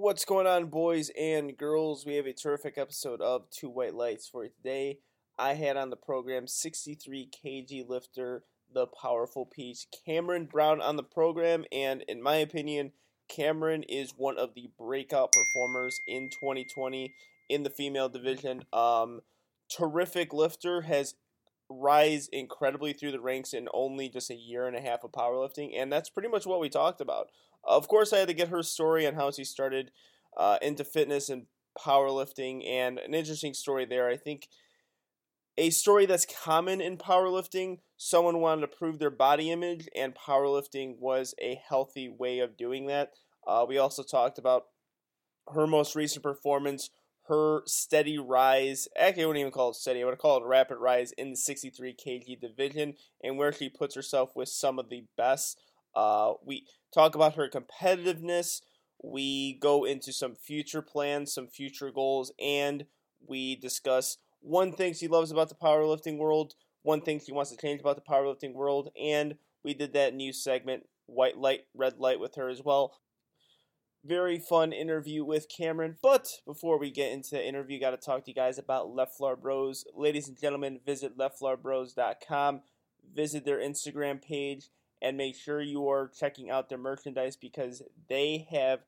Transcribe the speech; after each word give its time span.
What's 0.00 0.24
going 0.24 0.46
on, 0.46 0.68
boys 0.68 1.10
and 1.10 1.54
girls? 1.58 2.06
We 2.06 2.14
have 2.14 2.24
a 2.24 2.32
terrific 2.32 2.78
episode 2.78 3.20
of 3.20 3.50
Two 3.50 3.68
White 3.68 3.94
Lights 3.94 4.26
for 4.26 4.48
today. 4.48 5.00
I 5.38 5.52
had 5.52 5.76
on 5.76 5.90
the 5.90 5.96
program 5.96 6.46
63 6.46 7.28
kg 7.28 7.86
lifter, 7.86 8.44
the 8.72 8.86
powerful 8.86 9.44
Peach, 9.44 9.88
Cameron 10.06 10.46
Brown 10.46 10.80
on 10.80 10.96
the 10.96 11.02
program, 11.02 11.66
and 11.70 12.00
in 12.08 12.22
my 12.22 12.36
opinion, 12.36 12.92
Cameron 13.28 13.82
is 13.90 14.14
one 14.16 14.38
of 14.38 14.54
the 14.54 14.70
breakout 14.78 15.32
performers 15.32 15.94
in 16.08 16.30
2020 16.30 17.12
in 17.50 17.62
the 17.62 17.68
female 17.68 18.08
division. 18.08 18.64
Um, 18.72 19.20
terrific 19.68 20.32
lifter, 20.32 20.80
has 20.80 21.14
rise 21.70 22.28
incredibly 22.32 22.92
through 22.92 23.12
the 23.12 23.20
ranks 23.20 23.52
in 23.54 23.68
only 23.72 24.08
just 24.08 24.30
a 24.30 24.34
year 24.34 24.66
and 24.66 24.76
a 24.76 24.80
half 24.80 25.04
of 25.04 25.12
powerlifting, 25.12 25.70
and 25.74 25.92
that's 25.92 26.10
pretty 26.10 26.28
much 26.28 26.46
what 26.46 26.60
we 26.60 26.68
talked 26.68 27.00
about. 27.00 27.28
Of 27.64 27.88
course, 27.88 28.12
I 28.12 28.18
had 28.18 28.28
to 28.28 28.34
get 28.34 28.48
her 28.48 28.62
story 28.62 29.06
on 29.06 29.14
how 29.14 29.30
she 29.30 29.44
started 29.44 29.90
uh, 30.36 30.58
into 30.60 30.84
fitness 30.84 31.28
and 31.28 31.46
powerlifting, 31.78 32.68
and 32.68 32.98
an 32.98 33.14
interesting 33.14 33.54
story 33.54 33.84
there. 33.84 34.08
I 34.08 34.16
think 34.16 34.48
a 35.56 35.70
story 35.70 36.06
that's 36.06 36.26
common 36.26 36.80
in 36.80 36.96
powerlifting. 36.96 37.78
Someone 37.96 38.40
wanted 38.40 38.62
to 38.62 38.76
prove 38.76 38.98
their 38.98 39.10
body 39.10 39.50
image, 39.50 39.88
and 39.94 40.14
powerlifting 40.14 40.98
was 40.98 41.34
a 41.40 41.60
healthy 41.68 42.08
way 42.08 42.40
of 42.40 42.56
doing 42.56 42.86
that. 42.86 43.10
Uh, 43.46 43.64
we 43.68 43.78
also 43.78 44.02
talked 44.02 44.38
about 44.38 44.64
her 45.52 45.66
most 45.66 45.94
recent 45.94 46.22
performance, 46.22 46.90
her 47.30 47.62
steady 47.64 48.18
rise. 48.18 48.88
Actually, 48.98 49.22
I 49.22 49.26
wouldn't 49.26 49.40
even 49.40 49.52
call 49.52 49.70
it 49.70 49.76
steady. 49.76 50.02
I 50.02 50.06
would 50.06 50.18
call 50.18 50.42
it 50.42 50.46
rapid 50.46 50.78
rise 50.78 51.12
in 51.12 51.30
the 51.30 51.36
63 51.36 51.94
kg 51.94 52.40
division, 52.40 52.94
and 53.22 53.38
where 53.38 53.52
she 53.52 53.68
puts 53.68 53.94
herself 53.94 54.34
with 54.34 54.48
some 54.48 54.78
of 54.78 54.90
the 54.90 55.04
best. 55.16 55.60
Uh, 55.94 56.34
we 56.44 56.66
talk 56.92 57.14
about 57.14 57.36
her 57.36 57.48
competitiveness. 57.48 58.62
We 59.02 59.54
go 59.54 59.84
into 59.84 60.12
some 60.12 60.34
future 60.34 60.82
plans, 60.82 61.32
some 61.32 61.46
future 61.46 61.90
goals, 61.92 62.32
and 62.40 62.84
we 63.26 63.54
discuss 63.54 64.18
one 64.40 64.72
thing 64.72 64.92
she 64.92 65.06
loves 65.08 65.30
about 65.30 65.48
the 65.48 65.54
powerlifting 65.54 66.18
world, 66.18 66.54
one 66.82 67.00
thing 67.00 67.20
she 67.20 67.32
wants 67.32 67.50
to 67.52 67.56
change 67.56 67.80
about 67.80 67.96
the 67.96 68.02
powerlifting 68.02 68.54
world, 68.54 68.90
and 69.00 69.36
we 69.62 69.72
did 69.74 69.92
that 69.92 70.14
new 70.14 70.32
segment, 70.32 70.84
white 71.06 71.36
light, 71.38 71.60
red 71.74 71.98
light, 71.98 72.18
with 72.18 72.34
her 72.34 72.48
as 72.48 72.62
well. 72.62 72.94
Very 74.04 74.38
fun 74.38 74.72
interview 74.72 75.24
with 75.24 75.48
Cameron. 75.48 75.98
But 76.02 76.28
before 76.46 76.78
we 76.78 76.90
get 76.90 77.12
into 77.12 77.30
the 77.30 77.46
interview, 77.46 77.78
got 77.78 77.90
to 77.90 77.98
talk 77.98 78.24
to 78.24 78.30
you 78.30 78.34
guys 78.34 78.58
about 78.58 78.94
Left 78.94 79.14
Floor 79.14 79.36
Bros. 79.36 79.84
Ladies 79.94 80.26
and 80.26 80.40
gentlemen, 80.40 80.80
visit 80.86 81.18
leftfloorbros.com, 81.18 82.62
visit 83.14 83.44
their 83.44 83.58
Instagram 83.58 84.22
page, 84.22 84.70
and 85.02 85.16
make 85.16 85.36
sure 85.36 85.60
you 85.60 85.86
are 85.88 86.08
checking 86.08 86.50
out 86.50 86.68
their 86.68 86.78
merchandise 86.78 87.36
because 87.36 87.82
they 88.08 88.46
have 88.50 88.80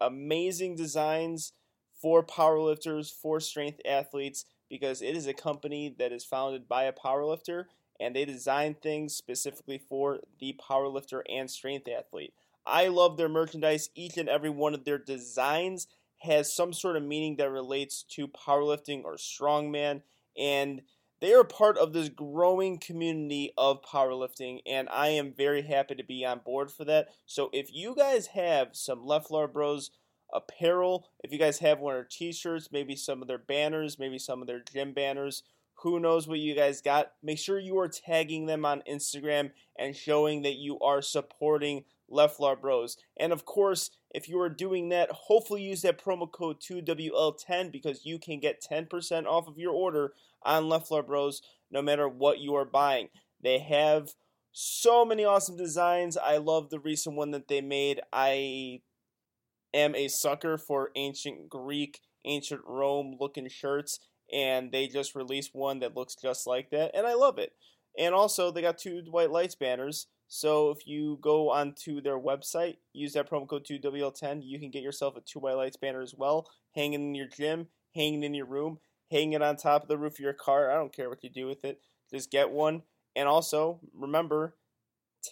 amazing 0.00 0.76
designs 0.76 1.52
for 2.00 2.24
powerlifters, 2.24 3.12
for 3.12 3.40
strength 3.40 3.80
athletes 3.84 4.44
because 4.68 5.02
it 5.02 5.16
is 5.16 5.26
a 5.26 5.34
company 5.34 5.94
that 5.98 6.12
is 6.12 6.24
founded 6.24 6.68
by 6.68 6.84
a 6.84 6.92
powerlifter 6.92 7.66
and 8.00 8.16
they 8.16 8.24
design 8.24 8.74
things 8.74 9.14
specifically 9.14 9.78
for 9.78 10.20
the 10.40 10.58
powerlifter 10.68 11.22
and 11.28 11.50
strength 11.50 11.86
athlete. 11.88 12.32
I 12.66 12.88
love 12.88 13.16
their 13.16 13.28
merchandise. 13.28 13.90
Each 13.94 14.16
and 14.16 14.28
every 14.28 14.50
one 14.50 14.74
of 14.74 14.84
their 14.84 14.98
designs 14.98 15.86
has 16.18 16.54
some 16.54 16.72
sort 16.72 16.96
of 16.96 17.02
meaning 17.02 17.36
that 17.36 17.50
relates 17.50 18.04
to 18.04 18.28
powerlifting 18.28 19.04
or 19.04 19.14
strongman 19.14 20.02
and 20.38 20.82
they 21.20 21.34
are 21.34 21.44
part 21.44 21.78
of 21.78 21.92
this 21.92 22.08
growing 22.08 22.78
community 22.78 23.52
of 23.58 23.82
powerlifting 23.82 24.60
and 24.66 24.88
I 24.88 25.08
am 25.08 25.34
very 25.36 25.62
happy 25.62 25.96
to 25.96 26.04
be 26.04 26.24
on 26.24 26.40
board 26.44 26.70
for 26.70 26.84
that. 26.84 27.08
So 27.26 27.50
if 27.52 27.72
you 27.72 27.94
guys 27.96 28.28
have 28.28 28.68
some 28.72 29.04
Left 29.04 29.28
Floor 29.28 29.48
Bros 29.48 29.90
apparel. 30.32 31.06
If 31.22 31.32
you 31.32 31.38
guys 31.38 31.58
have 31.58 31.80
one 31.80 31.94
of 31.94 31.98
their 31.98 32.08
t-shirts, 32.10 32.70
maybe 32.72 32.96
some 32.96 33.22
of 33.22 33.28
their 33.28 33.38
banners, 33.38 33.98
maybe 33.98 34.18
some 34.18 34.40
of 34.40 34.46
their 34.46 34.60
gym 34.72 34.92
banners, 34.92 35.42
who 35.76 36.00
knows 36.00 36.28
what 36.28 36.38
you 36.38 36.54
guys 36.54 36.80
got. 36.80 37.12
Make 37.22 37.38
sure 37.38 37.58
you 37.58 37.78
are 37.78 37.88
tagging 37.88 38.46
them 38.46 38.64
on 38.64 38.82
Instagram 38.90 39.50
and 39.78 39.96
showing 39.96 40.42
that 40.42 40.56
you 40.56 40.78
are 40.80 41.02
supporting 41.02 41.84
Left 42.12 42.36
Floor 42.36 42.56
Bros. 42.56 42.96
And 43.16 43.32
of 43.32 43.44
course, 43.44 43.90
if 44.10 44.28
you 44.28 44.38
are 44.40 44.48
doing 44.48 44.90
that, 44.90 45.10
hopefully 45.10 45.62
use 45.62 45.82
that 45.82 46.02
promo 46.02 46.30
code 46.30 46.60
2WL10 46.60 47.72
because 47.72 48.04
you 48.04 48.18
can 48.18 48.40
get 48.40 48.62
10% 48.62 49.26
off 49.26 49.48
of 49.48 49.58
your 49.58 49.72
order 49.72 50.12
on 50.42 50.68
Left 50.68 50.88
Floor 50.88 51.02
Bros 51.02 51.42
no 51.70 51.82
matter 51.82 52.08
what 52.08 52.38
you 52.38 52.54
are 52.54 52.64
buying. 52.64 53.08
They 53.42 53.58
have 53.58 54.10
so 54.52 55.04
many 55.04 55.24
awesome 55.24 55.56
designs. 55.56 56.16
I 56.16 56.36
love 56.36 56.70
the 56.70 56.78
recent 56.78 57.16
one 57.16 57.30
that 57.30 57.48
they 57.48 57.60
made. 57.60 58.00
I 58.12 58.82
am 59.74 59.94
a 59.94 60.08
sucker 60.08 60.58
for 60.58 60.90
ancient 60.94 61.48
Greek, 61.48 62.00
ancient 62.24 62.60
Rome 62.66 63.16
looking 63.18 63.48
shirts, 63.48 63.98
and 64.32 64.70
they 64.70 64.86
just 64.86 65.14
released 65.14 65.54
one 65.54 65.80
that 65.80 65.96
looks 65.96 66.14
just 66.14 66.46
like 66.46 66.70
that, 66.70 66.92
and 66.94 67.06
I 67.06 67.14
love 67.14 67.38
it. 67.38 67.52
And 67.98 68.14
also, 68.14 68.50
they 68.50 68.62
got 68.62 68.78
two 68.78 69.02
White 69.10 69.30
Lights 69.30 69.54
banners. 69.54 70.06
So 70.34 70.70
if 70.70 70.86
you 70.86 71.18
go 71.20 71.50
onto 71.50 72.00
their 72.00 72.18
website, 72.18 72.78
use 72.94 73.12
that 73.12 73.28
promo 73.28 73.46
code 73.46 73.66
2WL10, 73.66 74.40
you 74.42 74.58
can 74.58 74.70
get 74.70 74.82
yourself 74.82 75.14
a 75.14 75.20
two 75.20 75.40
White 75.40 75.56
Lights 75.56 75.76
banner 75.76 76.00
as 76.00 76.14
well, 76.14 76.48
hanging 76.74 77.02
in 77.02 77.14
your 77.14 77.26
gym, 77.26 77.66
hanging 77.94 78.22
in 78.22 78.32
your 78.32 78.46
room, 78.46 78.78
hanging 79.10 79.34
it 79.34 79.42
on 79.42 79.56
top 79.56 79.82
of 79.82 79.88
the 79.88 79.98
roof 79.98 80.14
of 80.14 80.20
your 80.20 80.32
car. 80.32 80.70
I 80.70 80.76
don't 80.76 80.90
care 80.90 81.10
what 81.10 81.22
you 81.22 81.28
do 81.28 81.46
with 81.46 81.66
it. 81.66 81.80
Just 82.10 82.30
get 82.30 82.50
one. 82.50 82.82
And 83.14 83.28
also, 83.28 83.80
remember, 83.94 84.56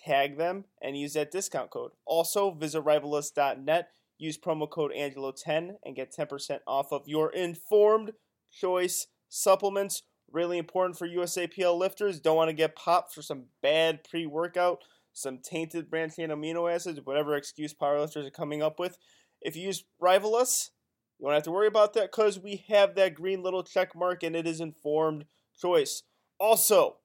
tag 0.04 0.36
them 0.36 0.66
and 0.82 0.98
use 0.98 1.14
that 1.14 1.30
discount 1.30 1.70
code. 1.70 1.92
Also, 2.04 2.50
visit 2.50 2.84
rivalus.net 2.84 3.88
Use 4.18 4.36
promo 4.36 4.68
code 4.68 4.92
Angelo10 4.94 5.76
and 5.82 5.96
get 5.96 6.14
10% 6.14 6.58
off 6.66 6.92
of 6.92 7.08
your 7.08 7.32
informed 7.32 8.12
choice 8.52 9.06
supplements. 9.30 10.02
Really 10.32 10.58
important 10.58 10.96
for 10.96 11.08
USAPL 11.08 11.76
lifters. 11.76 12.20
Don't 12.20 12.36
want 12.36 12.48
to 12.48 12.54
get 12.54 12.76
popped 12.76 13.12
for 13.12 13.22
some 13.22 13.46
bad 13.62 14.04
pre 14.04 14.26
workout, 14.26 14.84
some 15.12 15.38
tainted 15.38 15.90
branched 15.90 16.16
chain 16.16 16.30
amino 16.30 16.72
acids, 16.72 17.00
whatever 17.02 17.34
excuse 17.34 17.74
powerlifters 17.74 18.26
are 18.26 18.30
coming 18.30 18.62
up 18.62 18.78
with. 18.78 18.96
If 19.40 19.56
you 19.56 19.66
use 19.66 19.84
Rivalus, 20.00 20.70
you 21.18 21.26
don't 21.26 21.34
have 21.34 21.42
to 21.44 21.50
worry 21.50 21.66
about 21.66 21.94
that 21.94 22.12
because 22.12 22.38
we 22.38 22.64
have 22.68 22.94
that 22.94 23.14
green 23.14 23.42
little 23.42 23.62
check 23.62 23.96
mark 23.96 24.22
and 24.22 24.36
it 24.36 24.46
is 24.46 24.60
informed 24.60 25.24
choice. 25.60 26.02
Also, 26.38 26.96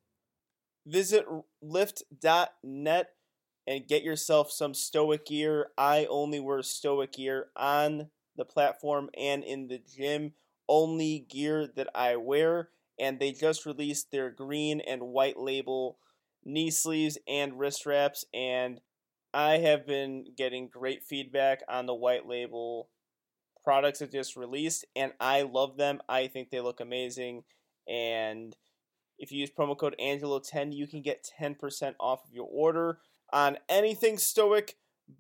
visit 0.86 1.26
lift.net 1.62 3.10
and 3.68 3.88
get 3.88 4.04
yourself 4.04 4.52
some 4.52 4.74
Stoic 4.74 5.26
gear. 5.26 5.70
I 5.78 6.06
only 6.10 6.40
wear 6.40 6.62
Stoic 6.62 7.14
gear 7.14 7.48
on 7.56 8.10
the 8.36 8.46
platform 8.46 9.10
and 9.18 9.44
in 9.44 9.68
the 9.68 9.80
gym. 9.80 10.34
Only 10.68 11.26
gear 11.30 11.68
that 11.76 11.90
I 11.94 12.16
wear. 12.16 12.70
And 13.00 13.20
they 13.20 13.32
just 13.32 13.66
released 13.66 14.12
their 14.12 14.30
green 14.30 14.82
and 14.82 15.02
white 15.02 15.38
label 15.38 15.98
knee 16.44 16.72
sleeves 16.72 17.18
and 17.28 17.60
wrist 17.60 17.86
wraps. 17.86 18.26
And 18.34 18.80
I 19.34 19.58
have 19.58 19.86
been 19.86 20.26
getting 20.38 20.70
great 20.70 21.04
feedback 21.04 21.62
on 21.68 21.86
the 21.86 21.94
white 21.94 22.28
label 22.28 22.90
products 23.64 24.00
that 24.00 24.12
just 24.12 24.38
released. 24.38 24.86
And 24.96 25.12
I 25.20 25.42
love 25.42 25.78
them. 25.78 26.02
I 26.08 26.28
think 26.28 26.50
they 26.50 26.62
look 26.62 26.80
amazing. 26.80 27.44
And 27.88 28.56
if 29.18 29.32
you 29.32 29.40
use 29.40 29.52
promo 29.52 29.78
code 29.78 29.96
Angelo10, 30.00 30.74
you 30.74 30.88
can 30.88 31.02
get 31.02 31.30
10% 31.40 31.96
off 32.00 32.24
of 32.26 32.34
your 32.34 32.48
order 32.50 33.00
on 33.32 33.58
anything 33.70 34.18
Stoic, 34.18 34.76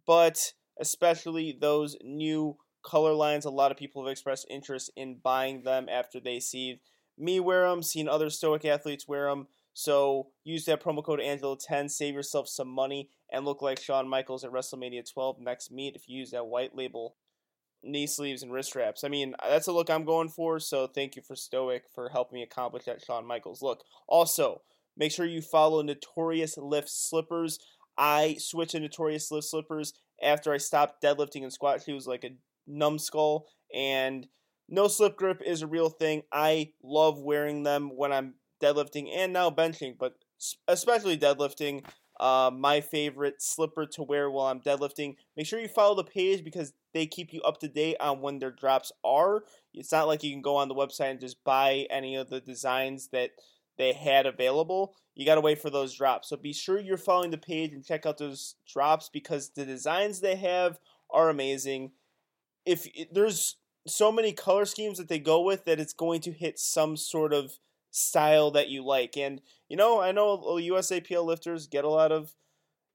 but 0.05 0.53
especially 0.79 1.57
those 1.59 1.97
new 2.03 2.57
color 2.83 3.13
lines. 3.13 3.45
A 3.45 3.49
lot 3.49 3.71
of 3.71 3.77
people 3.77 4.03
have 4.03 4.11
expressed 4.11 4.47
interest 4.49 4.91
in 4.95 5.19
buying 5.21 5.63
them 5.63 5.87
after 5.89 6.19
they 6.19 6.39
see 6.39 6.79
me 7.17 7.39
wear 7.39 7.69
them, 7.69 7.83
seen 7.83 8.07
other 8.07 8.29
Stoic 8.29 8.65
athletes 8.65 9.07
wear 9.07 9.29
them. 9.29 9.47
So 9.73 10.27
use 10.43 10.65
that 10.65 10.81
promo 10.81 11.03
code 11.03 11.19
Angelo10, 11.19 11.91
save 11.91 12.13
yourself 12.13 12.47
some 12.47 12.69
money, 12.69 13.09
and 13.31 13.43
look 13.43 13.61
like 13.61 13.79
Shawn 13.79 14.07
Michaels 14.07 14.43
at 14.43 14.51
WrestleMania 14.51 15.11
12 15.11 15.39
next 15.39 15.71
meet 15.71 15.95
if 15.95 16.07
you 16.07 16.19
use 16.19 16.31
that 16.31 16.47
white 16.47 16.75
label 16.75 17.15
knee 17.85 18.07
sleeves 18.07 18.41
and 18.41 18.51
wrist 18.51 18.75
wraps. 18.75 19.03
I 19.03 19.09
mean, 19.09 19.35
uh, 19.39 19.49
that's 19.49 19.67
a 19.67 19.71
look 19.71 19.89
I'm 19.89 20.05
going 20.05 20.29
for, 20.29 20.59
so 20.59 20.87
thank 20.87 21.15
you 21.15 21.21
for 21.21 21.35
Stoic 21.35 21.83
for 21.93 22.09
helping 22.09 22.37
me 22.37 22.43
accomplish 22.43 22.85
that 22.85 23.03
Shawn 23.03 23.25
Michaels 23.25 23.61
look. 23.61 23.83
Also, 24.07 24.61
make 24.97 25.11
sure 25.11 25.25
you 25.25 25.41
follow 25.41 25.81
Notorious 25.81 26.57
Lift 26.57 26.89
Slippers. 26.89 27.59
I 27.97 28.37
switched 28.39 28.71
to 28.71 28.79
Notorious 28.79 29.31
Lift 29.31 29.47
Slippers 29.47 29.93
after 30.21 30.51
I 30.51 30.57
stopped 30.57 31.03
deadlifting 31.03 31.43
and 31.43 31.53
squat 31.53 31.83
shoes 31.83 32.07
like 32.07 32.23
a 32.23 32.35
numbskull. 32.67 33.47
And 33.73 34.27
no 34.67 34.87
slip 34.87 35.15
grip 35.15 35.41
is 35.45 35.61
a 35.61 35.67
real 35.67 35.89
thing. 35.89 36.23
I 36.31 36.71
love 36.83 37.19
wearing 37.19 37.63
them 37.63 37.95
when 37.95 38.11
I'm 38.11 38.35
deadlifting 38.61 39.09
and 39.15 39.33
now 39.33 39.49
benching, 39.49 39.97
but 39.97 40.15
especially 40.67 41.17
deadlifting. 41.17 41.85
Uh, 42.17 42.49
my 42.49 42.79
favorite 42.79 43.41
slipper 43.41 43.85
to 43.85 44.01
wear 44.01 44.31
while 44.31 44.47
I'm 44.47 44.61
deadlifting. 44.61 45.17
Make 45.35 45.47
sure 45.47 45.59
you 45.59 45.67
follow 45.67 45.95
the 45.95 46.03
page 46.05 46.45
because 46.45 46.71
they 46.93 47.05
keep 47.05 47.33
you 47.33 47.41
up 47.41 47.59
to 47.59 47.67
date 47.67 47.97
on 47.99 48.21
when 48.21 48.39
their 48.39 48.51
drops 48.51 48.93
are. 49.03 49.43
It's 49.73 49.91
not 49.91 50.07
like 50.07 50.23
you 50.23 50.31
can 50.31 50.41
go 50.41 50.55
on 50.55 50.69
the 50.69 50.75
website 50.75 51.11
and 51.11 51.19
just 51.19 51.43
buy 51.43 51.87
any 51.89 52.15
of 52.15 52.29
the 52.29 52.39
designs 52.39 53.09
that 53.09 53.31
they 53.77 53.91
had 53.91 54.25
available. 54.25 54.95
You 55.13 55.25
got 55.25 55.35
to 55.35 55.41
wait 55.41 55.61
for 55.61 55.69
those 55.69 55.93
drops. 55.93 56.29
So 56.29 56.37
be 56.37 56.53
sure 56.53 56.79
you're 56.79 56.95
following 56.97 57.31
the 57.31 57.37
page 57.37 57.73
and 57.73 57.85
check 57.85 58.05
out 58.05 58.17
those 58.17 58.55
drops 58.65 59.09
because 59.11 59.49
the 59.49 59.65
designs 59.65 60.21
they 60.21 60.37
have 60.37 60.79
are 61.09 61.27
amazing. 61.29 61.91
if 62.65 62.87
there's 63.11 63.57
so 63.87 64.11
many 64.11 64.33
color 64.33 64.65
schemes 64.65 64.97
that 64.97 65.07
they 65.07 65.19
go 65.19 65.41
with 65.41 65.65
that 65.65 65.79
it's 65.79 65.93
going 65.93 66.21
to 66.21 66.31
hit 66.31 66.59
some 66.59 66.97
sort 66.97 67.33
of 67.33 67.59
style 67.91 68.51
that 68.51 68.69
you 68.69 68.83
like. 68.83 69.17
And 69.17 69.41
you 69.69 69.77
know, 69.77 70.01
I 70.01 70.11
know 70.11 70.37
USAPL 70.37 71.25
lifters 71.25 71.67
get 71.67 71.85
a 71.85 71.89
lot 71.89 72.11
of 72.11 72.33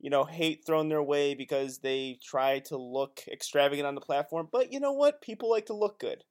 you 0.01 0.11
know 0.11 0.25
hate 0.25 0.65
thrown 0.67 0.89
their 0.89 1.03
way 1.03 1.35
because 1.35 1.79
they 1.79 2.19
try 2.23 2.61
to 2.61 2.77
look 2.77 3.21
extravagant 3.31 3.87
on 3.87 3.95
the 3.95 4.01
platform. 4.01 4.49
But 4.51 4.73
you 4.73 4.81
know 4.81 4.93
what? 4.93 5.23
People 5.23 5.51
like 5.51 5.67
to 5.67 5.75
look 5.75 5.99
good. 6.01 6.25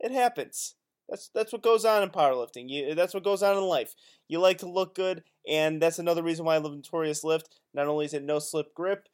It 0.00 0.12
happens. 0.12 0.74
That's 1.08 1.28
that's 1.34 1.52
what 1.52 1.62
goes 1.62 1.84
on 1.84 2.02
in 2.02 2.10
powerlifting. 2.10 2.68
You, 2.68 2.94
that's 2.94 3.14
what 3.14 3.24
goes 3.24 3.42
on 3.42 3.56
in 3.56 3.64
life. 3.64 3.94
You 4.28 4.40
like 4.40 4.58
to 4.58 4.68
look 4.68 4.94
good, 4.94 5.24
and 5.46 5.80
that's 5.80 5.98
another 5.98 6.22
reason 6.22 6.44
why 6.44 6.54
I 6.54 6.58
love 6.58 6.74
Notorious 6.74 7.22
Lift. 7.24 7.60
Not 7.74 7.86
only 7.86 8.06
is 8.06 8.14
it 8.14 8.22
no 8.22 8.38
slip 8.38 8.74
grip, 8.74 9.08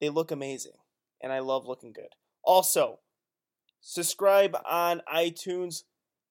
they 0.00 0.08
look 0.08 0.30
amazing, 0.30 0.72
and 1.22 1.32
I 1.32 1.40
love 1.40 1.66
looking 1.66 1.92
good. 1.92 2.14
Also, 2.42 2.98
subscribe 3.80 4.56
on 4.68 5.02
iTunes, 5.12 5.84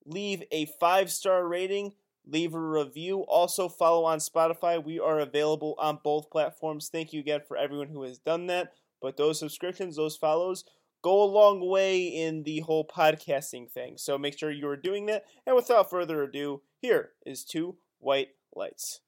leave 0.06 0.44
a 0.52 0.66
five 0.80 1.12
star 1.12 1.48
rating, 1.48 1.94
leave 2.26 2.54
a 2.54 2.60
review. 2.60 3.22
Also, 3.22 3.70
follow 3.70 4.06
on 4.06 4.20
Spotify. 4.20 4.84
We 4.84 5.00
are 5.00 5.20
available 5.20 5.76
on 5.80 6.00
both 6.04 6.30
platforms. 6.30 6.90
Thank 6.90 7.14
you 7.14 7.20
again 7.20 7.42
for 7.48 7.58
everyone 7.58 7.90
who 7.90 8.04
has 8.04 8.18
done 8.18 8.48
that. 8.48 8.74
But 9.02 9.18
those 9.18 9.40
subscriptions, 9.40 9.96
those 9.96 10.18
follows, 10.18 10.66
go 11.02 11.24
a 11.24 11.26
long 11.26 11.68
way 11.68 12.04
in 12.04 12.44
the 12.44 12.60
whole 12.62 12.86
podcasting 12.86 13.70
thing. 13.72 13.98
So 13.98 14.18
make 14.18 14.38
sure 14.38 14.52
you 14.52 14.68
are 14.68 14.78
doing 14.78 15.06
that. 15.06 15.24
And 15.46 15.56
without 15.56 15.90
further 15.90 16.24
ado, 16.24 16.62
here 16.82 17.12
is 17.26 17.44
two 17.44 17.78
white 18.00 18.30
lights. 18.54 19.02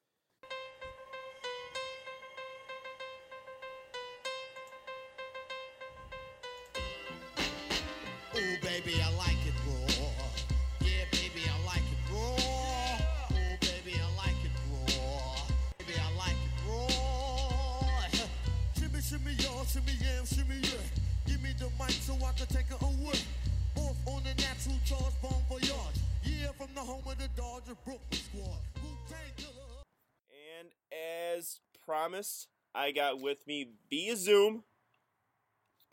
I 32.92 32.94
got 32.94 33.22
with 33.22 33.48
me 33.48 33.70
via 33.90 34.18
Zoom, 34.18 34.64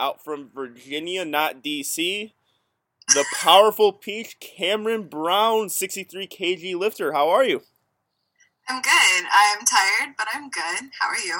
out 0.01 0.21
from 0.21 0.49
Virginia, 0.53 1.23
not 1.23 1.63
DC, 1.63 2.33
the 3.13 3.25
powerful 3.35 3.93
peach 3.93 4.37
Cameron 4.41 5.03
Brown, 5.03 5.69
63 5.69 6.27
kg 6.27 6.75
lifter. 6.75 7.13
How 7.13 7.29
are 7.29 7.45
you? 7.45 7.61
I'm 8.67 8.81
good. 8.81 8.91
I'm 9.31 9.65
tired, 9.65 10.15
but 10.17 10.27
I'm 10.33 10.49
good. 10.49 10.89
How 10.99 11.07
are 11.07 11.19
you? 11.19 11.39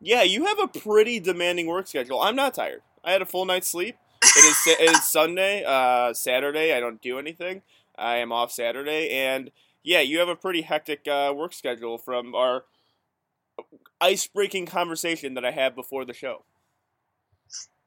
Yeah, 0.00 0.24
you 0.24 0.46
have 0.46 0.58
a 0.58 0.66
pretty 0.66 1.20
demanding 1.20 1.68
work 1.68 1.86
schedule. 1.86 2.20
I'm 2.20 2.34
not 2.34 2.54
tired. 2.54 2.82
I 3.04 3.12
had 3.12 3.22
a 3.22 3.26
full 3.26 3.44
night's 3.44 3.68
sleep. 3.68 3.94
It 4.24 4.44
is 4.44 4.66
it 4.66 4.90
is 4.90 5.04
Sunday, 5.08 5.62
uh, 5.64 6.14
Saturday. 6.14 6.74
I 6.74 6.80
don't 6.80 7.00
do 7.00 7.20
anything. 7.20 7.62
I 7.96 8.16
am 8.16 8.32
off 8.32 8.50
Saturday, 8.50 9.10
and 9.10 9.52
yeah, 9.84 10.00
you 10.00 10.18
have 10.18 10.28
a 10.28 10.34
pretty 10.34 10.62
hectic 10.62 11.06
uh, 11.06 11.32
work 11.36 11.52
schedule 11.52 11.96
from 11.96 12.34
our 12.34 12.64
ice-breaking 14.00 14.66
conversation 14.66 15.34
that 15.34 15.44
I 15.44 15.50
had 15.50 15.74
before 15.74 16.04
the 16.04 16.14
show. 16.14 16.44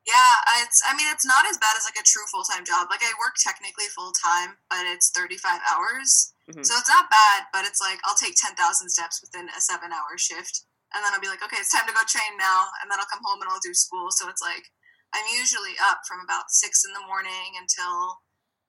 Yeah, 0.04 0.36
it's. 0.60 0.84
I 0.84 0.92
mean, 1.00 1.08
it's 1.08 1.24
not 1.24 1.48
as 1.48 1.56
bad 1.56 1.80
as 1.80 1.88
like 1.88 1.96
a 1.96 2.04
true 2.04 2.28
full 2.28 2.44
time 2.44 2.68
job. 2.68 2.92
Like 2.92 3.00
I 3.00 3.16
work 3.16 3.40
technically 3.40 3.88
full 3.96 4.12
time, 4.12 4.60
but 4.68 4.84
it's 4.84 5.08
thirty 5.16 5.40
five 5.40 5.64
hours, 5.64 6.36
mm-hmm. 6.44 6.60
so 6.60 6.76
it's 6.76 6.92
not 6.92 7.08
bad. 7.08 7.48
But 7.56 7.64
it's 7.64 7.80
like 7.80 8.04
I'll 8.04 8.20
take 8.20 8.36
ten 8.36 8.52
thousand 8.60 8.92
steps 8.92 9.24
within 9.24 9.48
a 9.48 9.64
seven 9.64 9.96
hour 9.96 10.20
shift, 10.20 10.68
and 10.92 11.00
then 11.00 11.16
I'll 11.16 11.24
be 11.24 11.32
like, 11.32 11.40
okay, 11.40 11.56
it's 11.56 11.72
time 11.72 11.88
to 11.88 11.96
go 11.96 12.04
train 12.04 12.36
now, 12.36 12.68
and 12.84 12.92
then 12.92 13.00
I'll 13.00 13.08
come 13.08 13.24
home 13.24 13.40
and 13.40 13.48
I'll 13.48 13.64
do 13.64 13.72
school. 13.72 14.12
So 14.12 14.28
it's 14.28 14.44
like 14.44 14.68
I'm 15.16 15.24
usually 15.40 15.80
up 15.88 16.04
from 16.04 16.20
about 16.20 16.52
six 16.52 16.84
in 16.84 16.92
the 16.92 17.08
morning 17.08 17.56
until 17.56 18.20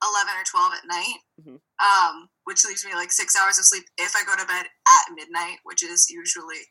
11 0.07 0.39
or 0.39 0.47
12 0.47 0.73
at 0.77 0.87
night, 0.87 1.21
mm-hmm. 1.41 1.59
um, 1.81 2.29
which 2.45 2.63
leaves 2.63 2.85
me 2.85 2.95
like 2.95 3.11
six 3.11 3.35
hours 3.35 3.59
of 3.59 3.65
sleep 3.65 3.85
if 3.97 4.15
I 4.15 4.23
go 4.23 4.37
to 4.37 4.47
bed 4.47 4.67
at 4.69 5.15
midnight, 5.17 5.65
which 5.65 5.83
is 5.83 6.07
usually 6.11 6.63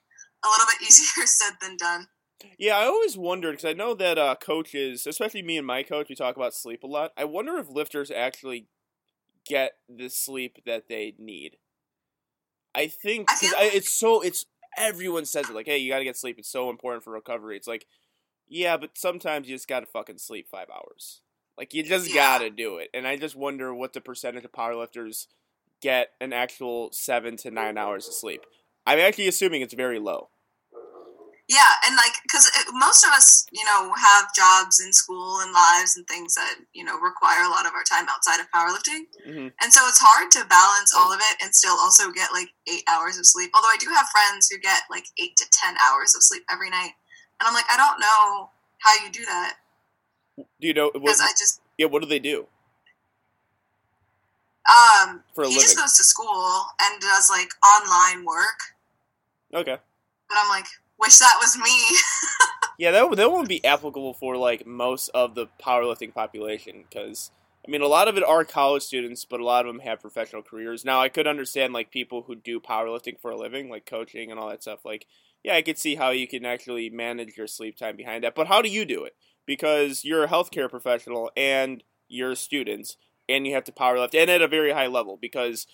a 0.44 0.48
little 0.48 0.66
bit 0.68 0.81
easier 0.88 1.25
said 1.25 1.54
than 1.62 1.78
done. 1.78 2.07
Yeah, 2.57 2.78
I 2.78 2.86
always 2.86 3.18
wondered 3.18 3.51
because 3.51 3.69
I 3.69 3.74
know 3.74 3.94
that 3.94 4.18
uh, 4.18 4.36
coaches, 4.36 5.07
especially 5.07 5.42
me 5.42 5.57
and 5.57 5.66
my 5.68 5.81
coach, 5.81 6.07
we 6.10 6.16
talk 6.16 6.36
about 6.36 6.54
sleep 6.54 6.84
a 6.84 6.88
lot. 6.88 7.12
I 7.18 7.24
wonder 7.24 7.57
if 7.57 7.69
lifters 7.69 8.12
actually 8.12 8.68
get 9.48 9.74
the 9.88 10.10
sleep 10.10 10.60
that 10.66 10.90
they 10.90 11.16
need. 11.18 11.57
I 12.75 12.88
think 12.88 13.28
because 13.28 13.54
like- 13.54 13.74
it's 13.75 13.94
so 13.94 14.22
it's 14.22 14.45
everyone 14.78 15.25
says 15.25 15.50
it 15.50 15.56
like, 15.56 15.68
hey, 15.68 15.78
you 15.78 15.92
got 15.92 16.00
to 16.00 16.04
get 16.04 16.18
sleep. 16.18 16.38
It's 16.38 16.51
so 16.51 16.69
important 16.69 17.04
for 17.04 17.13
recovery. 17.13 17.56
It's 17.56 17.68
like, 17.68 17.86
yeah, 18.48 18.78
but 18.78 18.98
sometimes 18.98 19.48
you 19.48 19.56
just 19.56 19.68
got 19.68 19.81
to 19.81 19.86
fucking 19.86 20.18
sleep 20.18 20.48
five 20.50 20.68
hours. 20.69 21.22
Like 21.57 21.74
you 21.74 21.84
just 21.84 22.10
yeah. 22.10 22.16
gotta 22.16 22.50
do 22.50 22.78
it. 22.78 22.89
And 22.94 23.07
I 23.07 23.16
just 23.16 23.36
wonder 23.36 23.74
what 23.74 23.94
the 23.94 24.01
percentage 24.01 24.44
of 24.44 24.51
powerlifters 24.51 25.28
get 25.81 26.10
an 26.19 26.34
actual 26.34 26.89
seven 26.92 27.38
to 27.38 27.51
nine 27.51 27.78
hours 27.78 28.07
of 28.07 28.13
sleep. 28.13 28.42
I'm 28.86 29.00
actually 29.00 29.28
assuming 29.28 29.62
it's 29.62 29.74
very 29.74 30.00
low. 30.00 30.30
Yeah, 31.54 31.86
and 31.86 31.96
like 31.96 32.18
because 32.24 32.50
most 32.74 33.06
of 33.06 33.12
us, 33.14 33.46
you 33.52 33.64
know, 33.64 33.94
have 33.94 34.34
jobs 34.34 34.82
in 34.82 34.92
school 34.92 35.38
and 35.42 35.54
lives 35.54 35.96
and 35.96 36.08
things 36.08 36.34
that 36.34 36.56
you 36.74 36.84
know 36.84 36.98
require 36.98 37.46
a 37.46 37.50
lot 37.50 37.68
of 37.68 37.74
our 37.78 37.84
time 37.84 38.10
outside 38.10 38.42
of 38.42 38.50
powerlifting, 38.50 39.06
mm-hmm. 39.22 39.54
and 39.62 39.70
so 39.70 39.86
it's 39.86 40.02
hard 40.02 40.32
to 40.32 40.50
balance 40.50 40.98
all 40.98 41.14
of 41.14 41.20
it 41.22 41.38
and 41.44 41.54
still 41.54 41.78
also 41.78 42.10
get 42.12 42.34
like 42.34 42.50
eight 42.66 42.82
hours 42.90 43.20
of 43.20 43.28
sleep. 43.28 43.52
Although 43.54 43.70
I 43.70 43.78
do 43.78 43.86
have 43.94 44.10
friends 44.10 44.50
who 44.50 44.58
get 44.58 44.82
like 44.90 45.06
eight 45.22 45.38
to 45.38 45.46
ten 45.54 45.76
hours 45.78 46.16
of 46.16 46.24
sleep 46.24 46.42
every 46.52 46.72
night, 46.72 46.98
and 47.38 47.46
I'm 47.46 47.54
like, 47.54 47.70
I 47.70 47.78
don't 47.78 48.00
know 48.00 48.50
how 48.80 49.06
you 49.06 49.12
do 49.12 49.24
that. 49.26 49.54
Do 50.38 50.66
you 50.66 50.74
know? 50.74 50.90
Because 50.92 51.22
I 51.22 51.30
just 51.38 51.62
yeah. 51.78 51.86
What 51.86 52.02
do 52.02 52.10
they 52.10 52.18
do? 52.18 52.48
Um, 54.66 55.22
For 55.36 55.44
a 55.44 55.48
he 55.48 55.54
living. 55.54 55.62
just 55.62 55.78
goes 55.78 55.94
to 55.98 56.04
school 56.04 56.66
and 56.82 57.00
does 57.00 57.30
like 57.30 57.50
online 57.62 58.26
work. 58.26 58.58
Okay. 59.54 59.78
But 60.30 60.38
I'm 60.40 60.50
like, 60.50 60.66
wish 61.04 61.20
that 61.20 61.38
was 61.40 61.58
me. 61.58 61.98
yeah, 62.78 62.92
that 62.92 63.16
that 63.16 63.32
won't 63.32 63.50
be 63.50 63.64
applicable 63.64 64.14
for 64.14 64.38
like 64.38 64.66
most 64.66 65.10
of 65.10 65.36
the 65.36 65.48
powerlifting 65.62 66.14
population 66.14 66.86
because 66.90 67.32
I 67.68 67.70
mean 67.70 67.82
a 67.82 67.88
lot 67.88 68.08
of 68.08 68.18
it 68.18 68.24
are 68.24 68.44
college 68.44 68.84
students, 68.84 69.25
but 69.25 69.39
a 69.39 69.46
lot 69.46 69.66
of 69.66 69.74
them 69.74 69.82
have 69.82 70.01
professional 70.01 70.42
careers. 70.42 70.84
Now 70.84 71.01
I 71.01 71.10
could 71.10 71.27
understand 71.27 71.74
like 71.74 71.92
people 71.92 72.24
who 72.24 72.36
do 72.36 72.60
powerlifting 72.60 73.20
for 73.20 73.32
a 73.32 73.38
living, 73.38 73.70
like 73.70 73.86
coaching 73.86 74.32
and 74.32 74.39
all 74.39 74.50
that 74.50 74.63
stuff. 74.63 74.84
Like, 74.84 75.06
yeah, 75.44 75.56
I 75.56 75.62
could 75.62 75.77
see 75.77 75.96
how 75.96 76.10
you 76.10 76.27
can 76.27 76.46
actually 76.46 76.89
manage 76.89 77.38
your 77.38 77.48
sleep 77.48 77.77
time 77.77 77.96
behind 77.96 78.24
that. 78.24 78.36
But 78.36 78.48
how 78.48 78.62
do 78.62 78.70
you 78.70 78.86
do 78.86 79.04
it? 79.04 79.16
because 79.46 80.06
you're 80.06 80.24
a 80.24 80.27
healthcare 80.27 80.70
professional 80.70 81.32
and 81.36 81.84
you're 82.08 82.36
students 82.36 82.98
and 83.27 83.48
you 83.48 83.54
have 83.54 83.63
to 83.66 83.72
powerlift 83.72 84.16
and 84.16 84.30
at 84.30 84.42
a 84.42 84.48
very 84.48 84.72
high 84.72 84.88
level 84.88 85.18
because 85.18 85.68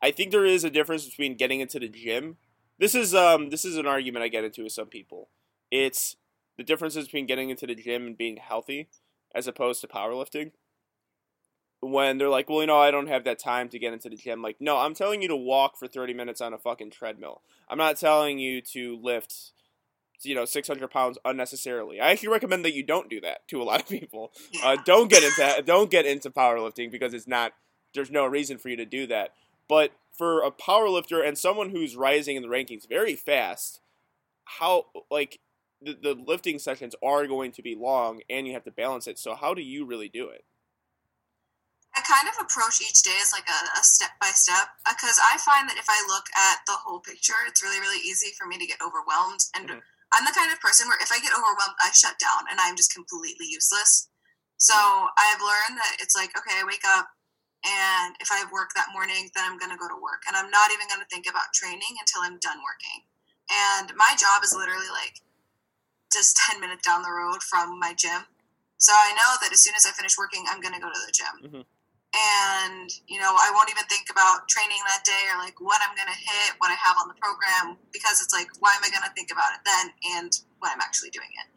I 0.00 0.10
think 0.10 0.30
there 0.30 0.46
is 0.46 0.64
a 0.64 0.70
difference 0.70 1.06
between 1.06 1.36
getting 1.36 1.60
into 1.60 1.78
the 1.78 1.88
gym. 1.88 2.36
This 2.82 2.96
is 2.96 3.14
um 3.14 3.50
this 3.50 3.64
is 3.64 3.76
an 3.76 3.86
argument 3.86 4.24
I 4.24 4.28
get 4.28 4.42
into 4.42 4.64
with 4.64 4.72
some 4.72 4.88
people. 4.88 5.28
It's 5.70 6.16
the 6.56 6.64
differences 6.64 7.04
between 7.04 7.26
getting 7.26 7.48
into 7.48 7.64
the 7.64 7.76
gym 7.76 8.08
and 8.08 8.18
being 8.18 8.38
healthy 8.38 8.88
as 9.32 9.46
opposed 9.46 9.82
to 9.82 9.86
powerlifting. 9.86 10.50
When 11.78 12.18
they're 12.18 12.28
like, 12.28 12.50
well, 12.50 12.60
you 12.60 12.66
know, 12.66 12.80
I 12.80 12.90
don't 12.90 13.06
have 13.06 13.22
that 13.22 13.38
time 13.38 13.68
to 13.68 13.78
get 13.78 13.92
into 13.92 14.08
the 14.08 14.16
gym. 14.16 14.42
Like, 14.42 14.56
no, 14.58 14.78
I'm 14.78 14.94
telling 14.94 15.22
you 15.22 15.28
to 15.28 15.36
walk 15.36 15.78
for 15.78 15.86
30 15.86 16.12
minutes 16.12 16.40
on 16.40 16.52
a 16.52 16.58
fucking 16.58 16.90
treadmill. 16.90 17.42
I'm 17.68 17.78
not 17.78 17.98
telling 17.98 18.40
you 18.40 18.60
to 18.72 18.98
lift 19.00 19.52
you 20.24 20.34
know 20.34 20.44
600 20.44 20.90
pounds 20.90 21.18
unnecessarily. 21.24 22.00
I 22.00 22.10
actually 22.10 22.30
recommend 22.30 22.64
that 22.64 22.74
you 22.74 22.82
don't 22.82 23.08
do 23.08 23.20
that 23.20 23.46
to 23.46 23.62
a 23.62 23.64
lot 23.64 23.80
of 23.80 23.88
people. 23.88 24.32
Uh, 24.60 24.76
don't 24.84 25.08
get 25.08 25.22
into 25.22 25.62
don't 25.64 25.88
get 25.88 26.04
into 26.04 26.30
powerlifting 26.30 26.90
because 26.90 27.14
it's 27.14 27.28
not 27.28 27.52
there's 27.94 28.10
no 28.10 28.26
reason 28.26 28.58
for 28.58 28.70
you 28.70 28.76
to 28.76 28.86
do 28.86 29.06
that. 29.06 29.34
But 29.68 29.92
for 30.16 30.42
a 30.42 30.50
powerlifter 30.50 31.26
and 31.26 31.38
someone 31.38 31.70
who's 31.70 31.96
rising 31.96 32.36
in 32.36 32.42
the 32.42 32.48
rankings 32.48 32.88
very 32.88 33.14
fast, 33.14 33.80
how 34.44 34.86
like 35.10 35.40
the, 35.80 35.96
the 36.00 36.14
lifting 36.14 36.58
sessions 36.58 36.94
are 37.02 37.26
going 37.26 37.52
to 37.52 37.62
be 37.62 37.74
long 37.74 38.20
and 38.28 38.46
you 38.46 38.52
have 38.52 38.64
to 38.64 38.70
balance 38.70 39.06
it. 39.06 39.18
So 39.18 39.34
how 39.34 39.54
do 39.54 39.62
you 39.62 39.84
really 39.84 40.08
do 40.08 40.28
it? 40.28 40.44
I 41.94 42.00
kind 42.00 42.26
of 42.26 42.40
approach 42.40 42.80
each 42.80 43.02
day 43.02 43.18
as 43.20 43.32
like 43.32 43.48
a, 43.48 43.78
a 43.78 43.84
step 43.84 44.10
by 44.18 44.28
step 44.32 44.68
because 44.88 45.20
I 45.20 45.36
find 45.36 45.68
that 45.68 45.76
if 45.76 45.84
I 45.90 46.02
look 46.08 46.24
at 46.36 46.60
the 46.66 46.72
whole 46.72 47.00
picture, 47.00 47.34
it's 47.46 47.62
really 47.62 47.80
really 47.80 48.00
easy 48.00 48.32
for 48.38 48.46
me 48.46 48.58
to 48.58 48.66
get 48.66 48.78
overwhelmed 48.80 49.40
and. 49.54 49.68
Mm-hmm 49.68 49.78
I'm 50.12 50.28
the 50.28 50.36
kind 50.36 50.52
of 50.52 50.60
person 50.60 50.88
where 50.88 51.00
if 51.00 51.10
I 51.10 51.18
get 51.24 51.32
overwhelmed, 51.32 51.76
I 51.80 51.90
shut 51.92 52.20
down 52.20 52.44
and 52.50 52.60
I'm 52.60 52.76
just 52.76 52.92
completely 52.92 53.48
useless. 53.48 54.08
So 54.58 54.76
I've 54.76 55.40
learned 55.40 55.80
that 55.80 55.96
it's 56.00 56.14
like, 56.14 56.36
okay, 56.36 56.60
I 56.60 56.64
wake 56.68 56.84
up 56.86 57.08
and 57.62 58.18
if 58.18 58.34
I 58.34 58.42
have 58.42 58.50
work 58.50 58.74
that 58.74 58.90
morning, 58.90 59.30
then 59.34 59.46
I'm 59.46 59.54
going 59.54 59.70
to 59.70 59.78
go 59.78 59.86
to 59.86 59.94
work. 59.94 60.26
And 60.26 60.34
I'm 60.34 60.50
not 60.50 60.74
even 60.74 60.90
going 60.90 60.98
to 60.98 61.06
think 61.06 61.30
about 61.30 61.54
training 61.54 61.94
until 61.94 62.26
I'm 62.26 62.42
done 62.42 62.58
working. 62.58 63.06
And 63.46 63.94
my 63.94 64.18
job 64.18 64.42
is 64.42 64.50
literally 64.50 64.90
like 64.90 65.22
just 66.10 66.34
10 66.50 66.58
minutes 66.58 66.82
down 66.82 67.06
the 67.06 67.14
road 67.14 67.42
from 67.46 67.78
my 67.78 67.94
gym. 67.94 68.26
So 68.82 68.90
I 68.90 69.14
know 69.14 69.38
that 69.46 69.54
as 69.54 69.62
soon 69.62 69.78
as 69.78 69.86
I 69.86 69.94
finish 69.94 70.18
working, 70.18 70.42
I'm 70.50 70.58
going 70.58 70.74
to 70.74 70.82
go 70.82 70.90
to 70.90 71.02
the 71.06 71.14
gym. 71.14 71.34
Mm-hmm. 71.38 71.64
And, 72.12 72.90
you 73.08 73.16
know, 73.22 73.32
I 73.32 73.48
won't 73.54 73.70
even 73.70 73.86
think 73.88 74.10
about 74.10 74.44
training 74.50 74.82
that 74.84 75.06
day 75.06 75.32
or 75.32 75.38
like 75.38 75.56
what 75.62 75.80
I'm 75.80 75.94
going 75.94 76.10
to 76.10 76.18
hit, 76.18 76.58
what 76.58 76.68
I 76.68 76.76
have 76.76 76.98
on 76.98 77.08
the 77.08 77.16
program, 77.16 77.78
because 77.94 78.20
it's 78.20 78.34
like, 78.34 78.50
why 78.58 78.74
am 78.74 78.84
I 78.84 78.90
going 78.90 79.06
to 79.06 79.14
think 79.14 79.30
about 79.30 79.54
it 79.56 79.62
then 79.64 79.94
and 80.18 80.28
when 80.58 80.74
I'm 80.74 80.82
actually 80.82 81.08
doing 81.08 81.30
it? 81.30 81.48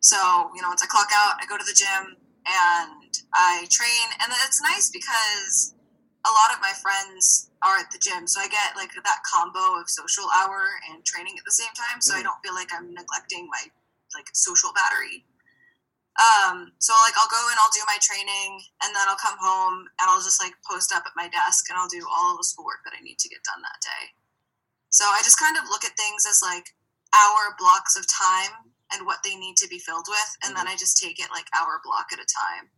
So, 0.00 0.50
you 0.56 0.64
know, 0.64 0.72
once 0.72 0.82
I 0.82 0.90
clock 0.90 1.12
out, 1.14 1.38
I 1.38 1.46
go 1.46 1.54
to 1.54 1.62
the 1.62 1.76
gym 1.76 2.16
and 2.48 3.12
I 3.34 3.68
train. 3.68 4.08
And 4.20 4.32
it's 4.48 4.62
nice 4.62 4.90
because 4.90 5.74
a 6.24 6.32
lot 6.32 6.52
of 6.56 6.60
my 6.60 6.72
friends 6.72 7.50
are 7.62 7.78
at 7.78 7.90
the 7.90 8.00
gym. 8.00 8.26
So 8.26 8.40
I 8.40 8.48
get 8.48 8.76
like 8.76 8.90
that 8.94 9.20
combo 9.26 9.80
of 9.80 9.88
social 9.88 10.26
hour 10.34 10.80
and 10.90 11.04
training 11.04 11.36
at 11.38 11.44
the 11.44 11.54
same 11.54 11.72
time. 11.76 12.00
So 12.00 12.12
mm-hmm. 12.12 12.20
I 12.20 12.26
don't 12.26 12.40
feel 12.42 12.54
like 12.54 12.72
I'm 12.72 12.94
neglecting 12.94 13.48
my 13.50 13.62
like 14.16 14.28
social 14.32 14.72
battery. 14.72 15.24
Um, 16.18 16.74
so 16.82 16.90
like 17.06 17.14
I'll 17.14 17.30
go 17.30 17.38
and 17.46 17.58
I'll 17.62 17.70
do 17.70 17.84
my 17.86 17.98
training 18.02 18.58
and 18.82 18.90
then 18.90 19.06
I'll 19.06 19.22
come 19.22 19.38
home 19.38 19.86
and 20.02 20.06
I'll 20.10 20.22
just 20.22 20.42
like 20.42 20.54
post 20.66 20.90
up 20.90 21.06
at 21.06 21.14
my 21.14 21.30
desk 21.30 21.70
and 21.70 21.78
I'll 21.78 21.90
do 21.90 22.02
all 22.10 22.34
of 22.34 22.42
the 22.42 22.48
schoolwork 22.48 22.82
that 22.82 22.96
I 22.98 23.04
need 23.06 23.22
to 23.22 23.30
get 23.30 23.46
done 23.46 23.62
that 23.62 23.78
day. 23.78 24.18
So 24.90 25.06
I 25.06 25.22
just 25.22 25.38
kind 25.38 25.54
of 25.54 25.70
look 25.70 25.86
at 25.86 25.94
things 25.94 26.26
as 26.26 26.42
like 26.42 26.74
hour 27.14 27.54
blocks 27.54 27.94
of 27.94 28.02
time 28.10 28.67
and 28.92 29.06
what 29.06 29.18
they 29.24 29.36
need 29.36 29.56
to 29.58 29.68
be 29.68 29.78
filled 29.78 30.06
with, 30.08 30.36
and 30.42 30.54
mm-hmm. 30.54 30.66
then 30.66 30.72
I 30.72 30.76
just 30.76 30.98
take 30.98 31.18
it 31.18 31.30
like 31.30 31.46
hour 31.58 31.80
block 31.84 32.06
at 32.12 32.18
a 32.18 32.22
time. 32.22 32.70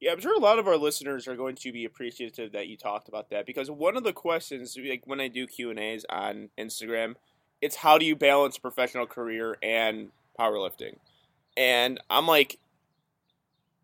Yeah, 0.00 0.12
I'm 0.12 0.20
sure 0.20 0.36
a 0.36 0.40
lot 0.40 0.60
of 0.60 0.68
our 0.68 0.76
listeners 0.76 1.26
are 1.26 1.34
going 1.34 1.56
to 1.56 1.72
be 1.72 1.84
appreciative 1.84 2.52
that 2.52 2.68
you 2.68 2.76
talked 2.76 3.08
about 3.08 3.30
that 3.30 3.46
because 3.46 3.68
one 3.68 3.96
of 3.96 4.04
the 4.04 4.12
questions, 4.12 4.76
like 4.76 5.02
when 5.06 5.20
I 5.20 5.26
do 5.26 5.46
Q 5.46 5.70
and 5.70 5.78
A's 5.78 6.06
on 6.08 6.50
Instagram, 6.56 7.14
it's 7.60 7.76
how 7.76 7.98
do 7.98 8.06
you 8.06 8.14
balance 8.14 8.58
professional 8.58 9.06
career 9.06 9.56
and 9.62 10.10
powerlifting, 10.38 10.96
and 11.56 12.00
I'm 12.08 12.26
like, 12.26 12.58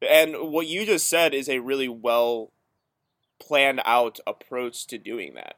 and 0.08 0.36
what 0.52 0.66
you 0.66 0.86
just 0.86 1.08
said 1.08 1.34
is 1.34 1.48
a 1.48 1.58
really 1.58 1.88
well 1.88 2.52
planned 3.40 3.80
out 3.84 4.20
approach 4.26 4.86
to 4.86 4.98
doing 4.98 5.34
that 5.34 5.56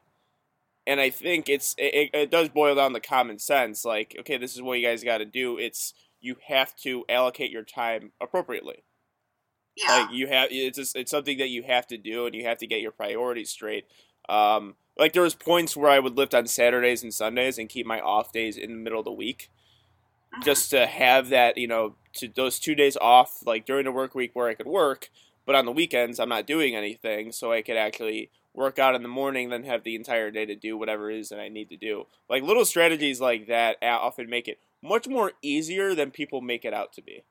and 0.87 1.01
I 1.01 1.09
think 1.09 1.49
it's 1.49 1.75
it, 1.77 2.09
it 2.13 2.31
does 2.31 2.47
boil 2.47 2.73
down 2.73 2.93
to 2.93 3.01
common 3.01 3.37
sense. 3.37 3.83
Like, 3.83 4.15
okay, 4.21 4.37
this 4.37 4.55
is 4.55 4.61
what 4.61 4.79
you 4.79 4.87
guys 4.87 5.03
got 5.03 5.17
to 5.17 5.25
do. 5.25 5.57
It's 5.57 5.93
you 6.21 6.37
have 6.47 6.75
to 6.77 7.03
allocate 7.09 7.51
your 7.51 7.63
time 7.63 8.13
appropriately. 8.21 8.83
Yeah. 9.75 9.99
Like 9.99 10.11
you 10.13 10.27
have 10.27 10.47
it's 10.49 10.77
just, 10.77 10.95
it's 10.95 11.11
something 11.11 11.37
that 11.37 11.49
you 11.49 11.63
have 11.63 11.85
to 11.87 11.97
do, 11.97 12.25
and 12.25 12.33
you 12.33 12.45
have 12.45 12.57
to 12.59 12.67
get 12.67 12.81
your 12.81 12.91
priorities 12.91 13.51
straight. 13.51 13.85
Um, 14.29 14.75
like 14.97 15.11
there 15.11 15.21
was 15.21 15.35
points 15.35 15.75
where 15.75 15.91
I 15.91 15.99
would 15.99 16.17
lift 16.17 16.33
on 16.33 16.47
Saturdays 16.47 17.03
and 17.03 17.13
Sundays 17.13 17.59
and 17.59 17.69
keep 17.69 17.85
my 17.85 17.99
off 17.99 18.31
days 18.31 18.57
in 18.57 18.71
the 18.71 18.77
middle 18.77 18.99
of 18.99 19.05
the 19.05 19.11
week, 19.11 19.49
mm-hmm. 20.33 20.43
just 20.43 20.71
to 20.71 20.87
have 20.87 21.27
that 21.29 21.57
you 21.57 21.67
know 21.67 21.95
to 22.13 22.29
those 22.29 22.59
two 22.59 22.75
days 22.75 22.95
off 22.97 23.45
like 23.45 23.65
during 23.65 23.83
the 23.83 23.91
work 23.91 24.15
week 24.15 24.31
where 24.33 24.47
I 24.47 24.53
could 24.53 24.67
work, 24.67 25.09
but 25.45 25.53
on 25.53 25.65
the 25.65 25.73
weekends 25.73 26.17
I'm 26.17 26.29
not 26.29 26.47
doing 26.47 26.77
anything, 26.77 27.33
so 27.33 27.51
I 27.51 27.61
could 27.61 27.77
actually 27.77 28.31
work 28.57 28.79
out 28.79 28.95
in 28.95 29.03
the 29.03 29.07
morning, 29.07 29.49
then 29.49 29.63
have 29.63 29.83
the 29.83 29.95
entire 29.95 30.31
day 30.31 30.43
to 30.43 30.55
do 30.55 30.75
whatever 30.75 31.11
it 31.11 31.19
is 31.19 31.29
that 31.29 31.39
I 31.39 31.47
need 31.47 31.69
to 31.69 31.77
do. 31.77 32.07
Like 32.27 32.41
little 32.41 32.65
strategies 32.65 33.21
like 33.21 33.47
that 33.47 33.77
often 33.83 34.29
make 34.29 34.47
it 34.47 34.59
much 34.83 35.07
more 35.07 35.33
easier 35.43 35.93
than 35.93 36.09
people 36.09 36.41
make 36.41 36.65
it 36.65 36.73
out 36.73 36.91
to 36.93 37.01
be. 37.03 37.23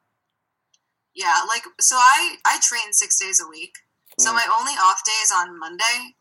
Yeah, 1.15 1.43
like 1.49 1.65
so 1.81 1.97
I 1.97 2.37
I 2.47 2.61
train 2.63 2.93
6 2.93 3.19
days 3.19 3.43
a 3.45 3.49
week. 3.49 3.73
So 4.21 4.31
mm. 4.31 4.35
my 4.35 4.47
only 4.57 4.73
off 4.73 5.03
day 5.05 5.19
is 5.23 5.33
on 5.35 5.59
Monday, 5.59 6.15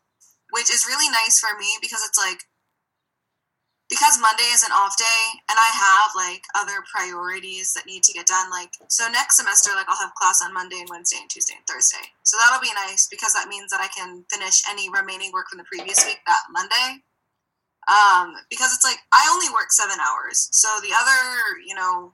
which 0.50 0.70
is 0.70 0.86
really 0.88 1.08
nice 1.08 1.38
for 1.38 1.56
me 1.56 1.78
because 1.80 2.02
it's 2.06 2.18
like 2.18 2.40
because 3.88 4.18
Monday 4.20 4.50
is 4.50 4.62
an 4.62 4.74
off 4.74 4.98
day 4.98 5.22
and 5.48 5.54
I 5.58 5.70
have 5.70 6.10
like 6.18 6.42
other 6.58 6.82
priorities 6.90 7.72
that 7.74 7.86
need 7.86 8.02
to 8.04 8.12
get 8.12 8.26
done. 8.26 8.50
Like, 8.50 8.74
so 8.88 9.08
next 9.08 9.36
semester, 9.36 9.70
like 9.74 9.86
I'll 9.88 10.00
have 10.02 10.14
class 10.14 10.42
on 10.42 10.52
Monday 10.52 10.80
and 10.80 10.90
Wednesday 10.90 11.18
and 11.20 11.30
Tuesday 11.30 11.54
and 11.54 11.66
Thursday. 11.66 12.02
So 12.24 12.36
that'll 12.36 12.60
be 12.60 12.74
nice 12.74 13.06
because 13.06 13.32
that 13.34 13.48
means 13.48 13.70
that 13.70 13.80
I 13.80 13.88
can 13.88 14.24
finish 14.30 14.62
any 14.68 14.90
remaining 14.90 15.30
work 15.32 15.48
from 15.48 15.58
the 15.58 15.70
previous 15.70 16.04
week 16.04 16.18
that 16.26 16.50
Monday. 16.50 17.02
Um, 17.86 18.34
because 18.50 18.74
it's 18.74 18.82
like 18.82 18.98
I 19.14 19.30
only 19.30 19.46
work 19.54 19.70
seven 19.70 19.98
hours. 20.02 20.50
So 20.50 20.66
the 20.82 20.90
other, 20.90 21.62
you 21.62 21.74
know, 21.74 22.10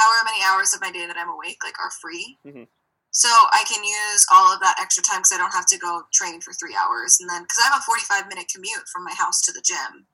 however 0.00 0.24
many 0.24 0.40
hours 0.40 0.72
of 0.72 0.80
my 0.80 0.90
day 0.90 1.04
that 1.04 1.20
I'm 1.20 1.28
awake, 1.28 1.60
like 1.62 1.76
are 1.78 1.92
free. 2.00 2.38
Mm-hmm. 2.46 2.64
So 3.12 3.28
I 3.28 3.64
can 3.68 3.84
use 3.84 4.24
all 4.32 4.54
of 4.54 4.60
that 4.60 4.78
extra 4.80 5.02
time 5.02 5.20
because 5.20 5.32
I 5.34 5.36
don't 5.36 5.52
have 5.52 5.66
to 5.66 5.78
go 5.78 6.02
train 6.14 6.40
for 6.40 6.54
three 6.54 6.78
hours. 6.78 7.18
And 7.20 7.28
then, 7.28 7.42
because 7.42 7.58
I 7.60 7.68
have 7.68 7.82
a 7.82 7.84
45 7.84 8.28
minute 8.28 8.46
commute 8.48 8.88
from 8.90 9.04
my 9.04 9.12
house 9.12 9.42
to 9.42 9.52
the 9.52 9.60
gym. 9.60 10.06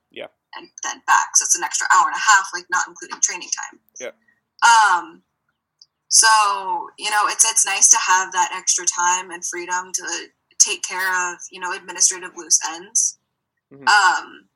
And 0.55 0.69
then 0.83 1.01
back. 1.05 1.35
So 1.35 1.43
it's 1.43 1.57
an 1.57 1.63
extra 1.63 1.87
hour 1.93 2.07
and 2.07 2.15
a 2.15 2.19
half, 2.19 2.47
like 2.53 2.65
not 2.71 2.87
including 2.87 3.19
training 3.21 3.49
time. 3.49 3.79
Yeah. 3.99 4.15
Um. 4.63 5.21
So 6.09 6.27
you 6.97 7.09
know, 7.11 7.27
it's 7.27 7.45
it's 7.49 7.65
nice 7.65 7.89
to 7.89 7.97
have 7.97 8.31
that 8.31 8.51
extra 8.55 8.85
time 8.85 9.29
and 9.31 9.45
freedom 9.45 9.91
to 9.93 10.03
take 10.57 10.83
care 10.83 11.33
of 11.33 11.39
you 11.51 11.59
know 11.59 11.73
administrative 11.73 12.31
loose 12.35 12.59
ends. 12.73 13.19
Mm-hmm. 13.73 13.87
Um. 13.87 14.47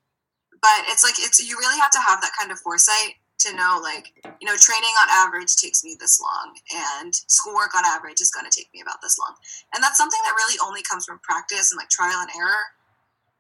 But 0.62 0.86
it's 0.88 1.04
like 1.04 1.16
it's 1.18 1.40
you 1.48 1.58
really 1.58 1.80
have 1.80 1.92
to 1.92 2.00
have 2.00 2.22
that 2.22 2.32
kind 2.40 2.52
of 2.52 2.60
foresight 2.60 3.16
to 3.42 3.56
know 3.56 3.80
like 3.82 4.14
you 4.40 4.48
know 4.48 4.56
training 4.56 4.94
on 5.02 5.08
average 5.10 5.56
takes 5.56 5.84
me 5.84 5.98
this 6.00 6.22
long 6.22 6.54
and 7.02 7.14
schoolwork 7.28 7.76
on 7.76 7.84
average 7.86 8.22
is 8.22 8.32
going 8.32 8.46
to 8.46 8.56
take 8.56 8.70
me 8.74 8.82
about 8.82 9.02
this 9.02 9.18
long 9.18 9.34
and 9.74 9.84
that's 9.84 9.98
something 9.98 10.20
that 10.26 10.38
really 10.38 10.58
only 10.64 10.82
comes 10.84 11.06
from 11.06 11.20
practice 11.24 11.72
and 11.72 11.78
like 11.78 11.90
trial 11.90 12.22
and 12.22 12.30
error 12.38 12.70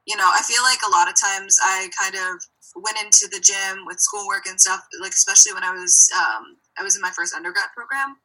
you 0.05 0.17
know, 0.17 0.27
I 0.27 0.41
feel 0.41 0.63
like 0.63 0.81
a 0.81 0.91
lot 0.91 1.09
of 1.09 1.15
times 1.19 1.57
I 1.61 1.89
kind 1.93 2.15
of 2.15 2.41
went 2.75 2.97
into 2.97 3.27
the 3.29 3.41
gym 3.41 3.85
with 3.85 3.99
schoolwork 3.99 4.47
and 4.47 4.59
stuff, 4.59 4.81
like 5.01 5.11
especially 5.11 5.53
when 5.53 5.63
I 5.63 5.71
was 5.71 6.09
um, 6.15 6.57
I 6.77 6.83
was 6.83 6.95
in 6.95 7.01
my 7.01 7.11
first 7.11 7.35
undergrad 7.35 7.69
program, 7.75 8.17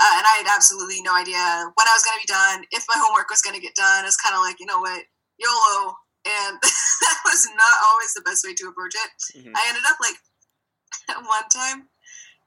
uh, 0.00 0.14
and 0.18 0.26
I 0.26 0.42
had 0.42 0.50
absolutely 0.50 1.02
no 1.02 1.14
idea 1.14 1.38
when 1.38 1.86
I 1.86 1.94
was 1.94 2.02
going 2.02 2.18
to 2.18 2.26
be 2.26 2.32
done, 2.32 2.64
if 2.72 2.84
my 2.88 2.98
homework 2.98 3.30
was 3.30 3.42
going 3.42 3.54
to 3.54 3.62
get 3.62 3.78
done. 3.78 4.04
It's 4.04 4.18
kind 4.18 4.34
of 4.34 4.42
like 4.42 4.58
you 4.58 4.66
know 4.66 4.80
what, 4.80 5.04
YOLO, 5.38 5.94
and 6.26 6.58
that 7.04 7.18
was 7.24 7.46
not 7.54 7.76
always 7.86 8.14
the 8.14 8.26
best 8.26 8.42
way 8.42 8.54
to 8.54 8.68
approach 8.68 8.94
it. 8.98 9.10
Mm-hmm. 9.38 9.54
I 9.54 9.62
ended 9.70 9.86
up 9.86 9.98
like 10.02 10.18
one 11.22 11.48
time 11.54 11.86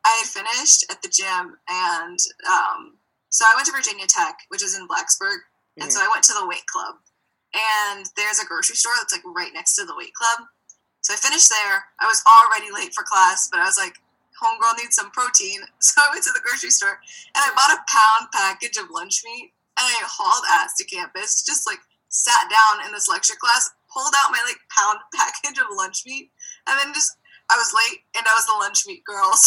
I 0.03 0.19
had 0.19 0.27
finished 0.27 0.83
at 0.91 0.99
the 0.99 1.11
gym, 1.13 1.55
and 1.71 2.19
um, 2.51 2.99
so 3.31 3.45
I 3.47 3.55
went 3.55 3.71
to 3.71 3.75
Virginia 3.75 4.07
Tech, 4.11 4.35
which 4.51 4.63
is 4.63 4.75
in 4.75 4.83
Blacksburg, 4.83 5.39
mm-hmm. 5.79 5.87
and 5.87 5.93
so 5.93 6.03
I 6.03 6.11
went 6.11 6.27
to 6.27 6.35
the 6.35 6.47
weight 6.47 6.67
club 6.67 6.99
and 7.53 8.05
there's 8.17 8.39
a 8.39 8.45
grocery 8.45 8.75
store 8.75 8.93
that's 8.97 9.13
like 9.13 9.23
right 9.25 9.53
next 9.53 9.75
to 9.75 9.85
the 9.85 9.95
weight 9.95 10.13
club. 10.13 10.47
So 11.01 11.13
I 11.13 11.17
finished 11.17 11.49
there. 11.49 11.85
I 11.99 12.07
was 12.07 12.23
already 12.25 12.73
late 12.73 12.93
for 12.93 13.03
class, 13.03 13.49
but 13.51 13.59
I 13.59 13.65
was 13.65 13.77
like, 13.77 13.99
homegirl 14.39 14.77
needs 14.77 14.95
some 14.95 15.11
protein. 15.11 15.61
So 15.79 16.01
I 16.01 16.09
went 16.11 16.23
to 16.23 16.31
the 16.33 16.41
grocery 16.43 16.71
store 16.71 16.97
and 17.35 17.43
I 17.43 17.51
bought 17.53 17.75
a 17.75 17.83
pound 17.91 18.31
package 18.31 18.77
of 18.77 18.89
lunch 18.89 19.21
meat 19.25 19.51
and 19.77 19.85
I 19.85 20.01
hauled 20.05 20.45
ass 20.49 20.75
to 20.77 20.85
campus, 20.85 21.43
just 21.43 21.67
like 21.67 21.79
sat 22.09 22.49
down 22.49 22.85
in 22.85 22.93
this 22.93 23.09
lecture 23.09 23.35
class, 23.39 23.69
pulled 23.93 24.13
out 24.15 24.31
my 24.31 24.41
like 24.47 24.57
pound 24.71 24.99
package 25.13 25.59
of 25.59 25.67
lunch 25.75 26.03
meat, 26.05 26.31
and 26.67 26.79
then 26.79 26.93
just 26.93 27.17
I 27.51 27.57
was 27.57 27.73
late 27.73 27.99
and 28.15 28.25
I 28.25 28.33
was 28.33 28.45
the 28.45 28.57
lunch 28.59 28.85
meat 28.87 29.03
girl. 29.03 29.31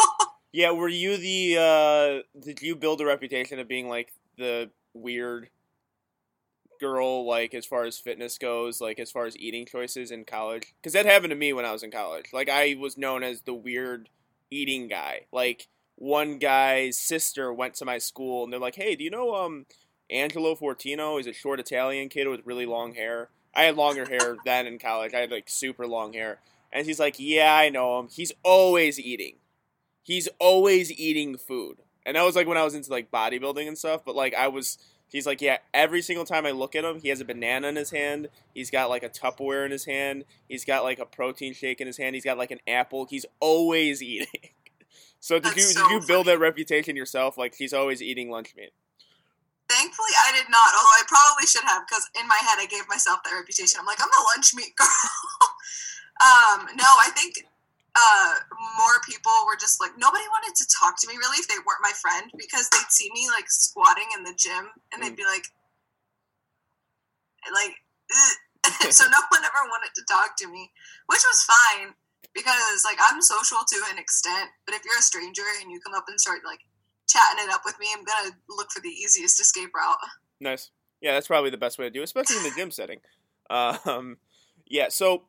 So. 0.00 0.26
yeah, 0.52 0.70
were 0.70 0.88
you 0.88 1.16
the 1.16 1.56
uh 1.58 2.40
did 2.40 2.62
you 2.62 2.76
build 2.76 3.00
a 3.00 3.04
reputation 3.04 3.58
of 3.58 3.66
being 3.66 3.88
like 3.88 4.12
the 4.36 4.70
weird 4.94 5.50
girl 6.78 7.26
like 7.26 7.54
as 7.54 7.66
far 7.66 7.84
as 7.84 7.98
fitness 7.98 8.38
goes 8.38 8.80
like 8.80 8.98
as 8.98 9.10
far 9.10 9.26
as 9.26 9.36
eating 9.36 9.66
choices 9.66 10.10
in 10.10 10.24
college 10.24 10.74
because 10.76 10.92
that 10.92 11.06
happened 11.06 11.30
to 11.30 11.36
me 11.36 11.52
when 11.52 11.64
i 11.64 11.72
was 11.72 11.82
in 11.82 11.90
college. 11.90 12.26
Like 12.32 12.48
i 12.48 12.76
was 12.78 12.96
known 12.98 13.22
as 13.22 13.42
the 13.42 13.54
weird 13.54 14.08
eating 14.50 14.88
guy. 14.88 15.26
Like 15.32 15.68
one 15.96 16.38
guy's 16.38 16.98
sister 16.98 17.52
went 17.52 17.74
to 17.74 17.84
my 17.84 17.98
school 17.98 18.44
and 18.44 18.52
they're 18.52 18.60
like 18.60 18.76
hey 18.76 18.96
do 18.96 19.04
you 19.04 19.10
know 19.10 19.34
um 19.34 19.66
angelo 20.10 20.54
fortino? 20.54 21.16
He's 21.16 21.26
a 21.26 21.32
short 21.32 21.60
italian 21.60 22.08
kid 22.08 22.28
with 22.28 22.46
really 22.46 22.66
long 22.66 22.94
hair. 22.94 23.30
I 23.54 23.64
had 23.64 23.76
longer 23.76 24.08
hair 24.08 24.36
then 24.44 24.66
in 24.66 24.78
college. 24.78 25.14
I 25.14 25.20
had 25.20 25.30
like 25.30 25.48
super 25.48 25.86
long 25.86 26.12
hair. 26.12 26.40
And 26.72 26.86
he's 26.86 27.00
like 27.00 27.16
yeah 27.18 27.54
i 27.54 27.68
know 27.68 27.98
him. 27.98 28.08
He's 28.10 28.32
always 28.42 28.98
eating. 28.98 29.36
He's 30.02 30.28
always 30.38 30.92
eating 30.92 31.36
food. 31.36 31.78
And 32.06 32.16
that 32.16 32.24
was 32.24 32.36
like 32.36 32.46
when 32.46 32.56
i 32.56 32.64
was 32.64 32.74
into 32.74 32.90
like 32.90 33.10
bodybuilding 33.10 33.68
and 33.68 33.76
stuff 33.76 34.02
but 34.04 34.16
like 34.16 34.34
i 34.34 34.48
was 34.48 34.78
He's 35.10 35.26
like, 35.26 35.40
yeah, 35.40 35.58
every 35.72 36.02
single 36.02 36.26
time 36.26 36.44
I 36.44 36.50
look 36.50 36.76
at 36.76 36.84
him, 36.84 37.00
he 37.00 37.08
has 37.08 37.20
a 37.20 37.24
banana 37.24 37.68
in 37.68 37.76
his 37.76 37.90
hand. 37.90 38.28
He's 38.52 38.70
got 38.70 38.90
like 38.90 39.02
a 39.02 39.08
Tupperware 39.08 39.64
in 39.64 39.70
his 39.70 39.86
hand. 39.86 40.24
He's 40.48 40.64
got 40.64 40.84
like 40.84 40.98
a 40.98 41.06
protein 41.06 41.54
shake 41.54 41.80
in 41.80 41.86
his 41.86 41.96
hand. 41.96 42.14
He's 42.14 42.24
got 42.24 42.36
like 42.36 42.50
an 42.50 42.60
apple. 42.68 43.06
He's 43.08 43.24
always 43.40 44.02
eating. 44.02 44.26
so 45.20 45.36
did 45.36 45.44
That's 45.44 45.56
you 45.56 45.62
so 45.62 45.88
did 45.88 45.90
you 45.92 46.06
build 46.06 46.26
funny. 46.26 46.36
that 46.36 46.40
reputation 46.40 46.94
yourself? 46.94 47.38
Like 47.38 47.54
he's 47.54 47.72
always 47.72 48.02
eating 48.02 48.30
lunch 48.30 48.54
meat. 48.56 48.70
Thankfully, 49.68 50.12
I 50.26 50.32
did 50.32 50.48
not. 50.50 50.72
Although 50.74 50.96
I 50.96 51.02
probably 51.06 51.46
should 51.46 51.64
have, 51.64 51.82
because 51.88 52.08
in 52.18 52.26
my 52.26 52.38
head 52.40 52.56
I 52.58 52.66
gave 52.66 52.88
myself 52.88 53.20
that 53.24 53.32
reputation. 53.34 53.80
I'm 53.80 53.86
like, 53.86 54.00
I'm 54.00 54.08
the 54.08 54.24
lunch 54.34 54.54
meat 54.54 54.74
girl. 54.76 54.88
um, 56.20 56.68
no, 56.76 56.84
I 56.84 57.10
think 57.14 57.44
uh, 57.96 58.34
more 58.76 58.98
people 59.08 59.32
were 59.46 59.58
just 59.58 59.80
like 59.80 59.92
nobody 59.96 60.24
wanted 60.34 60.54
to 60.56 60.66
talk 60.68 61.00
to 61.00 61.08
me 61.08 61.16
really 61.16 61.40
if 61.40 61.48
they 61.48 61.58
weren't 61.64 61.82
my 61.82 61.94
friend 61.96 62.30
because 62.36 62.68
they'd 62.70 62.92
see 62.92 63.10
me 63.14 63.28
like 63.32 63.48
squatting 63.48 64.06
in 64.16 64.22
the 64.24 64.36
gym 64.36 64.70
and 64.92 65.02
they'd 65.02 65.16
mm. 65.16 65.22
be 65.22 65.28
like 65.28 65.46
like 67.52 67.74
so 68.92 69.06
no 69.08 69.22
one 69.30 69.42
ever 69.42 69.64
wanted 69.70 69.90
to 69.94 70.02
talk 70.10 70.36
to 70.36 70.46
me 70.46 70.70
which 71.06 71.24
was 71.24 71.46
fine 71.48 71.94
because 72.34 72.84
like 72.84 72.98
i'm 73.00 73.22
social 73.22 73.58
to 73.66 73.80
an 73.90 73.98
extent 73.98 74.50
but 74.66 74.74
if 74.74 74.84
you're 74.84 74.98
a 74.98 75.02
stranger 75.02 75.46
and 75.62 75.70
you 75.70 75.80
come 75.80 75.94
up 75.94 76.04
and 76.08 76.20
start 76.20 76.40
like 76.44 76.60
chatting 77.08 77.44
it 77.44 77.52
up 77.52 77.62
with 77.64 77.78
me, 77.80 77.86
I'm 77.96 78.04
gonna 78.04 78.36
look 78.48 78.70
for 78.70 78.80
the 78.80 78.88
easiest 78.88 79.40
escape 79.40 79.70
route. 79.74 79.96
Nice. 80.40 80.70
Yeah, 81.00 81.14
that's 81.14 81.26
probably 81.26 81.50
the 81.50 81.56
best 81.56 81.78
way 81.78 81.86
to 81.86 81.90
do, 81.90 82.00
it, 82.00 82.04
especially 82.04 82.36
in 82.36 82.42
the 82.44 82.52
gym 82.56 82.70
setting. 82.70 83.00
Um, 83.50 84.18
yeah. 84.66 84.88
So 84.90 85.22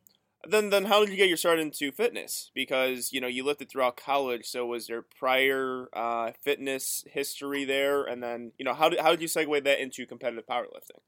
then, 0.47 0.69
then 0.69 0.85
how 0.85 1.01
did 1.01 1.09
you 1.09 1.17
get 1.17 1.27
your 1.27 1.37
start 1.37 1.59
into 1.59 1.91
fitness? 1.91 2.51
Because 2.55 3.11
you 3.11 3.19
know 3.19 3.27
you 3.27 3.43
lifted 3.43 3.69
throughout 3.69 3.97
college. 3.97 4.45
So 4.45 4.65
was 4.65 4.87
there 4.87 5.01
prior 5.01 5.87
uh, 5.93 6.31
fitness 6.41 7.03
history 7.11 7.65
there? 7.65 8.03
And 8.03 8.23
then 8.23 8.53
you 8.57 8.65
know 8.65 8.73
how 8.73 8.89
did 8.89 8.99
how 8.99 9.11
did 9.11 9.21
you 9.21 9.27
segue 9.27 9.63
that 9.63 9.81
into 9.81 10.05
competitive 10.05 10.45
powerlifting? 10.47 11.03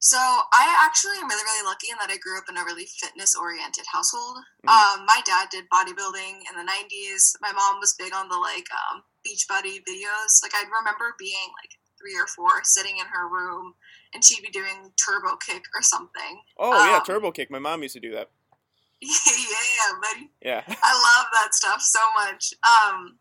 So 0.00 0.18
I 0.18 0.66
actually 0.82 1.22
am 1.22 1.28
really 1.28 1.44
really 1.44 1.64
lucky 1.64 1.86
in 1.90 1.96
that 2.00 2.10
I 2.10 2.18
grew 2.18 2.36
up 2.36 2.50
in 2.50 2.56
a 2.56 2.64
really 2.64 2.86
fitness 2.86 3.36
oriented 3.38 3.86
household. 3.92 4.38
Mm-hmm. 4.66 5.00
Um, 5.00 5.06
my 5.06 5.22
dad 5.24 5.46
did 5.50 5.70
bodybuilding 5.70 6.42
in 6.42 6.54
the 6.58 6.66
'90s. 6.66 7.38
My 7.40 7.52
mom 7.52 7.78
was 7.78 7.94
big 7.96 8.12
on 8.12 8.28
the 8.28 8.38
like 8.38 8.66
um, 8.74 9.04
Beachbody 9.22 9.78
videos. 9.86 10.42
Like 10.42 10.54
I 10.54 10.64
remember 10.66 11.14
being 11.18 11.54
like 11.62 11.78
three 11.94 12.18
or 12.18 12.26
four 12.26 12.64
sitting 12.64 12.98
in 12.98 13.06
her 13.06 13.28
room 13.30 13.74
and 14.14 14.24
she'd 14.24 14.42
be 14.42 14.50
doing 14.50 14.92
turbo 15.02 15.36
kick 15.36 15.62
or 15.74 15.82
something. 15.82 16.40
Oh 16.58 16.72
um, 16.72 16.88
yeah, 16.88 17.00
turbo 17.04 17.30
kick. 17.30 17.50
My 17.50 17.58
mom 17.58 17.82
used 17.82 17.94
to 17.94 18.00
do 18.00 18.12
that. 18.12 18.30
yeah, 19.00 19.92
buddy. 20.00 20.30
Yeah. 20.42 20.62
I 20.68 20.92
love 20.92 21.26
that 21.32 21.54
stuff 21.54 21.80
so 21.80 22.00
much. 22.16 22.54
Um, 22.62 23.18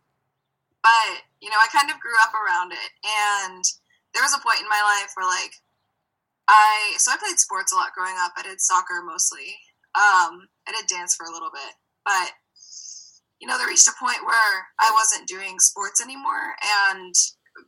but 0.83 1.23
you 1.41 1.49
know, 1.49 1.57
I 1.57 1.67
kind 1.71 1.91
of 1.91 1.99
grew 1.99 2.15
up 2.21 2.33
around 2.33 2.71
it, 2.71 2.91
and 3.03 3.63
there 4.13 4.23
was 4.23 4.35
a 4.35 4.43
point 4.43 4.61
in 4.61 4.69
my 4.69 4.81
life 4.99 5.11
where 5.15 5.27
like 5.27 5.53
I 6.47 6.93
so 6.97 7.11
I 7.11 7.17
played 7.17 7.39
sports 7.39 7.71
a 7.71 7.75
lot 7.75 7.93
growing 7.95 8.15
up. 8.19 8.33
I 8.37 8.43
did 8.43 8.61
soccer 8.61 9.01
mostly. 9.05 9.57
Um, 9.95 10.47
I 10.67 10.71
did 10.71 10.87
dance 10.87 11.15
for 11.15 11.25
a 11.25 11.33
little 11.33 11.51
bit, 11.51 11.73
but 12.05 12.31
you 13.39 13.47
know, 13.47 13.57
there 13.57 13.67
reached 13.67 13.87
a 13.87 13.97
point 13.99 14.23
where 14.23 14.67
I 14.79 14.91
wasn't 14.93 15.27
doing 15.27 15.59
sports 15.59 16.01
anymore, 16.01 16.55
and 16.85 17.15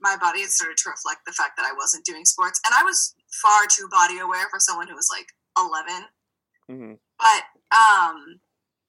my 0.04 0.20
body 0.20 0.42
had 0.42 0.52
started 0.52 0.78
to 0.84 0.92
reflect 0.92 1.24
the 1.26 1.32
fact 1.32 1.56
that 1.56 1.66
I 1.66 1.74
wasn't 1.74 2.06
doing 2.06 2.26
sports, 2.26 2.60
and 2.68 2.76
I 2.76 2.84
was 2.84 3.16
far 3.42 3.66
too 3.72 3.88
body 3.90 4.20
aware 4.20 4.46
for 4.52 4.60
someone 4.60 4.88
who 4.88 4.96
was 4.96 5.10
like 5.10 5.32
11. 5.58 6.06
Mm-hmm. 6.70 6.94
But 7.18 7.44
um, 7.72 8.44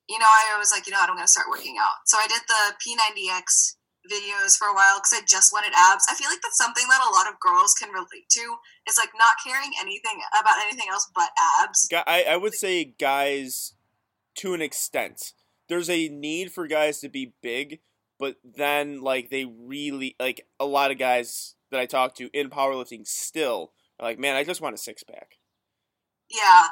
you 0.08 0.18
know, 0.18 0.28
I 0.28 0.58
was 0.58 0.72
like, 0.74 0.86
you 0.86 0.92
know, 0.92 1.00
I'm 1.00 1.14
going 1.14 1.24
to 1.24 1.28
start 1.28 1.48
working 1.48 1.76
out. 1.80 2.04
So 2.04 2.18
I 2.18 2.26
did 2.26 2.42
the 2.44 2.76
P90X 2.76 3.76
videos 4.04 4.56
for 4.56 4.68
a 4.68 4.74
while 4.74 4.98
because 4.98 5.16
I 5.16 5.24
just 5.26 5.52
wanted 5.52 5.72
abs. 5.72 6.04
I 6.10 6.14
feel 6.14 6.28
like 6.28 6.40
that's 6.42 6.58
something 6.58 6.84
that 6.88 7.00
a 7.00 7.14
lot 7.14 7.26
of 7.26 7.40
girls 7.40 7.72
can 7.72 7.88
relate 7.88 8.28
to. 8.30 8.56
Is 8.88 8.98
like 8.98 9.10
not 9.16 9.40
caring 9.42 9.72
anything 9.80 10.20
about 10.38 10.60
anything 10.62 10.90
else 10.90 11.08
but 11.14 11.30
abs. 11.62 11.88
I, 12.06 12.26
I 12.28 12.36
would 12.36 12.54
say 12.54 12.84
guys 12.84 13.74
to 14.36 14.52
an 14.52 14.60
extent. 14.60 15.32
There's 15.68 15.88
a 15.88 16.08
need 16.08 16.52
for 16.52 16.66
guys 16.66 17.00
to 17.00 17.08
be 17.08 17.32
big, 17.40 17.80
but 18.18 18.36
then 18.44 19.00
like 19.02 19.30
they 19.30 19.44
really 19.44 20.16
like 20.20 20.46
a 20.60 20.66
lot 20.66 20.90
of 20.90 20.98
guys 20.98 21.54
that 21.70 21.80
I 21.80 21.86
talk 21.86 22.14
to 22.16 22.30
in 22.32 22.50
powerlifting 22.50 23.06
still 23.06 23.72
are 23.98 24.06
like, 24.06 24.18
man, 24.18 24.36
I 24.36 24.44
just 24.44 24.60
want 24.60 24.74
a 24.74 24.78
six 24.78 25.02
pack. 25.02 25.38
Yeah, 26.30 26.68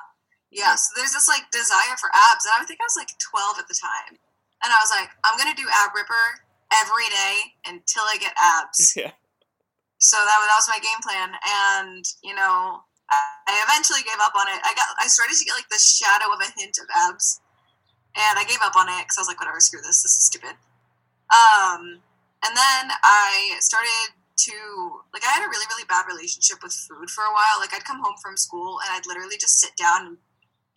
yeah. 0.50 0.74
So 0.74 0.94
there's 0.96 1.12
this 1.12 1.28
like 1.28 1.50
desire 1.50 1.96
for 1.98 2.10
abs, 2.14 2.46
and 2.46 2.54
I 2.58 2.64
think 2.64 2.80
I 2.80 2.86
was 2.86 2.96
like 2.96 3.10
12 3.18 3.58
at 3.58 3.68
the 3.68 3.78
time, 3.78 4.18
and 4.62 4.70
I 4.72 4.78
was 4.80 4.90
like, 4.94 5.10
I'm 5.24 5.36
gonna 5.38 5.56
do 5.56 5.66
ab 5.68 5.90
ripper 5.94 6.46
every 6.72 7.08
day 7.10 7.58
until 7.66 8.04
I 8.06 8.16
get 8.18 8.34
abs. 8.38 8.94
Yeah. 9.02 9.12
So 10.02 10.18
that, 10.18 10.34
that 10.34 10.58
was 10.58 10.66
my 10.66 10.82
game 10.82 10.98
plan, 10.98 11.30
and 11.30 12.02
you 12.26 12.34
know, 12.34 12.82
I, 13.06 13.18
I 13.46 13.54
eventually 13.70 14.02
gave 14.02 14.18
up 14.18 14.34
on 14.34 14.50
it. 14.50 14.58
I 14.66 14.74
got 14.74 14.90
I 14.98 15.06
started 15.06 15.38
to 15.38 15.44
get 15.44 15.54
like 15.54 15.70
the 15.70 15.78
shadow 15.78 16.34
of 16.34 16.42
a 16.42 16.50
hint 16.58 16.74
of 16.82 16.90
abs, 17.06 17.38
and 18.18 18.34
I 18.34 18.42
gave 18.42 18.58
up 18.66 18.74
on 18.74 18.90
it 18.90 19.06
because 19.06 19.18
I 19.18 19.22
was 19.22 19.28
like, 19.30 19.38
whatever, 19.38 19.60
screw 19.60 19.78
this, 19.78 20.02
this 20.02 20.10
is 20.10 20.26
stupid. 20.26 20.58
Um, 21.32 22.04
and 22.44 22.52
then 22.56 22.84
I 23.02 23.56
started 23.60 24.12
to 24.36 24.52
like 25.12 25.24
I 25.24 25.32
had 25.32 25.44
a 25.44 25.48
really 25.48 25.66
really 25.68 25.86
bad 25.88 26.04
relationship 26.08 26.62
with 26.62 26.72
food 26.72 27.10
for 27.10 27.24
a 27.24 27.32
while. 27.32 27.60
Like 27.60 27.74
I'd 27.74 27.84
come 27.84 28.02
home 28.02 28.16
from 28.20 28.36
school 28.36 28.80
and 28.80 28.90
I'd 28.92 29.06
literally 29.06 29.36
just 29.38 29.60
sit 29.60 29.76
down 29.76 30.06
and 30.06 30.16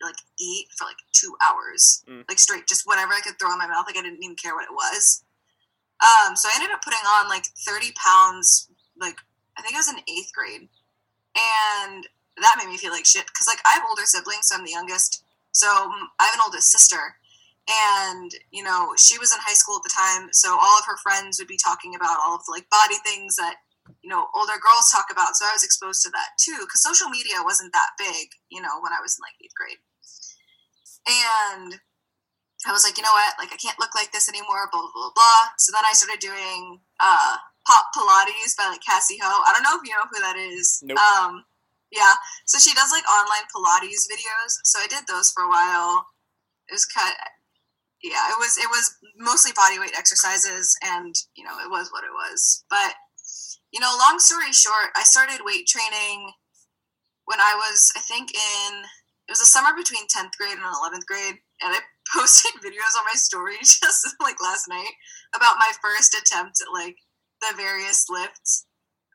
like 0.02 0.16
eat 0.38 0.68
for 0.76 0.84
like 0.84 1.00
two 1.12 1.36
hours, 1.42 2.04
mm. 2.08 2.24
like 2.28 2.38
straight, 2.38 2.66
just 2.66 2.86
whatever 2.86 3.12
I 3.12 3.20
could 3.20 3.38
throw 3.38 3.52
in 3.52 3.58
my 3.58 3.66
mouth. 3.66 3.86
Like 3.86 3.96
I 3.96 4.02
didn't 4.02 4.22
even 4.22 4.36
care 4.36 4.54
what 4.54 4.64
it 4.64 4.72
was. 4.72 5.24
Um, 6.04 6.36
so 6.36 6.48
I 6.48 6.52
ended 6.56 6.70
up 6.70 6.82
putting 6.82 7.00
on 7.20 7.28
like 7.28 7.46
30 7.64 7.92
pounds, 7.96 8.68
like 9.00 9.16
I 9.56 9.62
think 9.62 9.74
I 9.74 9.78
was 9.78 9.88
in 9.88 9.96
eighth 10.08 10.32
grade. 10.32 10.68
And 11.36 12.06
that 12.36 12.56
made 12.58 12.68
me 12.68 12.76
feel 12.76 12.92
like 12.92 13.06
shit 13.06 13.26
because 13.26 13.46
like 13.46 13.60
I 13.64 13.72
have 13.74 13.88
older 13.88 14.04
siblings, 14.04 14.48
so 14.48 14.56
I'm 14.56 14.64
the 14.64 14.76
youngest. 14.76 15.24
So 15.52 15.66
mm, 15.66 16.06
I 16.20 16.24
have 16.26 16.34
an 16.34 16.44
oldest 16.44 16.70
sister. 16.70 17.16
And, 17.66 18.30
you 18.52 18.62
know, 18.62 18.94
she 18.96 19.18
was 19.18 19.32
in 19.34 19.42
high 19.42 19.58
school 19.58 19.76
at 19.76 19.82
the 19.82 19.90
time, 19.90 20.30
so 20.30 20.54
all 20.54 20.78
of 20.78 20.86
her 20.86 20.96
friends 21.02 21.38
would 21.38 21.50
be 21.50 21.58
talking 21.58 21.94
about 21.94 22.22
all 22.22 22.36
of 22.36 22.44
the 22.46 22.54
like 22.54 22.70
body 22.70 22.94
things 23.02 23.34
that, 23.36 23.56
you 24.02 24.10
know, 24.10 24.30
older 24.34 24.54
girls 24.62 24.90
talk 24.94 25.10
about. 25.10 25.34
So 25.34 25.46
I 25.46 25.52
was 25.52 25.64
exposed 25.64 26.02
to 26.02 26.10
that 26.10 26.38
too, 26.38 26.62
because 26.62 26.82
social 26.82 27.10
media 27.10 27.42
wasn't 27.42 27.74
that 27.74 27.98
big, 27.98 28.30
you 28.50 28.62
know, 28.62 28.78
when 28.78 28.94
I 28.94 29.02
was 29.02 29.18
in 29.18 29.26
like 29.26 29.34
eighth 29.42 29.58
grade. 29.58 29.82
And 31.06 31.78
I 32.66 32.72
was 32.72 32.82
like, 32.82 32.98
you 32.98 33.02
know 33.02 33.14
what? 33.14 33.34
Like, 33.38 33.52
I 33.54 33.58
can't 33.62 33.78
look 33.78 33.94
like 33.94 34.10
this 34.10 34.28
anymore, 34.28 34.66
blah, 34.70 34.82
blah, 34.82 34.90
blah, 34.94 35.14
blah. 35.14 35.42
So 35.58 35.70
then 35.70 35.86
I 35.86 35.94
started 35.94 36.18
doing 36.18 36.82
uh, 36.98 37.38
Pop 37.62 37.94
Pilates 37.94 38.58
by, 38.58 38.66
like, 38.66 38.82
Cassey 38.82 39.18
Ho. 39.22 39.42
I 39.46 39.54
don't 39.54 39.62
know 39.62 39.78
if 39.78 39.86
you 39.86 39.94
know 39.94 40.06
who 40.10 40.18
that 40.18 40.34
is. 40.34 40.82
Nope. 40.82 40.98
Um, 40.98 41.44
yeah. 41.92 42.14
So 42.46 42.58
she 42.58 42.74
does, 42.74 42.90
like, 42.90 43.06
online 43.06 43.46
Pilates 43.54 44.10
videos. 44.10 44.58
So 44.64 44.80
I 44.82 44.88
did 44.88 45.06
those 45.06 45.30
for 45.30 45.44
a 45.44 45.48
while. 45.48 46.06
It 46.66 46.74
was 46.74 46.86
kind 46.86 47.12
of, 47.12 47.28
yeah, 48.02 48.30
it 48.30 48.38
was, 48.38 48.58
it 48.58 48.68
was 48.68 48.96
mostly 49.18 49.52
body 49.54 49.78
weight 49.78 49.96
exercises, 49.96 50.76
and, 50.82 51.14
you 51.36 51.44
know, 51.44 51.58
it 51.64 51.70
was 51.70 51.90
what 51.90 52.04
it 52.04 52.12
was. 52.12 52.64
But, 52.68 52.94
you 53.72 53.80
know, 53.80 53.96
long 53.98 54.18
story 54.18 54.52
short, 54.52 54.90
I 54.96 55.02
started 55.02 55.44
weight 55.44 55.66
training 55.66 56.32
when 57.24 57.40
I 57.40 57.54
was, 57.56 57.92
I 57.96 58.00
think, 58.00 58.30
in, 58.34 58.84
it 59.26 59.32
was 59.32 59.40
a 59.40 59.46
summer 59.46 59.74
between 59.76 60.06
10th 60.06 60.36
grade 60.38 60.54
and 60.54 60.62
11th 60.62 61.06
grade 61.06 61.40
and 61.62 61.74
I 61.74 61.80
posted 62.14 62.52
videos 62.62 62.94
on 62.98 63.04
my 63.04 63.14
story 63.14 63.56
just 63.60 64.06
like 64.20 64.42
last 64.42 64.66
night 64.68 64.92
about 65.34 65.58
my 65.58 65.72
first 65.82 66.14
attempt 66.14 66.60
at 66.60 66.72
like 66.72 66.96
the 67.40 67.56
various 67.56 68.06
lifts. 68.08 68.66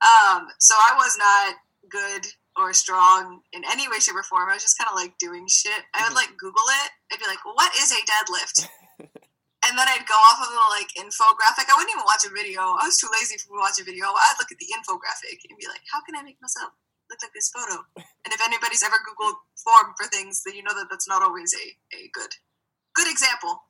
Um, 0.02 0.48
so 0.60 0.76
I 0.76 0.96
was 0.96 1.18
not 1.18 1.56
good 1.90 2.28
or 2.62 2.74
strong 2.74 3.42
in 3.54 3.66
any 3.66 3.90
way, 3.90 4.00
shape, 4.00 4.16
or 4.16 4.24
form. 4.24 4.50
I 4.50 4.56
was 4.56 4.66
just 4.66 4.78
kind 4.78 4.90
of 4.90 4.96
like 4.96 5.18
doing 5.18 5.50
shit. 5.50 5.86
I 5.94 6.06
would 6.06 6.14
mm-hmm. 6.14 6.22
like 6.22 6.38
Google 6.38 6.66
it. 6.86 6.90
I'd 7.12 7.20
be 7.20 7.28
like, 7.28 7.44
"What 7.44 7.74
is 7.76 7.92
a 7.92 8.02
deadlift?" 8.06 8.70
and 9.66 9.74
then 9.74 9.88
I'd 9.90 10.10
go 10.10 10.18
off 10.30 10.42
of 10.42 10.50
the 10.50 10.66
like 10.74 10.92
infographic. 10.98 11.70
I 11.70 11.76
wouldn't 11.76 11.94
even 11.94 12.08
watch 12.08 12.24
a 12.26 12.34
video. 12.34 12.78
I 12.78 12.86
was 12.86 13.02
too 13.02 13.10
lazy 13.10 13.38
to 13.38 13.46
watch 13.58 13.82
a 13.82 13.86
video. 13.86 14.14
I'd 14.14 14.40
look 14.40 14.54
at 14.54 14.62
the 14.62 14.72
infographic 14.72 15.42
and 15.50 15.58
be 15.58 15.68
like, 15.68 15.84
"How 15.90 16.02
can 16.06 16.16
I 16.16 16.24
make 16.24 16.40
myself 16.42 16.74
look 17.10 17.20
like 17.22 17.34
this 17.34 17.52
photo?" 17.52 17.82
And 17.98 18.32
if 18.32 18.42
anybody's 18.42 18.86
ever 18.86 19.02
Googled 19.02 19.42
form 19.58 19.98
for 19.98 20.08
things, 20.08 20.46
then 20.46 20.56
you 20.56 20.64
know 20.64 20.78
that 20.78 20.88
that's 20.90 21.10
not 21.10 21.26
always 21.26 21.54
a, 21.58 21.66
a 21.98 22.10
good 22.14 22.32
good 22.96 23.10
example. 23.10 23.66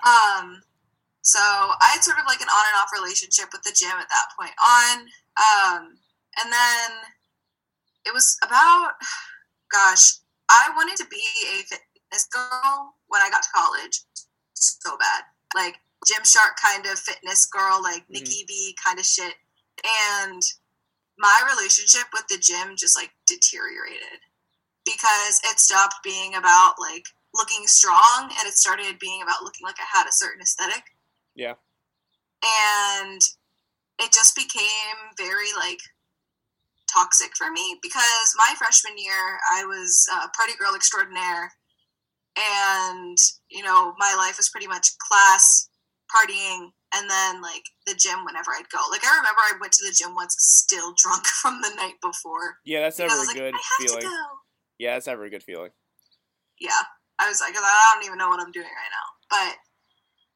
Um, 0.00 0.64
so 1.22 1.40
I 1.40 1.92
had 1.92 2.02
sort 2.02 2.18
of 2.18 2.24
like 2.26 2.40
an 2.40 2.48
on 2.48 2.64
and 2.72 2.80
off 2.80 2.96
relationship 2.96 3.52
with 3.52 3.62
the 3.62 3.76
gym 3.76 3.92
at 4.00 4.08
that 4.08 4.32
point 4.38 4.56
on. 4.56 4.96
Um, 5.36 5.82
and 6.40 6.48
then 6.48 6.88
it 8.06 8.14
was 8.14 8.36
about, 8.44 8.92
gosh, 9.70 10.14
I 10.48 10.70
wanted 10.76 10.96
to 10.96 11.06
be 11.10 11.22
a 11.54 11.62
fitness 11.62 12.26
girl 12.32 12.94
when 13.08 13.22
I 13.22 13.30
got 13.30 13.42
to 13.42 13.48
college 13.54 14.00
so 14.54 14.96
bad. 14.98 15.24
Like 15.54 15.76
Gymshark 16.06 16.56
kind 16.62 16.86
of 16.86 16.98
fitness 16.98 17.46
girl, 17.46 17.80
like 17.82 18.02
mm-hmm. 18.04 18.14
Nikki 18.14 18.44
B 18.46 18.76
kind 18.84 18.98
of 18.98 19.04
shit. 19.04 19.34
And 20.24 20.42
my 21.18 21.42
relationship 21.54 22.08
with 22.12 22.26
the 22.28 22.38
gym 22.38 22.74
just 22.76 22.96
like 22.96 23.10
deteriorated 23.26 24.20
because 24.84 25.40
it 25.44 25.60
stopped 25.60 25.96
being 26.02 26.34
about 26.34 26.74
like 26.80 27.04
looking 27.34 27.66
strong 27.66 28.30
and 28.30 28.48
it 28.48 28.54
started 28.54 28.98
being 28.98 29.22
about 29.22 29.42
looking 29.42 29.64
like 29.64 29.76
I 29.78 29.98
had 29.98 30.08
a 30.08 30.12
certain 30.12 30.40
aesthetic. 30.40 30.82
Yeah. 31.34 31.54
And 32.42 33.20
it 34.00 34.12
just 34.12 34.34
became 34.34 34.96
very 35.18 35.52
like 35.56 35.80
toxic 36.92 37.36
for 37.36 37.50
me 37.50 37.78
because 37.82 38.34
my 38.36 38.54
freshman 38.58 38.98
year 38.98 39.38
I 39.52 39.64
was 39.64 40.06
a 40.12 40.28
party 40.36 40.52
girl 40.58 40.74
extraordinaire 40.74 41.52
and 42.36 43.16
you 43.50 43.62
know 43.62 43.94
my 43.98 44.14
life 44.16 44.36
was 44.36 44.50
pretty 44.50 44.66
much 44.66 44.88
class 45.08 45.68
partying 46.10 46.70
and 46.94 47.08
then 47.08 47.40
like 47.40 47.62
the 47.86 47.94
gym 47.94 48.24
whenever 48.24 48.50
I'd 48.50 48.68
go. 48.68 48.78
Like 48.90 49.04
I 49.04 49.16
remember 49.16 49.40
I 49.40 49.58
went 49.60 49.72
to 49.74 49.86
the 49.86 49.94
gym 49.94 50.14
once 50.14 50.34
still 50.38 50.94
drunk 50.96 51.26
from 51.42 51.60
the 51.62 51.74
night 51.76 51.94
before. 52.02 52.58
Yeah, 52.64 52.80
that's 52.80 52.98
never 52.98 53.14
a 53.14 53.26
like, 53.26 53.36
good 53.36 53.54
feeling. 53.78 54.10
Yeah, 54.78 54.94
that's 54.94 55.06
never 55.06 55.24
a 55.24 55.30
good 55.30 55.42
feeling. 55.42 55.70
Yeah. 56.60 56.82
I 57.20 57.28
was 57.28 57.40
like, 57.40 57.54
I 57.54 57.92
don't 57.94 58.06
even 58.06 58.18
know 58.18 58.28
what 58.28 58.40
I'm 58.40 58.50
doing 58.50 58.66
right 58.66 58.92
now. 58.92 59.08
But 59.28 59.56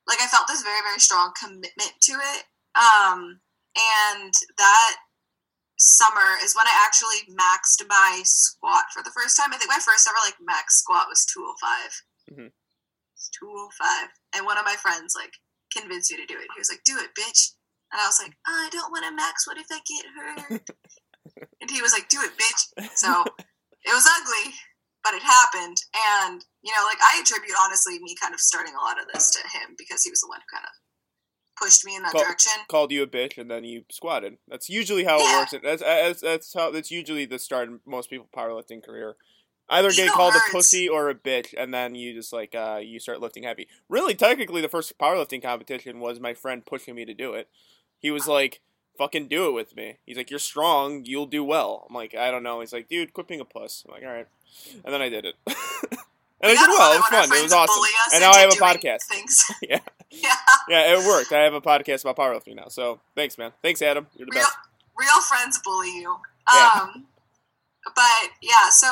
like 0.06 0.20
I 0.22 0.26
felt 0.26 0.46
this 0.48 0.62
very, 0.62 0.80
very 0.86 1.00
strong 1.00 1.32
commitment 1.38 1.92
to 2.02 2.12
it. 2.12 2.44
Um, 2.76 3.40
and 3.74 4.32
that 4.58 4.96
summer 5.78 6.38
is 6.42 6.54
when 6.54 6.66
I 6.66 6.76
actually 6.86 7.26
maxed 7.34 7.82
my 7.88 8.22
squat 8.24 8.84
for 8.92 9.02
the 9.02 9.14
first 9.14 9.36
time. 9.36 9.52
I 9.52 9.58
think 9.58 9.70
my 9.70 9.82
first 9.82 10.06
ever 10.06 10.18
like 10.24 10.38
max 10.40 10.78
squat 10.78 11.06
was 11.08 11.26
205. 11.26 12.34
Mm-hmm. 12.34 12.50
205. 13.40 14.08
And 14.36 14.46
one 14.46 14.58
of 14.58 14.64
my 14.64 14.76
friends 14.78 15.14
like 15.16 15.34
convinced 15.74 16.12
me 16.12 16.22
to 16.22 16.30
do 16.30 16.38
it. 16.38 16.50
He 16.54 16.60
was 16.60 16.70
like, 16.70 16.86
"Do 16.86 16.98
it, 17.02 17.10
bitch," 17.18 17.58
and 17.90 17.98
I 17.98 18.06
was 18.06 18.22
like, 18.22 18.32
"I 18.46 18.70
don't 18.70 18.94
want 18.94 19.04
to 19.04 19.14
max. 19.14 19.46
What 19.46 19.58
if 19.58 19.66
I 19.70 19.80
get 19.82 20.06
hurt?" 20.14 20.62
and 21.60 21.70
he 21.70 21.82
was 21.82 21.92
like, 21.92 22.08
"Do 22.08 22.22
it, 22.22 22.38
bitch." 22.38 22.62
So 22.94 23.24
it 23.82 23.92
was 23.92 24.06
ugly, 24.06 24.54
but 25.02 25.14
it 25.14 25.22
happened, 25.22 25.76
and 26.22 26.44
you 26.62 26.72
know, 26.72 26.84
like 26.86 27.02
I 27.02 27.20
attribute 27.20 27.58
honestly 27.58 27.98
me 27.98 28.14
kind 28.20 28.32
of 28.32 28.40
starting 28.40 28.74
a 28.74 28.84
lot 28.84 29.00
of 29.00 29.10
this 29.12 29.30
to 29.34 29.42
him 29.42 29.74
because 29.76 30.02
he 30.02 30.10
was 30.10 30.22
the 30.22 30.30
one 30.30 30.40
who 30.40 30.48
kind 30.54 30.64
of 30.64 30.74
pushed 31.56 31.84
me 31.84 31.96
in 31.96 32.02
that 32.02 32.12
Call, 32.12 32.22
direction. 32.22 32.52
Called 32.68 32.92
you 32.92 33.02
a 33.02 33.06
bitch, 33.06 33.38
and 33.38 33.50
then 33.50 33.64
you 33.64 33.84
squatted. 33.90 34.38
That's 34.48 34.68
usually 34.68 35.04
how 35.04 35.18
yeah. 35.18 35.24
it 35.24 35.38
works. 35.38 35.54
That's, 35.62 35.82
that's 35.82 36.20
that's 36.20 36.54
how 36.54 36.70
that's 36.70 36.90
usually 36.90 37.24
the 37.24 37.38
start 37.38 37.68
of 37.68 37.80
most 37.86 38.10
people 38.10 38.28
powerlifting 38.34 38.82
career. 38.84 39.16
Either 39.68 39.90
get 39.92 40.12
called 40.12 40.34
hurts. 40.34 40.48
a 40.48 40.52
pussy 40.52 40.88
or 40.88 41.08
a 41.08 41.14
bitch, 41.14 41.54
and 41.56 41.72
then 41.72 41.94
you 41.94 42.12
just 42.12 42.32
like 42.32 42.54
uh, 42.54 42.80
you 42.82 43.00
start 43.00 43.20
lifting 43.20 43.44
heavy. 43.44 43.66
Really, 43.88 44.14
technically, 44.14 44.60
the 44.60 44.68
first 44.68 44.98
powerlifting 44.98 45.42
competition 45.42 46.00
was 46.00 46.20
my 46.20 46.34
friend 46.34 46.66
pushing 46.66 46.94
me 46.94 47.04
to 47.06 47.14
do 47.14 47.32
it. 47.32 47.48
He 47.98 48.10
was 48.10 48.28
like, 48.28 48.60
"Fucking 48.98 49.28
do 49.28 49.48
it 49.48 49.52
with 49.52 49.74
me." 49.74 49.98
He's 50.04 50.18
like, 50.18 50.30
"You're 50.30 50.38
strong. 50.38 51.06
You'll 51.06 51.26
do 51.26 51.42
well." 51.42 51.86
I'm 51.88 51.94
like, 51.94 52.14
"I 52.14 52.30
don't 52.30 52.42
know." 52.42 52.60
He's 52.60 52.74
like, 52.74 52.88
"Dude, 52.88 53.14
quit 53.14 53.26
being 53.26 53.40
a 53.40 53.46
puss." 53.46 53.84
I'm 53.88 53.94
like, 53.94 54.04
"All 54.04 54.12
right," 54.12 54.26
and 54.84 54.92
then 54.92 55.00
I 55.00 55.08
did 55.08 55.24
it. 55.24 55.34
and 55.46 55.56
I 56.42 56.48
did 56.48 56.68
well. 56.68 56.92
It 56.92 56.98
was 56.98 57.06
fun. 57.06 57.38
It 57.38 57.42
was 57.42 57.52
awesome. 57.52 57.84
And 58.12 58.20
now 58.20 58.32
I 58.32 58.40
have 58.40 58.52
a 58.52 58.56
podcast. 58.56 59.04
Yeah. 59.62 59.80
Yeah. 60.22 60.34
Yeah, 60.66 60.96
it 60.96 61.06
worked. 61.06 61.30
I 61.30 61.42
have 61.42 61.52
a 61.52 61.60
podcast 61.60 62.08
about 62.08 62.16
powerlifting 62.16 62.56
now. 62.56 62.68
So 62.68 62.98
thanks, 63.14 63.36
man. 63.36 63.52
Thanks, 63.60 63.82
Adam. 63.82 64.06
You're 64.16 64.24
the 64.24 64.32
real, 64.32 64.44
best. 64.44 64.56
Real 64.98 65.20
friends 65.20 65.60
bully 65.62 65.94
you. 66.00 66.16
Yeah. 66.50 66.70
Um, 66.80 67.04
but 67.84 68.32
yeah, 68.40 68.70
so 68.70 68.88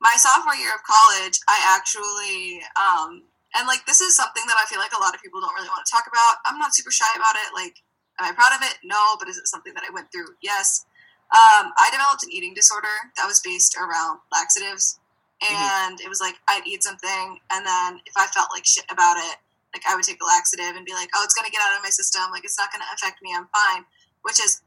my 0.00 0.14
sophomore 0.16 0.54
year 0.56 0.72
of 0.74 0.80
college, 0.82 1.38
I 1.46 1.60
actually, 1.76 2.62
um, 2.72 3.22
and 3.54 3.66
like 3.68 3.84
this 3.86 4.00
is 4.00 4.16
something 4.16 4.42
that 4.46 4.56
I 4.56 4.64
feel 4.64 4.78
like 4.78 4.92
a 4.96 5.02
lot 5.02 5.14
of 5.14 5.20
people 5.20 5.40
don't 5.40 5.54
really 5.54 5.68
want 5.68 5.84
to 5.84 5.92
talk 5.92 6.08
about. 6.08 6.40
I'm 6.46 6.58
not 6.58 6.74
super 6.74 6.90
shy 6.90 7.08
about 7.14 7.36
it. 7.36 7.52
Like, 7.52 7.76
am 8.18 8.32
I 8.32 8.32
proud 8.32 8.56
of 8.56 8.62
it? 8.62 8.78
No, 8.82 9.16
but 9.18 9.28
is 9.28 9.36
it 9.36 9.46
something 9.46 9.74
that 9.74 9.84
I 9.86 9.92
went 9.92 10.10
through? 10.10 10.40
Yes. 10.42 10.86
Um, 11.30 11.70
I 11.78 11.90
developed 11.92 12.24
an 12.24 12.32
eating 12.32 12.54
disorder 12.54 13.12
that 13.16 13.26
was 13.26 13.40
based 13.40 13.76
around 13.76 14.18
laxatives, 14.32 14.98
mm-hmm. 15.42 15.54
and 15.54 15.98
mm-hmm. 15.98 16.06
it 16.06 16.08
was 16.08 16.20
like 16.20 16.34
I'd 16.48 16.66
eat 16.66 16.82
something, 16.82 17.38
and 17.52 17.66
then 17.66 18.00
if 18.06 18.16
I 18.16 18.26
felt 18.26 18.48
like 18.52 18.64
shit 18.64 18.86
about 18.90 19.16
it, 19.18 19.36
like 19.74 19.82
I 19.88 19.94
would 19.94 20.04
take 20.04 20.20
a 20.22 20.26
laxative 20.26 20.76
and 20.76 20.84
be 20.84 20.94
like, 20.94 21.10
"Oh, 21.14 21.22
it's 21.24 21.34
gonna 21.34 21.50
get 21.50 21.62
out 21.62 21.76
of 21.76 21.82
my 21.82 21.90
system. 21.90 22.30
Like 22.30 22.44
it's 22.44 22.58
not 22.58 22.72
gonna 22.72 22.88
affect 22.94 23.22
me. 23.22 23.34
I'm 23.34 23.48
fine," 23.54 23.84
which 24.22 24.42
is 24.42 24.62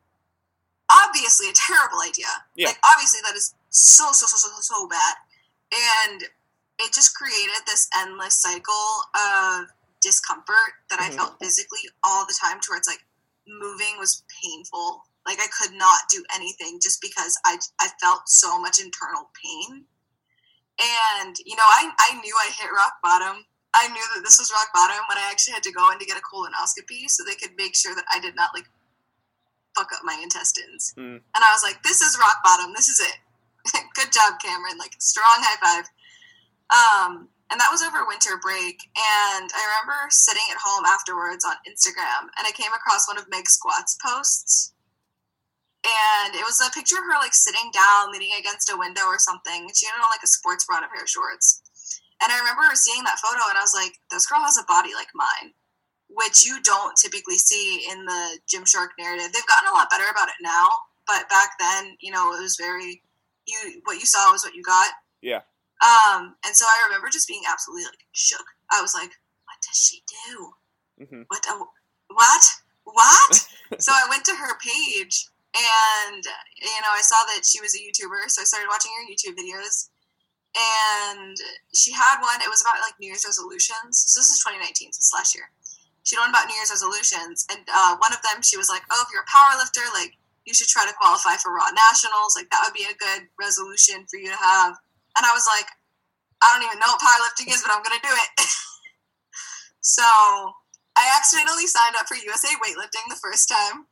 obviously 0.92 1.50
a 1.50 1.56
terrible 1.56 2.02
idea. 2.02 2.32
Yeah. 2.56 2.68
Like 2.68 2.80
obviously 2.84 3.20
that 3.24 3.36
is 3.36 3.56
so 3.70 4.12
so 4.12 4.26
so 4.26 4.38
so 4.38 4.50
so 4.62 4.88
bad, 4.88 5.16
and 5.72 6.24
it 6.80 6.94
just 6.94 7.16
created 7.16 7.62
this 7.66 7.90
endless 7.98 8.36
cycle 8.36 8.88
of 9.16 9.68
discomfort 10.02 10.84
that 10.90 11.00
mm-hmm. 11.00 11.14
I 11.14 11.16
felt 11.16 11.40
physically 11.40 11.90
all 12.04 12.26
the 12.26 12.36
time. 12.40 12.60
To 12.60 12.68
where 12.70 12.78
it's 12.78 12.88
like 12.88 13.04
moving 13.48 14.00
was 14.00 14.24
painful. 14.42 15.04
Like 15.26 15.40
I 15.40 15.48
could 15.60 15.74
not 15.76 16.10
do 16.12 16.24
anything 16.36 16.80
just 16.82 17.02
because 17.02 17.38
I 17.46 17.58
I 17.80 17.90
felt 18.02 18.28
so 18.28 18.60
much 18.60 18.80
internal 18.80 19.30
pain. 19.42 19.86
And 21.24 21.36
you 21.46 21.56
know, 21.56 21.66
I 21.66 21.92
I 22.00 22.20
knew 22.22 22.36
I 22.36 22.52
hit 22.52 22.72
rock 22.76 22.94
bottom. 23.04 23.46
I 23.74 23.88
knew 23.90 24.06
that 24.16 24.24
this 24.24 24.38
was 24.38 24.54
rock 24.54 24.70
bottom 24.74 25.02
when 25.10 25.18
I 25.18 25.28
actually 25.32 25.54
had 25.54 25.64
to 25.64 25.72
go 25.72 25.92
in 25.92 26.00
to 26.00 26.06
get 26.06 26.18
a 26.18 26.22
colonoscopy 26.22 27.10
so 27.10 27.24
they 27.24 27.36
could 27.36 27.58
make 27.58 27.76
sure 27.76 27.96
that 27.96 28.06
I 28.14 28.20
did 28.20 28.36
not 28.36 28.52
like 28.54 28.66
fuck 29.76 29.90
up 29.94 30.02
my 30.04 30.20
intestines. 30.22 30.94
Mm. 30.98 31.18
And 31.18 31.42
I 31.42 31.52
was 31.52 31.64
like, 31.64 31.82
this 31.82 32.02
is 32.02 32.18
rock 32.20 32.44
bottom. 32.44 32.74
This 32.74 32.88
is 32.88 33.00
it. 33.00 33.18
Good 33.96 34.14
job, 34.14 34.38
Cameron. 34.40 34.78
Like, 34.78 34.94
strong 35.00 35.42
high 35.42 35.58
five. 35.58 35.86
Um, 36.70 37.30
and 37.52 37.60
that 37.60 37.70
was 37.74 37.82
over 37.82 38.06
winter 38.06 38.38
break. 38.42 38.82
And 38.94 39.50
I 39.50 39.62
remember 39.74 40.10
sitting 40.10 40.46
at 40.50 40.62
home 40.62 40.86
afterwards 40.86 41.46
on 41.46 41.58
Instagram 41.70 42.30
and 42.38 42.46
I 42.46 42.52
came 42.54 42.74
across 42.74 43.08
one 43.08 43.18
of 43.18 43.30
Meg 43.30 43.50
Squat's 43.50 43.98
posts. 44.02 44.74
And 45.84 46.34
it 46.34 46.46
was 46.46 46.62
a 46.62 46.72
picture 46.72 46.96
of 46.96 47.04
her 47.04 47.20
like 47.20 47.34
sitting 47.34 47.70
down, 47.74 48.12
leaning 48.12 48.32
against 48.40 48.72
a 48.72 48.78
window 48.78 49.04
or 49.06 49.20
something. 49.20 49.70
She 49.76 49.86
had 49.86 50.00
on 50.00 50.10
like 50.10 50.24
a 50.24 50.32
sports 50.32 50.66
bra 50.66 50.78
and 50.78 50.86
a 50.86 50.90
pair 50.90 51.04
of 51.04 51.10
shorts. 51.10 51.62
And 52.24 52.32
I 52.32 52.40
remember 52.40 52.64
seeing 52.74 53.04
that 53.04 53.20
photo 53.20 53.44
and 53.52 53.60
I 53.60 53.62
was 53.62 53.76
like, 53.76 54.00
this 54.10 54.26
girl 54.26 54.40
has 54.42 54.58
a 54.58 54.64
body 54.66 54.96
like 54.96 55.12
mine 55.14 55.52
which 56.14 56.46
you 56.46 56.62
don't 56.62 56.96
typically 56.96 57.38
see 57.38 57.88
in 57.92 58.06
the 58.06 58.40
Gymshark 58.46 58.90
narrative. 59.00 59.34
They've 59.34 59.48
gotten 59.48 59.70
a 59.70 59.76
lot 59.76 59.90
better 59.90 60.06
about 60.12 60.30
it 60.30 60.38
now, 60.42 60.70
but 61.08 61.28
back 61.30 61.52
then, 61.60 61.98
you 62.02 62.12
know, 62.12 62.34
it 62.34 62.42
was 62.42 62.56
very 62.56 63.02
you 63.48 63.82
what 63.84 64.00
you 64.00 64.06
saw 64.06 64.32
was 64.32 64.44
what 64.44 64.56
you 64.56 64.64
got. 64.64 64.88
Yeah. 65.22 65.42
Um, 65.84 66.36
and 66.46 66.56
so 66.56 66.66
I 66.66 66.86
remember 66.88 67.10
just 67.10 67.28
being 67.28 67.44
absolutely 67.50 67.86
like 67.86 68.06
shook. 68.14 68.46
I 68.72 68.82
was 68.82 68.94
like, 68.94 69.12
"What 69.46 69.60
does 69.62 69.78
she 69.78 70.02
do? 70.28 70.54
Mm-hmm. 71.04 71.22
What? 71.28 71.46
What? 72.08 72.44
What?" 72.86 73.48
so 73.82 73.92
I 73.92 74.08
went 74.10 74.24
to 74.26 74.36
her 74.36 74.58
page, 74.60 75.28
and 75.56 76.24
you 76.56 76.82
know, 76.82 76.94
I 76.94 77.02
saw 77.02 77.18
that 77.36 77.46
she 77.46 77.60
was 77.60 77.76
a 77.76 77.80
YouTuber, 77.80 78.30
so 78.30 78.42
I 78.42 78.46
started 78.46 78.70
watching 78.70 78.92
her 78.96 79.12
YouTube 79.12 79.36
videos. 79.36 79.90
And 80.56 81.36
she 81.74 81.92
had 81.92 82.22
one. 82.22 82.42
It 82.42 82.50
was 82.50 82.62
about 82.62 82.82
like 82.82 82.94
New 83.00 83.08
Year's 83.08 83.26
resolutions. 83.26 84.06
So 84.06 84.20
this 84.20 84.30
is 84.30 84.40
2019. 84.40 84.94
So 84.94 84.98
this 85.02 85.14
last 85.14 85.34
year 85.34 85.50
she 86.04 86.20
learned 86.20 86.36
about 86.36 86.52
New 86.52 86.56
Year's 86.60 86.72
resolutions, 86.72 87.48
and 87.48 87.64
uh, 87.72 87.96
one 87.98 88.12
of 88.12 88.20
them 88.22 88.44
she 88.44 88.60
was 88.60 88.68
like, 88.68 88.84
"Oh, 88.92 89.04
if 89.08 89.10
you're 89.12 89.24
a 89.24 89.32
power 89.32 89.56
lifter, 89.56 89.84
like 89.96 90.20
you 90.44 90.54
should 90.54 90.68
try 90.68 90.84
to 90.84 90.96
qualify 91.00 91.40
for 91.40 91.56
Raw 91.56 91.72
Nationals. 91.72 92.36
Like 92.36 92.52
that 92.52 92.62
would 92.68 92.76
be 92.76 92.84
a 92.84 92.96
good 93.00 93.32
resolution 93.40 94.04
for 94.12 94.20
you 94.20 94.28
to 94.28 94.40
have." 94.40 94.76
And 95.16 95.24
I 95.24 95.32
was 95.32 95.48
like, 95.48 95.68
"I 96.44 96.52
don't 96.52 96.68
even 96.68 96.80
know 96.80 96.92
what 96.92 97.00
powerlifting 97.00 97.48
is, 97.48 97.64
but 97.64 97.72
I'm 97.72 97.84
gonna 97.84 98.04
do 98.04 98.12
it." 98.12 98.32
so 99.80 100.04
I 101.00 101.08
accidentally 101.16 101.72
signed 101.72 101.96
up 101.96 102.08
for 102.12 102.20
USA 102.20 102.52
weightlifting 102.60 103.08
the 103.08 103.20
first 103.24 103.48
time, 103.48 103.88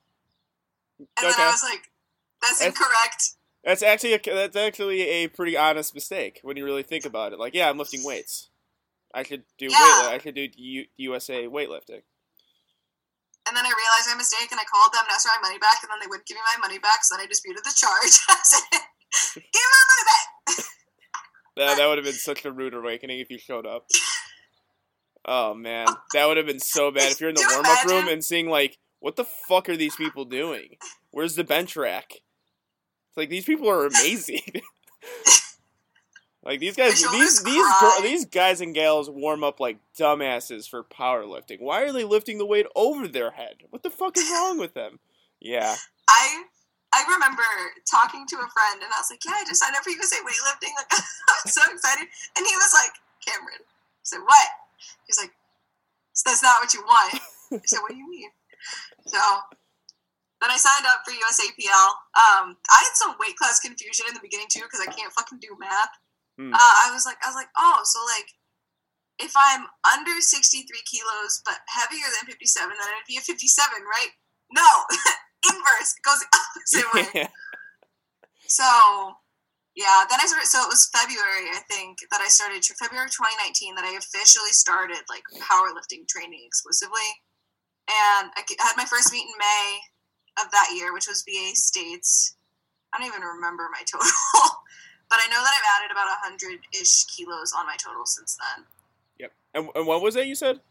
and 0.99 1.23
okay. 1.23 1.31
then 1.31 1.39
I 1.39 1.49
was 1.49 1.63
like, 1.63 1.87
"That's, 2.43 2.59
that's 2.59 2.67
incorrect." 2.67 3.39
That's 3.63 3.83
actually 3.83 4.13
a, 4.13 4.19
that's 4.25 4.55
actually 4.55 5.01
a 5.01 5.27
pretty 5.27 5.55
honest 5.55 5.93
mistake 5.93 6.39
when 6.43 6.57
you 6.57 6.65
really 6.65 6.83
think 6.83 7.05
about 7.05 7.33
it. 7.33 7.39
Like, 7.39 7.53
yeah, 7.53 7.69
I'm 7.69 7.77
lifting 7.77 8.03
weights. 8.03 8.49
I 9.13 9.23
should 9.23 9.43
do 9.57 9.67
yeah. 9.69 10.07
weight. 10.07 10.15
I 10.15 10.17
should 10.17 10.35
do 10.35 10.47
U- 10.55 10.85
USA 10.97 11.45
weightlifting. 11.45 12.01
And 13.47 13.57
then 13.57 13.65
I 13.65 13.73
realized 13.73 14.07
my 14.07 14.15
mistake, 14.17 14.51
and 14.51 14.59
I 14.59 14.63
called 14.63 14.93
them 14.93 15.01
and 15.03 15.13
asked 15.13 15.27
for 15.27 15.33
my 15.41 15.49
money 15.49 15.59
back, 15.59 15.83
and 15.83 15.91
then 15.91 15.99
they 15.99 16.07
wouldn't 16.07 16.27
give 16.27 16.35
me 16.35 16.41
my 16.55 16.67
money 16.67 16.79
back. 16.79 17.03
So 17.03 17.15
then 17.15 17.25
I 17.25 17.27
disputed 17.27 17.63
the 17.63 17.73
charge. 17.75 18.17
"Give 19.35 19.43
me 19.43 19.71
my 19.75 19.83
money 19.91 20.05
back." 20.07 20.65
that 21.57 21.77
that 21.77 21.87
would 21.87 21.97
have 21.97 22.05
been 22.05 22.13
such 22.29 22.45
a 22.45 22.51
rude 22.51 22.73
awakening 22.73 23.19
if 23.19 23.29
you 23.29 23.37
showed 23.37 23.65
up. 23.65 23.87
Oh 25.25 25.53
man, 25.53 25.87
that 26.13 26.27
would 26.27 26.37
have 26.37 26.47
been 26.47 26.59
so 26.59 26.91
bad 26.91 27.11
if 27.11 27.19
you're 27.19 27.29
in 27.29 27.35
the 27.35 27.47
warm 27.51 27.65
up 27.65 27.85
room 27.85 28.07
and 28.07 28.23
seeing 28.23 28.49
like, 28.49 28.77
what 28.99 29.15
the 29.15 29.25
fuck 29.25 29.69
are 29.69 29.77
these 29.77 29.95
people 29.95 30.25
doing? 30.25 30.77
Where's 31.11 31.35
the 31.35 31.43
bench 31.43 31.75
rack? 31.75 32.21
It's 33.11 33.17
like 33.17 33.29
these 33.29 33.45
people 33.45 33.69
are 33.69 33.85
amazing. 33.85 34.41
Like 36.43 36.59
these 36.59 36.75
guys, 36.75 36.99
these 37.11 37.43
these 37.43 37.63
these 38.01 38.25
guys 38.25 38.61
and 38.61 38.73
gals 38.73 39.09
warm 39.09 39.43
up 39.43 39.59
like 39.59 39.77
dumbasses 39.95 40.67
for 40.67 40.83
powerlifting. 40.83 41.61
Why 41.61 41.83
are 41.83 41.93
they 41.93 42.03
lifting 42.03 42.39
the 42.39 42.47
weight 42.47 42.65
over 42.75 43.07
their 43.07 43.29
head? 43.29 43.57
What 43.69 43.83
the 43.83 43.91
fuck 43.91 44.17
is 44.17 44.27
wrong 44.27 44.57
with 44.57 44.73
them? 44.73 44.97
Yeah. 45.39 45.75
I 46.09 46.43
I 46.93 47.03
remember 47.13 47.43
talking 47.89 48.25
to 48.25 48.35
a 48.37 48.49
friend 48.49 48.81
and 48.81 48.89
I 48.89 48.97
was 48.97 49.11
like, 49.11 49.23
"Yeah, 49.23 49.37
I 49.37 49.45
just 49.45 49.61
signed 49.61 49.75
up 49.75 49.83
for 49.83 49.91
USA 49.91 50.17
weightlifting." 50.25 50.73
Like 50.77 50.89
I'm 50.91 51.51
so 51.51 51.61
excited, 51.71 52.07
and 52.35 52.45
he 52.45 52.55
was 52.55 52.73
like, 52.73 52.91
"Cameron," 53.25 53.61
I 53.61 54.03
said, 54.03 54.19
"What?" 54.25 54.47
He's 55.05 55.19
like, 55.19 55.31
so 56.13 56.29
"That's 56.29 56.41
not 56.41 56.59
what 56.59 56.73
you 56.73 56.81
want." 56.81 57.21
I 57.53 57.61
said, 57.65 57.79
"What 57.81 57.91
do 57.91 57.97
you 57.97 58.09
mean?" 58.09 58.31
So 59.05 59.19
then 60.41 60.49
I 60.49 60.57
signed 60.57 60.89
up 60.89 61.05
for 61.05 61.13
USAPL. 61.13 61.85
Um, 62.17 62.57
I 62.57 62.79
had 62.81 62.97
some 62.97 63.13
weight 63.21 63.37
class 63.37 63.61
confusion 63.61 64.09
in 64.09 64.17
the 64.17 64.25
beginning 64.25 64.49
too 64.49 64.65
because 64.65 64.81
I 64.81 64.89
can't 64.89 65.13
fucking 65.13 65.37
do 65.37 65.53
math. 65.61 65.93
Mm. 66.41 66.49
Uh, 66.49 66.73
I 66.81 66.89
was 66.89 67.05
like, 67.05 67.21
I 67.21 67.29
was 67.29 67.37
like, 67.37 67.53
oh, 67.61 67.85
so 67.85 68.01
like, 68.09 68.25
if 69.21 69.37
I'm 69.37 69.69
under 69.85 70.17
63 70.17 70.65
kilos 70.89 71.45
but 71.45 71.61
heavier 71.69 72.09
than 72.17 72.25
57, 72.25 72.41
then 72.57 72.73
I'd 72.73 73.05
be 73.05 73.21
a 73.21 73.23
57, 73.23 73.37
right? 73.85 74.11
No, 74.49 74.65
inverse. 75.53 75.93
It 75.93 76.01
goes 76.01 76.25
the 76.25 76.29
opposite 76.33 76.89
way. 76.89 77.29
so, 78.49 78.65
yeah, 79.77 80.09
then 80.09 80.17
I 80.17 80.25
started. 80.25 80.49
So 80.49 80.65
it 80.65 80.73
was 80.73 80.89
February, 80.89 81.53
I 81.53 81.61
think, 81.69 82.01
that 82.09 82.17
I 82.17 82.33
started. 82.33 82.65
February 82.65 83.13
2019, 83.13 83.77
that 83.77 83.85
I 83.85 83.93
officially 83.93 84.57
started 84.57 85.05
like 85.05 85.23
powerlifting 85.37 86.09
training 86.09 86.41
exclusively, 86.41 87.21
and 87.85 88.33
I 88.33 88.41
had 88.57 88.73
my 88.73 88.89
first 88.89 89.13
meet 89.13 89.29
in 89.29 89.37
May 89.37 89.79
of 90.39 90.51
that 90.51 90.69
year, 90.75 90.93
which 90.93 91.07
was 91.07 91.23
VA 91.23 91.55
States. 91.55 92.35
I 92.93 92.99
don't 92.99 93.07
even 93.07 93.21
remember 93.21 93.67
my 93.71 93.83
total. 93.85 94.07
But 95.11 95.19
I 95.21 95.27
know 95.27 95.43
that 95.43 95.53
I've 95.59 95.81
added 95.81 95.91
about 95.91 96.07
100 96.23 96.61
ish 96.81 97.03
kilos 97.03 97.51
on 97.55 97.65
my 97.65 97.75
total 97.75 98.05
since 98.05 98.37
then. 98.37 98.65
Yep. 99.19 99.31
And, 99.53 99.69
and 99.75 99.85
what 99.85 100.01
was 100.01 100.15
that 100.15 100.25
you 100.25 100.35
said? 100.35 100.61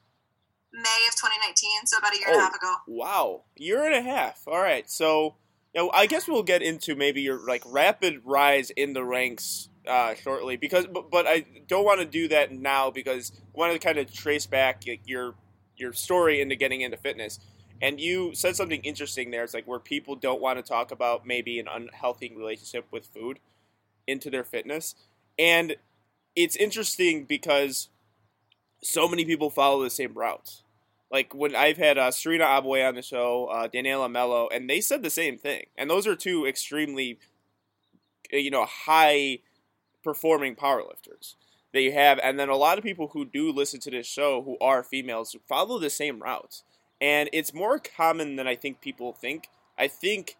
May 0.73 1.07
of 1.07 1.15
2019, 1.15 1.71
so 1.85 1.99
about 1.99 2.15
a 2.15 2.17
year 2.17 2.29
oh, 2.29 2.33
and 2.33 2.41
a 2.41 2.41
oh, 2.41 2.45
half 2.47 2.55
ago. 2.55 2.75
Wow. 2.87 3.43
Year 3.57 3.85
and 3.85 3.95
a 3.95 4.01
half. 4.01 4.41
All 4.47 4.59
right. 4.59 4.89
So, 4.89 5.35
you 5.75 5.83
know, 5.83 5.91
I 5.93 6.07
guess 6.07 6.27
we'll 6.27 6.43
get 6.43 6.63
into 6.63 6.97
maybe 6.97 7.21
your 7.21 7.47
like 7.47 7.63
rapid 7.67 8.23
rise 8.25 8.71
in 8.71 8.95
the 8.95 9.05
ranks 9.05 9.69
uh, 9.87 10.15
shortly 10.15 10.57
because 10.57 10.87
but, 10.87 11.11
but 11.11 11.27
I 11.27 11.45
don't 11.69 11.85
want 11.85 12.01
to 12.01 12.07
do 12.07 12.29
that 12.29 12.51
now 12.51 12.91
because 12.91 13.33
I 13.37 13.59
want 13.59 13.73
to 13.75 13.79
kind 13.79 13.99
of 13.99 14.11
trace 14.11 14.47
back 14.47 14.85
your 15.05 15.35
your 15.77 15.93
story 15.93 16.41
into 16.41 16.57
getting 16.57 16.81
into 16.81 16.97
fitness. 16.97 17.41
And 17.83 18.01
you 18.01 18.35
said 18.35 18.57
something 18.57 18.83
interesting 18.83 19.31
there. 19.31 19.45
It's 19.45 19.55
like 19.55 19.67
where 19.67 19.79
people 19.79 20.15
don't 20.15 20.41
want 20.41 20.59
to 20.59 20.63
talk 20.63 20.91
about 20.91 21.27
maybe 21.27 21.59
an 21.59 21.67
unhealthy 21.73 22.33
relationship 22.35 22.87
with 22.91 23.07
food 23.07 23.39
into 24.07 24.31
their 24.31 24.45
fitness. 24.45 24.95
And 25.39 25.77
it's 26.37 26.57
interesting 26.57 27.25
because 27.25 27.89
so 28.83 29.09
many 29.09 29.25
people 29.25 29.51
follow 29.51 29.83
the 29.83 29.91
same 29.91 30.15
routes. 30.15 30.63
Like 31.11 31.35
when 31.35 31.57
I've 31.57 31.79
had 31.79 31.99
uh, 31.99 32.11
Serena 32.11 32.45
Aboué 32.45 32.87
on 32.87 32.95
the 32.95 33.03
show, 33.03 33.47
uh, 33.47 33.67
Daniella 33.67 34.09
Melo, 34.09 34.49
and 34.53 34.69
they 34.69 34.81
said 34.81 35.03
the 35.03 35.11
same 35.11 35.39
thing. 35.39 35.67
And 35.77 35.91
those 35.91 36.07
are 36.07 36.15
two 36.15 36.47
extremely, 36.47 37.19
you 38.31 38.51
know, 38.51 38.65
high 38.65 39.39
performing 40.05 40.55
powerlifters 40.55 41.35
that 41.73 41.83
you 41.83 41.93
have. 41.93 42.21
And 42.23 42.39
then 42.39 42.49
a 42.49 42.57
lot 42.57 42.79
of 42.79 42.85
people 42.85 43.09
who 43.09 43.25
do 43.25 43.51
listen 43.51 43.81
to 43.81 43.91
this 43.91 44.07
show 44.07 44.43
who 44.43 44.57
are 44.61 44.83
females 44.83 45.35
follow 45.49 45.79
the 45.79 45.91
same 45.91 46.21
routes. 46.21 46.63
And 47.01 47.31
it's 47.33 47.55
more 47.55 47.79
common 47.79 48.37
than 48.37 48.47
I 48.47 48.57
think 48.57 48.81
people 48.81 49.13
think. 49.13 49.49
I 49.79 49.89
think 49.89 50.37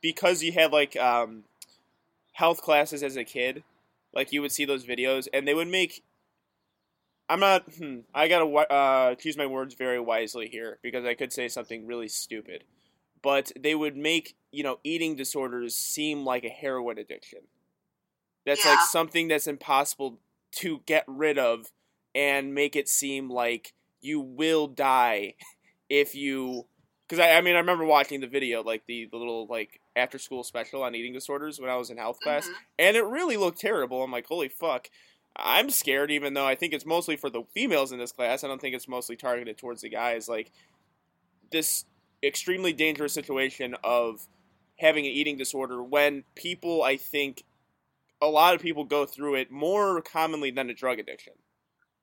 because 0.00 0.42
you 0.42 0.52
had 0.52 0.72
like 0.72 0.96
um, 0.96 1.44
health 2.32 2.62
classes 2.62 3.02
as 3.02 3.16
a 3.16 3.24
kid, 3.24 3.64
like 4.14 4.32
you 4.32 4.40
would 4.40 4.52
see 4.52 4.64
those 4.64 4.84
videos 4.84 5.26
and 5.32 5.46
they 5.46 5.54
would 5.54 5.68
make. 5.68 6.02
I'm 7.28 7.40
not. 7.40 7.64
Hmm, 7.76 8.00
I 8.14 8.28
gotta 8.28 8.46
uh, 8.46 9.14
choose 9.16 9.36
my 9.36 9.46
words 9.46 9.74
very 9.74 9.98
wisely 9.98 10.48
here 10.48 10.78
because 10.80 11.04
I 11.04 11.14
could 11.14 11.32
say 11.32 11.48
something 11.48 11.86
really 11.86 12.08
stupid. 12.08 12.62
But 13.20 13.50
they 13.58 13.74
would 13.74 13.96
make 13.96 14.36
you 14.52 14.62
know 14.62 14.78
eating 14.84 15.16
disorders 15.16 15.76
seem 15.76 16.24
like 16.24 16.44
a 16.44 16.48
heroin 16.48 16.98
addiction. 16.98 17.40
That's 18.44 18.64
yeah. 18.64 18.72
like 18.72 18.80
something 18.86 19.26
that's 19.26 19.48
impossible 19.48 20.20
to 20.52 20.82
get 20.86 21.04
rid 21.08 21.36
of 21.36 21.72
and 22.14 22.54
make 22.54 22.76
it 22.76 22.88
seem 22.88 23.28
like 23.28 23.74
you 24.00 24.20
will 24.20 24.68
die 24.68 25.34
if 25.88 26.14
you 26.14 26.66
because 27.08 27.20
I, 27.20 27.32
I 27.32 27.40
mean 27.40 27.54
I 27.54 27.58
remember 27.58 27.84
watching 27.84 28.20
the 28.20 28.26
video 28.26 28.62
like 28.62 28.84
the, 28.86 29.08
the 29.10 29.16
little 29.16 29.46
like 29.46 29.80
after 29.94 30.18
school 30.18 30.42
special 30.44 30.82
on 30.82 30.94
eating 30.94 31.12
disorders 31.12 31.60
when 31.60 31.70
I 31.70 31.76
was 31.76 31.90
in 31.90 31.96
health 31.96 32.20
class 32.20 32.44
mm-hmm. 32.46 32.54
and 32.78 32.96
it 32.96 33.04
really 33.04 33.36
looked 33.36 33.60
terrible. 33.60 34.02
I'm 34.02 34.12
like 34.12 34.26
holy 34.26 34.48
fuck. 34.48 34.88
I'm 35.38 35.68
scared 35.70 36.10
even 36.10 36.34
though 36.34 36.46
I 36.46 36.54
think 36.54 36.72
it's 36.72 36.86
mostly 36.86 37.16
for 37.16 37.28
the 37.28 37.42
females 37.52 37.92
in 37.92 37.98
this 37.98 38.12
class. 38.12 38.42
I 38.42 38.48
don't 38.48 38.60
think 38.60 38.74
it's 38.74 38.88
mostly 38.88 39.16
targeted 39.16 39.58
towards 39.58 39.82
the 39.82 39.90
guys 39.90 40.28
like 40.28 40.50
this 41.50 41.84
extremely 42.22 42.72
dangerous 42.72 43.12
situation 43.12 43.76
of 43.84 44.26
having 44.78 45.06
an 45.06 45.12
eating 45.12 45.36
disorder 45.36 45.82
when 45.82 46.24
people 46.34 46.82
I 46.82 46.96
think 46.96 47.44
a 48.20 48.26
lot 48.26 48.54
of 48.54 48.62
people 48.62 48.84
go 48.84 49.06
through 49.06 49.34
it 49.36 49.50
more 49.50 50.00
commonly 50.00 50.50
than 50.50 50.70
a 50.70 50.74
drug 50.74 50.98
addiction, 50.98 51.34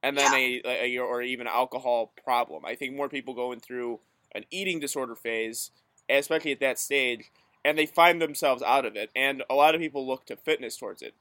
and 0.03 0.17
then 0.17 0.31
yeah. 0.33 0.59
a, 0.65 0.97
a, 0.97 0.97
or 0.99 1.21
even 1.21 1.47
alcohol 1.47 2.13
problem. 2.23 2.65
I 2.65 2.75
think 2.75 2.95
more 2.95 3.09
people 3.09 3.33
going 3.33 3.61
through 3.61 4.01
an 4.35 4.43
eating 4.51 4.79
disorder 4.79 5.15
phase, 5.15 5.71
especially 6.09 6.51
at 6.51 6.59
that 6.59 6.77
stage, 6.77 7.31
and 7.63 7.77
they 7.77 7.85
find 7.85 8.21
themselves 8.21 8.61
out 8.61 8.85
of 8.85 8.95
it. 8.97 9.09
And 9.15 9.43
a 9.49 9.55
lot 9.55 9.73
of 9.73 9.81
people 9.81 10.05
look 10.05 10.25
to 10.25 10.35
fitness 10.35 10.77
towards 10.77 11.01
it. 11.01 11.15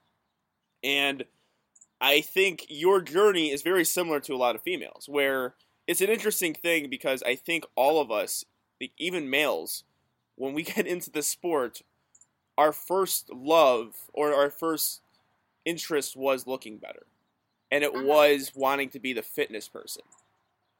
And 0.82 1.24
I 2.00 2.20
think 2.20 2.66
your 2.68 3.00
journey 3.00 3.52
is 3.52 3.62
very 3.62 3.84
similar 3.84 4.18
to 4.20 4.34
a 4.34 4.36
lot 4.36 4.56
of 4.56 4.62
females, 4.62 5.08
where 5.08 5.54
it's 5.86 6.00
an 6.00 6.10
interesting 6.10 6.52
thing 6.52 6.90
because 6.90 7.22
I 7.22 7.36
think 7.36 7.64
all 7.76 8.00
of 8.00 8.10
us, 8.10 8.44
even 8.98 9.30
males, 9.30 9.84
when 10.34 10.52
we 10.52 10.62
get 10.64 10.86
into 10.88 11.10
the 11.10 11.22
sport, 11.22 11.82
our 12.58 12.72
first 12.72 13.30
love 13.32 13.94
or 14.12 14.34
our 14.34 14.50
first 14.50 15.00
interest 15.64 16.16
was 16.16 16.46
looking 16.46 16.78
better, 16.78 17.06
and 17.72 17.82
it 17.82 17.92
uh-huh. 17.92 18.04
was 18.04 18.52
wanting 18.54 18.90
to 18.90 19.00
be 19.00 19.12
the 19.14 19.22
fitness 19.22 19.66
person. 19.66 20.02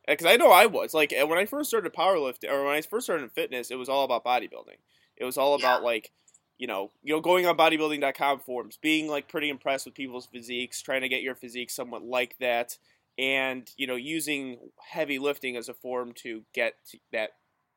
Because 0.06 0.26
I 0.26 0.36
know 0.36 0.50
I 0.50 0.66
was 0.66 0.94
like 0.94 1.12
when 1.26 1.38
I 1.38 1.46
first 1.46 1.70
started 1.70 1.92
powerlifting 1.94 2.50
or 2.50 2.64
when 2.64 2.74
I 2.74 2.82
first 2.82 3.06
started 3.06 3.24
in 3.24 3.30
fitness, 3.30 3.70
it 3.70 3.76
was 3.76 3.88
all 3.88 4.04
about 4.04 4.24
bodybuilding. 4.24 4.78
It 5.16 5.24
was 5.24 5.38
all 5.38 5.54
about 5.54 5.80
yeah. 5.80 5.86
like 5.86 6.12
you 6.58 6.68
know, 6.68 6.90
you 7.02 7.12
know, 7.12 7.20
going 7.20 7.46
on 7.46 7.56
bodybuilding.com 7.56 8.40
forums, 8.40 8.78
being 8.80 9.08
like 9.08 9.26
pretty 9.26 9.48
impressed 9.48 9.86
with 9.86 9.94
people's 9.94 10.26
physiques, 10.26 10.80
trying 10.80 11.00
to 11.00 11.08
get 11.08 11.22
your 11.22 11.34
physique 11.34 11.70
somewhat 11.70 12.04
like 12.04 12.36
that, 12.38 12.76
and 13.18 13.70
you 13.76 13.86
know, 13.86 13.96
using 13.96 14.58
heavy 14.80 15.18
lifting 15.18 15.56
as 15.56 15.68
a 15.68 15.74
form 15.74 16.12
to 16.12 16.42
get 16.52 16.74
to 16.90 16.98
that 17.12 17.30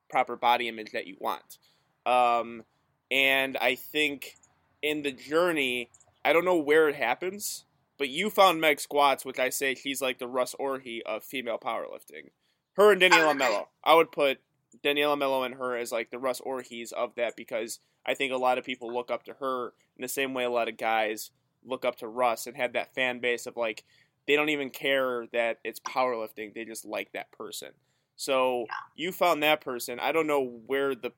proper 0.09 0.35
body 0.35 0.67
image 0.67 0.91
that 0.91 1.07
you 1.07 1.15
want. 1.19 1.57
Um, 2.05 2.63
and 3.09 3.57
I 3.57 3.75
think 3.75 4.35
in 4.81 5.03
the 5.03 5.11
journey, 5.11 5.89
I 6.23 6.33
don't 6.33 6.45
know 6.45 6.57
where 6.57 6.89
it 6.89 6.95
happens, 6.95 7.65
but 7.97 8.09
you 8.09 8.29
found 8.29 8.61
Meg 8.61 8.79
Squats, 8.79 9.25
which 9.25 9.39
I 9.39 9.49
say 9.49 9.75
she's 9.75 10.01
like 10.01 10.19
the 10.19 10.27
Russ 10.27 10.55
Orhii 10.59 11.01
of 11.05 11.23
female 11.23 11.57
powerlifting. 11.57 12.29
Her 12.73 12.91
and 12.91 12.99
Daniella 12.99 13.33
Melo. 13.33 13.69
I 13.83 13.95
would 13.95 14.11
put 14.11 14.39
Daniella 14.83 15.15
Melo 15.15 15.43
and 15.43 15.55
her 15.55 15.77
as 15.77 15.91
like 15.91 16.11
the 16.11 16.19
Russ 16.19 16.41
Orhiis 16.41 16.91
of 16.91 17.15
that 17.15 17.35
because 17.35 17.79
I 18.05 18.13
think 18.13 18.33
a 18.33 18.37
lot 18.37 18.57
of 18.57 18.65
people 18.65 18.93
look 18.93 19.09
up 19.09 19.23
to 19.23 19.33
her 19.39 19.73
in 19.97 20.01
the 20.01 20.07
same 20.07 20.33
way 20.33 20.43
a 20.43 20.49
lot 20.49 20.67
of 20.67 20.77
guys 20.77 21.31
look 21.63 21.85
up 21.85 21.95
to 21.97 22.07
Russ 22.07 22.47
and 22.47 22.55
have 22.57 22.73
that 22.73 22.93
fan 22.93 23.19
base 23.19 23.45
of 23.45 23.57
like 23.57 23.83
they 24.27 24.35
don't 24.35 24.49
even 24.49 24.69
care 24.69 25.27
that 25.33 25.59
it's 25.63 25.79
powerlifting, 25.79 26.53
they 26.53 26.65
just 26.65 26.85
like 26.85 27.11
that 27.13 27.31
person. 27.31 27.69
So 28.15 28.65
you 28.95 29.11
found 29.11 29.43
that 29.43 29.61
person. 29.61 29.99
I 29.99 30.11
don't 30.11 30.27
know 30.27 30.61
where 30.65 30.95
the 30.95 31.11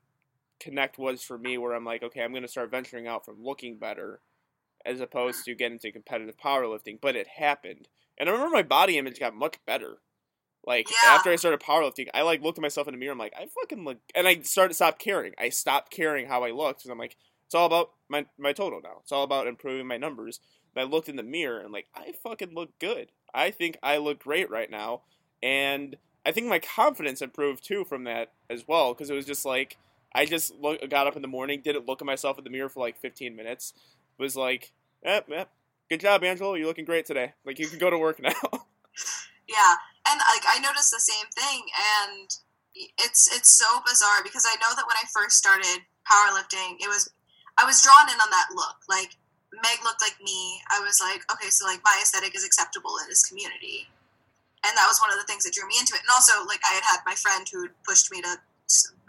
connect 0.60 0.98
was 0.98 1.22
for 1.22 1.38
me 1.38 1.56
where 1.58 1.72
I'm 1.72 1.84
like, 1.84 2.02
okay, 2.02 2.22
I'm 2.22 2.32
going 2.32 2.42
to 2.42 2.48
start 2.48 2.70
venturing 2.70 3.06
out 3.06 3.24
from 3.24 3.42
looking 3.42 3.78
better 3.78 4.20
as 4.88 5.00
opposed 5.00 5.44
to 5.44 5.54
getting 5.54 5.74
into 5.74 5.92
competitive 5.92 6.36
powerlifting. 6.36 6.98
But 7.00 7.16
it 7.16 7.28
happened. 7.28 7.88
And 8.16 8.28
I 8.28 8.32
remember 8.32 8.54
my 8.54 8.62
body 8.62 8.98
image 8.98 9.20
got 9.20 9.34
much 9.34 9.56
better. 9.66 9.98
Like 10.66 10.90
yeah. 10.90 11.14
after 11.14 11.30
I 11.30 11.36
started 11.36 11.60
powerlifting, 11.60 12.08
I 12.12 12.22
like 12.22 12.42
looked 12.42 12.58
at 12.58 12.62
myself 12.62 12.88
in 12.88 12.94
the 12.94 12.98
mirror. 12.98 13.12
I'm 13.12 13.18
like, 13.18 13.34
I 13.36 13.46
fucking 13.46 13.84
look, 13.84 13.98
and 14.14 14.26
I 14.26 14.40
started 14.42 14.70
to 14.70 14.74
stop 14.74 14.98
caring. 14.98 15.32
I 15.38 15.50
stopped 15.50 15.90
caring 15.90 16.26
how 16.26 16.42
I 16.42 16.50
looked 16.50 16.80
because 16.80 16.90
I'm 16.90 16.98
like, 16.98 17.16
it's 17.46 17.54
all 17.54 17.66
about 17.66 17.92
my 18.08 18.26
my 18.38 18.52
total 18.52 18.80
now. 18.82 18.98
It's 19.02 19.12
all 19.12 19.22
about 19.22 19.46
improving 19.46 19.86
my 19.86 19.96
numbers. 19.96 20.40
And 20.74 20.82
I 20.82 20.90
looked 20.90 21.08
in 21.08 21.16
the 21.16 21.22
mirror 21.22 21.60
and 21.60 21.72
like, 21.72 21.86
I 21.94 22.12
fucking 22.22 22.54
look 22.54 22.78
good. 22.78 23.12
I 23.32 23.50
think 23.50 23.78
I 23.82 23.98
look 23.98 24.18
great 24.18 24.50
right 24.50 24.70
now, 24.70 25.02
and 25.42 25.96
I 26.26 26.32
think 26.32 26.48
my 26.48 26.58
confidence 26.58 27.22
improved 27.22 27.64
too 27.64 27.84
from 27.84 28.04
that 28.04 28.32
as 28.50 28.66
well 28.66 28.92
because 28.92 29.08
it 29.08 29.14
was 29.14 29.26
just 29.26 29.46
like 29.46 29.78
I 30.14 30.26
just 30.26 30.54
look, 30.54 30.88
got 30.88 31.06
up 31.06 31.16
in 31.16 31.22
the 31.22 31.28
morning, 31.28 31.60
didn't 31.62 31.86
look 31.86 32.00
at 32.02 32.06
myself 32.06 32.38
in 32.38 32.44
the 32.44 32.50
mirror 32.50 32.68
for 32.68 32.80
like 32.80 32.96
15 32.98 33.36
minutes. 33.36 33.74
Was 34.18 34.36
like, 34.36 34.72
eh, 35.04 35.20
yep. 35.28 35.50
good 35.88 36.00
job, 36.00 36.24
Angelo. 36.24 36.54
You're 36.54 36.66
looking 36.66 36.84
great 36.84 37.06
today. 37.06 37.34
Like 37.44 37.58
you 37.58 37.66
can 37.66 37.78
go 37.78 37.90
to 37.90 37.98
work 37.98 38.20
now. 38.20 38.30
yeah, 39.48 39.74
and 40.08 40.18
like 40.18 40.44
I 40.48 40.58
noticed 40.62 40.90
the 40.90 41.00
same 41.00 41.26
thing, 41.34 41.62
and 42.04 42.28
it's 42.74 43.28
it's 43.34 43.52
so 43.52 43.80
bizarre 43.86 44.22
because 44.22 44.46
I 44.46 44.54
know 44.56 44.74
that 44.74 44.86
when 44.86 44.96
I 44.96 45.06
first 45.12 45.36
started 45.36 45.82
powerlifting, 46.06 46.76
it 46.80 46.88
was 46.88 47.10
I 47.58 47.64
was 47.64 47.82
drawn 47.82 48.08
in 48.08 48.20
on 48.20 48.30
that 48.30 48.48
look. 48.54 48.76
Like 48.88 49.16
Meg 49.52 49.82
looked 49.84 50.02
like 50.02 50.16
me. 50.22 50.60
I 50.70 50.80
was 50.80 51.00
like, 51.00 51.22
okay, 51.32 51.50
so 51.50 51.66
like 51.66 51.80
my 51.84 51.98
aesthetic 52.00 52.34
is 52.36 52.44
acceptable 52.44 52.98
in 53.02 53.08
this 53.08 53.26
community. 53.26 53.88
And 54.66 54.76
that 54.76 54.90
was 54.90 54.98
one 54.98 55.10
of 55.14 55.18
the 55.18 55.24
things 55.24 55.44
that 55.44 55.54
drew 55.54 55.66
me 55.68 55.78
into 55.78 55.94
it. 55.94 56.02
And 56.02 56.10
also, 56.10 56.42
like, 56.50 56.58
I 56.66 56.74
had 56.74 56.82
had 56.82 57.06
my 57.06 57.14
friend 57.14 57.46
who 57.46 57.70
pushed 57.86 58.10
me 58.10 58.20
to 58.22 58.42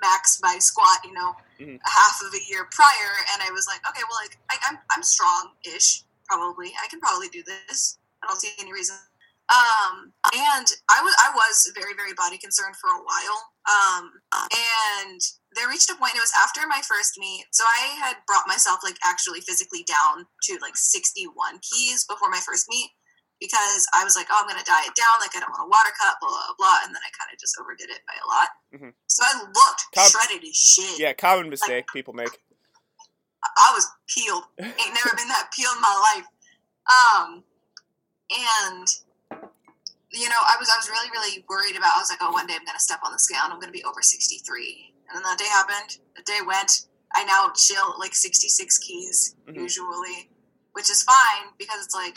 max 0.02 0.40
my 0.42 0.58
squat, 0.60 1.00
you 1.04 1.14
know, 1.14 1.34
mm-hmm. 1.60 1.78
half 1.84 2.22
of 2.26 2.34
a 2.34 2.42
year 2.50 2.68
prior, 2.72 3.12
and 3.34 3.42
I 3.44 3.52
was 3.52 3.68
like, 3.68 3.82
okay, 3.90 4.02
well, 4.10 4.20
like 4.22 4.38
I, 4.52 4.56
am 4.70 4.78
I'm, 4.78 4.98
I'm 4.98 5.04
strong 5.04 5.52
ish, 5.66 6.04
probably. 6.26 6.72
I 6.82 6.88
can 6.88 7.00
probably 7.00 7.30
do 7.30 7.44
this. 7.44 7.98
I 8.24 8.28
don't 8.28 8.40
see 8.40 8.52
any 8.60 8.74
reason. 8.74 8.96
Um, 9.50 10.14
and 10.30 10.68
I 10.94 11.02
was 11.02 11.16
I 11.18 11.34
was 11.34 11.72
very 11.74 11.98
very 11.98 12.14
body 12.14 12.38
concerned 12.38 12.76
for 12.78 12.94
a 12.94 13.02
while. 13.02 13.40
Um, 13.66 14.22
and 14.30 15.22
there 15.58 15.68
reached 15.68 15.90
a 15.90 15.96
point. 15.96 16.14
It 16.14 16.22
was 16.22 16.34
after 16.38 16.62
my 16.70 16.82
first 16.86 17.18
meet, 17.18 17.46
so 17.50 17.64
I 17.66 17.98
had 17.98 18.18
brought 18.28 18.48
myself 18.48 18.82
like 18.84 18.98
actually 19.04 19.42
physically 19.42 19.84
down 19.90 20.28
to 20.44 20.60
like 20.62 20.78
61 20.78 21.34
keys 21.66 22.06
before 22.06 22.30
my 22.30 22.42
first 22.46 22.68
meet 22.70 22.92
because 23.40 23.88
I 23.96 24.04
was 24.04 24.16
like, 24.16 24.28
oh, 24.30 24.38
I'm 24.40 24.48
going 24.48 24.60
to 24.60 24.68
diet 24.68 24.92
down. 24.96 25.16
Like, 25.24 25.32
I 25.36 25.40
don't 25.40 25.52
want 25.56 25.64
a 25.64 25.72
water 25.72 25.92
cut, 25.96 26.20
blah, 26.20 26.30
blah, 26.30 26.56
blah. 26.60 26.78
And 26.84 26.92
then 26.92 27.00
I 27.00 27.10
kind 27.16 27.32
of 27.32 27.40
just 27.40 27.56
overdid 27.56 27.90
it 27.90 28.04
by 28.04 28.16
a 28.20 28.28
lot. 28.28 28.50
Mm-hmm. 28.76 28.92
So 29.08 29.24
I 29.24 29.32
looked 29.48 29.84
Com- 29.96 30.12
shredded 30.12 30.44
as 30.44 30.56
shit. 30.56 31.00
Yeah, 31.00 31.14
common 31.14 31.50
mistake 31.50 31.88
like, 31.88 31.96
people 31.96 32.14
make. 32.14 32.36
I 33.44 33.72
was 33.72 33.88
peeled. 34.12 34.44
Ain't 34.60 34.96
never 34.96 35.16
been 35.16 35.32
that 35.32 35.50
peeled 35.56 35.76
in 35.76 35.82
my 35.82 35.98
life. 36.12 36.28
Um, 36.90 37.44
and 38.30 38.88
you 40.12 40.28
know, 40.28 40.42
I 40.42 40.58
was 40.58 40.70
I 40.70 40.78
was 40.78 40.90
really 40.90 41.10
really 41.12 41.46
worried 41.48 41.78
about. 41.78 41.94
I 41.96 42.02
was 42.02 42.10
like, 42.10 42.20
oh, 42.22 42.32
one 42.32 42.48
day 42.48 42.56
I'm 42.58 42.66
gonna 42.66 42.80
step 42.80 43.00
on 43.06 43.12
the 43.12 43.20
scale 43.20 43.42
and 43.44 43.54
I'm 43.54 43.60
gonna 43.60 43.72
be 43.72 43.84
over 43.84 44.02
63. 44.02 44.94
And 45.08 45.16
then 45.16 45.24
that 45.24 45.38
day 45.38 45.48
happened. 45.48 46.00
The 46.16 46.24
day 46.24 46.40
went. 46.46 46.88
I 47.16 47.24
now 47.24 47.52
chill 47.56 47.94
at 47.94 48.00
like 48.00 48.14
66 48.14 48.78
keys 48.80 49.36
mm-hmm. 49.48 49.60
usually, 49.60 50.30
which 50.74 50.92
is 50.92 51.02
fine 51.02 51.50
because 51.58 51.84
it's 51.84 51.96
like 51.96 52.16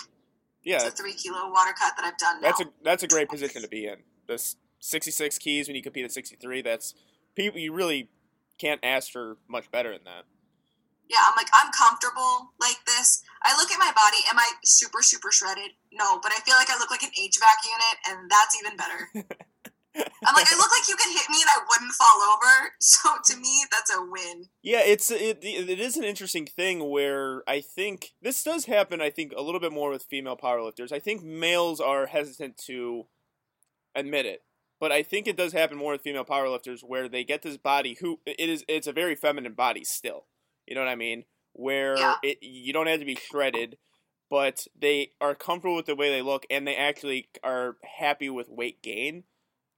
yeah, 0.65 0.77
it's 0.77 0.85
a 0.87 0.91
three 0.91 1.15
kilo 1.15 1.51
water 1.51 1.73
cut 1.79 1.95
that 1.97 2.05
I've 2.05 2.19
done. 2.19 2.41
That's 2.41 2.61
a 2.61 2.67
that's 2.83 3.03
a 3.03 3.09
great 3.09 3.29
position 3.29 3.63
to 3.63 3.69
be 3.69 3.87
in. 3.87 3.97
The 4.27 4.43
66 4.81 5.39
keys 5.39 5.69
when 5.69 5.77
you 5.77 5.83
compete 5.83 6.05
at 6.05 6.13
63. 6.13 6.63
That's 6.63 6.95
people 7.35 7.61
you 7.61 7.73
really 7.73 8.09
can't 8.59 8.81
ask 8.83 9.11
for 9.11 9.39
much 9.49 9.71
better 9.71 9.93
than 9.93 10.05
that. 10.05 10.25
Yeah, 11.09 11.19
I'm 11.29 11.35
like 11.37 11.49
I'm 11.53 11.71
comfortable 11.73 12.53
like 12.61 12.79
this. 12.87 13.23
I 13.43 13.57
look 13.57 13.71
at 13.71 13.79
my 13.79 13.93
body. 13.95 14.23
Am 14.31 14.39
I 14.39 14.51
super 14.65 15.03
super 15.03 15.31
shredded? 15.31 15.73
No, 15.93 16.19
but 16.23 16.33
I 16.33 16.41
feel 16.41 16.55
like 16.55 16.71
I 16.71 16.79
look 16.79 16.91
like 16.91 17.03
an 17.03 17.11
HVAC 17.11 17.59
unit, 17.67 17.97
and 18.09 18.31
that's 18.31 18.57
even 18.61 18.77
better. 18.77 19.11
I'm 19.95 20.35
like, 20.35 20.47
I 20.51 20.57
look 20.57 20.71
like 20.71 20.89
you 20.89 20.97
can 20.97 21.13
hit 21.13 21.29
me 21.31 21.37
and 21.43 21.51
I 21.51 21.61
wouldn't 21.69 21.93
fall 21.93 22.23
over. 22.35 22.71
So 22.81 23.11
to 23.25 23.41
me, 23.41 23.65
that's 23.71 23.95
a 23.95 24.01
win. 24.03 24.49
Yeah, 24.63 24.81
it's 24.85 25.11
it 25.11 25.39
it 25.43 25.79
is 25.81 25.97
an 25.97 26.05
interesting 26.05 26.47
thing 26.47 26.91
where 26.91 27.43
I 27.49 27.61
think 27.61 28.11
this 28.21 28.43
does 28.43 28.65
happen. 28.67 29.01
I 29.01 29.11
think 29.11 29.33
a 29.37 29.43
little 29.43 29.61
bit 29.61 29.73
more 29.73 29.91
with 29.91 30.05
female 30.05 30.37
powerlifters. 30.37 30.93
I 30.93 30.99
think 30.99 31.23
males 31.23 31.81
are 31.81 32.07
hesitant 32.07 32.59
to 32.67 33.07
admit 33.95 34.27
it, 34.27 34.43
but 34.81 34.93
I 34.93 35.03
think 35.03 35.27
it 35.27 35.37
does 35.37 35.53
happen 35.53 35.79
more 35.79 35.93
with 35.93 36.03
female 36.03 36.25
powerlifters 36.25 36.81
where 36.83 37.09
they 37.09 37.25
get 37.25 37.43
this 37.43 37.57
body 37.57 37.97
who 38.01 38.21
it 38.27 38.49
is 38.49 38.65
it's 38.69 38.87
a 38.87 38.93
very 38.93 39.15
feminine 39.15 39.55
body 39.55 39.85
still. 39.85 40.27
You 40.67 40.75
know 40.75 40.81
what 40.83 40.91
I 40.91 40.97
mean? 40.97 41.25
Where 41.53 41.97
Yeah. 41.99 42.15
it 42.23 42.39
you 42.43 42.73
don't 42.73 42.87
have 42.89 43.01
to 43.01 43.07
be 43.07 43.17
shredded, 43.17 43.79
but 44.31 44.67
they 44.79 45.13
are 45.21 45.35
comfortable 45.35 45.77
with 45.77 45.87
the 45.87 45.97
way 45.97 46.11
they 46.11 46.23
look 46.23 46.47
and 46.51 46.67
they 46.67 46.77
actually 46.77 47.29
are 47.43 47.77
happy 47.99 48.29
with 48.31 48.49
weight 48.49 48.83
gain 48.83 49.25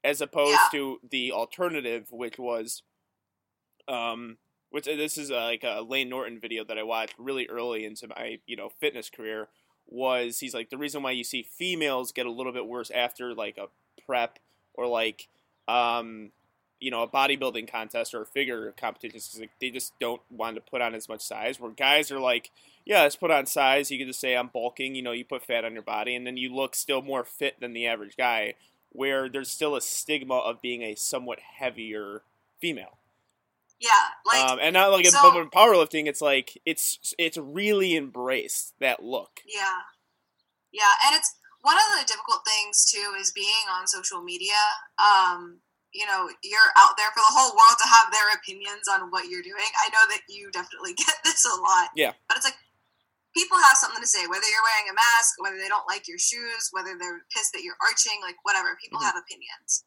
as 0.05 0.21
opposed 0.21 0.53
Yeah. 0.53 0.69
to 0.79 1.01
the 1.11 1.33
alternative 1.33 2.13
which 2.13 2.39
was 2.39 2.83
um 3.89 4.39
which 4.71 4.89
uh, 4.89 4.97
this 4.97 5.17
is 5.17 5.31
uh, 5.31 5.37
like 5.37 5.63
a 5.63 5.83
Lane 5.83 6.09
Norton 6.09 6.41
video 6.41 6.65
that 6.65 6.79
I 6.79 6.83
watched 6.83 7.15
really 7.19 7.47
early 7.49 7.85
into 7.85 8.09
my 8.09 8.39
you 8.47 8.57
know 8.57 8.69
fitness 8.69 9.11
career 9.11 9.49
was 9.87 10.41
he's 10.41 10.55
like 10.55 10.71
the 10.71 10.79
reason 10.79 11.03
why 11.03 11.11
you 11.13 11.25
see 11.25 11.43
females 11.43 12.13
get 12.13 12.27
a 12.27 12.31
little 12.31 12.53
bit 12.53 12.67
worse 12.67 12.91
after 12.91 13.35
like 13.35 13.57
a 13.59 13.67
prep 14.05 14.39
or 14.75 14.87
like 14.87 15.29
um 15.69 16.31
you 16.81 16.91
know 16.91 17.03
a 17.03 17.09
bodybuilding 17.09 17.71
contest 17.71 18.15
or 18.15 18.23
a 18.23 18.27
figure 18.27 18.73
competition 18.79 19.19
because 19.19 19.39
like, 19.41 19.51
they 19.61 19.71
just 19.71 19.97
don't 20.01 20.23
want 20.31 20.57
to 20.57 20.61
put 20.61 20.81
on 20.81 20.95
as 20.95 21.09
much 21.09 21.21
size 21.21 21.61
where 21.61 21.71
guys 21.71 22.11
are 22.11 22.19
like 22.19 22.51
yeah 22.85 23.03
let's 23.03 23.17
put 23.17 23.31
on 23.31 23.47
size 23.47 23.91
you 23.91 23.99
can 23.99 24.09
just 24.09 24.21
say 24.21 24.37
i'm 24.37 24.49
bulking 24.49 24.95
you 24.95 25.03
know 25.03 25.13
you 25.13 25.25
put 25.25 25.43
fat 25.43 25.65
on 25.65 25.73
your 25.73 25.83
body 25.83 26.15
and 26.17 26.27
then 26.27 26.37
you 26.37 26.53
look 26.53 26.75
still 26.75 27.01
more 27.01 27.25
fit 27.25 27.61
than 27.61 27.73
the 27.75 27.87
average 27.87 28.17
guy 28.17 28.55
where 28.95 29.29
there's 29.29 29.51
still 29.51 29.77
a 29.77 29.81
stigma 29.81 30.39
of 30.39 30.63
being 30.63 30.83
a 30.83 30.95
somewhat 30.95 31.41
heavier 31.59 32.23
female 32.61 32.99
Yeah, 33.81 33.91
like 34.25 34.43
um, 34.43 34.59
and 34.63 34.73
not 34.73 34.93
like 34.93 35.07
so- 35.07 35.39
with 35.39 35.51
powerlifting 35.51 36.07
it's 36.07 36.23
like 36.23 36.61
it's 36.65 37.15
it's 37.19 37.37
really 37.37 37.97
embraced 37.97 38.75
that 38.81 39.03
look 39.03 39.41
yeah, 39.47 39.83
yeah, 40.73 40.93
and 41.07 41.17
it's 41.17 41.35
one 41.65 41.77
of 41.77 41.99
the 41.99 42.07
difficult 42.07 42.45
things 42.45 42.85
too 42.85 43.17
is 43.19 43.33
being 43.33 43.65
on 43.73 43.87
social 43.87 44.23
media. 44.23 44.61
Um, 45.01 45.61
you 45.93 46.05
know, 46.05 46.29
you're 46.43 46.71
out 46.77 46.99
there 46.99 47.09
for 47.15 47.23
the 47.25 47.33
whole 47.33 47.57
world 47.57 47.79
to 47.81 47.89
have 47.89 48.13
their 48.13 48.35
opinions 48.37 48.85
on 48.91 49.09
what 49.11 49.31
you're 49.31 49.43
doing. 49.43 49.71
I 49.81 49.89
know 49.89 50.05
that 50.11 50.23
you 50.29 50.51
definitely 50.51 50.93
get 50.99 51.15
this 51.25 51.47
a 51.47 51.57
lot. 51.61 51.89
Yeah. 51.97 52.13
But 52.29 52.37
it's 52.37 52.45
like 52.45 52.59
people 53.37 53.59
have 53.59 53.77
something 53.77 54.01
to 54.01 54.07
say, 54.07 54.27
whether 54.27 54.47
you're 54.47 54.63
wearing 54.71 54.89
a 54.91 54.95
mask, 54.95 55.35
whether 55.43 55.59
they 55.59 55.69
don't 55.69 55.87
like 55.91 56.07
your 56.07 56.19
shoes, 56.19 56.71
whether 56.73 56.95
they're 56.99 57.27
pissed 57.35 57.53
that 57.53 57.63
you're 57.67 57.79
arching, 57.83 58.19
like 58.23 58.37
whatever. 58.47 58.79
People 58.81 59.01
Mhm. 59.01 59.05
have 59.11 59.17
opinions. 59.19 59.85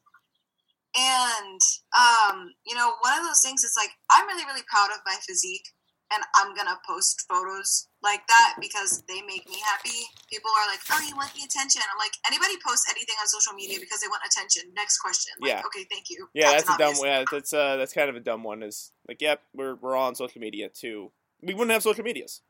And 0.96 1.60
um, 1.96 2.54
you 2.66 2.74
know, 2.74 2.94
one 3.00 3.16
of 3.18 3.24
those 3.24 3.40
things 3.42 3.62
is 3.64 3.74
like 3.76 3.90
I'm 4.10 4.26
really, 4.26 4.44
really 4.46 4.64
proud 4.68 4.90
of 4.90 4.98
my 5.06 5.16
physique 5.26 5.66
and 6.10 6.24
I'm 6.34 6.54
gonna 6.56 6.80
post 6.88 7.26
photos 7.28 7.88
like 8.02 8.26
that 8.28 8.54
because 8.60 9.02
they 9.06 9.20
make 9.22 9.46
me 9.48 9.60
happy. 9.60 10.08
People 10.32 10.50
are 10.56 10.66
like, 10.66 10.80
"Oh, 10.90 11.00
you 11.06 11.14
want 11.14 11.32
the 11.34 11.44
attention?" 11.44 11.82
I'm 11.84 11.98
like, 11.98 12.12
anybody 12.26 12.56
posts 12.66 12.88
anything 12.90 13.14
on 13.20 13.28
social 13.28 13.52
media 13.52 13.78
because 13.78 14.00
they 14.00 14.08
want 14.08 14.22
attention. 14.24 14.72
Next 14.74 14.98
question. 14.98 15.34
Like, 15.40 15.50
Yeah. 15.50 15.62
Okay, 15.66 15.84
thank 15.90 16.08
you. 16.08 16.28
yeah 16.34 16.52
that's 16.52 16.64
Captain 16.66 16.74
a 16.74 16.78
dumb 16.78 16.96
Obvious. 16.96 17.04
yeah 17.04 17.24
that's 17.30 17.52
uh 17.52 17.76
that's 17.76 17.92
kind 17.92 18.08
of 18.08 18.16
a 18.16 18.20
dumb 18.20 18.42
one 18.42 18.62
is 18.62 18.92
like 19.06 19.20
yep 19.20 19.42
we're 19.54 19.74
we're 19.76 19.94
all 19.94 20.08
on 20.08 20.14
social 20.14 20.40
media 20.40 20.68
too 20.70 21.12
we 21.42 21.52
wouldn't 21.52 21.70
have 21.72 21.82
social 21.82 22.02
medias 22.04 22.40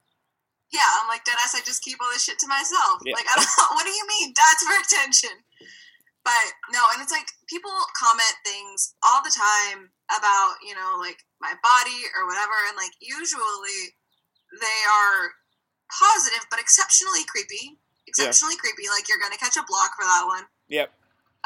Yeah, 0.70 0.84
I'm 1.00 1.08
like, 1.08 1.24
deadass. 1.24 1.56
I 1.56 1.64
just 1.64 1.80
keep 1.82 1.96
all 2.00 2.12
this 2.12 2.24
shit 2.24 2.38
to 2.40 2.48
myself. 2.48 3.00
Yeah. 3.04 3.16
Like. 3.16 3.24
What 3.72 3.84
do 3.86 3.92
you 3.92 4.06
mean? 4.06 4.34
That's 4.36 4.62
for 4.64 4.76
attention. 4.76 5.44
But 6.24 6.46
no, 6.74 6.82
and 6.92 7.00
it's 7.00 7.12
like 7.14 7.32
people 7.48 7.72
comment 7.96 8.36
things 8.44 8.92
all 9.00 9.24
the 9.24 9.32
time 9.32 9.88
about 10.12 10.60
you 10.60 10.76
know 10.76 11.00
like 11.00 11.24
my 11.40 11.56
body 11.64 12.04
or 12.12 12.28
whatever, 12.28 12.52
and 12.68 12.76
like 12.76 12.92
usually 13.00 13.96
they 14.60 14.80
are 14.84 15.32
positive 15.88 16.44
but 16.52 16.60
exceptionally 16.60 17.24
creepy. 17.24 17.80
Exceptionally 18.08 18.56
creepy. 18.60 18.88
Like 18.92 19.08
you're 19.08 19.20
gonna 19.20 19.40
catch 19.40 19.56
a 19.56 19.64
block 19.64 19.96
for 19.96 20.04
that 20.04 20.24
one. 20.28 20.44
yep 20.68 20.92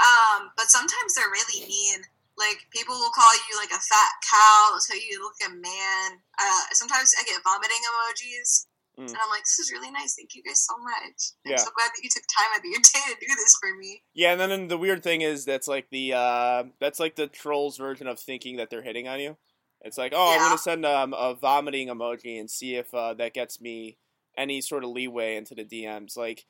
Um, 0.03 0.51
but 0.57 0.67
sometimes 0.71 1.15
they're 1.15 1.31
really 1.31 1.63
mean. 1.67 2.03
Like 2.39 2.67
people 2.75 2.97
will 2.99 3.15
call 3.15 3.31
you 3.51 3.55
like 3.61 3.71
a 3.71 3.79
fat 3.83 4.13
cow. 4.25 4.73
They'll 4.73 4.83
tell 4.83 4.99
you 4.99 5.15
you 5.15 5.23
look 5.23 5.37
like 5.39 5.53
a 5.53 5.55
man. 5.55 6.19
Uh, 6.43 6.65
sometimes 6.75 7.15
I 7.15 7.23
get 7.23 7.43
vomiting 7.45 7.83
emojis, 7.87 8.67
Mm. 9.03 9.09
and 9.09 9.19
I'm 9.23 9.31
like, 9.31 9.43
"This 9.43 9.59
is 9.59 9.73
really 9.73 9.91
nice. 9.91 10.15
Thank 10.15 10.35
you 10.35 10.43
guys 10.43 10.65
so 10.65 10.75
much. 10.79 11.35
I'm 11.47 11.59
so 11.59 11.71
glad 11.77 11.91
that 11.95 12.03
you 12.03 12.11
took 12.11 12.25
time 12.31 12.51
out 12.55 12.61
of 12.61 12.65
your 12.65 12.81
day 12.95 13.15
to 13.15 13.19
do 13.19 13.35
this 13.35 13.55
for 13.61 13.77
me." 13.77 14.03
yeah 14.15 14.33
and 14.33 14.41
then 14.41 14.51
and 14.51 14.71
the 14.71 14.79
weird 14.79 15.03
thing 15.03 15.23
is 15.23 15.45
that's 15.45 15.69
like 15.69 15.89
the 15.91 16.13
uh 16.13 16.65
that's 16.81 17.01
like 17.01 17.17
the 17.17 17.27
trolls 17.27 17.77
version 17.77 18.07
of 18.07 18.19
thinking 18.19 18.57
that 18.57 18.71
they're 18.71 18.83
hitting 18.83 19.09
on 19.09 19.21
you 19.21 19.37
it's 19.81 19.99
like 19.99 20.13
oh 20.15 20.33
i'm 20.33 20.39
gonna 20.39 20.59
send 20.59 20.85
um, 20.87 21.15
a 21.15 21.35
vomiting 21.35 21.89
emoji 21.89 22.39
and 22.39 22.51
see 22.51 22.77
if 22.77 22.93
uh, 22.95 23.15
that 23.15 23.35
gets 23.35 23.61
me 23.61 23.97
any 24.37 24.61
sort 24.61 24.85
of 24.85 24.91
leeway 24.91 25.37
into 25.37 25.55
the 25.55 25.65
dms 25.65 26.17
like 26.17 26.47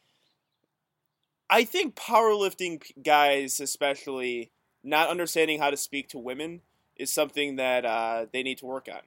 i 1.48 1.64
think 1.64 1.94
powerlifting 1.94 2.82
guys 3.02 3.60
especially 3.60 4.50
not 4.84 5.08
understanding 5.08 5.58
how 5.58 5.70
to 5.70 5.76
speak 5.76 6.08
to 6.08 6.18
women 6.18 6.60
is 6.96 7.12
something 7.12 7.56
that 7.56 7.84
uh, 7.84 8.26
they 8.32 8.42
need 8.42 8.58
to 8.58 8.66
work 8.66 8.88
on 8.92 9.00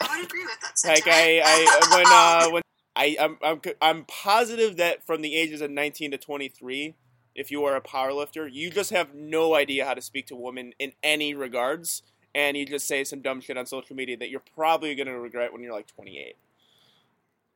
I 0.00 0.16
would 0.16 0.26
agree 0.26 0.44
with 0.44 0.60
that. 0.60 0.88
like 0.88 1.06
I, 1.06 1.40
I 1.44 1.96
when 1.96 2.06
uh 2.06 2.50
when 2.52 2.62
I 2.96 3.16
I'm, 3.20 3.38
I'm 3.42 3.60
I'm 3.80 4.04
positive 4.04 4.76
that 4.76 5.04
from 5.06 5.22
the 5.22 5.34
ages 5.36 5.60
of 5.60 5.70
19 5.70 6.12
to 6.12 6.18
23 6.18 6.94
if 7.34 7.50
you 7.50 7.64
are 7.64 7.76
a 7.76 7.80
powerlifter 7.80 8.50
you 8.52 8.70
just 8.70 8.90
have 8.90 9.14
no 9.14 9.54
idea 9.54 9.86
how 9.86 9.94
to 9.94 10.02
speak 10.02 10.26
to 10.26 10.36
women 10.36 10.72
in 10.78 10.92
any 11.02 11.34
regards 11.34 12.02
and 12.34 12.56
you 12.56 12.66
just 12.66 12.86
say 12.86 13.04
some 13.04 13.20
dumb 13.20 13.40
shit 13.40 13.56
on 13.56 13.66
social 13.66 13.96
media 13.96 14.16
that 14.16 14.30
you're 14.30 14.42
probably 14.54 14.94
going 14.94 15.06
to 15.06 15.18
regret 15.18 15.52
when 15.52 15.62
you're 15.62 15.72
like 15.72 15.86
28 15.86 16.36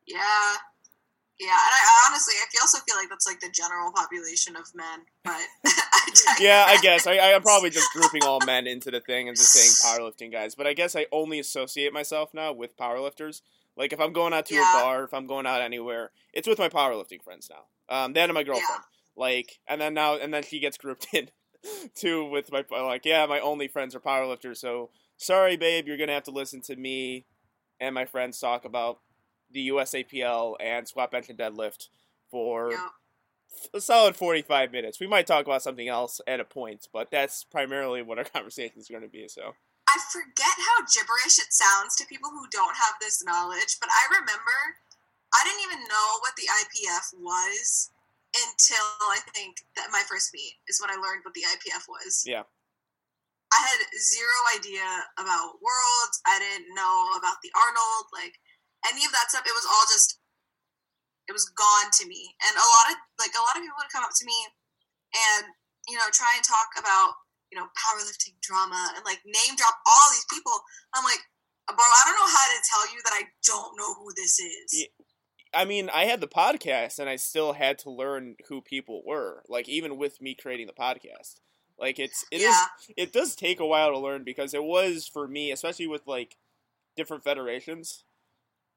yeah, 0.07 0.55
yeah, 1.39 1.47
and 1.47 1.73
I, 1.73 1.79
I 1.83 2.07
honestly, 2.09 2.33
I 2.41 2.45
feel- 2.51 2.61
also 2.61 2.79
feel 2.87 2.95
like 2.97 3.09
that's 3.09 3.27
like 3.27 3.39
the 3.39 3.49
general 3.51 3.91
population 3.91 4.55
of 4.55 4.73
men, 4.75 5.01
but 5.23 5.33
I 5.65 6.35
yeah 6.39 6.65
I 6.67 6.77
guess. 6.81 7.05
I, 7.07 7.17
I'm 7.33 7.41
probably 7.41 7.69
just 7.69 7.91
grouping 7.93 8.23
all 8.23 8.39
men 8.45 8.67
into 8.67 8.91
the 8.91 8.99
thing 9.01 9.27
and 9.27 9.37
just 9.37 9.51
saying 9.51 9.71
powerlifting 9.99 10.31
guys 10.31 10.55
but 10.55 10.65
I 10.67 10.73
guess 10.73 10.95
I 10.95 11.05
only 11.11 11.39
associate 11.39 11.93
myself 11.93 12.33
now 12.33 12.53
with 12.53 12.77
powerlifters. 12.77 13.41
Like 13.75 13.93
if 13.93 13.99
I'm 13.99 14.13
going 14.13 14.33
out 14.33 14.45
to 14.47 14.55
Yeah. 14.55 14.61
a 14.61 14.83
bar 14.83 15.03
if 15.03 15.13
I'm 15.13 15.27
going 15.27 15.45
out 15.45 15.61
anywhere 15.61 16.11
it's 16.33 16.47
with 16.47 16.59
my 16.59 16.69
powerlifting 16.69 17.21
friends 17.23 17.49
now. 17.49 17.65
Um 17.95 18.13
and 18.17 18.33
my 18.33 18.43
girlfriend. 18.43 18.81
Like 19.15 19.59
and 19.67 19.79
then 19.81 19.93
now 19.93 20.15
and 20.15 20.33
then 20.33 20.43
she 20.43 20.59
gets 20.59 20.77
grouped 20.77 21.07
in 21.13 21.29
too 21.95 22.25
with 22.25 22.51
my 22.51 22.63
like 22.71 23.05
yeah 23.05 23.25
my 23.25 23.39
only 23.39 23.67
friends 23.67 23.93
are 23.95 23.99
powerlifters 23.99 24.57
so 24.57 24.89
sorry 25.17 25.57
babe 25.57 25.87
you're 25.87 25.97
gonna 25.97 26.13
have 26.13 26.23
to 26.23 26.31
listen 26.31 26.61
to 26.61 26.75
me 26.75 27.25
and 27.79 27.93
my 27.93 28.05
friends 28.05 28.39
talk 28.39 28.63
about 28.65 28.99
the 29.51 29.69
USAPL 29.69 30.55
and 30.59 30.87
squat 30.87 31.11
bench 31.11 31.29
and 31.29 31.37
deadlift 31.39 31.87
for 32.29 32.71
Yeah. 32.71 32.87
a 33.73 33.81
solid 33.81 34.15
45 34.15 34.71
minutes 34.71 34.99
we 34.99 35.07
might 35.07 35.25
talk 35.25 35.45
about 35.45 35.63
something 35.63 35.87
else 35.87 36.19
at 36.27 36.39
a 36.39 36.45
point 36.45 36.87
but 36.91 37.09
that's 37.11 37.43
primarily 37.45 38.01
what 38.01 38.17
our 38.17 38.23
conversation 38.35 38.77
is 38.79 38.87
going 38.89 39.03
to 39.03 39.09
be 39.09 39.27
so 39.27 39.53
I 39.87 39.97
forget 40.11 40.51
how 40.59 40.83
gibberish 40.83 41.39
it 41.39 41.49
sounds 41.55 41.95
to 41.95 42.05
people 42.11 42.29
who 42.29 42.43
don't 42.51 42.75
have 42.75 42.99
this 42.99 43.23
knowledge, 43.23 43.79
but 43.79 43.87
I 43.87 44.19
remember 44.19 44.57
I 45.33 45.41
didn't 45.47 45.63
even 45.63 45.87
know 45.87 46.07
what 46.19 46.35
the 46.35 46.43
IPF 46.43 47.15
was 47.15 47.89
until 48.35 48.83
I 49.07 49.23
think 49.33 49.63
that 49.79 49.87
my 49.95 50.03
first 50.03 50.35
meet 50.35 50.59
is 50.67 50.83
when 50.83 50.91
I 50.91 50.99
learned 50.99 51.23
what 51.23 51.33
the 51.33 51.47
IPF 51.47 51.87
was. 51.87 52.23
Yeah. 52.27 52.43
I 53.47 53.59
had 53.63 53.79
zero 53.95 54.37
idea 54.59 54.83
about 55.15 55.63
worlds. 55.63 56.19
I 56.27 56.35
didn't 56.35 56.75
know 56.75 57.15
about 57.17 57.39
the 57.41 57.51
Arnold, 57.55 58.11
like 58.11 58.35
any 58.89 59.03
of 59.05 59.11
that 59.11 59.29
stuff. 59.29 59.47
It 59.47 59.55
was 59.55 59.67
all 59.67 59.85
just 59.87 60.19
it 61.27 61.35
was 61.35 61.51
gone 61.53 61.91
to 61.99 62.07
me. 62.07 62.35
And 62.43 62.55
a 62.55 62.67
lot 62.67 62.87
of 62.91 62.95
like 63.19 63.35
a 63.35 63.43
lot 63.43 63.59
of 63.59 63.63
people 63.63 63.77
would 63.79 63.93
come 63.93 64.07
up 64.07 64.15
to 64.15 64.25
me 64.25 64.37
and, 65.13 65.51
you 65.87 65.99
know, 65.99 66.07
try 66.11 66.35
and 66.35 66.43
talk 66.43 66.75
about 66.79 67.19
you 67.51 67.57
know, 67.57 67.65
powerlifting 67.79 68.35
drama 68.41 68.91
and 68.95 69.05
like 69.05 69.19
name 69.25 69.55
drop 69.55 69.75
all 69.85 70.09
these 70.11 70.25
people. 70.31 70.53
I'm 70.93 71.03
like, 71.03 71.19
bro, 71.67 71.77
I 71.77 72.03
don't 72.05 72.15
know 72.15 72.27
how 72.27 72.47
to 72.47 72.59
tell 72.69 72.93
you 72.93 73.01
that 73.03 73.13
I 73.13 73.23
don't 73.45 73.77
know 73.77 73.93
who 73.93 74.11
this 74.15 74.39
is. 74.39 74.87
I 75.53 75.65
mean, 75.65 75.89
I 75.93 76.05
had 76.05 76.21
the 76.21 76.27
podcast 76.27 76.99
and 76.99 77.09
I 77.09 77.15
still 77.15 77.53
had 77.53 77.77
to 77.79 77.89
learn 77.89 78.35
who 78.49 78.61
people 78.61 79.01
were. 79.05 79.43
Like 79.47 79.69
even 79.69 79.97
with 79.97 80.21
me 80.21 80.35
creating 80.35 80.67
the 80.67 80.73
podcast. 80.73 81.39
Like 81.79 81.99
it's 81.99 82.25
it 82.31 82.37
is 82.37 82.43
yeah, 82.43 82.65
it 82.97 83.13
does 83.13 83.35
take 83.35 83.59
a 83.59 83.65
while 83.65 83.91
to 83.91 83.99
learn 83.99 84.23
because 84.23 84.55
it 84.55 84.63
was 84.63 85.07
for 85.07 85.27
me, 85.27 85.51
especially 85.51 85.87
with 85.87 86.01
like 86.07 86.35
different 86.95 87.23
federations. 87.23 88.03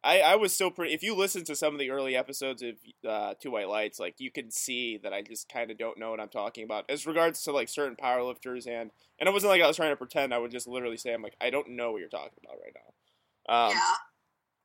I, 0.02 0.20
I 0.20 0.36
was 0.36 0.52
still 0.52 0.70
pretty. 0.70 0.94
If 0.94 1.02
you 1.02 1.14
listen 1.14 1.44
to 1.44 1.54
some 1.54 1.74
of 1.74 1.78
the 1.78 1.90
early 1.90 2.16
episodes 2.16 2.62
of 2.62 2.76
uh, 3.06 3.34
Two 3.38 3.50
White 3.50 3.68
Lights, 3.68 4.00
like 4.00 4.14
you 4.18 4.30
can 4.30 4.50
see 4.50 4.98
that 5.02 5.12
I 5.12 5.20
just 5.20 5.48
kind 5.48 5.70
of 5.70 5.76
don't 5.76 5.98
know 5.98 6.10
what 6.10 6.20
I'm 6.20 6.30
talking 6.30 6.64
about 6.64 6.88
as 6.88 7.06
regards 7.06 7.42
to 7.42 7.52
like 7.52 7.68
certain 7.68 7.96
powerlifters 7.96 8.66
and 8.66 8.90
and 9.18 9.28
it 9.28 9.32
wasn't 9.32 9.50
like 9.50 9.60
I 9.60 9.66
was 9.66 9.76
trying 9.76 9.92
to 9.92 9.96
pretend. 9.96 10.32
I 10.32 10.38
would 10.38 10.50
just 10.50 10.66
literally 10.66 10.96
say 10.96 11.12
I'm 11.12 11.22
like 11.22 11.36
I 11.40 11.50
don't 11.50 11.70
know 11.70 11.92
what 11.92 12.00
you're 12.00 12.08
talking 12.08 12.38
about 12.42 12.56
right 12.62 12.74
now. 12.74 13.54
Um, 13.54 13.72
yeah, 13.72 13.94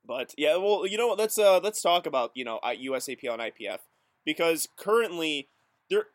but 0.06 0.34
yeah, 0.38 0.56
well, 0.56 0.86
you 0.86 0.96
know 0.96 1.08
what? 1.08 1.18
Let's 1.18 1.38
uh 1.38 1.60
let's 1.62 1.82
talk 1.82 2.06
about 2.06 2.30
you 2.34 2.44
know 2.44 2.58
USAPL 2.64 3.38
and 3.38 3.42
IPF 3.42 3.80
because 4.24 4.68
currently 4.78 5.50
there 5.90 6.06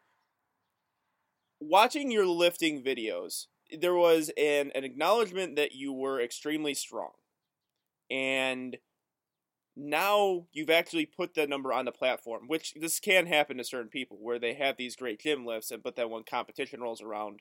watching 1.59 2.09
your 2.09 2.25
lifting 2.25 2.83
videos, 2.83 3.45
there 3.79 3.93
was 3.93 4.31
an, 4.35 4.71
an 4.73 4.83
acknowledgement 4.83 5.55
that 5.57 5.73
you 5.73 5.93
were 5.93 6.19
extremely 6.19 6.73
strong. 6.73 7.11
And 8.09 8.77
now 9.75 10.45
you've 10.51 10.69
actually 10.69 11.05
put 11.05 11.33
that 11.35 11.49
number 11.49 11.71
on 11.71 11.85
the 11.85 11.91
platform, 11.91 12.43
which 12.47 12.73
this 12.79 12.99
can 12.99 13.25
happen 13.27 13.57
to 13.57 13.63
certain 13.63 13.89
people 13.89 14.17
where 14.19 14.39
they 14.39 14.53
have 14.53 14.77
these 14.77 14.95
great 14.95 15.19
gym 15.19 15.45
lifts, 15.45 15.71
and 15.71 15.81
but 15.81 15.95
then 15.95 16.09
when 16.09 16.23
competition 16.23 16.81
rolls 16.81 17.01
around, 17.01 17.39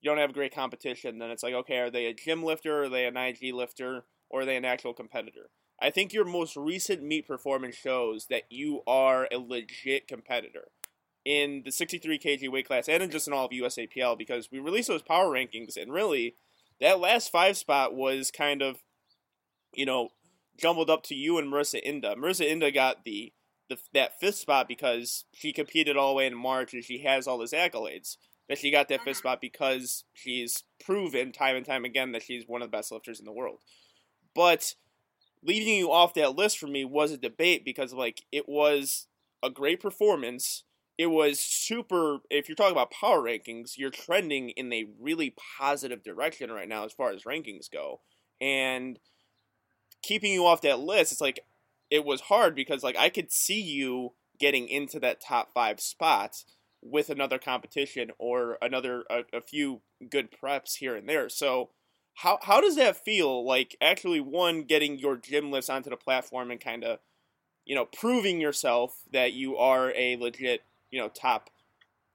you 0.00 0.10
don't 0.10 0.18
have 0.18 0.32
great 0.32 0.54
competition. 0.54 1.18
Then 1.18 1.30
it's 1.30 1.42
like, 1.42 1.54
okay, 1.54 1.78
are 1.78 1.90
they 1.90 2.06
a 2.06 2.14
gym 2.14 2.42
lifter? 2.42 2.84
Are 2.84 2.88
they 2.88 3.06
an 3.06 3.16
IG 3.16 3.52
lifter? 3.52 4.04
Or 4.30 4.42
are 4.42 4.44
they 4.44 4.56
an 4.56 4.64
actual 4.64 4.92
competitor? 4.92 5.50
I 5.80 5.90
think 5.90 6.12
your 6.12 6.24
most 6.24 6.56
recent 6.56 7.02
meet 7.02 7.26
performance 7.26 7.76
shows 7.76 8.26
that 8.26 8.44
you 8.50 8.82
are 8.86 9.28
a 9.32 9.38
legit 9.38 10.08
competitor 10.08 10.68
in 11.24 11.62
the 11.64 11.72
63 11.72 12.18
kg 12.18 12.50
weight 12.50 12.66
class 12.66 12.88
and 12.88 13.02
in 13.02 13.10
just 13.10 13.28
in 13.28 13.32
all 13.32 13.46
of 13.46 13.52
USAPL 13.52 14.18
because 14.18 14.48
we 14.50 14.58
released 14.58 14.88
those 14.88 15.02
power 15.02 15.26
rankings 15.26 15.76
and 15.76 15.92
really 15.92 16.36
that 16.80 17.00
last 17.00 17.30
five 17.30 17.56
spot 17.56 17.94
was 17.94 18.30
kind 18.30 18.62
of, 18.62 18.78
you 19.74 19.84
know, 19.84 20.10
jumbled 20.58 20.90
up 20.90 21.02
to 21.04 21.14
you 21.14 21.38
and 21.38 21.50
Marissa 21.50 21.84
Inda. 21.84 22.16
Marissa 22.16 22.50
Inda 22.50 22.72
got 22.72 23.04
the, 23.04 23.32
the 23.68 23.78
that 23.94 24.18
fifth 24.18 24.36
spot 24.36 24.68
because 24.68 25.24
she 25.32 25.52
competed 25.52 25.96
all 25.96 26.10
the 26.10 26.16
way 26.16 26.26
in 26.26 26.36
March 26.36 26.74
and 26.74 26.84
she 26.84 26.98
has 26.98 27.26
all 27.26 27.38
those 27.38 27.52
accolades. 27.52 28.16
That 28.48 28.58
she 28.58 28.70
got 28.70 28.88
that 28.88 29.02
fifth 29.02 29.16
uh-huh. 29.16 29.18
spot 29.18 29.40
because 29.42 30.04
she's 30.14 30.64
proven 30.82 31.32
time 31.32 31.54
and 31.54 31.66
time 31.66 31.84
again 31.84 32.12
that 32.12 32.22
she's 32.22 32.48
one 32.48 32.62
of 32.62 32.70
the 32.70 32.76
best 32.76 32.90
lifters 32.90 33.20
in 33.20 33.26
the 33.26 33.32
world. 33.32 33.60
But 34.34 34.74
leaving 35.42 35.74
you 35.74 35.92
off 35.92 36.14
that 36.14 36.36
list 36.36 36.58
for 36.58 36.66
me 36.66 36.84
was 36.84 37.12
a 37.12 37.18
debate 37.18 37.64
because 37.64 37.92
like 37.92 38.22
it 38.32 38.48
was 38.48 39.06
a 39.42 39.50
great 39.50 39.80
performance. 39.80 40.64
It 40.96 41.08
was 41.08 41.38
super. 41.38 42.18
If 42.30 42.48
you're 42.48 42.56
talking 42.56 42.72
about 42.72 42.90
power 42.90 43.20
rankings, 43.22 43.76
you're 43.76 43.90
trending 43.90 44.50
in 44.50 44.72
a 44.72 44.86
really 44.98 45.34
positive 45.58 46.02
direction 46.02 46.50
right 46.50 46.68
now 46.68 46.84
as 46.84 46.92
far 46.92 47.10
as 47.10 47.22
rankings 47.22 47.70
go, 47.70 48.00
and 48.40 48.98
keeping 50.02 50.32
you 50.32 50.46
off 50.46 50.62
that 50.62 50.80
list, 50.80 51.12
it's 51.12 51.20
like 51.20 51.40
it 51.90 52.04
was 52.04 52.22
hard 52.22 52.54
because 52.54 52.82
like 52.82 52.96
I 52.96 53.08
could 53.08 53.32
see 53.32 53.60
you 53.60 54.12
getting 54.38 54.68
into 54.68 55.00
that 55.00 55.20
top 55.20 55.52
five 55.52 55.80
spots 55.80 56.44
with 56.82 57.10
another 57.10 57.38
competition 57.38 58.10
or 58.18 58.56
another 58.62 59.04
a, 59.10 59.22
a 59.32 59.40
few 59.40 59.80
good 60.10 60.28
preps 60.30 60.76
here 60.76 60.94
and 60.94 61.08
there. 61.08 61.28
So 61.28 61.70
how 62.14 62.38
how 62.42 62.60
does 62.60 62.76
that 62.76 62.96
feel? 62.96 63.44
Like 63.44 63.76
actually, 63.80 64.20
one 64.20 64.62
getting 64.62 64.98
your 64.98 65.16
gym 65.16 65.50
lifts 65.50 65.70
onto 65.70 65.90
the 65.90 65.96
platform 65.96 66.50
and 66.50 66.60
kind 66.60 66.84
of, 66.84 66.98
you 67.64 67.74
know, 67.74 67.84
proving 67.84 68.40
yourself 68.40 69.02
that 69.12 69.32
you 69.32 69.56
are 69.56 69.92
a 69.96 70.16
legit, 70.16 70.62
you 70.90 71.00
know, 71.00 71.08
top 71.08 71.50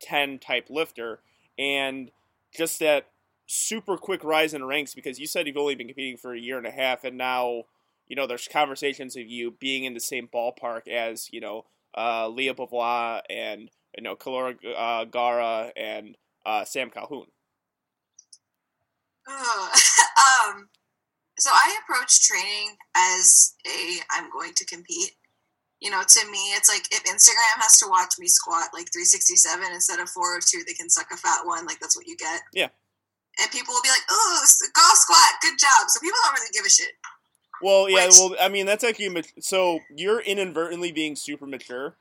ten 0.02 0.40
type 0.40 0.68
lifter, 0.70 1.22
and 1.58 2.12
just 2.56 2.80
that 2.80 3.08
super 3.48 3.98
quick 3.98 4.24
rise 4.24 4.54
in 4.54 4.64
ranks 4.66 4.94
because 4.94 5.20
you 5.20 5.28
said 5.28 5.48
you've 5.48 5.58
only 5.58 5.76
been 5.76 5.88
competing 5.88 6.18
for 6.18 6.34
a 6.34 6.40
year 6.40 6.58
and 6.58 6.68
a 6.68 6.72
half, 6.72 7.04
and 7.04 7.18
now, 7.18 7.64
you 8.14 8.16
know, 8.16 8.28
there's 8.28 8.48
conversations 8.48 9.16
of 9.16 9.26
you 9.26 9.50
being 9.60 9.86
in 9.86 9.96
the 9.96 10.00
same 10.00 10.30
ballpark 10.32 10.88
as 10.88 11.34
you 11.34 11.42
know, 11.42 11.66
uh, 11.98 12.30
Lya 12.30 12.54
Bavoil 12.54 13.22
and 13.28 13.72
you 13.98 14.04
know, 14.04 14.16
Carola 14.16 14.54
uh, 14.78 15.06
Garra 15.06 15.72
and 15.76 16.16
uh, 16.46 16.64
Sam 16.64 16.92
Calhoun. 16.92 17.26
um, 19.28 20.70
so 21.40 21.50
I 21.52 21.80
approach 21.82 22.22
training 22.22 22.78
as 22.96 23.56
a 23.66 23.98
I'm 24.12 24.30
going 24.30 24.54
to 24.58 24.66
compete. 24.68 25.18
You 25.82 25.90
know, 25.90 26.04
to 26.08 26.32
me, 26.32 26.54
it's 26.54 26.70
like 26.70 26.86
if 26.92 27.04
Instagram 27.06 27.66
has 27.66 27.80
to 27.80 27.90
watch 27.90 28.14
me 28.20 28.28
squat 28.28 28.70
like 28.78 28.94
367 28.94 29.74
instead 29.74 29.98
of 29.98 30.08
402, 30.10 30.62
they 30.68 30.74
can 30.74 30.88
suck 30.88 31.08
a 31.12 31.18
fat 31.18 31.48
one. 31.48 31.66
Like 31.66 31.80
that's 31.80 31.98
what 31.98 32.06
you 32.06 32.16
get. 32.16 32.42
Yeah. 32.54 32.70
And 33.42 33.50
people 33.50 33.74
will 33.74 33.82
be 33.82 33.90
like, 33.90 34.06
"Oh, 34.12 34.46
go 34.76 34.86
squat, 34.94 35.42
good 35.42 35.58
job." 35.58 35.90
So 35.90 36.00
people 36.00 36.20
don't 36.24 36.38
really 36.38 36.54
give 36.54 36.64
a 36.64 36.70
shit. 36.70 36.94
Well, 37.64 37.90
yeah. 37.90 38.06
Which, 38.06 38.16
well, 38.20 38.36
I 38.40 38.50
mean, 38.50 38.66
that's 38.66 38.84
actually 38.84 39.24
so 39.40 39.80
you're 39.96 40.20
inadvertently 40.20 40.92
being 40.92 41.16
super 41.16 41.46
mature 41.48 41.96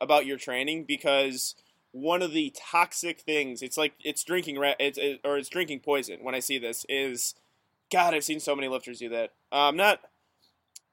about 0.00 0.26
your 0.26 0.36
training 0.36 0.84
because 0.84 1.54
one 1.92 2.20
of 2.20 2.32
the 2.32 2.52
toxic 2.54 3.20
things 3.20 3.62
it's 3.62 3.78
like 3.78 3.94
it's 4.04 4.22
drinking 4.22 4.58
it's 4.78 4.98
it, 4.98 5.18
or 5.24 5.38
it's 5.38 5.48
drinking 5.48 5.80
poison 5.80 6.18
when 6.20 6.34
i 6.34 6.40
see 6.40 6.58
this 6.58 6.84
is 6.90 7.34
god 7.90 8.12
i've 8.12 8.22
seen 8.22 8.38
so 8.38 8.54
many 8.54 8.68
lifters 8.68 8.98
do 8.98 9.08
that 9.08 9.32
um 9.50 9.76
not 9.76 10.00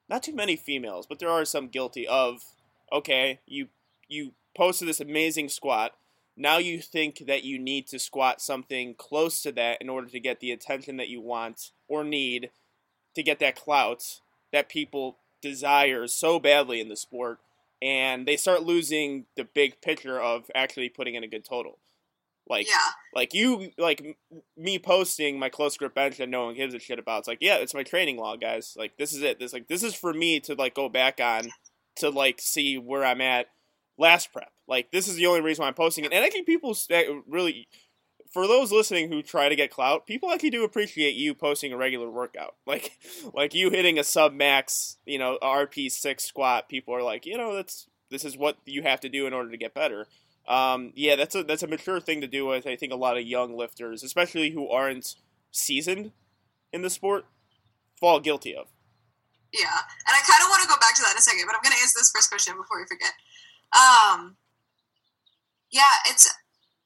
not 0.07 0.23
too 0.23 0.33
many 0.33 0.55
females 0.55 1.05
but 1.05 1.19
there 1.19 1.29
are 1.29 1.43
some 1.43 1.67
guilty 1.67 2.07
of 2.07 2.43
okay 2.91 3.39
you 3.45 3.67
you 4.07 4.31
posted 4.55 4.87
this 4.87 5.01
amazing 5.01 5.49
squat 5.49 5.91
now 6.37 6.57
you 6.57 6.79
think 6.79 7.23
that 7.27 7.43
you 7.43 7.59
need 7.59 7.85
to 7.85 7.99
squat 7.99 8.41
something 8.41 8.95
close 8.95 9.41
to 9.41 9.51
that 9.51 9.81
in 9.81 9.89
order 9.89 10.07
to 10.07 10.21
get 10.21 10.39
the 10.39 10.51
attention 10.51 10.95
that 10.95 11.09
you 11.09 11.19
want 11.19 11.71
or 11.89 12.05
need 12.05 12.49
to 13.15 13.23
get 13.23 13.39
that 13.39 13.55
clout 13.55 14.19
that 14.51 14.69
people 14.69 15.17
desire 15.41 16.07
so 16.07 16.39
badly 16.39 16.79
in 16.79 16.89
the 16.89 16.95
sport 16.95 17.39
and 17.81 18.25
they 18.25 18.37
start 18.37 18.63
losing 18.63 19.25
the 19.35 19.43
big 19.43 19.81
picture 19.81 20.19
of 20.19 20.49
actually 20.55 20.87
putting 20.87 21.15
in 21.15 21.23
a 21.23 21.27
good 21.27 21.43
total. 21.43 21.77
Like, 22.49 22.67
yeah. 22.67 22.75
like 23.13 23.33
you, 23.33 23.71
like 23.77 24.17
me 24.57 24.79
posting 24.79 25.37
my 25.37 25.49
close 25.49 25.77
grip 25.77 25.93
bench 25.93 26.17
that 26.17 26.29
no 26.29 26.45
one 26.45 26.55
gives 26.55 26.73
a 26.73 26.79
shit 26.79 26.99
about. 26.99 27.19
It's 27.19 27.27
like, 27.27 27.39
yeah, 27.41 27.55
it's 27.55 27.73
my 27.73 27.83
training 27.83 28.17
log, 28.17 28.41
guys. 28.41 28.75
Like, 28.77 28.97
this 28.97 29.13
is 29.13 29.21
it. 29.21 29.39
This 29.39 29.53
like 29.53 29.67
this 29.67 29.83
is 29.83 29.93
for 29.95 30.13
me 30.13 30.39
to 30.41 30.55
like 30.55 30.75
go 30.75 30.89
back 30.89 31.19
on 31.21 31.49
to 31.97 32.09
like 32.09 32.41
see 32.41 32.77
where 32.77 33.05
I'm 33.05 33.21
at 33.21 33.47
last 33.97 34.31
prep. 34.33 34.51
Like, 34.67 34.91
this 34.91 35.07
is 35.07 35.15
the 35.15 35.25
only 35.27 35.41
reason 35.41 35.63
why 35.63 35.67
I'm 35.67 35.73
posting 35.73 36.05
it. 36.05 36.13
And 36.13 36.23
I 36.23 36.29
think 36.29 36.45
people 36.45 36.75
really 37.27 37.67
for 38.33 38.47
those 38.47 38.71
listening 38.71 39.11
who 39.11 39.21
try 39.21 39.47
to 39.47 39.55
get 39.55 39.69
clout, 39.69 40.07
people 40.07 40.31
actually 40.31 40.49
do 40.49 40.63
appreciate 40.63 41.13
you 41.13 41.35
posting 41.35 41.71
a 41.71 41.77
regular 41.77 42.09
workout. 42.09 42.55
Like 42.65 42.97
like 43.33 43.53
you 43.53 43.69
hitting 43.69 43.99
a 43.99 44.03
sub 44.03 44.33
max, 44.33 44.97
you 45.05 45.19
know, 45.19 45.37
RP 45.43 45.91
six 45.91 46.23
squat. 46.23 46.69
People 46.69 46.95
are 46.95 47.03
like, 47.03 47.25
you 47.25 47.37
know, 47.37 47.53
that's 47.53 47.87
this 48.09 48.25
is 48.25 48.35
what 48.35 48.57
you 48.65 48.81
have 48.81 48.99
to 49.01 49.09
do 49.09 49.27
in 49.27 49.33
order 49.33 49.51
to 49.51 49.57
get 49.57 49.75
better. 49.75 50.07
Um, 50.47 50.91
yeah, 50.95 51.15
that's 51.15 51.35
a 51.35 51.43
that's 51.43 51.61
a 51.61 51.67
mature 51.67 51.99
thing 51.99 52.21
to 52.21 52.27
do 52.27 52.47
with. 52.47 52.65
I 52.65 52.75
think 52.75 52.91
a 52.91 52.97
lot 52.97 53.17
of 53.17 53.23
young 53.23 53.55
lifters, 53.55 54.01
especially 54.01 54.49
who 54.51 54.67
aren't 54.69 55.15
seasoned 55.51 56.11
in 56.71 56.81
the 56.81 56.89
sport, 56.89 57.25
fall 57.99 58.19
guilty 58.19 58.55
of. 58.55 58.67
Yeah, 59.53 59.69
and 60.07 60.15
I 60.15 60.21
kind 60.25 60.41
of 60.41 60.49
want 60.49 60.63
to 60.63 60.67
go 60.67 60.75
back 60.81 60.95
to 60.95 61.03
that 61.03 61.11
in 61.11 61.17
a 61.19 61.21
second, 61.21 61.45
but 61.45 61.55
I'm 61.55 61.61
going 61.61 61.75
to 61.75 61.81
answer 61.81 61.99
this 61.99 62.11
first 62.15 62.29
question 62.29 62.57
before 62.57 62.79
we 62.79 62.87
forget. 62.87 63.13
Um, 63.71 64.37
yeah, 65.69 65.93
it's 66.09 66.33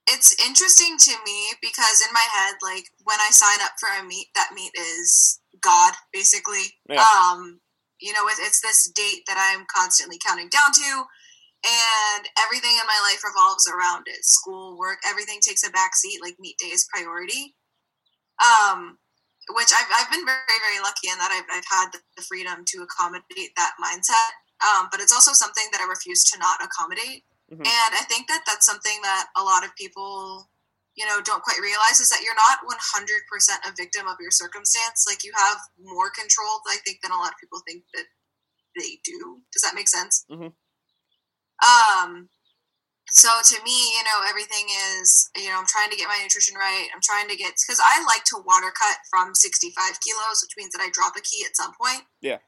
it's 0.08 0.36
interesting 0.46 0.98
to 0.98 1.12
me 1.26 1.52
because 1.62 2.02
in 2.02 2.14
my 2.14 2.26
head, 2.34 2.56
like 2.64 2.86
when 3.04 3.20
I 3.20 3.30
sign 3.32 3.60
up 3.62 3.74
for 3.80 3.90
a 3.90 4.06
meet, 4.06 4.28
that 4.36 4.52
meet 4.56 4.72
is 4.76 5.40
God, 5.62 5.94
basically. 6.14 6.74
Yeah. 6.90 7.04
Um, 7.04 7.60
you 8.00 8.14
know, 8.14 8.28
it's, 8.28 8.40
it's 8.40 8.62
this 8.62 8.90
date 8.92 9.24
that 9.28 9.38
I'm 9.38 9.66
constantly 9.74 10.18
counting 10.18 10.50
down 10.50 10.72
to, 10.72 10.92
and 11.66 12.24
everything 12.40 12.72
in 12.72 12.88
my 12.88 13.00
life 13.12 13.24
revolves 13.26 13.68
around 13.68 14.06
it. 14.08 14.24
School, 14.24 14.78
work, 14.78 15.00
everything 15.06 15.40
takes 15.42 15.68
a 15.68 15.72
back 15.72 15.96
seat. 15.96 16.22
Like 16.22 16.36
meet 16.40 16.58
day 16.58 16.68
is 16.68 16.88
priority. 16.94 17.56
Um, 18.38 19.00
which 19.56 19.72
I've, 19.72 19.88
I've 19.96 20.12
been 20.12 20.26
very, 20.26 20.60
very 20.60 20.84
lucky 20.84 21.08
in 21.10 21.18
that 21.18 21.32
I've, 21.32 21.48
I've 21.52 21.68
had 21.72 21.90
the 22.16 22.22
freedom 22.22 22.64
to 22.68 22.84
accommodate 22.84 23.56
that 23.56 23.74
mindset. 23.80 24.36
Um, 24.60 24.90
but 24.92 25.00
it's 25.00 25.14
also 25.14 25.32
something 25.32 25.64
that 25.72 25.82
I 25.82 25.88
refuse 25.88 26.24
to 26.32 26.40
not 26.40 26.60
accommodate. 26.64 27.24
Mm-hmm. 27.52 27.64
And 27.64 27.92
I 27.96 28.04
think 28.10 28.28
that 28.28 28.44
that's 28.46 28.66
something 28.66 29.00
that 29.04 29.28
a 29.38 29.44
lot 29.44 29.64
of 29.64 29.76
people, 29.76 30.50
you 30.96 31.06
know, 31.06 31.22
don't 31.24 31.44
quite 31.44 31.62
realize 31.62 32.00
is 32.00 32.10
that 32.10 32.22
you're 32.24 32.36
not 32.36 32.60
100% 32.68 32.76
a 32.76 33.76
victim 33.76 34.08
of 34.08 34.18
your 34.20 34.32
circumstance. 34.32 35.06
Like 35.08 35.24
you 35.24 35.32
have 35.36 35.58
more 35.80 36.12
control, 36.12 36.60
I 36.68 36.78
think, 36.84 37.00
than 37.02 37.12
a 37.12 37.18
lot 37.18 37.32
of 37.32 37.40
people 37.40 37.60
think 37.68 37.84
that 37.94 38.06
they 38.76 39.00
do. 39.04 39.40
Does 39.54 39.64
that 39.64 39.76
make 39.76 39.88
sense? 39.88 40.26
Mm-hmm. 40.30 40.52
Um, 41.64 42.30
so 43.10 43.30
to 43.42 43.64
me, 43.64 43.96
you 43.96 44.04
know, 44.04 44.28
everything 44.28 44.68
is, 45.00 45.30
you 45.38 45.48
know, 45.48 45.58
I'm 45.58 45.66
trying 45.66 45.90
to 45.90 45.96
get 45.96 46.08
my 46.08 46.20
nutrition 46.22 46.56
right. 46.56 46.88
I'm 46.94 47.02
trying 47.02 47.30
to 47.30 47.38
get, 47.38 47.56
because 47.56 47.80
I 47.80 48.04
like 48.04 48.26
to 48.36 48.44
water 48.44 48.72
cut 48.76 48.98
from 49.10 49.34
65 49.34 49.72
kilos, 50.04 50.44
which 50.44 50.58
means 50.58 50.76
that 50.76 50.84
I 50.84 50.90
drop 50.92 51.16
a 51.16 51.22
key 51.22 51.46
at 51.48 51.56
some 51.56 51.72
point. 51.80 52.04
Yeah. 52.22 52.44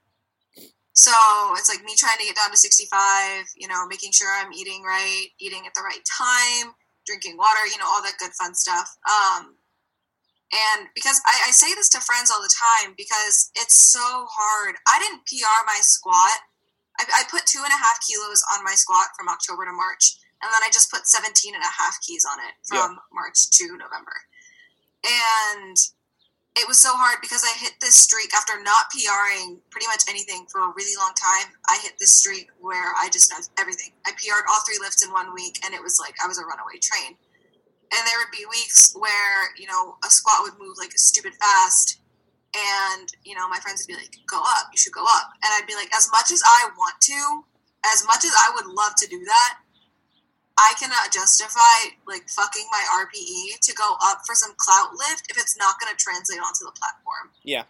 So 0.94 1.14
it's 1.56 1.70
like 1.70 1.84
me 1.84 1.96
trying 1.96 2.18
to 2.18 2.26
get 2.26 2.36
down 2.36 2.52
to 2.52 2.58
65, 2.58 3.46
you 3.56 3.68
know, 3.68 3.88
making 3.88 4.12
sure 4.12 4.28
I'm 4.28 4.52
eating 4.52 4.84
right, 4.84 5.28
eating 5.40 5.64
at 5.66 5.74
the 5.74 5.82
right 5.82 6.04
time, 6.04 6.74
drinking 7.06 7.38
water, 7.38 7.64
you 7.72 7.78
know, 7.78 7.88
all 7.88 8.04
that 8.04 8.20
good 8.20 8.32
fun 8.34 8.54
stuff. 8.54 8.98
Um, 9.08 9.56
and 10.50 10.90
because 10.96 11.22
I, 11.26 11.50
I 11.50 11.52
say 11.52 11.74
this 11.76 11.90
to 11.94 12.02
friends 12.02 12.32
all 12.34 12.42
the 12.42 12.52
time 12.52 12.98
because 12.98 13.52
it's 13.56 13.92
so 13.92 14.02
hard. 14.02 14.76
I 14.90 14.98
didn't 14.98 15.26
PR 15.30 15.62
my 15.66 15.78
squat. 15.82 16.42
I, 17.00 17.22
I 17.22 17.24
put 17.30 17.46
two 17.46 17.62
and 17.62 17.72
a 17.72 17.78
half 17.78 18.02
kilos 18.02 18.44
on 18.54 18.66
my 18.66 18.74
squat 18.74 19.14
from 19.16 19.30
October 19.30 19.66
to 19.66 19.72
March. 19.72 20.18
And 20.42 20.50
then 20.50 20.64
I 20.64 20.72
just 20.72 20.90
put 20.90 21.06
17 21.06 21.54
and 21.54 21.64
a 21.64 21.74
half 21.78 22.02
keys 22.02 22.26
on 22.26 22.40
it 22.40 22.56
from 22.66 22.98
yeah. 22.98 23.14
March 23.14 23.50
to 23.62 23.66
November. 23.78 24.16
And 25.06 25.78
it 26.58 26.68
was 26.68 26.80
so 26.82 26.92
hard 26.94 27.20
because 27.22 27.44
I 27.46 27.58
hit 27.60 27.74
this 27.82 27.96
streak 27.96 28.32
after 28.36 28.54
not 28.64 28.88
PRing 28.92 29.62
pretty 29.72 29.88
much 29.88 30.04
anything 30.10 30.46
for 30.52 30.62
a 30.62 30.74
really 30.76 30.96
long 30.98 31.14
time. 31.16 31.54
I 31.70 31.80
hit 31.84 31.94
this 32.00 32.18
streak 32.18 32.50
where 32.60 32.94
I 32.98 33.10
just 33.12 33.34
everything. 33.60 33.94
I 34.08 34.12
PR'd 34.12 34.46
all 34.50 34.62
three 34.68 34.80
lifts 34.82 35.06
in 35.06 35.12
one 35.14 35.34
week, 35.34 35.60
and 35.66 35.74
it 35.74 35.82
was 35.84 36.00
like 36.00 36.16
I 36.24 36.28
was 36.28 36.40
a 36.40 36.46
runaway 36.46 36.80
train. 36.82 37.16
and 37.94 38.02
there 38.08 38.20
would 38.20 38.32
be 38.32 38.46
weeks 38.50 38.94
where 38.98 39.56
you 39.58 39.68
know 39.68 39.96
a 40.06 40.10
squat 40.10 40.44
would 40.44 40.60
move 40.60 40.76
like 40.78 40.94
a 40.94 41.00
stupid 41.00 41.34
fast 41.36 42.00
and 42.56 43.10
you 43.24 43.36
know 43.36 43.48
my 43.50 43.60
friends 43.60 43.84
would 43.84 43.94
be 43.94 44.00
like 44.00 44.16
go 44.28 44.40
up 44.42 44.70
you 44.74 44.78
should 44.78 44.94
go 44.94 45.04
up 45.06 45.32
and 45.44 45.52
i'd 45.56 45.68
be 45.68 45.76
like 45.76 45.90
as 45.96 46.10
much 46.12 46.32
as 46.32 46.42
i 46.46 46.70
want 46.78 46.96
to 47.02 47.44
as 47.94 48.04
much 48.08 48.26
as 48.26 48.34
i 48.40 48.52
would 48.56 48.68
love 48.68 48.94
to 48.98 49.08
do 49.08 49.24
that 49.26 49.59
i 50.60 50.74
cannot 50.80 51.12
justify 51.12 51.96
like 52.08 52.28
fucking 52.30 52.68
my 52.72 52.84
rpe 53.04 53.58
to 53.62 53.74
go 53.74 53.96
up 54.04 54.22
for 54.26 54.36
some 54.36 54.54
clout 54.58 54.94
lift 54.94 55.28
if 55.30 55.38
it's 55.38 55.58
not 55.58 55.80
going 55.80 55.92
to 55.92 55.98
translate 55.98 56.40
onto 56.40 56.66
the 56.66 56.76
platform 56.76 57.32
yeah 57.44 57.64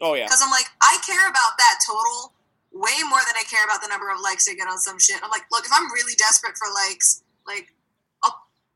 oh 0.00 0.14
yeah 0.14 0.24
because 0.24 0.42
i'm 0.42 0.50
like 0.50 0.70
i 0.82 0.98
care 1.06 1.28
about 1.28 1.58
that 1.58 1.78
total 1.82 2.32
way 2.72 2.98
more 3.06 3.22
than 3.26 3.36
i 3.38 3.44
care 3.46 3.62
about 3.64 3.82
the 3.82 3.88
number 3.88 4.10
of 4.10 4.18
likes 4.22 4.46
i 4.48 4.54
get 4.54 4.66
on 4.66 4.78
some 4.78 4.98
shit 4.98 5.18
i'm 5.22 5.30
like 5.30 5.46
look 5.50 5.64
if 5.66 5.72
i'm 5.74 5.90
really 5.92 6.14
desperate 6.18 6.56
for 6.58 6.66
likes 6.70 7.22
like 7.46 7.74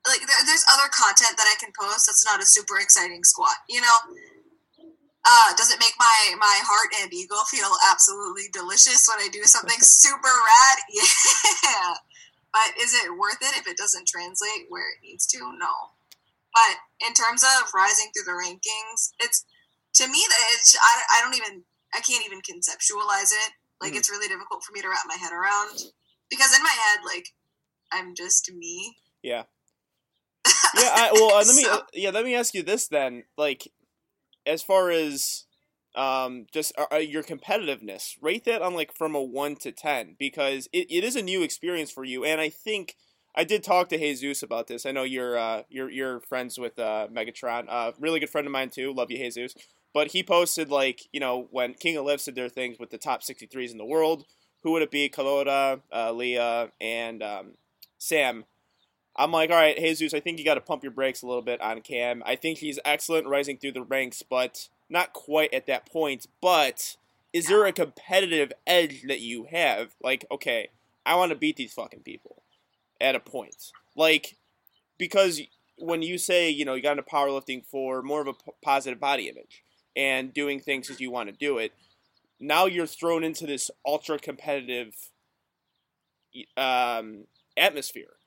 like 0.08 0.24
there, 0.24 0.42
there's 0.48 0.64
other 0.72 0.88
content 0.88 1.36
that 1.36 1.46
I 1.46 1.56
can 1.60 1.70
post 1.76 2.08
that's 2.08 2.24
not 2.24 2.42
a 2.42 2.46
super 2.46 2.80
exciting 2.80 3.22
squat, 3.22 3.60
you 3.68 3.80
know. 3.80 3.96
Uh, 5.28 5.52
does 5.56 5.70
it 5.70 5.78
make 5.78 5.92
my 5.98 6.34
my 6.40 6.58
heart 6.64 6.88
and 7.02 7.12
ego 7.12 7.36
feel 7.50 7.68
absolutely 7.90 8.48
delicious 8.52 9.04
when 9.06 9.20
I 9.20 9.28
do 9.28 9.44
something 9.44 9.78
super 9.80 10.32
rad? 10.32 10.78
Yeah. 11.68 11.94
But 12.52 12.80
is 12.80 12.94
it 12.94 13.18
worth 13.18 13.40
it 13.42 13.56
if 13.56 13.66
it 13.66 13.76
doesn't 13.76 14.08
translate 14.08 14.66
where 14.68 14.90
it 14.92 15.04
needs 15.04 15.26
to? 15.28 15.38
No. 15.38 15.94
But 16.54 16.76
in 17.06 17.14
terms 17.14 17.44
of 17.44 17.70
rising 17.74 18.10
through 18.12 18.24
the 18.24 18.38
rankings, 18.38 19.12
it's 19.20 19.44
to 19.94 20.08
me 20.08 20.24
that 20.28 20.40
it's 20.54 20.76
I, 20.76 21.18
I 21.18 21.20
don't 21.22 21.36
even 21.36 21.62
I 21.94 22.00
can't 22.00 22.24
even 22.24 22.40
conceptualize 22.40 23.32
it. 23.32 23.52
Like 23.80 23.92
mm. 23.92 23.96
it's 23.96 24.10
really 24.10 24.28
difficult 24.28 24.64
for 24.64 24.72
me 24.72 24.80
to 24.80 24.88
wrap 24.88 25.06
my 25.06 25.16
head 25.16 25.32
around 25.32 25.78
because 26.30 26.56
in 26.56 26.62
my 26.62 26.74
head, 26.74 27.04
like 27.04 27.28
I'm 27.92 28.14
just 28.14 28.50
me. 28.52 28.96
Yeah 29.22 29.44
yeah, 30.76 30.90
I, 30.94 31.10
well, 31.12 31.34
uh, 31.34 31.44
let 31.46 31.56
me 31.56 31.62
so. 31.62 31.74
uh, 31.74 31.80
yeah, 31.94 32.10
let 32.10 32.24
me 32.24 32.34
ask 32.34 32.54
you 32.54 32.62
this 32.62 32.88
then. 32.88 33.24
Like, 33.36 33.68
as 34.46 34.62
far 34.62 34.90
as 34.90 35.44
um, 35.98 36.46
just 36.52 36.72
uh, 36.78 36.86
uh, 36.92 36.96
your 36.96 37.22
competitiveness, 37.22 38.16
rate 38.20 38.44
that 38.44 38.62
on 38.62 38.74
like 38.74 38.96
from 38.96 39.14
a 39.14 39.22
one 39.22 39.56
to 39.56 39.72
ten 39.72 40.16
because 40.18 40.68
it, 40.72 40.86
it 40.90 41.04
is 41.04 41.16
a 41.16 41.22
new 41.22 41.42
experience 41.42 41.90
for 41.90 42.04
you, 42.04 42.24
and 42.24 42.40
I 42.40 42.48
think 42.48 42.96
I 43.34 43.44
did 43.44 43.62
talk 43.62 43.88
to 43.88 43.98
Jesus 43.98 44.42
about 44.42 44.68
this. 44.68 44.86
I 44.86 44.92
know 44.92 45.02
you're 45.02 45.36
uh, 45.36 45.62
you're 45.68 45.90
you're 45.90 46.20
friends 46.20 46.58
with 46.58 46.78
uh, 46.78 47.08
Megatron, 47.12 47.66
uh, 47.68 47.92
really 47.98 48.20
good 48.20 48.30
friend 48.30 48.46
of 48.46 48.52
mine 48.52 48.70
too. 48.70 48.92
Love 48.92 49.10
you, 49.10 49.18
Jesus. 49.18 49.54
But 49.92 50.12
he 50.12 50.22
posted 50.22 50.70
like 50.70 51.08
you 51.12 51.20
know 51.20 51.48
when 51.50 51.74
King 51.74 51.96
of 51.96 52.04
Lifts 52.04 52.26
did 52.26 52.36
their 52.36 52.48
things 52.48 52.78
with 52.78 52.90
the 52.90 52.98
top 52.98 53.22
63s 53.22 53.72
in 53.72 53.78
the 53.78 53.84
world. 53.84 54.24
Who 54.62 54.72
would 54.72 54.82
it 54.82 54.90
be? 54.90 55.08
Carola, 55.08 55.80
uh, 55.92 56.12
Leah, 56.12 56.72
and 56.80 57.22
um, 57.22 57.52
Sam 57.96 58.44
I'm 59.18 59.32
like, 59.32 59.50
all 59.50 59.56
right, 59.56 59.76
Jesus, 59.76 60.14
I 60.14 60.20
think 60.20 60.38
you 60.38 60.44
got 60.44 60.54
to 60.54 60.60
pump 60.60 60.84
your 60.84 60.92
brakes 60.92 61.22
a 61.22 61.26
little 61.26 61.42
bit 61.42 61.60
on 61.60 61.80
Cam. 61.80 62.22
I 62.24 62.36
think 62.36 62.58
he's 62.58 62.78
excellent 62.84 63.26
rising 63.26 63.58
through 63.58 63.72
the 63.72 63.82
ranks, 63.82 64.22
but 64.22 64.68
not 64.88 65.12
quite 65.12 65.52
at 65.52 65.66
that 65.66 65.90
point. 65.90 66.26
But 66.40 66.96
is 67.32 67.46
there 67.46 67.64
a 67.66 67.72
competitive 67.72 68.52
edge 68.66 69.02
that 69.08 69.20
you 69.20 69.46
have? 69.50 69.94
Like, 70.02 70.24
okay, 70.30 70.68
I 71.04 71.16
want 71.16 71.30
to 71.30 71.36
beat 71.36 71.56
these 71.56 71.72
fucking 71.72 72.00
people 72.00 72.42
at 73.00 73.14
a 73.14 73.20
point. 73.20 73.72
Like, 73.96 74.36
because 74.98 75.40
when 75.78 76.02
you 76.02 76.18
say, 76.18 76.50
you 76.50 76.64
know, 76.64 76.74
you 76.74 76.82
got 76.82 76.98
into 76.98 77.02
powerlifting 77.02 77.64
for 77.64 78.02
more 78.02 78.20
of 78.20 78.28
a 78.28 78.34
positive 78.62 79.00
body 79.00 79.28
image 79.28 79.62
and 79.96 80.32
doing 80.32 80.60
things 80.60 80.90
as 80.90 81.00
you 81.00 81.10
want 81.10 81.28
to 81.28 81.34
do 81.34 81.58
it, 81.58 81.72
now 82.40 82.66
you're 82.66 82.86
thrown 82.86 83.24
into 83.24 83.46
this 83.46 83.70
ultra 83.86 84.18
competitive 84.18 84.94
um, 86.56 87.24
atmosphere 87.56 88.17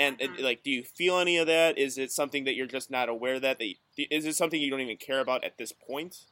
and, 0.00 0.18
mm-hmm. 0.18 0.42
like, 0.42 0.62
do 0.62 0.70
you 0.70 0.82
feel 0.82 1.18
any 1.18 1.36
of 1.36 1.46
that? 1.46 1.76
Is 1.76 1.98
it 1.98 2.10
something 2.10 2.44
that 2.44 2.54
you're 2.54 2.66
just 2.66 2.90
not 2.90 3.10
aware 3.10 3.38
that? 3.38 3.58
that 3.58 3.74
is 3.98 4.24
it 4.24 4.34
something 4.34 4.58
you 4.58 4.70
don't 4.70 4.80
even 4.80 4.96
care 4.96 5.20
about 5.20 5.44
at 5.44 5.58
this 5.58 5.72
point? 5.72 6.24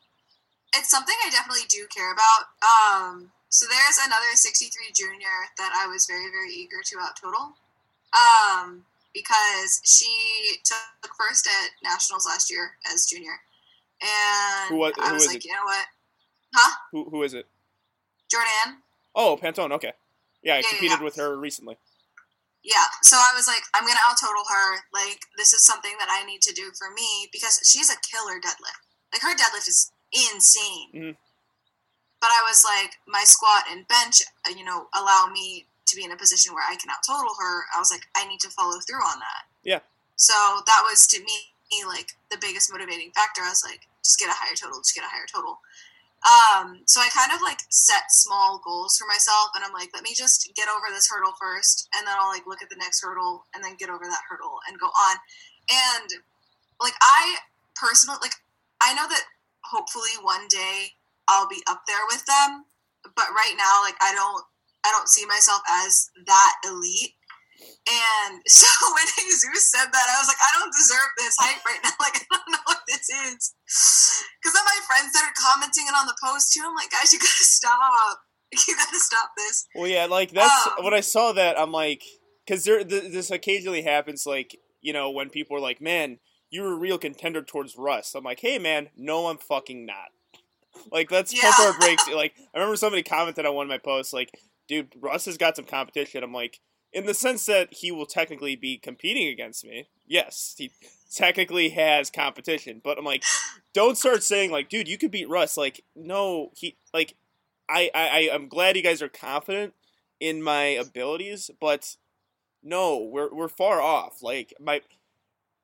It's 0.75 0.91
something 0.91 1.15
I 1.23 1.29
definitely 1.29 1.69
do 1.69 1.87
care 1.95 2.11
about. 2.11 2.49
Um, 2.65 3.31
so 3.51 3.67
there's 3.69 3.99
another 4.07 4.33
63 4.33 4.73
junior 4.95 5.53
that 5.59 5.73
I 5.77 5.87
was 5.87 6.07
very 6.07 6.31
very 6.31 6.51
eager 6.51 6.81
to 6.83 6.99
out 6.99 7.17
total, 7.21 7.57
um, 8.17 8.85
because 9.13 9.83
she 9.85 10.57
took 10.65 11.15
first 11.19 11.47
at 11.47 11.71
nationals 11.83 12.27
last 12.27 12.51
year 12.51 12.73
as 12.91 13.05
junior, 13.05 13.41
and 14.01 14.71
who, 14.71 14.77
what, 14.77 14.95
who 14.97 15.03
I 15.03 15.13
was 15.13 15.27
like, 15.27 15.37
it? 15.37 15.45
you 15.45 15.53
know 15.53 15.65
what? 15.65 15.87
Huh? 16.55 16.77
Who 16.93 17.11
who 17.11 17.23
is 17.23 17.35
it? 17.35 17.47
Jordan. 18.31 18.83
Oh, 19.15 19.39
Pantone. 19.43 19.73
Okay. 19.73 19.93
Yeah, 20.43 20.55
I 20.55 20.57
yeah, 20.57 20.63
competed 20.63 20.91
yeah, 20.91 20.97
yeah. 20.99 21.05
with 21.05 21.17
her 21.17 21.37
recently 21.37 21.77
yeah 22.65 22.87
so 23.03 23.17
i 23.17 23.33
was 23.35 23.47
like 23.47 23.63
i'm 23.75 23.87
gonna 23.87 24.01
out 24.07 24.17
total 24.19 24.43
her 24.49 24.83
like 24.93 25.21
this 25.37 25.53
is 25.53 25.65
something 25.65 25.93
that 25.99 26.09
i 26.11 26.25
need 26.27 26.43
to 26.43 26.55
do 26.55 26.71
for 26.79 26.91
me 26.91 27.29
because 27.33 27.61
she's 27.65 27.91
a 27.91 27.99
killer 28.03 28.41
deadlift. 28.41 28.83
Like 29.13 29.23
her 29.23 29.35
deadlift 29.35 29.69
is 29.69 29.91
insane. 30.13 30.91
Mm-hmm. 30.95 31.17
but 32.21 32.31
i 32.31 32.43
was 32.47 32.65
like 32.65 32.99
my 33.07 33.25
squat 33.25 33.65
and 33.71 33.87
bench 33.89 34.23
uh, 34.47 34.55
you 34.57 34.65
know 34.65 34.89
allow 34.95 35.29
me 35.33 35.67
to 35.87 35.97
be 35.97 36.05
in 36.05 36.13
a 36.13 36.17
position 36.17 36.53
where 36.53 36.65
i 36.69 36.77
can 36.77 36.91
out 36.91 37.05
total 37.07 37.35
her. 37.39 37.65
I 37.75 37.79
was 37.79 37.91
like 37.91 38.03
i 38.17 38.27
need 38.27 38.41
to 38.41 38.51
follow 38.51 38.79
through 38.81 39.01
on 39.01 39.19
that. 39.21 39.43
Yeah. 39.63 39.81
So 40.17 40.35
that 40.67 40.83
was 40.85 41.07
to 41.09 41.21
me 41.21 41.55
like 41.87 42.13
the 42.31 42.39
biggest 42.41 42.73
motivating 42.73 43.13
factor. 43.13 43.43
I 43.43 43.51
was 43.51 43.63
like 43.65 43.87
just 44.03 44.19
get 44.19 44.29
a 44.29 44.37
higher 44.37 44.57
total 44.57 44.81
just 44.81 44.95
get 44.95 45.05
a 45.05 45.09
higher 45.09 45.27
total 45.31 45.61
um, 46.27 46.83
so 46.87 47.01
I 47.01 47.09
kind 47.15 47.31
of 47.31 47.41
like 47.43 47.61
set 47.71 48.11
small 48.11 48.61
goals 48.65 48.99
for 48.99 49.07
myself, 49.07 49.55
and 49.55 49.63
I'm 49.65 49.73
like, 49.73 49.91
let 49.95 50.03
me 50.03 50.15
just 50.17 50.51
get 50.57 50.69
over 50.69 50.91
this 50.91 51.09
hurdle 51.09 51.33
first, 51.41 51.89
and 51.95 52.07
then 52.07 52.15
I'll 52.19 52.29
like 52.29 52.47
look 52.47 52.63
at 52.63 52.69
the 52.71 52.81
next 52.81 53.03
hurdle, 53.03 53.47
and 53.55 53.63
then 53.63 53.79
get 53.79 53.89
over 53.89 54.05
that 54.05 54.27
hurdle, 54.29 54.59
and 54.67 54.79
go 54.81 54.87
on. 54.87 55.17
And 55.71 56.11
like 56.83 56.95
I 57.01 57.39
personally, 57.77 58.19
like 58.21 58.35
I 58.83 58.95
know 58.95 59.07
that 59.09 59.25
hopefully 59.63 60.11
one 60.23 60.49
day 60.49 60.99
I'll 61.29 61.49
be 61.49 61.63
up 61.69 61.83
there 61.87 62.03
with 62.09 62.25
them, 62.27 62.65
but 63.15 63.31
right 63.31 63.55
now, 63.57 63.83
like 63.83 63.97
I 64.03 64.13
don't, 64.13 64.45
I 64.85 64.91
don't 64.91 65.09
see 65.09 65.27
myself 65.27 65.61
as 65.71 66.11
that 66.27 66.55
elite. 66.67 67.15
And 67.61 68.41
so 68.47 68.69
when 68.95 69.07
Jesus 69.19 69.71
said 69.71 69.89
that, 69.91 70.07
I 70.09 70.17
was 70.21 70.29
like, 70.29 70.41
I 70.41 70.51
don't 70.59 70.73
deserve 70.73 71.11
this 71.19 71.37
hype 71.39 71.65
right 71.65 71.81
now. 71.83 71.91
Like, 72.01 72.15
I 72.15 72.37
don't 72.39 72.53
know 72.53 72.65
what 72.65 72.83
this 72.87 73.09
is. 73.11 73.53
Because 74.39 74.55
then 74.55 74.65
my 74.65 74.81
friends 74.87 75.11
started 75.11 75.35
commenting 75.35 75.87
it 75.89 75.95
on 75.99 76.07
the 76.07 76.17
post 76.23 76.53
too. 76.53 76.63
I'm 76.65 76.75
like, 76.75 76.91
guys, 76.91 77.13
you 77.13 77.19
gotta 77.19 77.47
stop. 77.47 78.19
You 78.67 78.77
gotta 78.77 78.99
stop 78.99 79.33
this. 79.37 79.67
Well, 79.75 79.89
yeah, 79.89 80.07
like 80.07 80.31
that's 80.31 80.69
um, 80.69 80.83
when 80.83 80.95
I 80.95 81.01
saw 81.01 81.33
that. 81.33 81.61
I'm 81.61 81.71
like, 81.71 82.03
because 82.47 82.65
there, 82.65 82.83
this 82.83 83.31
occasionally 83.31 83.83
happens. 83.83 84.25
Like, 84.25 84.57
you 84.81 84.95
know, 84.95 85.11
when 85.11 85.29
people 85.29 85.55
are 85.59 85.61
like, 85.61 85.83
"Man, 85.83 86.19
you're 86.49 86.73
a 86.73 86.79
real 86.79 86.97
contender 86.97 87.43
towards 87.43 87.77
Russ." 87.77 88.15
I'm 88.15 88.25
like, 88.25 88.41
"Hey, 88.41 88.59
man, 88.59 88.89
no, 88.97 89.27
I'm 89.27 89.37
fucking 89.37 89.85
not." 89.85 90.09
Like, 90.91 91.11
let's 91.11 91.35
yeah. 91.35 91.43
pump 91.43 91.75
our 91.75 91.79
brakes. 91.79 92.09
Like, 92.09 92.33
I 92.55 92.59
remember 92.59 92.77
somebody 92.77 93.03
commented 93.03 93.45
on 93.45 93.55
one 93.55 93.67
of 93.67 93.71
my 93.71 93.77
posts, 93.77 94.15
like, 94.15 94.31
"Dude, 94.67 94.95
Russ 94.99 95.27
has 95.27 95.37
got 95.37 95.57
some 95.57 95.67
competition." 95.67 96.25
I'm 96.25 96.33
like, 96.33 96.59
in 96.93 97.07
the 97.07 97.15
sense 97.15 97.47
that 97.47 97.73
he 97.73 97.91
will 97.93 98.07
technically 98.07 98.57
be 98.57 98.79
competing 98.79 99.29
against 99.29 99.65
me. 99.65 99.89
Yes, 100.07 100.55
he 100.57 100.71
technically 101.15 101.71
has 101.71 102.11
competition, 102.11 102.81
but 102.83 102.99
I'm 102.99 103.05
like, 103.05 103.23
don't 103.75 103.99
start 103.99 104.23
saying 104.23 104.51
like, 104.51 104.69
dude, 104.69 104.89
you 104.89 104.99
could 104.99 105.11
beat 105.11 105.29
Russ. 105.29 105.57
Like, 105.57 105.85
no, 105.95 106.51
he 106.55 106.77
like, 106.95 107.15
I 107.69 107.91
I 107.95 108.31
I'm 108.33 108.49
glad 108.49 108.77
you 108.77 108.83
guys 108.83 109.03
are 109.03 109.09
confident 109.09 109.75
in 110.21 110.43
my 110.43 110.65
abilities, 110.65 111.51
but 111.61 111.97
no, 112.63 112.99
we're 112.99 113.33
we're 113.33 113.49
far 113.49 113.81
off. 113.81 114.23
Like 114.23 114.55
my, 114.61 114.81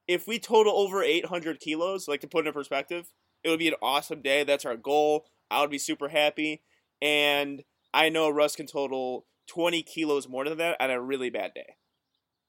if 0.07 0.27
we 0.27 0.39
total 0.39 0.75
over 0.75 1.03
800 1.03 1.61
kilos, 1.61 2.07
like 2.07 2.21
to 2.21 2.29
put 2.29 2.45
it 2.45 2.49
in 2.49 2.55
perspective, 2.55 3.13
it 3.43 3.49
would 3.49 3.59
be 3.59 3.69
an 3.69 3.75
awesome 3.83 4.21
day. 4.21 4.45
That's 4.45 4.65
our 4.65 4.77
goal. 4.77 5.27
I 5.51 5.61
would 5.61 5.71
be 5.71 5.79
super 5.79 6.09
happy, 6.09 6.63
and 7.01 7.65
I 7.93 8.09
know 8.09 8.29
Russ 8.29 8.57
can 8.57 8.67
total 8.67 9.27
20 9.47 9.83
kilos 9.83 10.29
more 10.29 10.45
than 10.45 10.59
that 10.59 10.77
on 10.81 10.91
a 10.91 11.01
really 11.01 11.31
bad 11.31 11.55
day. 11.55 11.77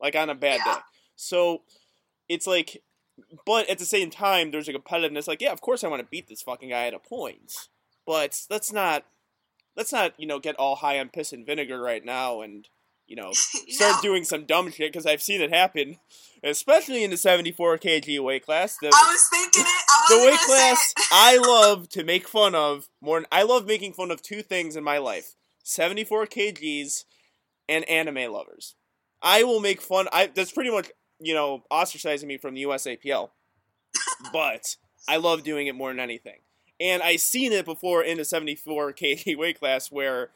Like 0.02 0.16
on 0.16 0.30
a 0.30 0.36
bad 0.36 0.62
yeah. 0.66 0.76
day. 0.76 0.80
So 1.16 1.62
it's 2.28 2.48
like, 2.48 2.82
but 3.46 3.70
at 3.70 3.80
the 3.80 3.86
same 3.86 4.10
time, 4.10 4.52
there's 4.52 4.68
a 4.68 4.74
competitiveness. 4.74 5.28
Like, 5.28 5.41
yeah, 5.41 5.52
of 5.52 5.62
course 5.62 5.84
I 5.84 5.88
want 5.88 6.02
to 6.02 6.08
beat 6.10 6.28
this 6.28 6.41
fucking 6.41 6.70
guy 6.70 6.88
at 6.88 6.93
a 6.93 7.00
point, 7.00 7.52
but 8.06 8.38
let's 8.50 8.74
not, 8.74 9.06
let's 9.76 9.93
not, 9.93 10.14
you 10.18 10.28
know, 10.28 10.39
get 10.39 10.56
all 10.58 10.76
high 10.76 11.00
on 11.00 11.10
piss 11.10 11.32
and 11.32 11.46
vinegar 11.46 11.80
right 11.80 12.04
now 12.04 12.41
and, 12.41 12.68
you 13.08 13.16
know, 13.16 13.32
start 13.70 14.02
doing 14.02 14.26
some 14.26 14.46
dumb 14.46 14.70
shit 14.72 14.91
because 14.91 15.06
I've 15.06 15.22
seen 15.22 15.41
it 15.41 15.54
happen, 15.54 15.98
especially 16.43 17.04
in 17.04 17.12
the 17.12 17.18
74 17.18 17.78
kg 17.78 18.20
weight 18.22 18.46
class. 18.46 18.78
The, 18.82 18.88
I 18.88 18.89
was 18.89 19.28
thinking 19.32 19.62
it. 19.62 19.86
I 19.89 20.06
the 20.10 20.26
weight 20.26 20.39
class 20.39 20.93
I 21.12 21.38
love 21.38 21.88
to 21.89 22.04
make 22.04 22.28
fun 22.28 22.54
of 22.54 22.89
more. 23.02 23.24
I 23.32 23.43
love 23.43 23.66
making 23.66 23.93
fun 23.93 24.12
of 24.12 24.22
two 24.22 24.41
things 24.41 24.76
in 24.76 24.84
my 24.84 24.98
life 24.98 25.36
74 25.66 26.28
kgs, 26.28 27.03
and 27.68 27.84
anime 27.89 28.32
lovers. 28.32 28.76
I 29.22 29.43
will 29.43 29.59
make 29.59 29.82
fun. 29.82 30.07
I 30.13 30.28
that's 30.28 30.51
pretty 30.51 30.70
much 30.72 30.91
you 31.20 31.34
know 31.34 31.63
ostracizing 31.72 32.26
me 32.26 32.38
from 32.38 32.53
the 32.53 32.63
USAPL, 32.63 33.30
but 34.34 34.78
I 35.07 35.18
love 35.18 35.43
doing 35.43 35.68
it 35.68 35.76
more 35.76 35.89
than 35.89 35.99
anything. 35.99 36.39
And 36.80 37.01
I 37.01 37.16
seen 37.16 37.51
it 37.51 37.66
before 37.66 38.03
in 38.03 38.18
the 38.18 38.26
74 38.26 38.93
kg 38.93 39.38
weight 39.38 39.59
class 39.59 39.91
where 39.91 40.30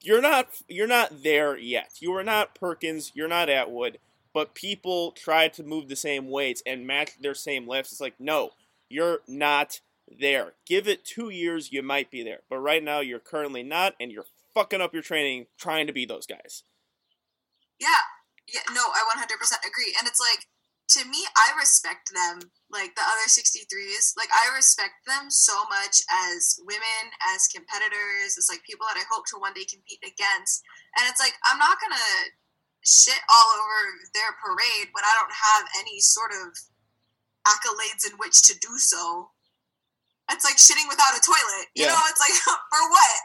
you're 0.00 0.22
not 0.22 0.48
you're 0.68 0.88
not 0.88 1.22
there 1.22 1.56
yet. 1.56 1.92
You 2.00 2.12
are 2.16 2.24
not 2.24 2.54
Perkins. 2.54 3.12
You're 3.14 3.28
not 3.28 3.48
Atwood. 3.48 3.98
but 4.34 4.54
people 4.54 5.12
try 5.12 5.48
to 5.48 5.62
move 5.62 5.88
the 5.88 5.96
same 5.96 6.28
weights 6.30 6.62
and 6.66 6.86
match 6.86 7.12
their 7.20 7.34
same 7.34 7.68
lifts. 7.68 7.92
It's 7.92 8.00
like, 8.00 8.18
no, 8.18 8.50
you're 8.88 9.20
not 9.28 9.80
there. 10.20 10.54
Give 10.66 10.88
it 10.88 11.04
two 11.04 11.28
years, 11.30 11.72
you 11.72 11.82
might 11.82 12.10
be 12.10 12.22
there. 12.22 12.40
But 12.48 12.58
right 12.58 12.82
now, 12.82 13.00
you're 13.00 13.18
currently 13.18 13.62
not, 13.62 13.94
and 14.00 14.10
you're 14.10 14.26
fucking 14.54 14.80
up 14.80 14.92
your 14.92 15.02
training 15.02 15.46
trying 15.58 15.86
to 15.86 15.92
be 15.92 16.04
those 16.04 16.26
guys. 16.26 16.64
Yeah. 17.80 18.04
Yeah, 18.52 18.66
no, 18.74 18.82
I 18.92 19.06
100% 19.06 19.24
agree. 19.64 19.94
And 19.98 20.06
it's 20.06 20.20
like, 20.20 20.44
to 20.98 21.08
me, 21.08 21.24
I 21.32 21.56
respect 21.56 22.12
them, 22.12 22.52
like 22.68 22.92
the 22.98 23.06
other 23.06 23.24
63s. 23.24 24.12
Like, 24.18 24.28
I 24.28 24.52
respect 24.52 25.06
them 25.06 25.30
so 25.30 25.64
much 25.70 26.04
as 26.28 26.60
women, 26.66 27.02
as 27.32 27.48
competitors, 27.48 28.36
as 28.36 28.50
like 28.50 28.60
people 28.68 28.84
that 28.90 29.00
I 29.00 29.08
hope 29.08 29.24
to 29.32 29.40
one 29.40 29.56
day 29.56 29.64
compete 29.64 30.04
against. 30.04 30.60
And 30.98 31.08
it's 31.08 31.22
like, 31.22 31.32
I'm 31.48 31.56
not 31.56 31.80
going 31.80 31.96
to 31.96 32.12
shit 32.84 33.22
all 33.30 33.48
over 33.56 33.78
their 34.12 34.36
parade 34.42 34.90
when 34.92 35.06
I 35.06 35.14
don't 35.16 35.32
have 35.32 35.64
any 35.80 36.02
sort 36.02 36.34
of 36.34 36.50
accolades 37.46 38.04
in 38.04 38.18
which 38.18 38.42
to 38.50 38.54
do 38.58 38.76
so. 38.76 39.30
It's 40.30 40.44
like 40.44 40.60
shitting 40.60 40.88
without 40.92 41.16
a 41.16 41.22
toilet. 41.22 41.72
You 41.74 41.88
yeah. 41.88 41.94
know, 41.94 42.04
it's 42.10 42.20
like 42.20 42.36
for 42.72 42.82
what? 42.90 43.16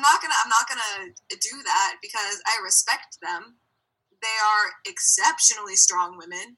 I'm 0.00 0.08
not 0.08 0.24
gonna 0.24 0.40
I'm 0.40 0.48
not 0.48 0.64
gonna 0.64 1.12
do 1.28 1.60
that 1.60 2.00
because 2.00 2.40
I 2.48 2.56
respect 2.64 3.20
them. 3.20 3.60
They 4.24 4.38
are 4.40 4.72
exceptionally 4.88 5.76
strong 5.76 6.16
women, 6.16 6.56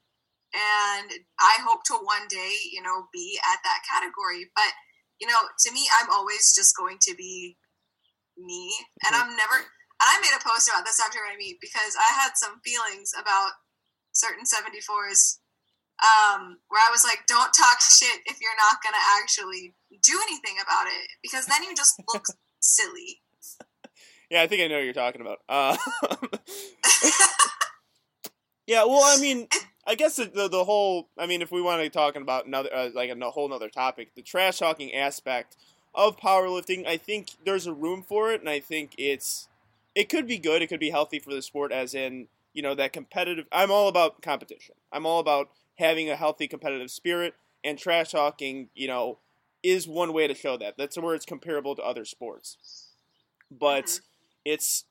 and 0.55 1.11
I 1.43 1.59
hope 1.59 1.83
to 1.91 1.99
one 1.99 2.31
day, 2.31 2.55
you 2.71 2.79
know, 2.79 3.11
be 3.11 3.35
at 3.43 3.59
that 3.67 3.83
category. 3.83 4.47
But 4.55 4.71
you 5.19 5.27
know, 5.27 5.43
to 5.67 5.69
me, 5.75 5.91
I'm 5.99 6.07
always 6.07 6.55
just 6.55 6.71
going 6.79 7.03
to 7.03 7.15
be 7.19 7.59
me, 8.39 8.71
and 9.03 9.11
I'm 9.11 9.35
never. 9.35 9.59
And 9.59 10.07
I 10.07 10.23
made 10.23 10.35
a 10.35 10.43
post 10.43 10.71
about 10.71 10.87
this 10.87 11.03
after 11.03 11.19
I 11.19 11.35
meet 11.35 11.59
because 11.59 11.99
I 11.99 12.15
had 12.15 12.39
some 12.39 12.63
feelings 12.63 13.11
about 13.11 13.51
certain 14.11 14.43
74s 14.47 15.39
um, 16.03 16.59
where 16.67 16.83
I 16.83 16.91
was 16.91 17.03
like, 17.03 17.23
don't 17.27 17.51
talk 17.55 17.79
shit 17.79 18.19
if 18.25 18.39
you're 18.41 18.59
not 18.59 18.83
going 18.83 18.95
to 18.95 19.05
actually 19.21 19.75
do 20.03 20.19
anything 20.27 20.59
about 20.59 20.87
it 20.87 21.07
because 21.21 21.45
then 21.45 21.63
you 21.63 21.75
just 21.75 21.95
look 22.11 22.25
silly. 22.59 23.22
Yeah, 24.33 24.41
I 24.41 24.47
think 24.47 24.63
I 24.63 24.67
know 24.67 24.77
what 24.77 24.83
you're 24.83 24.93
talking 24.93 25.21
about. 25.21 25.41
Uh, 25.47 25.77
yeah, 28.67 28.83
well, 28.83 29.03
I 29.03 29.21
mean, 29.21 29.47
I 29.85 29.93
guess 29.93 30.15
the, 30.15 30.25
the, 30.25 30.47
the 30.47 30.63
whole, 30.63 31.07
I 31.19 31.27
mean, 31.27 31.43
if 31.43 31.51
we 31.51 31.61
want 31.61 31.83
to 31.83 31.89
talk 31.91 32.15
about 32.15 32.47
another, 32.47 32.73
uh, 32.73 32.89
like 32.95 33.11
a 33.11 33.29
whole 33.29 33.53
other 33.53 33.69
topic, 33.69 34.15
the 34.15 34.23
trash 34.23 34.57
talking 34.57 34.91
aspect 34.91 35.55
of 35.93 36.17
powerlifting, 36.17 36.87
I 36.87 36.97
think 36.97 37.33
there's 37.45 37.67
a 37.67 37.75
room 37.75 38.01
for 38.01 38.33
it, 38.33 38.39
and 38.39 38.49
I 38.49 38.59
think 38.59 38.95
it's, 38.97 39.49
it 39.93 40.09
could 40.09 40.25
be 40.25 40.39
good, 40.39 40.63
it 40.63 40.67
could 40.67 40.79
be 40.79 40.89
healthy 40.89 41.19
for 41.19 41.31
the 41.31 41.43
sport, 41.43 41.71
as 41.71 41.93
in, 41.93 42.27
you 42.55 42.63
know, 42.63 42.73
that 42.73 42.91
competitive, 42.91 43.45
I'm 43.51 43.69
all 43.69 43.87
about 43.87 44.23
competition. 44.23 44.73
I'm 44.91 45.05
all 45.05 45.19
about 45.19 45.51
having 45.75 46.09
a 46.09 46.15
healthy 46.15 46.47
competitive 46.47 46.89
spirit, 46.89 47.35
and 47.63 47.77
trash 47.77 48.09
talking, 48.09 48.69
you 48.73 48.87
know, 48.87 49.19
is 49.61 49.87
one 49.87 50.11
way 50.11 50.27
to 50.27 50.33
show 50.33 50.57
that. 50.57 50.73
That's 50.75 50.97
where 50.97 51.13
it's 51.13 51.23
comparable 51.23 51.75
to 51.75 51.83
other 51.83 52.03
sports. 52.03 52.87
But 53.51 53.85
mm-hmm. 53.85 54.05
It's 54.45 54.85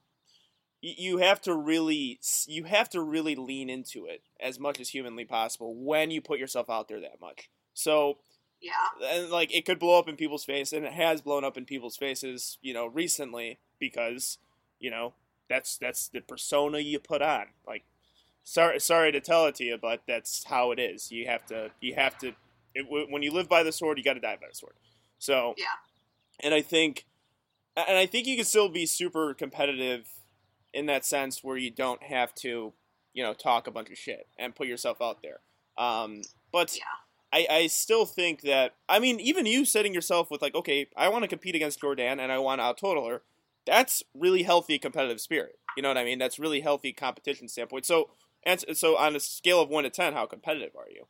you 0.80 1.18
have 1.18 1.40
to 1.40 1.54
really 1.54 2.18
you 2.46 2.64
have 2.64 2.88
to 2.90 3.00
really 3.00 3.36
lean 3.36 3.70
into 3.70 4.06
it 4.06 4.22
as 4.40 4.58
much 4.58 4.80
as 4.80 4.88
humanly 4.88 5.24
possible 5.24 5.74
when 5.76 6.10
you 6.10 6.20
put 6.20 6.40
yourself 6.40 6.68
out 6.68 6.88
there 6.88 7.00
that 7.00 7.20
much. 7.20 7.48
So 7.72 8.18
yeah, 8.60 9.10
and 9.12 9.30
like 9.30 9.54
it 9.54 9.64
could 9.64 9.78
blow 9.78 9.98
up 9.98 10.08
in 10.08 10.16
people's 10.16 10.44
face, 10.44 10.72
and 10.72 10.84
it 10.84 10.92
has 10.92 11.20
blown 11.20 11.44
up 11.44 11.56
in 11.56 11.64
people's 11.64 11.96
faces, 11.96 12.58
you 12.62 12.74
know, 12.74 12.86
recently 12.86 13.58
because 13.78 14.38
you 14.80 14.90
know 14.90 15.14
that's 15.48 15.76
that's 15.78 16.08
the 16.08 16.20
persona 16.20 16.78
you 16.78 16.98
put 16.98 17.22
on. 17.22 17.46
Like 17.66 17.84
sorry 18.42 18.80
sorry 18.80 19.12
to 19.12 19.20
tell 19.20 19.46
it 19.46 19.54
to 19.56 19.64
you, 19.64 19.78
but 19.80 20.02
that's 20.06 20.44
how 20.44 20.72
it 20.72 20.80
is. 20.80 21.12
You 21.12 21.26
have 21.26 21.46
to 21.46 21.70
you 21.80 21.94
have 21.94 22.18
to 22.18 22.32
it, 22.74 22.86
when 22.88 23.22
you 23.22 23.32
live 23.32 23.48
by 23.48 23.62
the 23.62 23.72
sword, 23.72 23.98
you 23.98 24.04
got 24.04 24.14
to 24.14 24.20
die 24.20 24.38
by 24.40 24.48
the 24.48 24.54
sword. 24.54 24.74
So 25.18 25.54
yeah, 25.58 25.64
and 26.40 26.54
I 26.54 26.62
think 26.62 27.06
and 27.76 27.96
I 27.96 28.06
think 28.06 28.26
you 28.26 28.36
can 28.36 28.44
still 28.44 28.68
be 28.68 28.86
super 28.86 29.34
competitive 29.34 30.08
in 30.74 30.86
that 30.86 31.04
sense 31.04 31.42
where 31.42 31.56
you 31.56 31.70
don't 31.70 32.02
have 32.02 32.34
to 32.36 32.72
you 33.12 33.22
know 33.22 33.34
talk 33.34 33.66
a 33.66 33.70
bunch 33.70 33.90
of 33.90 33.98
shit 33.98 34.28
and 34.38 34.54
put 34.54 34.66
yourself 34.66 35.00
out 35.00 35.22
there. 35.22 35.40
Um, 35.78 36.22
but 36.52 36.76
yeah. 36.76 36.82
I, 37.32 37.46
I 37.50 37.66
still 37.66 38.04
think 38.04 38.42
that 38.42 38.74
I 38.88 38.98
mean 38.98 39.20
even 39.20 39.46
you 39.46 39.64
setting 39.64 39.94
yourself 39.94 40.30
with 40.30 40.42
like 40.42 40.54
okay 40.54 40.88
I 40.96 41.08
want 41.08 41.24
to 41.24 41.28
compete 41.28 41.54
against 41.54 41.80
Jordan 41.80 42.20
and 42.20 42.30
I 42.30 42.38
want 42.38 42.60
to 42.60 42.64
out 42.64 42.78
total 42.78 43.08
her 43.08 43.22
that's 43.64 44.02
really 44.14 44.42
healthy 44.42 44.78
competitive 44.78 45.20
spirit 45.20 45.58
you 45.76 45.82
know 45.82 45.88
what 45.88 45.96
I 45.96 46.04
mean 46.04 46.18
that's 46.18 46.38
really 46.38 46.60
healthy 46.60 46.92
competition 46.92 47.48
standpoint 47.48 47.86
so 47.86 48.10
and 48.44 48.64
so, 48.74 48.96
on 48.96 49.14
a 49.14 49.20
scale 49.20 49.60
of 49.60 49.68
one 49.68 49.84
to 49.84 49.90
ten, 49.90 50.14
how 50.14 50.26
competitive 50.26 50.74
are 50.76 50.90
you? 50.90 51.06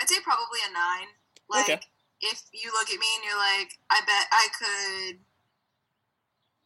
I'd 0.00 0.08
say 0.08 0.16
probably 0.22 0.58
a 0.68 0.72
nine. 0.72 1.08
Like, 1.48 1.64
okay. 1.64 1.80
If 2.20 2.38
you 2.52 2.70
look 2.72 2.88
at 2.90 2.98
me 2.98 3.08
and 3.18 3.24
you're 3.24 3.38
like, 3.38 3.70
I 3.90 3.98
bet 4.06 4.26
I 4.30 4.46
could. 4.54 5.14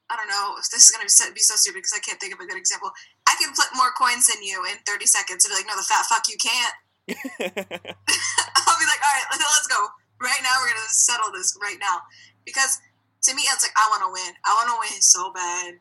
I 0.08 0.16
don't 0.16 0.28
know. 0.28 0.56
If 0.56 0.72
this 0.72 0.88
is 0.88 0.90
gonna 0.90 1.04
be 1.04 1.44
so 1.44 1.56
stupid 1.56 1.84
because 1.84 1.92
I 1.92 2.00
can't 2.00 2.16
think 2.16 2.32
of 2.32 2.40
a 2.40 2.48
good 2.48 2.56
example. 2.56 2.88
I 3.28 3.36
can 3.36 3.52
flip 3.52 3.68
more 3.76 3.92
coins 3.92 4.28
than 4.32 4.40
you 4.40 4.64
in 4.64 4.80
30 4.88 5.04
seconds. 5.04 5.44
And 5.44 5.52
be 5.52 5.60
like, 5.60 5.68
no, 5.68 5.76
the 5.76 5.84
fat 5.84 6.08
fuck 6.08 6.24
you 6.32 6.40
can't. 6.40 6.76
I'll 7.12 8.80
be 8.80 8.88
like, 8.88 9.02
all 9.04 9.14
right, 9.16 9.28
let's 9.36 9.68
go. 9.68 9.80
Right 10.20 10.40
now, 10.42 10.64
we're 10.64 10.72
gonna 10.72 10.88
settle 10.88 11.30
this 11.30 11.56
right 11.60 11.78
now 11.78 12.02
because 12.44 12.80
to 13.28 13.34
me, 13.34 13.42
it's 13.44 13.62
like 13.62 13.76
I 13.76 13.86
want 13.92 14.02
to 14.06 14.10
win. 14.12 14.32
I 14.44 14.50
want 14.56 14.68
to 14.72 14.78
win 14.80 15.00
so 15.02 15.32
bad, 15.32 15.78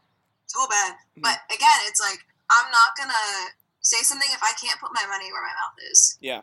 so 0.47 0.67
bad. 0.67 0.93
Mm-hmm. 0.93 1.23
But 1.23 1.39
again, 1.47 1.79
it's 1.87 2.01
like 2.03 2.19
I'm 2.51 2.69
not 2.71 2.95
gonna 2.99 3.53
say 3.81 4.03
something 4.03 4.27
if 4.31 4.43
I 4.43 4.51
can't 4.59 4.79
put 4.79 4.91
my 4.93 5.05
money 5.07 5.31
where 5.31 5.41
my 5.41 5.55
mouth 5.55 5.77
is. 5.91 6.17
Yeah, 6.19 6.41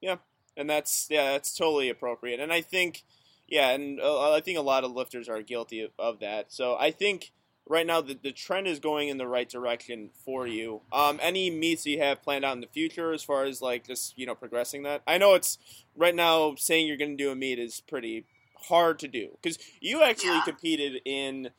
yeah, 0.00 0.16
and 0.58 0.68
that's 0.68 1.06
yeah, 1.08 1.32
that's 1.32 1.56
totally 1.56 1.88
appropriate. 1.88 2.40
And 2.40 2.52
I 2.52 2.60
think, 2.60 3.04
yeah, 3.46 3.70
and 3.70 4.00
uh, 4.00 4.32
I 4.32 4.40
think 4.40 4.58
a 4.58 4.62
lot 4.62 4.84
of 4.84 4.92
lifters 4.92 5.28
are 5.28 5.40
guilty 5.40 5.80
of, 5.82 5.90
of 5.98 6.20
that. 6.20 6.52
So 6.52 6.76
I 6.78 6.90
think 6.90 7.32
right 7.66 7.86
now 7.86 8.00
the, 8.00 8.18
the 8.20 8.32
trend 8.32 8.66
is 8.66 8.80
going 8.80 9.08
in 9.08 9.18
the 9.18 9.26
right 9.26 9.48
direction 9.48 10.10
for 10.24 10.46
you. 10.46 10.82
Um, 10.92 11.18
any 11.22 11.50
meets 11.50 11.86
you 11.86 12.00
have 12.00 12.22
planned 12.22 12.44
out 12.44 12.54
in 12.54 12.60
the 12.60 12.66
future 12.66 13.12
as 13.12 13.22
far 13.22 13.44
as 13.44 13.62
like 13.62 13.86
just 13.86 14.18
you 14.18 14.26
know 14.26 14.34
progressing 14.34 14.82
that? 14.82 15.02
I 15.06 15.16
know 15.16 15.34
it's 15.34 15.58
right 15.96 16.14
now 16.14 16.54
saying 16.56 16.86
you're 16.86 16.96
going 16.96 17.16
to 17.16 17.24
do 17.24 17.30
a 17.30 17.36
meet 17.36 17.58
is 17.58 17.80
pretty 17.80 18.26
hard 18.68 18.98
to 18.98 19.08
do 19.08 19.30
because 19.40 19.58
you 19.80 20.02
actually 20.02 20.32
yeah. 20.32 20.42
competed 20.44 21.00
in 21.04 21.50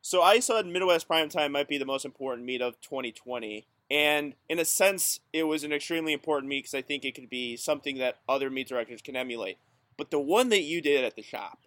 so 0.00 0.22
I 0.22 0.40
said 0.40 0.66
Midwest 0.66 1.06
Prime 1.06 1.28
Time 1.28 1.52
might 1.52 1.68
be 1.68 1.78
the 1.78 1.84
most 1.84 2.04
important 2.04 2.46
meet 2.46 2.62
of 2.62 2.80
2020. 2.80 3.66
And 3.90 4.34
in 4.48 4.58
a 4.58 4.64
sense, 4.64 5.20
it 5.32 5.44
was 5.44 5.64
an 5.64 5.72
extremely 5.72 6.12
important 6.12 6.48
meet 6.48 6.64
because 6.64 6.74
I 6.74 6.82
think 6.82 7.04
it 7.04 7.14
could 7.14 7.30
be 7.30 7.56
something 7.56 7.98
that 7.98 8.18
other 8.28 8.50
meet 8.50 8.68
directors 8.68 9.00
can 9.00 9.16
emulate. 9.16 9.58
But 9.96 10.10
the 10.10 10.20
one 10.20 10.50
that 10.50 10.62
you 10.62 10.82
did 10.82 11.04
at 11.04 11.16
the 11.16 11.22
shop, 11.22 11.60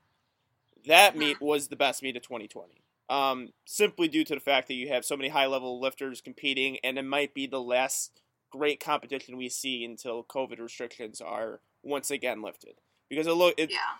that 0.85 1.17
meet 1.17 1.41
was 1.41 1.67
the 1.67 1.75
best 1.75 2.03
meet 2.03 2.15
of 2.15 2.23
2020. 2.23 2.81
Um, 3.09 3.49
simply 3.65 4.07
due 4.07 4.23
to 4.23 4.35
the 4.35 4.39
fact 4.39 4.67
that 4.67 4.75
you 4.75 4.87
have 4.89 5.03
so 5.03 5.17
many 5.17 5.29
high 5.29 5.47
level 5.47 5.81
lifters 5.81 6.21
competing, 6.21 6.77
and 6.83 6.97
it 6.97 7.03
might 7.03 7.33
be 7.33 7.47
the 7.47 7.61
last 7.61 8.21
great 8.49 8.79
competition 8.79 9.35
we 9.35 9.49
see 9.49 9.83
until 9.83 10.23
COVID 10.23 10.59
restrictions 10.59 11.19
are 11.19 11.59
once 11.83 12.11
again 12.11 12.41
lifted. 12.41 12.75
Because 13.09 13.27
it 13.27 13.33
look 13.33 13.55
it, 13.57 13.71
yeah 13.71 13.97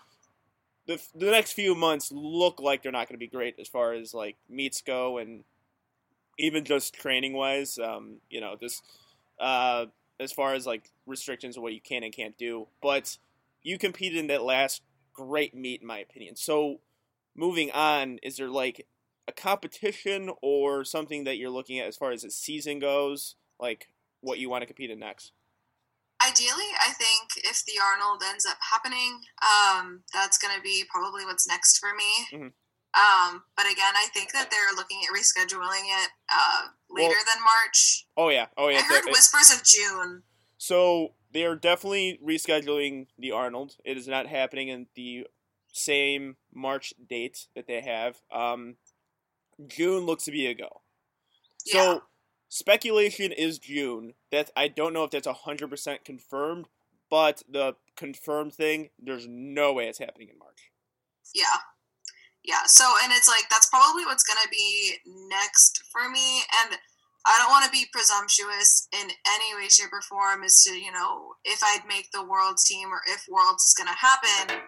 the 0.86 1.00
the 1.14 1.30
next 1.30 1.52
few 1.52 1.74
months 1.74 2.10
look 2.12 2.60
like 2.60 2.82
they're 2.82 2.92
not 2.92 3.08
going 3.08 3.14
to 3.14 3.18
be 3.18 3.28
great 3.28 3.54
as 3.58 3.68
far 3.68 3.92
as 3.92 4.14
like 4.14 4.36
meets 4.48 4.80
go 4.82 5.18
and 5.18 5.44
even 6.38 6.64
just 6.64 6.94
training 6.94 7.32
wise. 7.32 7.78
Um, 7.78 8.16
you 8.30 8.40
know, 8.40 8.56
just 8.60 8.82
uh, 9.40 9.86
as 10.20 10.32
far 10.32 10.54
as 10.54 10.66
like 10.66 10.90
restrictions 11.06 11.56
of 11.56 11.62
what 11.62 11.74
you 11.74 11.80
can 11.80 12.02
and 12.02 12.12
can't 12.12 12.36
do. 12.36 12.68
But 12.80 13.18
you 13.62 13.78
competed 13.78 14.18
in 14.18 14.26
that 14.28 14.42
last 14.42 14.82
great 15.12 15.54
meet, 15.54 15.82
in 15.82 15.86
my 15.86 15.98
opinion. 15.98 16.36
So 16.36 16.80
moving 17.34 17.70
on, 17.72 18.18
is 18.22 18.36
there 18.36 18.48
like 18.48 18.86
a 19.28 19.32
competition 19.32 20.30
or 20.42 20.84
something 20.84 21.24
that 21.24 21.36
you're 21.36 21.50
looking 21.50 21.78
at 21.78 21.86
as 21.86 21.96
far 21.96 22.12
as 22.12 22.22
the 22.22 22.30
season 22.30 22.78
goes? 22.78 23.36
Like 23.60 23.88
what 24.20 24.38
you 24.38 24.50
want 24.50 24.62
to 24.62 24.66
compete 24.66 24.90
in 24.90 24.98
next? 24.98 25.32
ideally, 26.22 26.70
I 26.80 26.92
think 26.92 27.44
if 27.44 27.64
the 27.64 27.80
Arnold 27.82 28.22
ends 28.26 28.46
up 28.46 28.58
happening, 28.70 29.20
um, 29.42 30.02
that's 30.12 30.38
going 30.38 30.54
to 30.54 30.62
be 30.62 30.84
probably 30.88 31.24
what's 31.24 31.46
next 31.46 31.78
for 31.78 31.90
me. 31.94 32.12
Mm-hmm. 32.32 32.48
Um, 32.94 33.44
but 33.56 33.64
again, 33.64 33.94
I 33.96 34.08
think 34.12 34.32
that 34.32 34.50
they're 34.50 34.76
looking 34.76 35.00
at 35.02 35.14
rescheduling 35.16 35.84
it 35.84 36.10
uh, 36.32 36.68
later 36.90 37.08
well, 37.08 37.24
than 37.26 37.42
March. 37.42 38.06
Oh 38.16 38.28
yeah, 38.28 38.46
oh 38.56 38.68
yeah. 38.68 38.78
I 38.78 38.82
heard 38.82 39.04
whispers 39.06 39.50
of 39.52 39.64
June. 39.64 40.22
So 40.58 41.14
they 41.32 41.44
are 41.44 41.56
definitely 41.56 42.20
rescheduling 42.24 43.06
the 43.18 43.32
Arnold. 43.32 43.76
It 43.84 43.96
is 43.96 44.06
not 44.06 44.26
happening 44.26 44.68
in 44.68 44.86
the 44.94 45.26
same 45.72 46.36
March 46.54 46.92
date 47.08 47.46
that 47.56 47.66
they 47.66 47.80
have. 47.80 48.20
Um, 48.30 48.76
June 49.66 50.04
looks 50.04 50.24
to 50.24 50.30
be 50.30 50.46
a 50.46 50.54
go. 50.54 50.82
So 51.58 51.92
yeah. 51.92 51.98
Speculation 52.54 53.32
is 53.32 53.58
June. 53.58 54.12
That 54.30 54.50
I 54.54 54.68
don't 54.68 54.92
know 54.92 55.04
if 55.04 55.10
that's 55.10 55.26
hundred 55.26 55.70
percent 55.70 56.04
confirmed, 56.04 56.68
but 57.08 57.42
the 57.48 57.76
confirmed 57.96 58.52
thing, 58.52 58.90
there's 59.02 59.26
no 59.26 59.72
way 59.72 59.88
it's 59.88 59.98
happening 59.98 60.28
in 60.28 60.38
March. 60.38 60.70
Yeah, 61.34 61.44
yeah. 62.44 62.66
So 62.66 62.84
and 63.02 63.12
it's 63.12 63.28
like 63.28 63.48
that's 63.50 63.68
probably 63.68 64.04
what's 64.04 64.24
gonna 64.24 64.50
be 64.50 64.96
next 65.06 65.82
for 65.92 66.08
me. 66.08 66.42
And 66.62 66.78
I 67.26 67.38
don't 67.38 67.54
want 67.54 67.64
to 67.64 67.70
be 67.70 67.86
presumptuous 67.92 68.88
in 68.90 69.06
any 69.06 69.54
way, 69.54 69.68
shape, 69.68 69.92
or 69.92 70.02
form 70.02 70.42
as 70.42 70.62
to, 70.64 70.74
you 70.74 70.90
know, 70.90 71.34
if 71.44 71.62
I'd 71.62 71.86
make 71.86 72.10
the 72.10 72.26
world's 72.26 72.64
team 72.66 72.90
or 72.90 73.00
if 73.06 73.26
worlds 73.30 73.62
is 73.62 73.74
to 73.78 73.94
happen. 73.94 74.58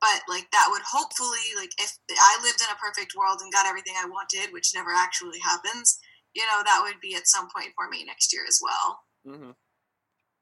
But, 0.00 0.20
like, 0.28 0.50
that 0.50 0.68
would 0.70 0.82
hopefully, 0.82 1.54
like, 1.56 1.70
if 1.78 1.96
I 2.10 2.42
lived 2.42 2.60
in 2.60 2.68
a 2.74 2.82
perfect 2.82 3.14
world 3.16 3.38
and 3.40 3.52
got 3.52 3.66
everything 3.66 3.94
I 3.96 4.10
wanted, 4.10 4.52
which 4.52 4.74
never 4.74 4.90
actually 4.90 5.38
happens, 5.38 5.98
you 6.34 6.42
know, 6.42 6.62
that 6.64 6.82
would 6.82 7.00
be 7.00 7.14
at 7.14 7.28
some 7.28 7.48
point 7.54 7.72
for 7.76 7.88
me 7.88 8.04
next 8.04 8.32
year 8.32 8.42
as 8.46 8.60
well. 8.60 9.00
Mm-hmm. 9.26 9.50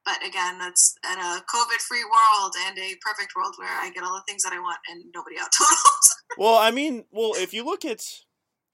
But 0.04 0.18
again, 0.26 0.58
that's 0.58 0.96
in 1.04 1.18
a 1.18 1.42
COVID 1.48 1.80
free 1.80 2.04
world 2.04 2.54
and 2.66 2.76
a 2.78 2.96
perfect 3.00 3.34
world 3.36 3.54
where 3.56 3.68
I 3.68 3.90
get 3.90 4.02
all 4.02 4.14
the 4.14 4.24
things 4.26 4.42
that 4.42 4.52
I 4.52 4.58
want 4.58 4.78
and 4.90 5.04
nobody 5.14 5.36
out 5.38 5.48
totals. 5.56 6.16
well, 6.38 6.56
I 6.56 6.72
mean, 6.72 7.04
well, 7.12 7.32
if 7.36 7.54
you 7.54 7.64
look 7.64 7.84
at 7.84 8.02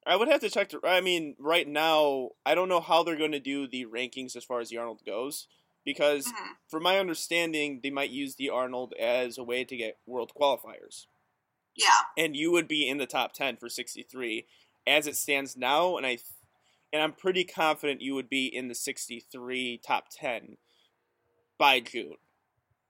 I 0.08 0.16
would 0.16 0.28
have 0.28 0.40
to 0.40 0.50
check. 0.50 0.70
To, 0.70 0.80
I 0.84 1.02
mean, 1.02 1.36
right 1.38 1.68
now, 1.68 2.30
I 2.46 2.54
don't 2.54 2.70
know 2.70 2.80
how 2.80 3.02
they're 3.02 3.16
going 3.16 3.32
to 3.32 3.40
do 3.40 3.68
the 3.68 3.84
rankings 3.84 4.36
as 4.36 4.44
far 4.44 4.60
as 4.60 4.70
the 4.70 4.78
Arnold 4.78 5.02
goes, 5.04 5.46
because 5.84 6.26
mm-hmm. 6.26 6.52
from 6.66 6.82
my 6.82 6.98
understanding, 6.98 7.80
they 7.82 7.90
might 7.90 8.10
use 8.10 8.34
the 8.34 8.48
Arnold 8.48 8.94
as 8.98 9.36
a 9.36 9.44
way 9.44 9.64
to 9.64 9.76
get 9.76 9.98
world 10.06 10.32
qualifiers. 10.34 11.06
Yeah. 11.76 12.00
And 12.16 12.34
you 12.34 12.50
would 12.52 12.66
be 12.66 12.88
in 12.88 12.96
the 12.96 13.06
top 13.06 13.34
ten 13.34 13.58
for 13.58 13.68
sixty 13.68 14.02
three, 14.02 14.46
as 14.86 15.06
it 15.06 15.16
stands 15.16 15.58
now, 15.58 15.98
and 15.98 16.06
I, 16.06 16.18
and 16.90 17.02
I'm 17.02 17.12
pretty 17.12 17.44
confident 17.44 18.00
you 18.00 18.14
would 18.14 18.30
be 18.30 18.46
in 18.46 18.68
the 18.68 18.74
sixty 18.74 19.20
three 19.30 19.78
top 19.86 20.06
ten 20.10 20.56
by 21.58 21.80
June. 21.80 22.14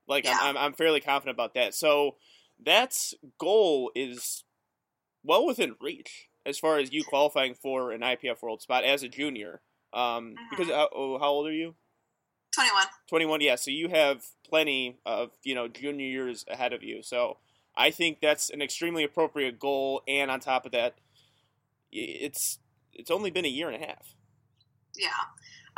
Like 0.07 0.25
yeah. 0.25 0.39
I'm, 0.41 0.57
I'm, 0.57 0.65
I'm 0.65 0.73
fairly 0.73 1.01
confident 1.01 1.37
about 1.37 1.55
that. 1.55 1.75
So 1.75 2.17
that's 2.65 3.15
goal 3.39 3.91
is 3.95 4.45
well 5.23 5.47
within 5.47 5.77
reach 5.81 6.29
as 6.47 6.59
far 6.59 6.79
as 6.79 6.93
you 6.93 7.05
qualifying 7.05 7.55
for 7.55 7.93
an 7.93 8.01
IPF 8.01 8.43
World 8.43 8.63
spot 8.63 8.85
as 8.85 9.03
a 9.03 9.09
junior. 9.09 9.61
Um, 9.93 10.01
mm-hmm. 10.03 10.35
because 10.51 10.71
uh, 10.71 10.87
oh, 10.95 11.19
how 11.19 11.29
old 11.29 11.47
are 11.47 11.53
you? 11.53 11.75
Twenty 12.55 12.71
one. 12.73 12.87
Twenty 13.09 13.27
one. 13.27 13.41
Yeah. 13.41 13.57
So 13.57 13.71
you 13.71 13.89
have 13.89 14.23
plenty 14.49 14.99
of 15.05 15.31
you 15.43 15.55
know 15.55 15.69
junior 15.69 16.07
years 16.07 16.45
ahead 16.49 16.73
of 16.73 16.83
you. 16.83 17.03
So 17.03 17.39
I 17.77 17.91
think 17.91 18.21
that's 18.21 18.51
an 18.51 18.63
extremely 18.63 19.05
appropriate 19.05 19.59
goal. 19.59 20.03
And 20.09 20.31
on 20.31 20.41
top 20.41 20.67
of 20.67 20.73
that, 20.73 20.97
it's 21.93 22.59
it's 22.93 23.11
only 23.11 23.31
been 23.31 23.45
a 23.45 23.49
year 23.49 23.71
and 23.71 23.83
a 23.83 23.87
half. 23.87 24.15
Yeah. 24.97 25.09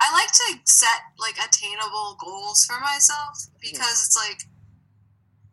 I 0.00 0.08
like 0.16 0.32
to 0.32 0.48
set 0.64 1.12
like 1.20 1.36
attainable 1.36 2.16
goals 2.16 2.64
for 2.64 2.80
myself 2.80 3.36
because 3.60 4.00
it's 4.00 4.16
like 4.16 4.42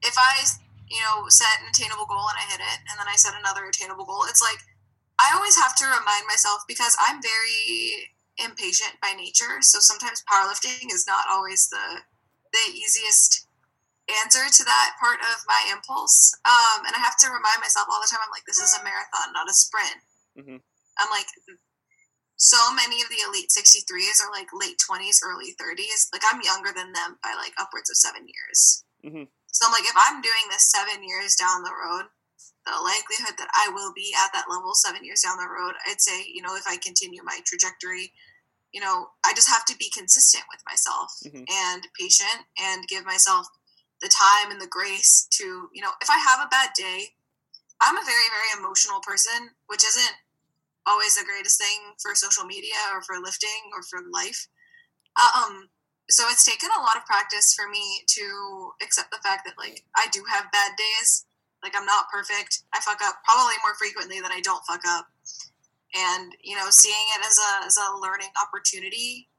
if 0.01 0.15
I 0.15 0.47
you 0.87 1.03
know 1.03 1.27
set 1.27 1.59
an 1.59 1.67
attainable 1.69 2.07
goal 2.07 2.31
and 2.31 2.39
I 2.39 2.47
hit 2.47 2.63
it 2.63 2.79
and 2.87 2.95
then 2.95 3.11
I 3.11 3.19
set 3.19 3.35
another 3.35 3.67
attainable 3.67 4.05
goal, 4.05 4.23
it's 4.27 4.41
like 4.41 4.63
I 5.19 5.35
always 5.35 5.57
have 5.59 5.75
to 5.83 5.85
remind 5.85 6.25
myself 6.27 6.63
because 6.67 6.95
I'm 6.95 7.21
very 7.21 8.15
impatient 8.37 9.01
by 9.01 9.13
nature. 9.17 9.59
So 9.61 9.79
sometimes 9.79 10.23
powerlifting 10.29 10.93
is 10.93 11.05
not 11.05 11.25
always 11.29 11.67
the 11.69 12.01
the 12.53 12.71
easiest 12.71 13.47
answer 14.23 14.47
to 14.47 14.63
that 14.63 14.95
part 14.99 15.19
of 15.19 15.43
my 15.47 15.67
impulse. 15.67 16.31
Um, 16.47 16.87
and 16.87 16.95
I 16.95 16.99
have 17.03 17.19
to 17.19 17.27
remind 17.27 17.59
myself 17.59 17.91
all 17.91 17.99
the 17.99 18.07
time. 18.07 18.23
I'm 18.23 18.31
like, 18.31 18.47
this 18.47 18.63
is 18.63 18.71
a 18.71 18.83
marathon, 18.83 19.35
not 19.35 19.51
a 19.51 19.53
sprint. 19.53 19.99
Mm-hmm. 20.39 20.63
I'm 20.97 21.11
like, 21.11 21.27
so 22.37 22.57
many 22.73 23.01
of 23.01 23.09
the 23.09 23.25
elite 23.25 23.49
63s 23.49 24.21
are 24.21 24.31
like 24.31 24.53
late 24.53 24.77
20s, 24.77 25.25
early 25.25 25.57
30s. 25.57 26.13
Like 26.13 26.21
I'm 26.21 26.41
younger 26.45 26.69
than 26.69 26.93
them 26.93 27.17
by 27.21 27.33
like 27.33 27.53
upwards 27.57 27.89
of 27.89 27.97
seven 27.97 28.29
years. 28.29 28.85
Mm-hmm. 29.03 29.25
So 29.49 29.65
I'm 29.65 29.73
like, 29.73 29.89
if 29.89 29.97
I'm 29.97 30.21
doing 30.21 30.45
this 30.49 30.69
seven 30.69 31.01
years 31.01 31.35
down 31.35 31.63
the 31.65 31.73
road, 31.73 32.05
the 32.65 32.77
likelihood 32.77 33.41
that 33.41 33.49
I 33.57 33.73
will 33.73 33.91
be 33.95 34.13
at 34.13 34.29
that 34.33 34.51
level 34.51 34.75
seven 34.75 35.03
years 35.03 35.25
down 35.25 35.41
the 35.41 35.49
road, 35.49 35.73
I'd 35.89 36.01
say, 36.01 36.25
you 36.29 36.41
know, 36.41 36.55
if 36.55 36.67
I 36.67 36.77
continue 36.77 37.23
my 37.23 37.39
trajectory, 37.45 38.13
you 38.71 38.81
know, 38.81 39.09
I 39.25 39.33
just 39.33 39.49
have 39.49 39.65
to 39.65 39.77
be 39.77 39.89
consistent 39.89 40.43
with 40.51 40.61
myself 40.67 41.17
mm-hmm. 41.25 41.41
and 41.41 41.87
patient 41.97 42.45
and 42.59 42.85
give 42.87 43.05
myself 43.05 43.47
the 44.01 44.13
time 44.13 44.51
and 44.51 44.61
the 44.61 44.69
grace 44.69 45.27
to, 45.41 45.69
you 45.73 45.81
know, 45.81 45.95
if 46.01 46.09
I 46.09 46.21
have 46.21 46.45
a 46.45 46.49
bad 46.53 46.69
day, 46.77 47.17
I'm 47.81 47.97
a 47.97 48.05
very, 48.05 48.29
very 48.29 48.61
emotional 48.61 48.99
person, 49.01 49.57
which 49.67 49.85
isn't 49.85 50.13
always 50.87 51.15
the 51.15 51.27
greatest 51.27 51.59
thing 51.59 51.93
for 52.01 52.15
social 52.15 52.45
media 52.45 52.79
or 52.93 53.01
for 53.03 53.19
lifting 53.21 53.69
or 53.75 53.83
for 53.83 53.99
life. 54.11 54.47
Um, 55.19 55.69
so 56.09 56.23
it's 56.29 56.45
taken 56.45 56.69
a 56.71 56.81
lot 56.81 56.95
of 56.95 57.05
practice 57.05 57.53
for 57.53 57.67
me 57.67 58.01
to 58.07 58.71
accept 58.81 59.11
the 59.11 59.19
fact 59.21 59.43
that 59.45 59.57
like 59.57 59.83
I 59.95 60.07
do 60.11 60.23
have 60.31 60.51
bad 60.51 60.71
days 60.77 61.27
like 61.63 61.73
I'm 61.75 61.85
not 61.85 62.09
perfect. 62.09 62.63
I 62.73 62.79
fuck 62.79 63.01
up 63.03 63.15
probably 63.25 63.55
more 63.63 63.75
frequently 63.75 64.21
than 64.21 64.31
I 64.31 64.41
don't 64.41 64.65
fuck 64.65 64.81
up. 64.87 65.07
And 65.95 66.33
you 66.43 66.55
know, 66.55 66.67
seeing 66.69 67.07
it 67.15 67.25
as 67.25 67.37
a 67.37 67.65
as 67.65 67.77
a 67.77 67.97
learning 67.97 68.29
opportunity 68.41 69.29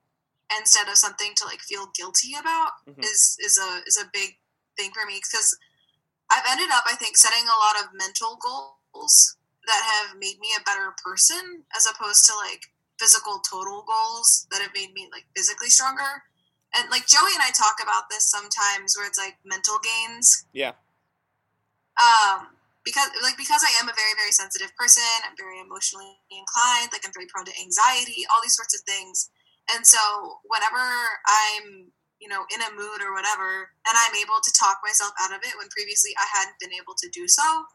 instead 0.59 0.88
of 0.88 0.96
something 0.96 1.32
to 1.36 1.44
like 1.44 1.61
feel 1.61 1.90
guilty 1.94 2.32
about 2.38 2.72
mm-hmm. 2.88 3.01
is 3.01 3.36
is 3.44 3.59
a 3.59 3.80
is 3.86 3.96
a 3.96 4.11
big 4.12 4.36
thing 4.76 4.90
for 4.92 5.07
me 5.07 5.20
because 5.22 5.57
I've 6.32 6.44
ended 6.51 6.70
up 6.72 6.84
I 6.86 6.96
think 6.96 7.16
setting 7.16 7.44
a 7.44 7.61
lot 7.61 7.84
of 7.84 7.94
mental 7.94 8.38
goals 8.40 9.36
that 9.69 9.83
have 9.85 10.19
made 10.19 10.41
me 10.41 10.49
a 10.57 10.64
better 10.64 10.91
person 10.99 11.62
as 11.77 11.87
opposed 11.87 12.25
to 12.27 12.33
like 12.35 12.66
physical 12.99 13.39
total 13.45 13.85
goals 13.87 14.49
that 14.51 14.61
have 14.64 14.75
made 14.75 14.93
me 14.93 15.09
like 15.12 15.29
physically 15.37 15.69
stronger. 15.69 16.25
And 16.75 16.91
like 16.91 17.07
Joey 17.07 17.33
and 17.33 17.45
I 17.45 17.53
talk 17.53 17.77
about 17.81 18.11
this 18.11 18.29
sometimes 18.29 18.97
where 18.97 19.07
it's 19.07 19.21
like 19.21 19.37
mental 19.45 19.79
gains. 19.79 20.47
Yeah 20.53 20.73
um, 21.99 22.55
because 22.87 23.11
like 23.23 23.37
because 23.37 23.61
I 23.61 23.75
am 23.83 23.91
a 23.91 23.97
very 23.97 24.14
very 24.16 24.33
sensitive 24.33 24.73
person, 24.79 25.05
I'm 25.27 25.37
very 25.37 25.61
emotionally 25.61 26.16
inclined. 26.31 26.95
Like 26.95 27.05
I'm 27.05 27.12
very 27.12 27.27
prone 27.27 27.45
to 27.47 27.55
anxiety, 27.61 28.25
all 28.31 28.41
these 28.41 28.57
sorts 28.57 28.73
of 28.73 28.83
things. 28.87 29.29
And 29.69 29.85
so 29.85 30.01
whenever 30.49 30.81
I'm 30.81 31.93
you 32.23 32.31
know 32.31 32.47
in 32.49 32.62
a 32.62 32.71
mood 32.73 33.03
or 33.03 33.12
whatever, 33.12 33.75
and 33.85 33.95
I'm 33.95 34.16
able 34.16 34.41
to 34.41 34.51
talk 34.55 34.81
myself 34.81 35.12
out 35.21 35.35
of 35.35 35.43
it 35.45 35.59
when 35.59 35.69
previously 35.75 36.14
I 36.16 36.27
hadn't 36.39 36.59
been 36.62 36.73
able 36.73 36.95
to 36.97 37.09
do 37.11 37.29
so, 37.29 37.66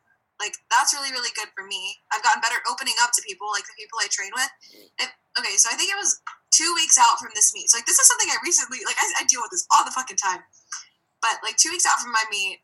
like 0.41 0.57
that's 0.69 0.93
really 0.93 1.13
really 1.13 1.33
good 1.37 1.49
for 1.53 1.65
me. 1.65 2.01
I've 2.09 2.25
gotten 2.25 2.41
better 2.41 2.61
opening 2.69 2.97
up 3.01 3.13
to 3.17 3.21
people, 3.25 3.49
like 3.53 3.65
the 3.65 3.77
people 3.77 3.97
I 4.01 4.09
train 4.09 4.33
with. 4.33 4.51
If, 4.99 5.09
okay, 5.39 5.55
so 5.57 5.69
I 5.71 5.77
think 5.77 5.93
it 5.93 5.99
was 5.99 6.21
two 6.53 6.73
weeks 6.77 6.97
out 6.97 7.17
from 7.17 7.33
this 7.33 7.53
meet. 7.53 7.69
So 7.69 7.77
like 7.77 7.89
this 7.89 7.97
is 7.97 8.07
something 8.07 8.29
I 8.29 8.37
recently 8.41 8.81
like 8.85 8.97
I, 8.97 9.21
I 9.21 9.29
deal 9.29 9.41
with 9.41 9.53
this 9.53 9.65
all 9.73 9.85
the 9.85 9.93
fucking 9.93 10.17
time. 10.17 10.41
But 11.21 11.39
like 11.41 11.55
two 11.55 11.71
weeks 11.71 11.87
out 11.87 12.03
from 12.03 12.11
my 12.11 12.25
meet, 12.29 12.59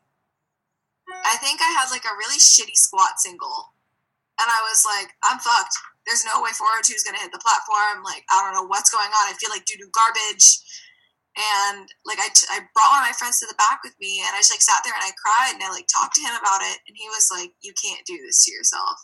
I 1.24 1.36
think 1.40 1.60
I 1.60 1.70
had 1.72 1.90
like 1.90 2.04
a 2.04 2.14
really 2.18 2.38
shitty 2.38 2.76
squat 2.76 3.18
single. 3.18 3.74
And 4.40 4.48
I 4.48 4.60
was 4.64 4.84
like, 4.88 5.12
I'm 5.24 5.36
fucked. 5.36 5.76
There's 6.08 6.24
no 6.24 6.40
way 6.40 6.48
402 6.56 6.96
is 6.96 7.04
going 7.04 7.12
to 7.12 7.20
hit 7.20 7.28
the 7.28 7.44
platform. 7.44 8.00
Like, 8.00 8.24
I 8.32 8.40
don't 8.40 8.56
know 8.56 8.64
what's 8.64 8.88
going 8.88 9.12
on. 9.12 9.28
I 9.28 9.36
feel 9.36 9.52
like 9.52 9.68
doo 9.68 9.76
doo 9.76 9.92
garbage. 9.92 10.64
And 11.38 11.86
like, 12.02 12.18
I, 12.18 12.26
t- 12.34 12.50
I 12.50 12.66
brought 12.74 12.90
one 12.90 13.06
of 13.06 13.08
my 13.08 13.14
friends 13.14 13.38
to 13.40 13.46
the 13.46 13.54
back 13.54 13.80
with 13.86 13.94
me 14.02 14.18
and 14.18 14.34
I 14.34 14.42
just 14.42 14.50
like 14.50 14.64
sat 14.64 14.82
there 14.82 14.94
and 14.94 15.06
I 15.06 15.14
cried 15.14 15.54
and 15.54 15.62
I 15.62 15.70
like 15.70 15.86
talked 15.86 16.18
to 16.18 16.24
him 16.26 16.34
about 16.34 16.60
it. 16.66 16.82
And 16.90 16.98
he 16.98 17.06
was 17.10 17.30
like, 17.30 17.54
You 17.62 17.72
can't 17.78 18.02
do 18.04 18.18
this 18.18 18.44
to 18.44 18.52
yourself. 18.52 18.98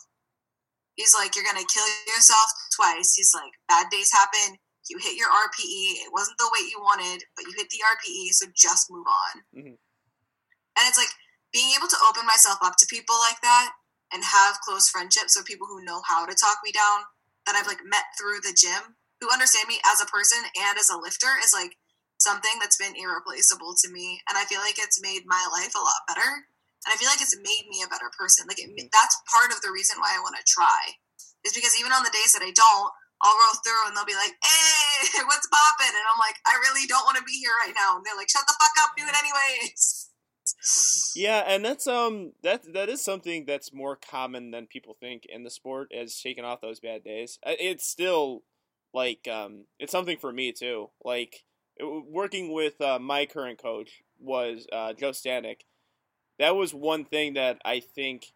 He's 0.99 1.15
like, 1.15 1.33
You're 1.33 1.47
to 1.47 1.63
kill 1.71 1.87
yourself 2.11 2.51
twice. 2.75 3.15
He's 3.15 3.31
like, 3.31 3.55
Bad 3.71 3.87
days 3.89 4.11
happen. 4.11 4.59
You 4.91 4.99
hit 4.99 5.15
your 5.19 5.31
RPE. 5.31 6.03
It 6.03 6.11
wasn't 6.11 6.39
the 6.39 6.51
weight 6.51 6.71
you 6.71 6.79
wanted, 6.79 7.23
but 7.35 7.47
you 7.47 7.55
hit 7.55 7.71
the 7.71 7.83
RPE. 7.83 8.35
So 8.35 8.47
just 8.55 8.91
move 8.91 9.07
on. 9.07 9.33
Mm-hmm. 9.55 9.75
And 9.75 10.83
it's 10.87 10.99
like, 10.99 11.11
being 11.53 11.71
able 11.77 11.87
to 11.87 12.03
open 12.07 12.25
myself 12.25 12.59
up 12.61 12.75
to 12.77 12.85
people 12.89 13.15
like 13.23 13.39
that 13.41 13.71
and 14.13 14.23
have 14.23 14.61
close 14.61 14.89
friendships 14.89 15.35
with 15.35 15.45
people 15.45 15.67
who 15.67 15.83
know 15.83 16.01
how 16.07 16.25
to 16.25 16.35
talk 16.35 16.59
me 16.63 16.71
down 16.71 17.03
that 17.45 17.55
I've 17.55 17.67
like 17.67 17.83
met 17.83 18.07
through 18.19 18.39
the 18.43 18.55
gym 18.55 18.95
who 19.19 19.31
understand 19.31 19.67
me 19.67 19.79
as 19.87 20.01
a 20.01 20.11
person 20.11 20.37
and 20.37 20.77
as 20.77 20.89
a 20.89 20.97
lifter 20.97 21.33
is 21.43 21.53
like 21.53 21.75
something 22.17 22.57
that's 22.59 22.77
been 22.77 22.97
irreplaceable 22.97 23.77
to 23.83 23.91
me 23.91 24.21
and 24.29 24.37
I 24.37 24.45
feel 24.45 24.61
like 24.61 24.77
it's 24.77 25.01
made 25.01 25.23
my 25.25 25.41
life 25.53 25.73
a 25.77 25.83
lot 25.83 26.07
better 26.09 26.45
and 26.85 26.89
I 26.89 26.97
feel 26.97 27.09
like 27.09 27.21
it's 27.21 27.37
made 27.37 27.65
me 27.69 27.85
a 27.85 27.91
better 27.91 28.09
person 28.17 28.49
like 28.49 28.59
it, 28.59 28.69
that's 28.89 29.17
part 29.29 29.53
of 29.53 29.61
the 29.61 29.73
reason 29.73 30.01
why 30.01 30.17
I 30.17 30.23
want 30.23 30.37
to 30.37 30.45
try 30.45 30.97
is 31.45 31.53
because 31.53 31.77
even 31.77 31.93
on 31.93 32.01
the 32.03 32.13
days 32.13 32.33
that 32.33 32.45
I 32.45 32.51
don't 32.51 32.91
I'll 33.17 33.37
roll 33.37 33.57
through 33.65 33.89
and 33.89 33.93
they'll 33.97 34.09
be 34.09 34.17
like 34.17 34.33
hey 34.41 35.21
what's 35.29 35.49
popping 35.49 35.93
and 35.93 36.05
I'm 36.09 36.21
like 36.21 36.37
I 36.45 36.57
really 36.65 36.89
don't 36.89 37.05
want 37.05 37.17
to 37.17 37.25
be 37.25 37.37
here 37.37 37.53
right 37.61 37.73
now 37.77 37.97
and 37.97 38.03
they're 38.05 38.17
like 38.17 38.29
shut 38.29 38.45
the 38.49 38.57
fuck 38.57 38.75
up 38.81 38.97
do 38.97 39.05
it 39.05 39.17
anyways 39.17 40.07
yeah, 41.15 41.43
and 41.47 41.63
that's 41.63 41.87
um 41.87 42.33
that 42.43 42.61
that 42.73 42.89
is 42.89 43.03
something 43.03 43.45
that's 43.45 43.73
more 43.73 43.95
common 43.95 44.51
than 44.51 44.67
people 44.67 44.95
think 44.99 45.25
in 45.27 45.43
the 45.43 45.49
sport 45.49 45.91
as 45.93 46.15
shaking 46.15 46.45
off 46.45 46.61
those 46.61 46.79
bad 46.79 47.03
days. 47.03 47.39
It's 47.43 47.87
still 47.87 48.43
like 48.93 49.27
um 49.27 49.65
it's 49.79 49.91
something 49.91 50.17
for 50.17 50.31
me 50.31 50.51
too. 50.51 50.89
Like 51.03 51.43
working 51.79 52.51
with 52.51 52.79
uh, 52.81 52.99
my 52.99 53.25
current 53.25 53.61
coach 53.61 54.03
was 54.19 54.67
uh, 54.71 54.93
Joe 54.93 55.11
Stanek. 55.11 55.61
That 56.39 56.55
was 56.55 56.73
one 56.73 57.05
thing 57.05 57.33
that 57.33 57.59
I 57.65 57.79
think 57.79 58.33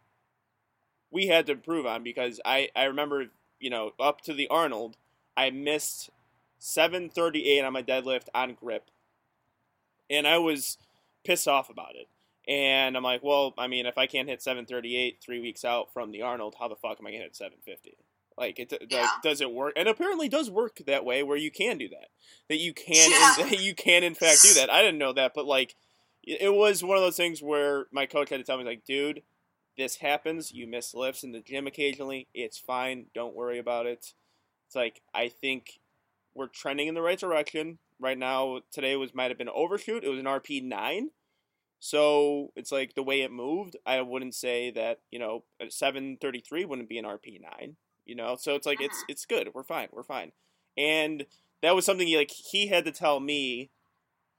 we 1.12 1.28
had 1.28 1.46
to 1.48 1.54
improve 1.54 1.86
on 1.86 2.04
because 2.04 2.40
I 2.46 2.70
I 2.76 2.86
remember 2.86 3.28
you 3.60 3.70
know 3.70 3.92
up 4.00 4.22
to 4.22 4.34
the 4.34 4.48
Arnold 4.48 4.98
I 5.36 5.50
missed 5.50 6.10
738 6.60 7.64
on 7.64 7.74
my 7.74 7.84
deadlift 7.84 8.28
on 8.36 8.54
grip, 8.54 8.90
and 10.10 10.28
I 10.28 10.38
was 10.38 10.78
pissed 11.24 11.48
off 11.48 11.70
about 11.70 11.96
it. 11.96 12.08
And 12.48 12.98
I'm 12.98 13.04
like, 13.04 13.24
well, 13.24 13.54
I 13.58 13.68
mean, 13.68 13.86
if 13.86 13.98
I 13.98 14.08
can't 14.08 14.28
hit 14.28 14.42
738 14.42 15.20
three 15.22 15.40
weeks 15.40 15.64
out 15.64 15.94
from 15.94 16.12
the 16.12 16.24
Arnold, 16.24 16.56
how 16.60 16.68
the 16.68 16.76
fuck 16.76 16.98
am 17.00 17.08
I 17.08 17.12
gonna 17.12 17.24
hit 17.24 17.36
750? 17.36 17.98
Like 18.38 18.60
it, 18.60 18.74
Yeah. 18.90 19.02
like 19.02 19.10
does 19.24 19.42
it 19.42 19.52
work? 19.52 19.74
And 19.76 19.88
apparently 19.88 20.30
does 20.30 20.50
work 20.50 20.78
that 20.88 21.06
way 21.06 21.22
where 21.24 21.38
you 21.38 21.52
can 21.52 21.78
do 21.78 21.90
that. 21.90 22.08
That 22.50 22.58
you 22.60 22.74
can, 22.74 22.96
in, 23.40 23.52
Yeah. 23.52 23.60
you 23.60 23.76
can 23.76 24.04
in 24.04 24.16
fact 24.16 24.42
do 24.42 24.54
that. 24.56 24.72
I 24.72 24.82
didn't 24.82 24.98
know 25.00 25.14
that, 25.14 25.34
but 25.36 25.46
like, 25.46 25.76
it 26.24 26.54
was 26.54 26.84
one 26.84 26.98
of 26.98 27.04
those 27.04 27.18
things 27.18 27.42
where 27.42 27.88
my 27.92 28.06
coach 28.06 28.30
had 28.30 28.38
to 28.38 28.44
tell 28.44 28.58
me 28.58 28.64
like, 28.64 28.86
dude, 28.86 29.24
this 29.78 29.98
happens. 29.98 30.52
You 30.52 30.68
miss 30.68 30.94
lifts 30.94 31.24
in 31.24 31.32
the 31.32 31.40
gym 31.40 31.66
occasionally. 31.66 32.28
It's 32.34 32.60
fine. 32.60 33.08
Don't 33.16 33.36
worry 33.36 33.58
about 33.58 33.86
it. 33.88 34.14
It's 34.68 34.76
like 34.76 35.02
I 35.14 35.30
think 35.30 35.80
we're 36.36 36.48
trending 36.48 36.88
in 36.88 36.94
the 36.94 37.02
right 37.02 37.20
direction 37.20 37.80
right 38.00 38.18
now. 38.18 38.60
Today 38.72 38.96
was 38.96 39.14
might 39.16 39.32
have 39.32 39.38
been 39.38 39.48
an 39.48 39.54
overshoot. 39.56 40.04
It 40.04 40.10
was 40.10 40.20
an 40.20 40.26
RP 40.26 40.64
nine. 40.64 41.10
So 41.80 42.52
it's 42.56 42.72
like 42.72 42.94
the 42.94 43.02
way 43.04 43.22
it 43.22 43.32
moved. 43.32 43.76
I 43.86 44.02
wouldn't 44.02 44.36
say 44.36 44.70
that 44.72 45.00
you 45.10 45.18
know 45.20 45.44
a 45.60 45.72
seven 45.72 46.18
thirty 46.22 46.40
three 46.40 46.64
wouldn't 46.66 46.90
be 46.90 47.00
an 47.00 47.06
RP 47.06 47.42
nine. 47.42 47.76
You 48.06 48.16
know, 48.16 48.36
so 48.36 48.56
it's 48.56 48.66
like 48.66 48.82
it's 48.82 48.98
Mhm. 49.04 49.10
it's 49.10 49.26
good. 49.26 49.54
We're 49.54 49.64
fine. 49.64 49.90
We're 49.92 50.04
fine. 50.04 50.32
And 50.78 51.26
that 51.62 51.76
was 51.76 51.86
something 51.86 52.08
he, 52.08 52.18
like 52.18 52.32
he 52.32 52.68
had 52.68 52.86
to 52.86 52.92
tell 52.92 53.20
me, 53.20 53.70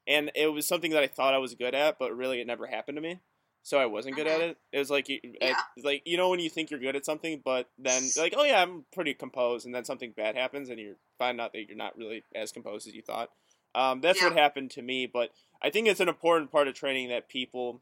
and 0.06 0.30
it 0.34 0.48
was 0.48 0.66
something 0.66 0.90
that 0.92 1.02
I 1.02 1.06
thought 1.06 1.34
I 1.34 1.38
was 1.38 1.54
good 1.54 1.74
at, 1.74 1.98
but 1.98 2.16
really 2.16 2.40
it 2.40 2.46
never 2.46 2.66
happened 2.66 2.96
to 2.96 3.02
me. 3.02 3.20
So 3.64 3.78
I 3.78 3.86
wasn't 3.86 4.16
good 4.16 4.26
at 4.26 4.40
Mhm. 4.40 4.50
it. 4.50 4.58
It 4.72 4.78
was 4.78 4.90
like 4.90 5.08
you, 5.08 5.20
Yeah. 5.22 5.56
it's 5.76 5.84
like 5.84 6.02
you 6.04 6.16
know 6.16 6.28
when 6.30 6.40
you 6.40 6.50
think 6.50 6.70
you're 6.70 6.80
good 6.80 6.96
at 6.96 7.04
something, 7.04 7.40
but 7.44 7.70
then 7.78 8.02
like 8.16 8.34
oh 8.36 8.42
yeah 8.42 8.60
I'm 8.62 8.84
pretty 8.92 9.14
composed, 9.14 9.64
and 9.66 9.74
then 9.74 9.84
something 9.84 10.10
bad 10.12 10.34
happens, 10.34 10.68
and 10.68 10.80
you 10.80 10.96
find 11.18 11.40
out 11.40 11.52
that 11.52 11.68
you're 11.68 11.76
not 11.76 11.96
really 11.96 12.24
as 12.34 12.50
composed 12.50 12.88
as 12.88 12.94
you 12.94 13.02
thought. 13.02 13.30
Um, 13.74 14.00
that's 14.00 14.20
what 14.20 14.32
happened 14.34 14.70
to 14.72 14.82
me, 14.82 15.06
but 15.06 15.32
I 15.62 15.70
think 15.70 15.86
it's 15.86 16.00
an 16.00 16.08
important 16.08 16.50
part 16.50 16.66
of 16.68 16.74
training 16.74 17.08
that 17.08 17.28
people 17.28 17.80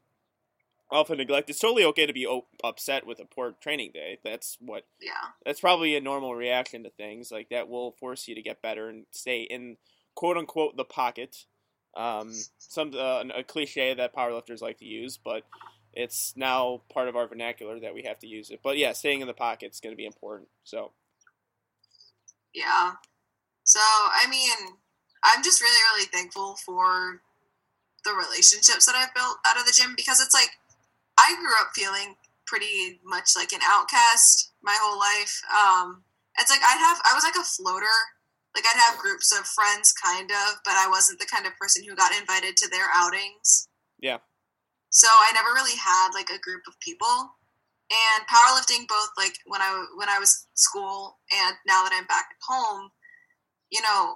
often 0.91 1.17
neglect. 1.17 1.49
It's 1.49 1.59
totally 1.59 1.85
okay 1.85 2.05
to 2.05 2.13
be 2.13 2.27
o- 2.27 2.47
upset 2.63 3.05
with 3.05 3.19
a 3.19 3.25
poor 3.25 3.53
training 3.61 3.91
day. 3.93 4.19
That's 4.23 4.57
what 4.59 4.85
Yeah. 4.99 5.29
that's 5.45 5.59
probably 5.61 5.95
a 5.95 6.01
normal 6.01 6.35
reaction 6.35 6.83
to 6.83 6.89
things. 6.89 7.31
Like 7.31 7.49
that 7.49 7.69
will 7.69 7.91
force 7.93 8.27
you 8.27 8.35
to 8.35 8.41
get 8.41 8.61
better 8.61 8.89
and 8.89 9.05
stay 9.11 9.41
in 9.41 9.77
quote 10.15 10.37
unquote 10.37 10.77
the 10.77 10.85
pocket. 10.85 11.45
Um, 11.95 12.33
some 12.57 12.91
uh, 12.95 13.23
a 13.35 13.43
cliche 13.43 13.93
that 13.93 14.15
powerlifters 14.15 14.61
like 14.61 14.77
to 14.79 14.85
use, 14.85 15.17
but 15.17 15.43
it's 15.93 16.33
now 16.37 16.81
part 16.93 17.09
of 17.09 17.15
our 17.17 17.27
vernacular 17.27 17.79
that 17.81 17.93
we 17.93 18.03
have 18.03 18.19
to 18.19 18.27
use 18.27 18.49
it. 18.49 18.61
But 18.63 18.77
yeah, 18.77 18.93
staying 18.93 19.21
in 19.21 19.27
the 19.27 19.33
pocket 19.33 19.71
is 19.73 19.79
going 19.81 19.91
to 19.93 19.97
be 19.97 20.05
important. 20.05 20.47
So 20.63 20.91
Yeah. 22.53 22.93
So, 23.63 23.79
I 23.79 24.27
mean, 24.29 24.51
I'm 25.23 25.43
just 25.43 25.61
really, 25.61 25.79
really 25.93 26.07
thankful 26.07 26.55
for 26.65 27.21
the 28.03 28.13
relationships 28.13 28.85
that 28.85 28.95
I've 28.95 29.13
built 29.13 29.37
out 29.45 29.59
of 29.59 29.65
the 29.65 29.71
gym 29.71 29.93
because 29.95 30.19
it's 30.19 30.33
like 30.33 30.49
I 31.21 31.37
grew 31.37 31.53
up 31.61 31.69
feeling 31.75 32.17
pretty 32.47 32.99
much 33.05 33.37
like 33.37 33.53
an 33.53 33.61
outcast 33.63 34.51
my 34.63 34.75
whole 34.81 34.97
life. 34.97 35.41
Um, 35.53 36.03
it's 36.39 36.49
like 36.49 36.61
I'd 36.65 36.81
have, 36.81 36.99
I 37.05 37.13
was 37.13 37.23
like 37.23 37.37
a 37.37 37.45
floater. 37.45 37.97
Like 38.55 38.65
I'd 38.65 38.81
have 38.81 38.99
groups 38.99 39.31
of 39.31 39.45
friends, 39.45 39.93
kind 39.93 40.29
of, 40.29 40.59
but 40.65 40.73
I 40.73 40.89
wasn't 40.89 41.19
the 41.19 41.29
kind 41.29 41.45
of 41.45 41.55
person 41.55 41.83
who 41.87 41.95
got 41.95 42.11
invited 42.11 42.57
to 42.57 42.69
their 42.69 42.89
outings. 42.93 43.69
Yeah. 44.01 44.17
So 44.89 45.07
I 45.07 45.31
never 45.33 45.53
really 45.55 45.77
had 45.77 46.11
like 46.13 46.29
a 46.29 46.41
group 46.41 46.63
of 46.67 46.79
people 46.81 47.31
and 47.91 48.27
powerlifting 48.27 48.87
both 48.87 49.09
like 49.17 49.35
when 49.45 49.61
I 49.61 49.85
when 49.95 50.09
I 50.09 50.19
was 50.19 50.47
school 50.53 51.19
and 51.31 51.55
now 51.67 51.83
that 51.83 51.95
I'm 51.95 52.07
back 52.07 52.27
at 52.31 52.43
home, 52.43 52.91
you 53.71 53.81
know, 53.81 54.15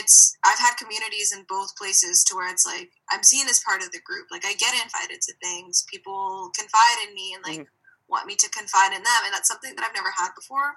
it's 0.00 0.36
I've 0.44 0.58
had 0.58 0.76
communities 0.76 1.34
in 1.36 1.44
both 1.48 1.76
places 1.76 2.24
to 2.24 2.36
where 2.36 2.50
it's 2.50 2.66
like 2.66 2.90
I'm 3.10 3.22
seen 3.22 3.48
as 3.48 3.60
part 3.60 3.82
of 3.82 3.92
the 3.92 4.00
group. 4.04 4.28
Like 4.30 4.44
I 4.44 4.54
get 4.54 4.74
invited 4.74 5.20
to 5.22 5.34
things, 5.42 5.84
people 5.90 6.50
confide 6.56 7.08
in 7.08 7.14
me 7.14 7.34
and 7.34 7.44
like 7.44 7.66
mm-hmm. 7.66 8.08
want 8.08 8.26
me 8.26 8.36
to 8.36 8.50
confide 8.50 8.96
in 8.96 9.02
them, 9.02 9.22
and 9.24 9.32
that's 9.32 9.48
something 9.48 9.74
that 9.76 9.84
I've 9.84 9.96
never 9.96 10.12
had 10.16 10.30
before. 10.34 10.76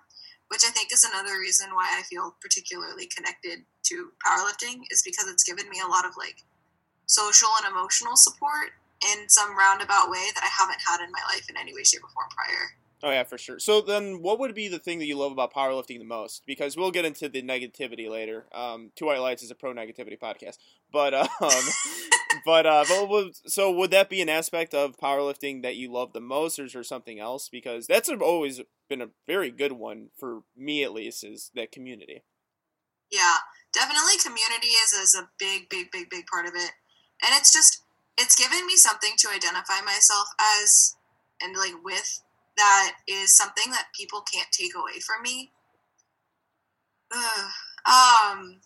Which 0.49 0.67
I 0.67 0.71
think 0.75 0.91
is 0.91 1.07
another 1.07 1.39
reason 1.39 1.71
why 1.71 1.87
I 1.95 2.03
feel 2.03 2.35
particularly 2.41 3.07
connected 3.07 3.63
to 3.87 4.11
powerlifting 4.19 4.83
is 4.91 5.01
because 5.01 5.29
it's 5.31 5.47
given 5.47 5.69
me 5.69 5.79
a 5.79 5.87
lot 5.87 6.03
of 6.03 6.17
like 6.17 6.43
social 7.07 7.47
and 7.63 7.71
emotional 7.71 8.17
support 8.17 8.75
in 9.01 9.29
some 9.29 9.57
roundabout 9.57 10.11
way 10.11 10.27
that 10.35 10.43
I 10.43 10.51
haven't 10.51 10.83
had 10.85 10.99
in 10.99 11.11
my 11.11 11.23
life 11.31 11.49
in 11.49 11.55
any 11.55 11.73
way, 11.73 11.83
shape, 11.83 12.03
or 12.03 12.11
form 12.11 12.27
prior. 12.35 12.75
Oh 13.03 13.09
yeah, 13.09 13.23
for 13.23 13.37
sure. 13.37 13.57
So 13.57 13.81
then, 13.81 14.21
what 14.21 14.37
would 14.39 14.53
be 14.53 14.67
the 14.67 14.77
thing 14.79 14.99
that 14.99 15.05
you 15.05 15.17
love 15.17 15.31
about 15.31 15.53
powerlifting 15.53 15.97
the 15.97 16.05
most? 16.05 16.43
Because 16.45 16.77
we'll 16.77 16.91
get 16.91 17.05
into 17.05 17.29
the 17.29 17.41
negativity 17.41 18.07
later. 18.09 18.45
Um, 18.53 18.91
Two 18.95 19.07
White 19.07 19.21
Lights 19.21 19.41
is 19.41 19.49
a 19.49 19.55
pro 19.55 19.73
negativity 19.73 20.19
podcast, 20.19 20.57
but 20.91 21.13
um, 21.13 21.27
but 22.45 22.65
uh, 22.67 22.85
but 22.87 23.09
would- 23.09 23.35
so 23.51 23.71
would 23.71 23.89
that 23.91 24.09
be 24.09 24.21
an 24.21 24.29
aspect 24.29 24.73
of 24.75 24.97
powerlifting 24.97 25.63
that 25.63 25.75
you 25.77 25.91
love 25.91 26.13
the 26.13 26.21
most, 26.21 26.59
or 26.59 26.65
is 26.65 26.73
there 26.73 26.83
something 26.83 27.19
else? 27.19 27.49
Because 27.49 27.87
that's 27.87 28.09
always 28.09 28.61
been 28.87 29.01
a 29.01 29.09
very 29.25 29.49
good 29.49 29.71
one 29.71 30.09
for 30.19 30.43
me, 30.55 30.83
at 30.83 30.93
least, 30.93 31.23
is 31.23 31.49
that 31.55 31.71
community. 31.71 32.23
Yeah, 33.11 33.37
definitely 33.73 34.17
community 34.23 34.67
is, 34.67 34.93
is 34.93 35.15
a 35.15 35.29
big, 35.39 35.69
big, 35.69 35.91
big, 35.91 36.09
big 36.09 36.27
part 36.27 36.45
of 36.45 36.53
it. 36.55 36.71
And 37.23 37.33
it's 37.35 37.51
just, 37.51 37.83
it's 38.17 38.35
given 38.35 38.65
me 38.65 38.75
something 38.75 39.13
to 39.17 39.29
identify 39.29 39.81
myself 39.85 40.27
as 40.39 40.95
and 41.41 41.55
like 41.57 41.83
with 41.83 42.21
that 42.61 42.93
is 43.07 43.35
something 43.35 43.71
that 43.71 43.87
people 43.97 44.21
can't 44.21 44.51
take 44.51 44.75
away 44.75 44.99
from 45.01 45.23
me. 45.23 45.51
Ugh. 47.11 47.51
Um, 47.89 48.61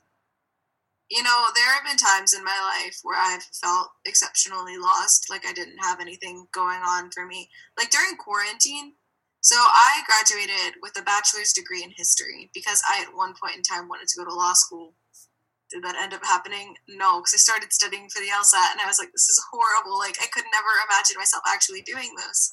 you 1.10 1.24
know, 1.24 1.48
there 1.56 1.72
have 1.72 1.86
been 1.86 1.96
times 1.96 2.34
in 2.34 2.44
my 2.44 2.60
life 2.76 3.00
where 3.04 3.18
I've 3.18 3.44
felt 3.62 3.90
exceptionally 4.06 4.78
lost, 4.78 5.30
like 5.30 5.46
I 5.48 5.54
didn't 5.54 5.80
have 5.82 6.02
anything 6.02 6.48
going 6.52 6.82
on 6.82 7.10
for 7.12 7.26
me. 7.26 7.50
Like 7.78 7.90
during 7.90 8.18
quarantine, 8.18 8.94
so 9.40 9.56
I 9.56 10.02
graduated 10.10 10.82
with 10.82 11.00
a 11.00 11.04
bachelor's 11.04 11.54
degree 11.54 11.84
in 11.84 11.92
history 11.96 12.50
because 12.54 12.82
I 12.90 13.04
at 13.04 13.16
one 13.16 13.34
point 13.40 13.56
in 13.56 13.62
time 13.62 13.88
wanted 13.88 14.10
to 14.10 14.18
go 14.18 14.26
to 14.26 14.34
law 14.34 14.54
school. 14.54 14.96
Did 15.72 15.84
that 15.84 15.96
end 15.96 16.14
up 16.14 16.26
happening? 16.26 16.76
No, 16.90 17.22
because 17.22 17.36
I 17.36 17.38
started 17.38 17.72
studying 17.72 18.10
for 18.10 18.20
the 18.20 18.34
LSAT 18.34 18.74
and 18.74 18.82
I 18.82 18.88
was 18.90 19.00
like, 19.00 19.12
this 19.14 19.30
is 19.30 19.46
horrible. 19.54 19.98
Like 19.98 20.18
I 20.22 20.28
could 20.34 20.46
never 20.52 20.74
imagine 20.90 21.18
myself 21.18 21.44
actually 21.48 21.82
doing 21.82 22.10
this. 22.18 22.52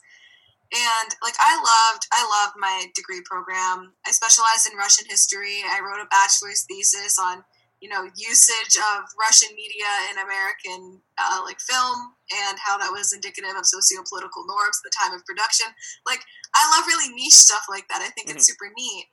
And 0.72 1.08
like 1.20 1.36
I 1.38 1.52
loved, 1.56 2.08
I 2.12 2.24
loved 2.24 2.56
my 2.56 2.86
degree 2.94 3.20
program. 3.28 3.92
I 4.06 4.10
specialized 4.10 4.64
in 4.70 4.78
Russian 4.78 5.04
history. 5.06 5.60
I 5.68 5.84
wrote 5.84 6.00
a 6.00 6.08
bachelor's 6.08 6.64
thesis 6.64 7.18
on, 7.20 7.44
you 7.84 7.90
know, 7.92 8.08
usage 8.16 8.80
of 8.80 9.04
Russian 9.20 9.52
media 9.54 9.90
in 10.08 10.16
American 10.16 11.02
uh, 11.20 11.40
like 11.44 11.60
film 11.60 12.16
and 12.32 12.56
how 12.56 12.78
that 12.78 12.88
was 12.88 13.12
indicative 13.12 13.52
of 13.52 13.66
socio-political 13.66 14.48
norms 14.48 14.80
at 14.80 14.88
the 14.88 14.96
time 14.96 15.12
of 15.12 15.26
production. 15.26 15.66
Like 16.06 16.24
I 16.56 16.64
love 16.72 16.86
really 16.86 17.12
niche 17.12 17.36
stuff 17.36 17.68
like 17.68 17.88
that. 17.88 18.00
I 18.00 18.08
think 18.08 18.30
it's 18.30 18.48
super 18.48 18.72
neat. 18.72 19.12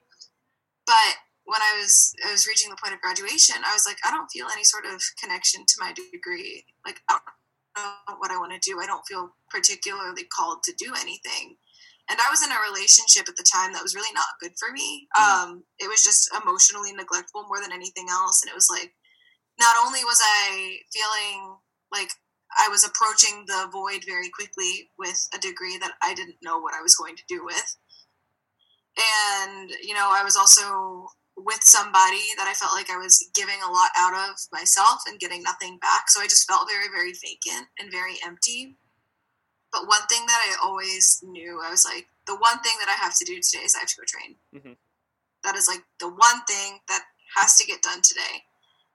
But 0.87 1.19
when 1.43 1.59
I 1.59 1.81
was 1.81 2.15
I 2.23 2.31
was 2.31 2.47
reaching 2.47 2.69
the 2.69 2.79
point 2.79 2.93
of 2.93 3.01
graduation, 3.01 3.57
I 3.67 3.73
was 3.73 3.85
like, 3.85 3.97
I 4.05 4.11
don't 4.11 4.31
feel 4.31 4.47
any 4.47 4.63
sort 4.63 4.85
of 4.85 5.01
connection 5.19 5.65
to 5.67 5.75
my 5.79 5.91
degree. 5.91 6.63
Like 6.85 7.01
I 7.09 7.19
don't 7.19 7.23
what 8.17 8.31
I 8.31 8.37
want 8.37 8.51
to 8.51 8.59
do. 8.59 8.79
I 8.79 8.85
don't 8.85 9.05
feel 9.07 9.35
particularly 9.49 10.23
called 10.35 10.63
to 10.63 10.73
do 10.77 10.93
anything. 10.99 11.57
And 12.09 12.19
I 12.19 12.29
was 12.29 12.43
in 12.43 12.51
a 12.51 12.65
relationship 12.73 13.29
at 13.29 13.37
the 13.37 13.45
time 13.45 13.71
that 13.73 13.83
was 13.83 13.93
really 13.93 14.13
not 14.13 14.39
good 14.41 14.53
for 14.57 14.71
me. 14.71 15.07
Um, 15.13 15.63
it 15.77 15.87
was 15.87 16.03
just 16.03 16.29
emotionally 16.41 16.91
neglectful 16.91 17.45
more 17.47 17.61
than 17.61 17.71
anything 17.71 18.07
else. 18.09 18.41
And 18.41 18.49
it 18.49 18.55
was 18.55 18.67
like, 18.69 18.93
not 19.59 19.75
only 19.85 20.03
was 20.03 20.19
I 20.19 20.77
feeling 20.91 21.57
like 21.91 22.09
I 22.57 22.67
was 22.69 22.83
approaching 22.83 23.45
the 23.45 23.69
void 23.71 24.03
very 24.07 24.29
quickly 24.29 24.89
with 24.97 25.27
a 25.35 25.37
degree 25.37 25.77
that 25.77 25.91
I 26.01 26.15
didn't 26.15 26.41
know 26.41 26.57
what 26.57 26.73
I 26.73 26.81
was 26.81 26.95
going 26.95 27.15
to 27.15 27.23
do 27.27 27.45
with. 27.45 27.77
And, 28.97 29.69
you 29.83 29.93
know, 29.93 30.09
I 30.11 30.23
was 30.23 30.35
also 30.35 31.09
with 31.45 31.63
somebody 31.63 32.35
that 32.37 32.47
I 32.47 32.53
felt 32.53 32.73
like 32.73 32.89
I 32.89 32.97
was 32.97 33.29
giving 33.33 33.61
a 33.63 33.71
lot 33.71 33.89
out 33.97 34.13
of 34.29 34.35
myself 34.51 35.01
and 35.07 35.19
getting 35.19 35.43
nothing 35.43 35.77
back. 35.79 36.09
So 36.09 36.21
I 36.21 36.27
just 36.27 36.47
felt 36.47 36.69
very, 36.69 36.87
very 36.89 37.13
vacant 37.13 37.67
and 37.79 37.91
very 37.91 38.17
empty. 38.25 38.77
But 39.71 39.87
one 39.87 40.05
thing 40.09 40.25
that 40.25 40.41
I 40.49 40.67
always 40.67 41.21
knew, 41.23 41.61
I 41.63 41.69
was 41.69 41.85
like, 41.85 42.07
the 42.25 42.35
one 42.35 42.59
thing 42.59 42.73
that 42.79 42.89
I 42.89 43.03
have 43.03 43.15
to 43.17 43.25
do 43.25 43.39
today 43.41 43.63
is 43.63 43.75
I 43.75 43.79
have 43.79 43.89
to 43.89 43.95
go 43.97 44.03
train. 44.05 44.37
Mhm. 44.53 44.77
That 45.43 45.55
is 45.55 45.67
like 45.67 45.83
the 45.99 46.09
one 46.09 46.43
thing 46.45 46.81
that 46.87 47.05
has 47.35 47.55
to 47.57 47.65
get 47.65 47.81
done 47.81 48.01
today. 48.01 48.45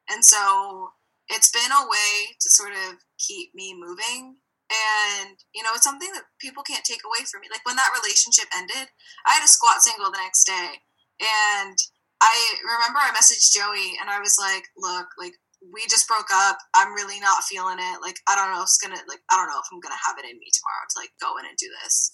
And 0.09 0.25
so 0.25 0.93
it's 1.29 1.51
been 1.51 1.73
a 1.73 1.89
way 1.89 2.37
to 2.41 2.51
sort 2.51 2.73
of 2.73 2.99
keep 3.19 3.55
me 3.55 3.75
moving. 3.75 4.41
And, 4.71 5.39
you 5.55 5.63
know, 5.63 5.73
it's 5.75 5.85
something 5.85 6.13
that 6.13 6.25
people 6.39 6.63
can't 6.63 6.85
take 6.85 7.05
away 7.05 7.25
from 7.25 7.41
me. 7.41 7.49
Like 7.51 7.65
when 7.65 7.77
that 7.77 7.93
relationship 7.95 8.47
ended, 8.55 8.91
I 9.27 9.35
had 9.35 9.45
a 9.45 9.49
squat 9.49 9.83
single 9.83 10.11
the 10.11 10.19
next 10.19 10.45
day. 10.45 10.83
And 11.21 11.79
I 12.25 12.57
remember 12.65 13.05
I 13.05 13.13
messaged 13.13 13.53
Joey 13.53 14.01
and 14.01 14.09
I 14.09 14.19
was 14.21 14.41
like, 14.41 14.65
look, 14.81 15.13
like 15.21 15.37
we 15.61 15.85
just 15.89 16.09
broke 16.09 16.33
up. 16.33 16.57
I'm 16.73 16.97
really 16.97 17.21
not 17.21 17.45
feeling 17.45 17.77
it. 17.81 18.01
Like, 18.01 18.17
I 18.29 18.37
don't 18.37 18.53
know 18.53 18.65
if 18.65 18.73
it's 18.73 18.81
gonna, 18.81 19.01
like, 19.09 19.21
I 19.29 19.37
don't 19.37 19.49
know 19.49 19.61
if 19.61 19.69
I'm 19.73 19.81
gonna 19.81 20.01
have 20.09 20.17
it 20.17 20.29
in 20.29 20.41
me 20.41 20.49
tomorrow 20.49 20.89
to 20.89 20.97
like 20.97 21.13
go 21.21 21.37
in 21.37 21.45
and 21.45 21.57
do 21.61 21.69
this. 21.85 22.13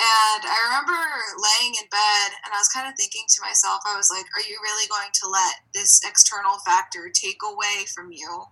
And 0.00 0.42
I 0.46 0.56
remember 0.70 0.96
laying 1.36 1.74
in 1.76 1.88
bed 1.92 2.28
and 2.46 2.54
I 2.54 2.60
was 2.62 2.72
kind 2.72 2.88
of 2.88 2.94
thinking 2.96 3.26
to 3.28 3.44
myself, 3.44 3.82
I 3.84 3.96
was 3.96 4.08
like, 4.08 4.24
are 4.32 4.46
you 4.48 4.56
really 4.62 4.88
going 4.88 5.10
to 5.12 5.28
let 5.28 5.54
this 5.74 6.00
external 6.06 6.56
factor 6.64 7.10
take 7.12 7.42
away 7.42 7.84
from 7.92 8.12
you 8.12 8.46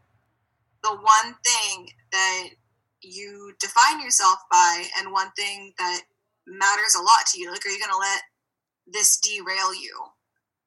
the 0.83 0.91
one 0.91 1.35
thing 1.47 1.89
that 2.13 2.49
you 3.01 3.55
define 3.61 4.03
yourself 4.03 4.39
by 4.51 4.87
and 4.99 5.13
one 5.13 5.31
thing 5.39 5.73
that 5.79 6.03
matters 6.49 6.99
a 6.99 7.03
lot 7.03 7.31
to 7.33 7.41
you? 7.41 7.53
Like, 7.53 7.65
are 7.65 7.71
you 7.71 7.79
going 7.79 7.95
to 7.95 7.99
let 7.99 8.23
this 8.87 9.19
derail 9.19 9.75
you. 9.75 9.95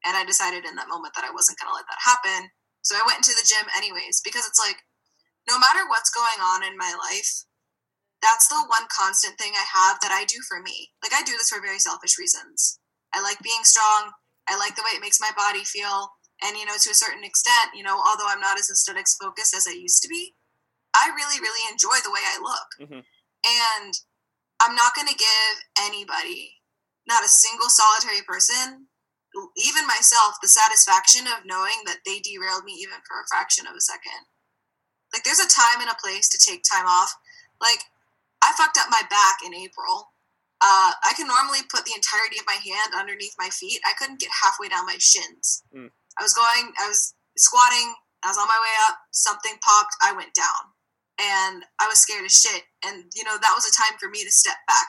And 0.06 0.16
I 0.16 0.24
decided 0.24 0.64
in 0.64 0.76
that 0.76 0.88
moment 0.88 1.14
that 1.16 1.28
I 1.28 1.36
wasn't 1.36 1.60
going 1.60 1.70
to 1.72 1.76
let 1.76 1.88
that 1.92 2.00
happen. 2.00 2.50
So 2.82 2.96
I 2.96 3.04
went 3.06 3.20
into 3.20 3.36
the 3.36 3.48
gym 3.48 3.68
anyways 3.76 4.22
because 4.24 4.48
it's 4.48 4.60
like 4.60 4.80
no 5.48 5.60
matter 5.60 5.84
what's 5.88 6.14
going 6.14 6.40
on 6.40 6.64
in 6.64 6.78
my 6.78 6.94
life, 6.96 7.44
that's 8.22 8.48
the 8.48 8.60
one 8.68 8.88
constant 8.92 9.40
thing 9.40 9.54
I 9.56 9.66
have 9.68 10.00
that 10.02 10.12
I 10.12 10.26
do 10.26 10.40
for 10.48 10.62
me. 10.62 10.92
Like 11.04 11.16
I 11.16 11.24
do 11.24 11.34
this 11.34 11.50
for 11.50 11.62
very 11.62 11.80
selfish 11.80 12.20
reasons. 12.20 12.80
I 13.14 13.22
like 13.22 13.40
being 13.40 13.64
strong. 13.64 14.12
I 14.48 14.58
like 14.58 14.76
the 14.76 14.84
way 14.84 14.96
it 14.96 15.02
makes 15.02 15.20
my 15.20 15.32
body 15.36 15.64
feel. 15.64 16.12
And 16.44 16.56
you 16.56 16.66
know, 16.66 16.76
to 16.80 16.92
a 16.92 16.98
certain 16.98 17.24
extent, 17.24 17.76
you 17.76 17.84
know, 17.84 18.00
although 18.00 18.28
I'm 18.28 18.40
not 18.40 18.60
as 18.60 18.70
aesthetics 18.70 19.16
focused 19.20 19.56
as 19.56 19.68
I 19.68 19.76
used 19.76 20.02
to 20.04 20.10
be, 20.10 20.36
I 20.96 21.12
really, 21.16 21.40
really 21.40 21.64
enjoy 21.72 22.00
the 22.04 22.12
way 22.12 22.24
I 22.24 22.38
look. 22.40 22.70
Mm-hmm. 22.82 23.04
And 23.04 23.94
I'm 24.60 24.76
not 24.76 24.96
going 24.96 25.08
to 25.08 25.16
give 25.16 25.56
anybody, 25.80 26.60
not 27.08 27.24
a 27.24 27.30
single 27.30 27.70
solitary 27.70 28.22
person, 28.28 28.88
even 29.56 29.88
myself, 29.88 30.40
the 30.42 30.50
satisfaction 30.50 31.28
of 31.28 31.46
knowing 31.46 31.86
that 31.86 32.02
they 32.06 32.20
derailed 32.20 32.64
me 32.64 32.74
even 32.80 33.00
for 33.06 33.20
a 33.20 33.30
fraction 33.30 33.68
of 33.68 33.76
a 33.76 33.82
second. 33.82 34.28
Like, 35.14 35.24
there's 35.24 35.42
a 35.42 35.50
time 35.50 35.82
and 35.82 35.90
a 35.90 36.02
place 36.02 36.30
to 36.30 36.40
take 36.40 36.62
time 36.66 36.86
off. 36.86 37.14
Like, 37.62 37.82
I 38.44 38.54
fucked 38.58 38.78
up 38.78 38.88
my 38.90 39.02
back 39.10 39.42
in 39.46 39.54
April. 39.54 40.14
Uh, 40.62 40.92
I 41.04 41.14
can 41.16 41.28
normally 41.28 41.64
put 41.72 41.86
the 41.86 41.96
entirety 41.96 42.38
of 42.40 42.46
my 42.46 42.60
hand 42.60 42.94
underneath 42.96 43.34
my 43.40 43.50
feet. 43.50 43.80
I 43.88 43.96
couldn't 43.98 44.20
get 44.20 44.30
halfway 44.44 44.68
down 44.70 44.86
my 44.86 45.00
shins. 45.00 45.64
Mm. 45.74 45.90
I 46.20 46.22
was 46.24 46.34
going, 46.34 46.74
I 46.78 46.88
was 46.88 47.16
squatting, 47.38 47.96
I 48.24 48.28
was 48.28 48.38
on 48.38 48.48
my 48.48 48.60
way 48.60 48.76
up, 48.88 49.00
something 49.12 49.56
popped, 49.64 49.96
I 50.04 50.12
went 50.12 50.36
down. 50.36 50.76
And 51.20 51.64
I 51.80 51.88
was 51.88 52.00
scared 52.00 52.26
as 52.26 52.36
shit. 52.36 52.64
And, 52.86 53.12
you 53.16 53.24
know, 53.24 53.36
that 53.40 53.56
was 53.56 53.68
a 53.68 53.76
time 53.76 53.98
for 54.00 54.10
me 54.10 54.24
to 54.24 54.32
step 54.32 54.56
back. 54.68 54.88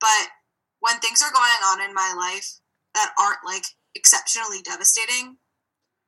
But 0.00 0.32
when 0.80 1.00
things 1.00 1.22
are 1.22 1.32
going 1.32 1.60
on 1.72 1.80
in 1.80 1.94
my 1.94 2.12
life 2.16 2.60
that 2.94 3.12
aren't 3.18 3.44
like 3.44 3.64
exceptionally 3.94 4.62
devastating, 4.62 5.36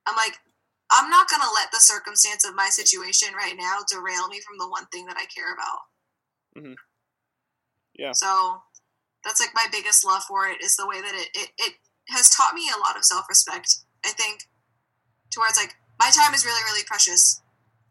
I'm 0.07 0.16
like, 0.16 0.39
I'm 0.91 1.11
not 1.11 1.28
going 1.28 1.43
to 1.43 1.55
let 1.55 1.70
the 1.72 1.80
circumstance 1.80 2.47
of 2.47 2.55
my 2.55 2.68
situation 2.70 3.34
right 3.34 3.55
now 3.59 3.78
derail 3.91 4.28
me 4.28 4.41
from 4.41 4.59
the 4.59 4.68
one 4.68 4.87
thing 4.87 5.07
that 5.07 5.16
I 5.18 5.26
care 5.26 5.53
about. 5.53 5.80
Mm-hmm. 6.57 6.74
Yeah. 7.99 8.12
So 8.12 8.62
that's 9.24 9.41
like 9.41 9.51
my 9.55 9.66
biggest 9.72 10.07
love 10.07 10.22
for 10.22 10.47
it 10.47 10.62
is 10.62 10.76
the 10.76 10.87
way 10.87 11.01
that 11.01 11.14
it, 11.14 11.28
it, 11.34 11.51
it 11.59 11.72
has 12.09 12.30
taught 12.30 12.55
me 12.55 12.70
a 12.70 12.78
lot 12.78 12.97
of 12.97 13.05
self 13.05 13.26
respect. 13.28 13.78
I 14.05 14.11
think 14.11 14.43
towards 15.30 15.57
like 15.57 15.74
my 15.99 16.11
time 16.11 16.34
is 16.34 16.45
really, 16.45 16.62
really 16.64 16.84
precious. 16.87 17.43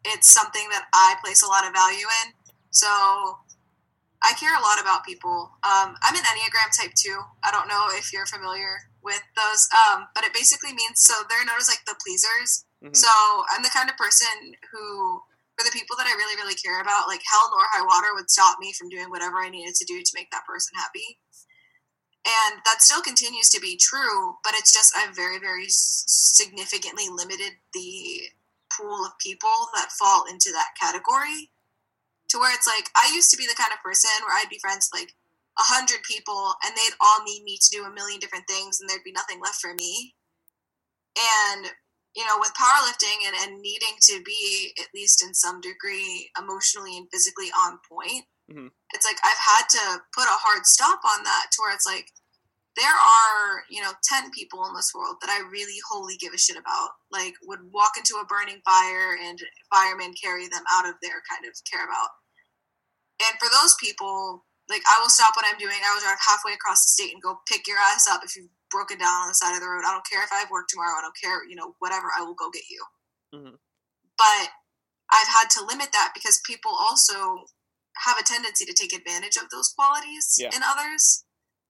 It's 0.06 0.30
something 0.30 0.70
that 0.70 0.86
I 0.94 1.16
place 1.24 1.44
a 1.44 1.48
lot 1.48 1.68
of 1.68 1.74
value 1.74 2.06
in. 2.24 2.34
So 2.70 2.88
I 4.26 4.34
care 4.34 4.58
a 4.58 4.66
lot 4.66 4.82
about 4.82 5.06
people. 5.06 5.54
Um, 5.62 5.94
I'm 6.02 6.18
an 6.18 6.26
Enneagram 6.26 6.74
type 6.74 6.98
two. 6.98 7.22
I 7.46 7.52
don't 7.52 7.70
know 7.70 7.88
if 7.94 8.12
you're 8.12 8.26
familiar 8.26 8.90
with 9.06 9.22
those, 9.38 9.70
um, 9.70 10.10
but 10.18 10.26
it 10.26 10.34
basically 10.34 10.74
means 10.74 11.06
so 11.06 11.14
they're 11.30 11.46
known 11.46 11.62
as 11.62 11.70
like 11.70 11.86
the 11.86 11.94
pleasers. 12.02 12.66
Mm-hmm. 12.82 12.98
So 12.98 13.08
I'm 13.54 13.62
the 13.62 13.70
kind 13.70 13.90
of 13.90 13.96
person 13.98 14.58
who 14.74 15.22
for 15.56 15.64
the 15.64 15.72
people 15.72 15.96
that 15.96 16.08
I 16.10 16.18
really, 16.18 16.36
really 16.36 16.58
care 16.58 16.82
about, 16.82 17.08
like 17.08 17.22
hell 17.32 17.48
nor 17.54 17.64
high 17.70 17.86
water 17.86 18.12
would 18.16 18.30
stop 18.30 18.58
me 18.60 18.74
from 18.74 18.90
doing 18.90 19.10
whatever 19.10 19.38
I 19.38 19.50
needed 19.50 19.76
to 19.76 19.86
do 19.86 20.02
to 20.02 20.16
make 20.18 20.30
that 20.32 20.46
person 20.46 20.74
happy. 20.76 21.22
And 22.26 22.60
that 22.66 22.82
still 22.82 23.02
continues 23.02 23.50
to 23.50 23.62
be 23.62 23.78
true, 23.78 24.36
but 24.44 24.54
it's 24.56 24.74
just 24.74 24.98
I've 24.98 25.16
very, 25.16 25.38
very 25.40 25.70
significantly 25.70 27.06
limited 27.08 27.54
the 27.74 28.34
pool 28.74 29.06
of 29.06 29.18
people 29.20 29.70
that 29.76 29.94
fall 29.94 30.26
into 30.26 30.52
that 30.52 30.74
category 30.82 31.54
to 32.30 32.40
where 32.40 32.54
it's 32.54 32.68
like 32.68 32.90
I 32.96 33.12
used 33.14 33.32
to 33.32 33.38
be 33.38 33.46
the 33.46 33.58
kind 33.58 33.74
of 33.74 33.84
person 33.84 34.12
where 34.26 34.36
I'd 34.36 34.50
be 34.50 34.60
friends 34.60 34.90
with 34.92 35.02
like 35.02 35.12
a 35.58 35.66
hundred 35.66 36.04
people 36.04 36.56
and 36.66 36.76
they'd 36.76 36.98
all 37.00 37.24
need 37.24 37.44
me 37.44 37.58
to 37.62 37.70
do 37.72 37.86
a 37.86 37.94
million 37.94 38.20
different 38.20 38.48
things 38.48 38.80
and 38.80 38.90
there'd 38.90 39.08
be 39.08 39.16
nothing 39.16 39.40
left 39.40 39.62
for 39.62 39.74
me. 39.74 40.16
And 41.16 41.72
you 42.16 42.24
know, 42.26 42.38
with 42.40 42.52
powerlifting 42.56 43.28
and, 43.28 43.36
and 43.44 43.62
needing 43.62 44.00
to 44.04 44.22
be 44.24 44.74
at 44.80 44.88
least 44.96 45.22
in 45.22 45.34
some 45.34 45.60
degree 45.60 46.32
emotionally 46.40 46.98
and 46.98 47.08
physically 47.12 47.52
on 47.52 47.78
point, 47.92 48.24
mm-hmm. 48.50 48.68
it's 48.94 49.06
like 49.06 49.20
I've 49.24 49.38
had 49.38 49.68
to 49.70 50.02
put 50.16 50.24
a 50.24 50.40
hard 50.40 50.66
stop 50.66 51.02
on 51.04 51.24
that 51.24 51.48
to 51.52 51.58
where 51.60 51.74
it's 51.74 51.86
like 51.86 52.08
there 52.76 52.92
are, 52.92 53.64
you 53.70 53.82
know, 53.82 53.96
10 54.04 54.32
people 54.32 54.68
in 54.68 54.76
this 54.76 54.92
world 54.92 55.16
that 55.22 55.32
I 55.32 55.48
really 55.48 55.80
wholly 55.88 56.20
give 56.20 56.34
a 56.34 56.38
shit 56.38 56.60
about. 56.60 56.92
Like, 57.12 57.34
would 57.48 57.64
walk 57.72 57.96
into 57.96 58.20
a 58.20 58.28
burning 58.28 58.60
fire 58.68 59.16
and 59.16 59.40
firemen 59.72 60.12
carry 60.20 60.48
them 60.52 60.64
out 60.76 60.88
of 60.88 61.00
there 61.02 61.24
kind 61.24 61.48
of 61.48 61.56
care 61.64 61.88
about. 61.88 62.12
And 63.24 63.40
for 63.40 63.48
those 63.48 63.80
people, 63.80 64.44
like, 64.68 64.84
I 64.84 65.00
will 65.00 65.12
stop 65.12 65.40
what 65.40 65.48
I'm 65.48 65.58
doing. 65.58 65.80
I 65.80 65.94
will 65.96 66.04
drive 66.04 66.20
halfway 66.20 66.52
across 66.52 66.84
the 66.84 66.92
state 66.92 67.16
and 67.16 67.24
go 67.24 67.40
pick 67.48 67.64
your 67.64 67.80
ass 67.80 68.08
up 68.12 68.28
if 68.28 68.36
you've 68.36 68.52
broken 68.72 69.00
down 69.00 69.24
on 69.24 69.32
the 69.32 69.40
side 69.40 69.56
of 69.56 69.64
the 69.64 69.72
road. 69.72 69.88
I 69.88 69.96
don't 69.96 70.08
care 70.08 70.24
if 70.24 70.34
I 70.36 70.44
have 70.44 70.52
work 70.52 70.68
tomorrow. 70.68 71.00
I 71.00 71.04
don't 71.06 71.16
care, 71.16 71.48
you 71.48 71.56
know, 71.56 71.80
whatever. 71.80 72.12
I 72.12 72.28
will 72.28 72.36
go 72.36 72.52
get 72.52 72.68
you. 72.68 72.84
Mm-hmm. 73.32 73.56
But 74.20 74.48
I've 75.16 75.32
had 75.32 75.48
to 75.56 75.64
limit 75.64 75.96
that 75.96 76.12
because 76.12 76.44
people 76.44 76.72
also 76.76 77.48
have 78.04 78.20
a 78.20 78.24
tendency 78.24 78.66
to 78.66 78.74
take 78.74 78.92
advantage 78.92 79.38
of 79.38 79.48
those 79.48 79.72
qualities 79.72 80.36
yeah. 80.36 80.52
in 80.52 80.60
others 80.60 81.25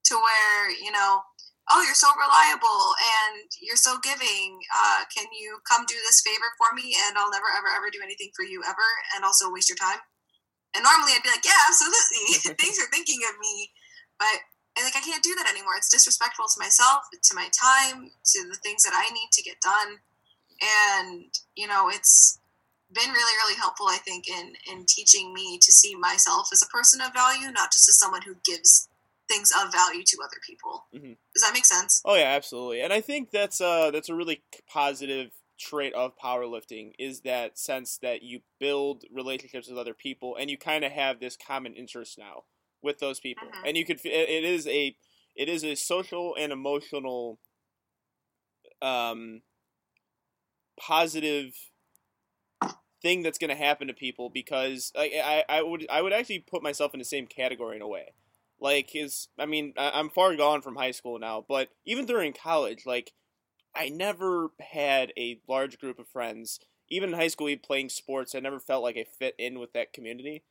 to 0.06 0.16
where, 0.16 0.70
you 0.72 0.91
know, 0.91 1.22
oh, 1.72 1.82
you're 1.82 1.97
so 1.97 2.10
reliable 2.14 2.93
and 3.01 3.49
you're 3.58 3.80
so 3.80 3.97
giving. 4.06 4.62
Uh, 4.70 5.01
can 5.10 5.26
you 5.34 5.58
come 5.66 5.86
do 5.89 5.97
this 6.06 6.22
favor 6.22 6.53
for 6.62 6.76
me? 6.78 6.93
And 7.08 7.18
I'll 7.18 7.34
never, 7.34 7.49
ever, 7.58 7.70
ever 7.74 7.89
do 7.89 8.06
anything 8.06 8.30
for 8.36 8.45
you 8.45 8.62
ever 8.62 8.86
and 9.16 9.26
also 9.26 9.49
waste 9.49 9.70
your 9.70 9.82
time. 9.82 10.01
And 10.78 10.84
normally 10.84 11.16
I'd 11.16 11.26
be 11.26 11.34
like, 11.34 11.45
yeah, 11.45 11.58
absolutely. 11.66 12.53
Thanks 12.62 12.78
for 12.78 12.89
thinking 12.91 13.26
of 13.26 13.39
me. 13.41 13.72
But 14.20 14.45
and 14.78 14.84
like 14.84 14.95
I 14.95 15.01
can't 15.01 15.24
do 15.24 15.34
that 15.36 15.49
anymore. 15.49 15.74
It's 15.78 15.89
disrespectful 15.89 16.45
to 16.51 16.60
myself, 16.60 17.08
to 17.12 17.34
my 17.36 17.47
time, 17.56 18.12
to 18.12 18.39
the 18.43 18.60
things 18.62 18.84
that 18.84 18.93
I 18.93 19.08
need 19.14 19.30
to 19.32 19.43
get 19.43 19.62
done. 19.64 20.03
And, 20.62 21.32
you 21.56 21.68
know, 21.68 21.89
it's 21.89 22.39
been 22.93 23.10
really, 23.10 23.36
really 23.39 23.56
helpful, 23.56 23.88
I 23.88 23.97
think, 23.97 24.28
in 24.28 24.53
in 24.70 24.86
teaching 24.86 25.34
me 25.34 25.58
to 25.60 25.72
see 25.72 25.95
myself 25.95 26.49
as 26.51 26.62
a 26.62 26.68
person 26.68 27.01
of 27.01 27.14
value, 27.14 27.51
not 27.51 27.72
just 27.72 27.89
as 27.89 27.97
someone 27.97 28.22
who 28.22 28.36
gives 28.43 28.88
things 29.28 29.51
of 29.51 29.71
value 29.71 30.03
to 30.03 30.17
other 30.23 30.38
people. 30.45 30.86
Mm-hmm. 30.93 31.13
Does 31.34 31.43
that 31.43 31.53
make 31.53 31.65
sense? 31.65 32.01
Oh 32.05 32.15
yeah, 32.15 32.34
absolutely. 32.36 32.82
And 32.82 32.93
I 32.93 33.01
think 33.01 33.32
that's 33.32 33.59
uh 33.61 33.91
that's 33.91 34.09
a 34.09 34.15
really 34.15 34.43
positive 34.71 35.32
trait 35.57 35.93
of 35.93 36.17
powerlifting 36.17 36.91
is 36.99 37.21
that 37.21 37.57
sense 37.57 37.97
that 38.01 38.21
you 38.21 38.41
build 38.59 39.03
relationships 39.11 39.69
with 39.69 39.78
other 39.78 39.93
people 39.93 40.36
and 40.38 40.49
you 40.49 40.57
kind 40.57 40.84
of 40.84 40.91
have 40.91 41.19
this 41.19 41.38
common 41.38 41.73
interest 41.76 42.17
now 42.17 42.43
with 42.86 42.99
those 42.99 43.19
people, 43.19 43.47
uh-huh. 43.47 43.63
and 43.65 43.76
you 43.76 43.84
could. 43.86 43.99
It 44.05 44.43
is 44.45 44.67
a 44.67 44.95
it 45.36 45.49
is 45.49 45.65
a 45.65 45.76
social 45.76 46.36
and 46.39 46.53
emotional, 46.53 47.39
um, 48.82 49.41
positive 50.80 51.53
thing 53.01 53.23
that's 53.23 53.38
going 53.38 53.49
to 53.49 53.55
happen 53.55 53.88
to 53.88 53.93
people 53.93 54.30
because 54.30 54.93
I, 54.95 55.43
I 55.49 55.57
I 55.57 55.61
would 55.61 55.86
I 55.89 56.01
would 56.01 56.13
actually 56.13 56.39
put 56.39 56.63
myself 56.63 56.93
in 56.93 56.99
the 56.99 57.05
same 57.05 57.28
category 57.28 57.76
in 57.76 57.82
a 57.82 57.88
way. 57.88 58.13
Like 58.66 58.95
is 58.95 59.28
I 59.38 59.45
mean 59.45 59.76
I'm 59.78 60.09
far 60.09 60.36
gone 60.36 60.63
from 60.63 60.76
high 60.76 60.89
school 60.89 61.20
now, 61.20 61.45
but 61.47 61.70
even 61.86 62.07
during 62.07 62.34
college, 62.34 62.84
like 62.84 63.11
I 63.76 63.89
never 63.89 64.53
had 64.59 65.13
a 65.16 65.39
large 65.47 65.78
group 65.78 65.99
of 65.99 66.07
friends. 66.07 66.59
Even 66.89 67.09
in 67.09 67.16
high 67.16 67.28
school, 67.28 67.45
we 67.45 67.57
playing 67.57 67.89
sports, 67.89 68.34
I 68.34 68.39
never 68.39 68.59
felt 68.59 68.82
like 68.82 68.97
I 68.97 69.03
fit 69.03 69.36
in 69.38 69.59
with 69.59 69.74
that 69.74 69.93
community. 69.93 70.45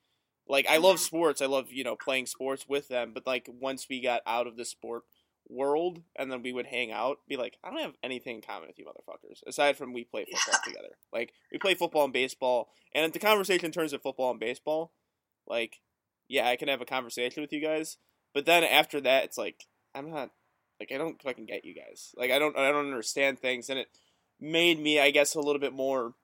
Like 0.46 0.64
I 0.68 0.76
love 0.76 0.98
mm-hmm. 0.98 1.06
sports, 1.06 1.42
I 1.42 1.46
love 1.46 1.72
you 1.72 1.82
know 1.82 1.96
playing 1.96 2.26
sports 2.26 2.68
with 2.68 2.86
them, 2.86 3.10
but 3.12 3.26
like 3.26 3.48
once 3.52 3.88
we 3.90 4.00
got 4.00 4.20
out 4.28 4.46
of 4.46 4.56
the 4.56 4.64
sport 4.64 5.02
world 5.48 6.02
and 6.14 6.30
then 6.30 6.40
we 6.40 6.52
would 6.52 6.66
hang 6.66 6.92
out, 6.92 7.18
be 7.28 7.36
like, 7.36 7.58
I 7.64 7.70
don't 7.70 7.82
have 7.82 7.96
anything 8.04 8.36
in 8.36 8.42
common 8.42 8.68
with 8.68 8.78
you 8.78 8.84
motherfuckers 8.84 9.42
aside 9.44 9.76
from 9.76 9.92
we 9.92 10.04
play 10.04 10.24
football 10.24 10.60
together. 10.64 10.94
Like 11.12 11.32
we 11.50 11.58
play 11.58 11.74
football 11.74 12.04
and 12.04 12.12
baseball, 12.12 12.68
and 12.94 13.04
if 13.06 13.12
the 13.12 13.18
conversation 13.18 13.72
turns 13.72 13.90
to 13.90 13.98
football 13.98 14.30
and 14.30 14.38
baseball, 14.38 14.92
like 15.48 15.80
yeah, 16.34 16.48
I 16.48 16.56
can 16.56 16.68
have 16.68 16.80
a 16.80 16.86
conversation 16.86 17.42
with 17.42 17.52
you 17.52 17.60
guys, 17.60 17.96
but 18.32 18.46
then 18.46 18.64
after 18.64 19.00
that, 19.00 19.24
it's 19.24 19.38
like 19.38 19.64
I'm 19.94 20.10
not 20.10 20.30
like 20.80 20.90
I 20.92 20.98
don't 20.98 21.22
fucking 21.22 21.46
get 21.46 21.64
you 21.64 21.74
guys. 21.74 22.12
Like 22.16 22.30
I 22.30 22.38
don't 22.38 22.56
I 22.58 22.70
don't 22.70 22.86
understand 22.86 23.38
things, 23.38 23.70
and 23.70 23.78
it 23.78 23.88
made 24.40 24.80
me 24.80 24.98
I 25.00 25.10
guess 25.10 25.34
a 25.34 25.40
little 25.40 25.60
bit 25.60 25.72
more 25.72 26.14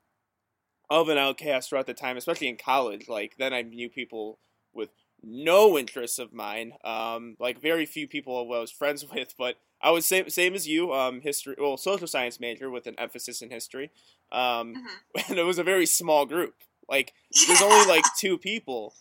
of 0.91 1.09
an 1.09 1.19
outcast 1.19 1.71
throughout 1.71 1.87
the 1.87 1.95
time, 1.95 2.17
especially 2.17 2.49
in 2.49 2.57
college. 2.57 3.09
Like 3.09 3.37
then 3.39 3.55
I 3.55 3.63
knew 3.63 3.89
people 3.89 4.41
with 4.75 4.91
no 5.23 5.79
interests 5.79 6.19
of 6.19 6.33
mine. 6.33 6.73
Um, 6.85 7.37
like 7.39 7.61
very 7.61 7.87
few 7.87 8.09
people 8.09 8.39
I 8.39 8.43
was 8.43 8.71
friends 8.71 9.05
with, 9.15 9.35
but 9.39 9.57
I 9.81 9.91
was 9.91 10.07
same 10.07 10.29
same 10.29 10.55
as 10.55 10.67
you. 10.67 10.93
Um, 10.93 11.21
history, 11.21 11.57
well, 11.59 11.77
social 11.77 12.07
science 12.07 12.41
major 12.41 12.71
with 12.71 12.87
an 12.87 12.97
emphasis 12.99 13.43
in 13.43 13.51
history. 13.51 13.91
Um, 14.33 14.75
mm-hmm. 14.75 15.21
and 15.31 15.39
it 15.39 15.45
was 15.45 15.59
a 15.59 15.65
very 15.65 15.87
small 15.87 16.27
group. 16.27 16.55
Like 16.89 17.15
there's 17.47 17.63
only 17.63 17.87
like 17.87 18.05
two 18.19 18.37
people, 18.37 18.95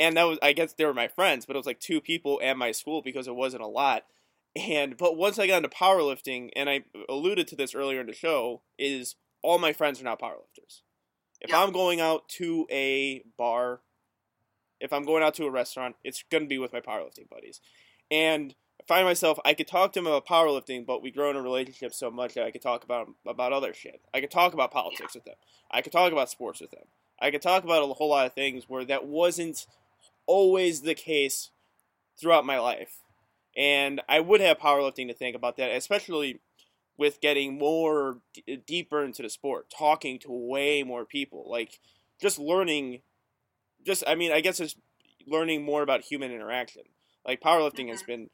and 0.00 0.16
that 0.16 0.24
was 0.24 0.38
I 0.42 0.52
guess 0.52 0.72
they 0.72 0.86
were 0.86 0.94
my 0.94 1.08
friends, 1.08 1.46
but 1.46 1.54
it 1.54 1.58
was 1.58 1.66
like 1.66 1.78
two 1.78 2.00
people 2.00 2.40
and 2.42 2.58
my 2.58 2.72
school 2.72 3.02
because 3.02 3.28
it 3.28 3.36
wasn't 3.36 3.62
a 3.62 3.68
lot. 3.68 4.04
And 4.56 4.96
but 4.96 5.16
once 5.16 5.38
I 5.38 5.46
got 5.46 5.58
into 5.58 5.68
powerlifting, 5.68 6.50
and 6.56 6.68
I 6.68 6.82
alluded 7.08 7.46
to 7.48 7.56
this 7.56 7.74
earlier 7.74 8.00
in 8.00 8.06
the 8.06 8.14
show, 8.14 8.62
is 8.78 9.14
all 9.42 9.58
my 9.58 9.72
friends 9.72 10.00
are 10.00 10.04
now 10.04 10.16
powerlifters. 10.16 10.80
If 11.40 11.50
yeah. 11.50 11.62
I'm 11.62 11.70
going 11.70 12.00
out 12.00 12.28
to 12.30 12.66
a 12.70 13.22
bar, 13.36 13.80
if 14.80 14.92
I'm 14.92 15.04
going 15.04 15.22
out 15.22 15.34
to 15.34 15.44
a 15.44 15.50
restaurant, 15.50 15.96
it's 16.02 16.24
going 16.30 16.44
to 16.44 16.48
be 16.48 16.58
with 16.58 16.72
my 16.72 16.80
powerlifting 16.80 17.28
buddies. 17.30 17.60
And 18.10 18.54
I 18.80 18.84
find 18.86 19.06
myself 19.06 19.38
I 19.44 19.54
could 19.54 19.68
talk 19.68 19.92
to 19.92 20.00
him 20.00 20.06
about 20.06 20.26
powerlifting, 20.26 20.84
but 20.86 21.02
we 21.02 21.10
grow 21.10 21.30
in 21.30 21.36
a 21.36 21.42
relationship 21.42 21.94
so 21.94 22.10
much 22.10 22.34
that 22.34 22.44
I 22.44 22.50
could 22.50 22.62
talk 22.62 22.84
about 22.84 23.10
about 23.26 23.52
other 23.52 23.74
shit. 23.74 24.00
I 24.14 24.20
could 24.20 24.30
talk 24.30 24.54
about 24.54 24.72
politics 24.72 25.14
with 25.14 25.26
them. 25.26 25.36
I 25.70 25.82
could 25.82 25.92
talk 25.92 26.10
about 26.10 26.30
sports 26.30 26.60
with 26.60 26.70
them. 26.70 26.84
I 27.20 27.30
could 27.30 27.42
talk 27.42 27.64
about 27.64 27.82
a 27.82 27.92
whole 27.92 28.08
lot 28.08 28.26
of 28.26 28.32
things 28.32 28.64
where 28.66 28.84
that 28.86 29.06
wasn't 29.06 29.66
always 30.30 30.82
the 30.82 30.94
case 30.94 31.50
throughout 32.20 32.46
my 32.46 32.60
life. 32.60 33.00
And 33.56 34.00
I 34.08 34.20
would 34.20 34.40
have 34.40 34.58
powerlifting 34.58 35.08
to 35.08 35.14
think 35.14 35.34
about 35.34 35.56
that, 35.56 35.72
especially 35.72 36.40
with 36.96 37.20
getting 37.20 37.58
more 37.58 38.18
d- 38.32 38.62
deeper 38.64 39.02
into 39.02 39.22
the 39.22 39.28
sport, 39.28 39.66
talking 39.76 40.20
to 40.20 40.28
way 40.30 40.84
more 40.84 41.04
people, 41.04 41.50
like 41.50 41.80
just 42.22 42.38
learning. 42.38 43.00
Just, 43.84 44.04
I 44.06 44.14
mean, 44.14 44.30
I 44.30 44.40
guess 44.40 44.60
it's 44.60 44.76
learning 45.26 45.64
more 45.64 45.82
about 45.82 46.02
human 46.02 46.30
interaction. 46.30 46.82
Like 47.26 47.40
powerlifting 47.40 47.86
mm-hmm. 47.86 47.88
has 47.88 48.02
been 48.04 48.30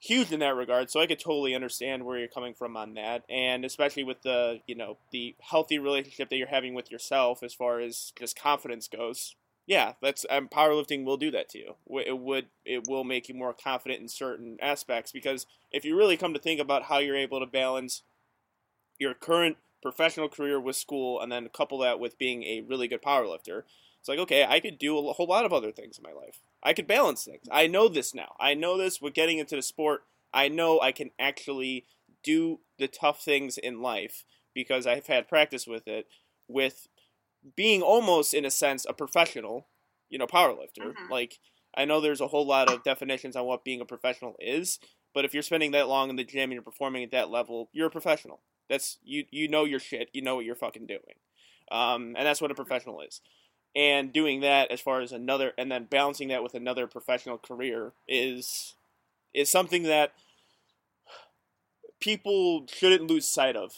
huge 0.00 0.32
in 0.32 0.40
that 0.40 0.56
regard, 0.56 0.90
so 0.90 0.98
I 1.00 1.06
could 1.06 1.20
totally 1.20 1.54
understand 1.54 2.04
where 2.04 2.18
you're 2.18 2.26
coming 2.26 2.54
from 2.54 2.76
on 2.76 2.94
that, 2.94 3.22
and 3.28 3.64
especially 3.64 4.02
with 4.02 4.22
the 4.22 4.60
you 4.66 4.74
know 4.74 4.98
the 5.12 5.36
healthy 5.40 5.78
relationship 5.78 6.30
that 6.30 6.36
you're 6.36 6.48
having 6.48 6.74
with 6.74 6.90
yourself 6.90 7.44
as 7.44 7.54
far 7.54 7.78
as 7.78 8.12
just 8.18 8.36
confidence 8.36 8.88
goes. 8.88 9.36
Yeah, 9.66 9.92
that's 10.02 10.26
um, 10.28 10.48
powerlifting 10.48 11.04
will 11.04 11.16
do 11.16 11.30
that 11.30 11.48
to 11.50 11.58
you. 11.58 11.74
It 12.04 12.18
would 12.18 12.46
it 12.64 12.84
will 12.88 13.04
make 13.04 13.28
you 13.28 13.34
more 13.34 13.54
confident 13.54 14.00
in 14.00 14.08
certain 14.08 14.56
aspects 14.60 15.12
because 15.12 15.46
if 15.70 15.84
you 15.84 15.96
really 15.96 16.16
come 16.16 16.34
to 16.34 16.40
think 16.40 16.60
about 16.60 16.84
how 16.84 16.98
you're 16.98 17.16
able 17.16 17.38
to 17.40 17.46
balance 17.46 18.02
your 18.98 19.14
current 19.14 19.56
professional 19.82 20.28
career 20.28 20.60
with 20.60 20.76
school 20.76 21.20
and 21.20 21.32
then 21.32 21.48
couple 21.48 21.78
that 21.78 22.00
with 22.00 22.18
being 22.18 22.44
a 22.44 22.62
really 22.62 22.88
good 22.88 23.02
powerlifter, 23.02 23.64
it's 24.00 24.08
like 24.08 24.18
okay, 24.18 24.44
I 24.48 24.60
could 24.60 24.78
do 24.78 24.98
a 24.98 25.12
whole 25.12 25.26
lot 25.26 25.44
of 25.44 25.52
other 25.52 25.72
things 25.72 25.98
in 25.98 26.02
my 26.02 26.12
life. 26.18 26.40
I 26.62 26.72
could 26.72 26.86
balance 26.86 27.24
things. 27.24 27.46
I 27.50 27.66
know 27.66 27.88
this 27.88 28.14
now. 28.14 28.34
I 28.40 28.54
know 28.54 28.78
this 28.78 29.00
with 29.00 29.14
getting 29.14 29.38
into 29.38 29.56
the 29.56 29.62
sport. 29.62 30.04
I 30.34 30.48
know 30.48 30.80
I 30.80 30.92
can 30.92 31.10
actually 31.18 31.86
do 32.24 32.60
the 32.78 32.88
tough 32.88 33.22
things 33.22 33.58
in 33.58 33.82
life 33.82 34.24
because 34.54 34.86
I've 34.86 35.06
had 35.06 35.28
practice 35.28 35.66
with 35.66 35.88
it 35.88 36.06
with 36.48 36.88
being 37.56 37.82
almost 37.82 38.34
in 38.34 38.44
a 38.44 38.50
sense 38.50 38.86
a 38.88 38.92
professional, 38.92 39.66
you 40.08 40.18
know, 40.18 40.26
powerlifter. 40.26 40.92
Mm-hmm. 40.92 41.10
Like 41.10 41.38
I 41.74 41.84
know 41.84 42.00
there's 42.00 42.20
a 42.20 42.28
whole 42.28 42.46
lot 42.46 42.70
of 42.70 42.82
definitions 42.82 43.36
on 43.36 43.46
what 43.46 43.64
being 43.64 43.80
a 43.80 43.86
professional 43.86 44.36
is, 44.38 44.78
but 45.14 45.24
if 45.24 45.34
you're 45.34 45.42
spending 45.42 45.72
that 45.72 45.88
long 45.88 46.10
in 46.10 46.16
the 46.16 46.24
gym 46.24 46.44
and 46.44 46.52
you're 46.52 46.62
performing 46.62 47.02
at 47.02 47.10
that 47.12 47.30
level, 47.30 47.68
you're 47.72 47.88
a 47.88 47.90
professional. 47.90 48.40
That's 48.68 48.98
you 49.04 49.24
you 49.30 49.48
know 49.48 49.64
your 49.64 49.80
shit. 49.80 50.10
You 50.12 50.22
know 50.22 50.36
what 50.36 50.44
you're 50.44 50.54
fucking 50.54 50.86
doing. 50.86 51.16
Um, 51.70 52.14
and 52.16 52.26
that's 52.26 52.40
what 52.40 52.50
a 52.50 52.54
professional 52.54 53.00
is. 53.00 53.20
And 53.74 54.12
doing 54.12 54.40
that 54.40 54.70
as 54.70 54.80
far 54.80 55.00
as 55.00 55.12
another 55.12 55.52
and 55.56 55.72
then 55.72 55.84
balancing 55.84 56.28
that 56.28 56.42
with 56.42 56.54
another 56.54 56.86
professional 56.86 57.38
career 57.38 57.92
is 58.06 58.74
is 59.32 59.50
something 59.50 59.84
that 59.84 60.12
people 62.00 62.66
shouldn't 62.66 63.08
lose 63.08 63.26
sight 63.26 63.56
of. 63.56 63.72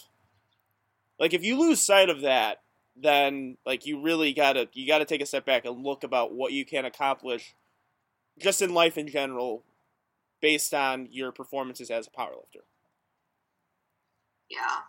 Like 1.18 1.32
if 1.32 1.44
you 1.44 1.58
lose 1.58 1.80
sight 1.80 2.10
of 2.10 2.22
that, 2.22 2.62
then 2.96 3.56
like 3.66 3.86
you 3.86 4.00
really 4.00 4.32
gotta 4.32 4.68
you 4.72 4.86
gotta 4.86 5.04
take 5.04 5.20
a 5.20 5.26
step 5.26 5.44
back 5.44 5.64
and 5.64 5.82
look 5.82 6.04
about 6.04 6.32
what 6.32 6.52
you 6.52 6.64
can 6.64 6.84
accomplish 6.84 7.54
just 8.38 8.62
in 8.62 8.74
life 8.74 8.96
in 8.96 9.08
general 9.08 9.64
based 10.40 10.74
on 10.74 11.08
your 11.10 11.32
performances 11.32 11.90
as 11.90 12.06
a 12.06 12.10
powerlifter. 12.10 12.62
Yeah. 14.48 14.82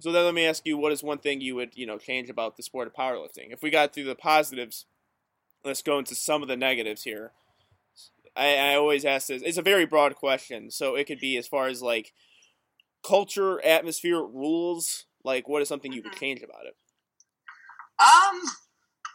So 0.00 0.10
then 0.10 0.24
let 0.24 0.34
me 0.34 0.46
ask 0.46 0.66
you, 0.66 0.76
what 0.76 0.90
is 0.90 1.02
one 1.02 1.18
thing 1.18 1.40
you 1.40 1.54
would, 1.54 1.76
you 1.76 1.86
know, 1.86 1.98
change 1.98 2.28
about 2.28 2.56
the 2.56 2.62
sport 2.64 2.88
of 2.88 2.94
powerlifting? 2.94 3.52
If 3.52 3.62
we 3.62 3.70
got 3.70 3.94
through 3.94 4.04
the 4.04 4.16
positives, 4.16 4.86
let's 5.64 5.82
go 5.82 5.98
into 5.98 6.16
some 6.16 6.42
of 6.42 6.48
the 6.48 6.56
negatives 6.56 7.04
here. 7.04 7.30
I, 8.36 8.56
I 8.56 8.74
always 8.74 9.04
ask 9.04 9.28
this. 9.28 9.42
It's 9.42 9.58
a 9.58 9.62
very 9.62 9.86
broad 9.86 10.16
question, 10.16 10.70
so 10.70 10.96
it 10.96 11.06
could 11.06 11.20
be 11.20 11.36
as 11.36 11.46
far 11.46 11.68
as 11.68 11.82
like 11.82 12.12
culture, 13.04 13.64
atmosphere, 13.64 14.22
rules, 14.22 15.06
like, 15.24 15.48
what 15.48 15.62
is 15.62 15.68
something 15.68 15.92
you 15.92 16.02
would 16.02 16.12
mm-hmm. 16.12 16.20
change 16.20 16.42
about 16.42 16.66
it? 16.66 16.74
Um. 17.98 18.40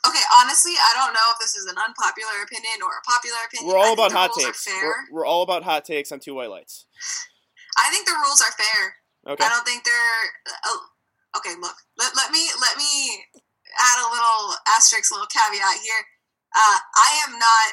Okay, 0.08 0.24
honestly, 0.39 0.72
I 0.72 0.95
don't 0.95 1.12
know 1.12 1.28
if 1.36 1.39
this 1.41 1.58
is 1.58 1.66
an 1.68 1.76
unpopular 1.76 2.39
opinion 2.39 2.80
or 2.80 2.95
a 2.95 3.03
popular 3.03 3.43
opinion. 3.43 3.68
We're 3.68 3.82
all 3.82 3.91
about 3.91 4.16
hot 4.16 4.32
takes. 4.38 4.64
We're, 4.64 5.03
we're, 5.12 5.28
all 5.28 5.41
about 5.41 5.68
hot 5.68 5.84
takes 5.84 6.14
on 6.14 6.20
two 6.20 6.36
white 6.36 6.53
lights. 6.53 6.86
I 7.76 7.89
think 7.91 8.08
the 8.08 8.16
rules 8.16 8.39
are 8.39 8.53
fair. 8.55 8.95
Okay. 9.28 9.43
I 9.43 9.49
don't 9.49 9.68
think 9.68 9.84
they're. 9.84 10.24
Uh, 10.47 11.39
okay, 11.41 11.60
look. 11.60 11.76
Let, 11.99 12.16
let 12.16 12.32
me 12.32 12.47
let 12.62 12.78
me 12.78 13.20
add 13.76 13.99
a 13.99 14.08
little 14.08 14.55
asterisk, 14.72 15.12
a 15.12 15.20
little 15.20 15.28
caveat 15.28 15.84
here. 15.84 16.01
Uh, 16.55 16.80
I 16.80 17.10
am 17.28 17.36
not. 17.36 17.68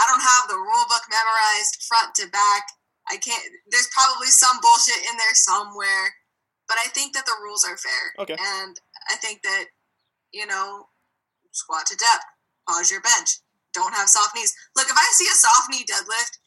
I 0.00 0.08
don't 0.08 0.24
have 0.24 0.48
the 0.48 0.58
rule 0.58 0.86
book 0.88 1.04
memorized 1.12 1.84
front 1.84 2.14
to 2.22 2.30
back. 2.32 2.64
I 3.10 3.20
can't. 3.20 3.44
There's 3.68 3.90
probably 3.92 4.32
some 4.32 4.56
bullshit 4.62 5.04
in 5.04 5.14
there 5.20 5.36
somewhere. 5.36 6.16
But 6.68 6.78
I 6.78 6.88
think 6.88 7.12
that 7.14 7.26
the 7.26 7.36
rules 7.42 7.64
are 7.64 7.76
fair. 7.76 8.14
Okay. 8.18 8.36
And 8.38 8.80
I 9.10 9.16
think 9.16 9.42
that, 9.42 9.66
you 10.32 10.46
know, 10.46 10.88
squat 11.52 11.86
to 11.86 11.96
depth, 11.96 12.24
pause 12.68 12.90
your 12.90 13.02
bench, 13.02 13.38
don't 13.72 13.94
have 13.94 14.08
soft 14.08 14.34
knees. 14.34 14.54
Look, 14.76 14.86
if 14.86 14.96
I 14.96 15.08
see 15.12 15.26
a 15.26 15.36
soft 15.36 15.70
knee 15.70 15.84
deadlift, 15.84 16.38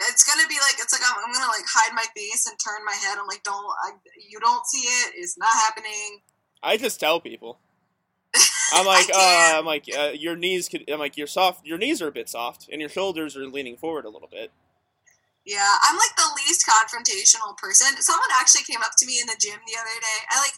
it's 0.00 0.24
gonna 0.24 0.48
be 0.48 0.56
like 0.56 0.74
it's 0.78 0.92
like 0.92 1.02
I'm, 1.04 1.16
I'm 1.24 1.32
gonna 1.32 1.50
like 1.50 1.64
hide 1.66 1.94
my 1.94 2.04
face 2.16 2.46
and 2.46 2.56
turn 2.58 2.84
my 2.84 2.92
head. 2.92 3.16
I'm 3.18 3.26
like, 3.26 3.42
don't 3.42 3.64
I, 3.84 3.92
you 4.28 4.40
don't 4.40 4.66
see 4.66 4.82
it. 4.82 5.14
It's 5.16 5.38
not 5.38 5.52
happening. 5.52 6.22
I 6.62 6.76
just 6.76 6.98
tell 6.98 7.20
people. 7.20 7.58
I'm 8.72 8.86
like, 8.86 9.08
uh, 9.14 9.52
I'm 9.58 9.64
like, 9.64 9.84
uh, 9.96 10.10
your 10.12 10.34
knees 10.34 10.68
could. 10.68 10.90
I'm 10.90 10.98
like, 10.98 11.16
your 11.16 11.28
soft, 11.28 11.64
your 11.64 11.78
knees 11.78 12.02
are 12.02 12.08
a 12.08 12.12
bit 12.12 12.28
soft, 12.28 12.68
and 12.70 12.80
your 12.80 12.90
shoulders 12.90 13.36
are 13.36 13.46
leaning 13.46 13.76
forward 13.76 14.04
a 14.04 14.08
little 14.08 14.28
bit. 14.30 14.50
Yeah, 15.44 15.68
I'm 15.84 16.00
like 16.00 16.16
the 16.16 16.32
least 16.40 16.64
confrontational 16.64 17.52
person. 17.60 18.00
Someone 18.00 18.32
actually 18.32 18.64
came 18.64 18.80
up 18.80 18.96
to 18.96 19.04
me 19.04 19.20
in 19.20 19.28
the 19.28 19.36
gym 19.36 19.60
the 19.68 19.76
other 19.76 19.96
day. 20.00 20.18
I 20.32 20.40
like, 20.40 20.56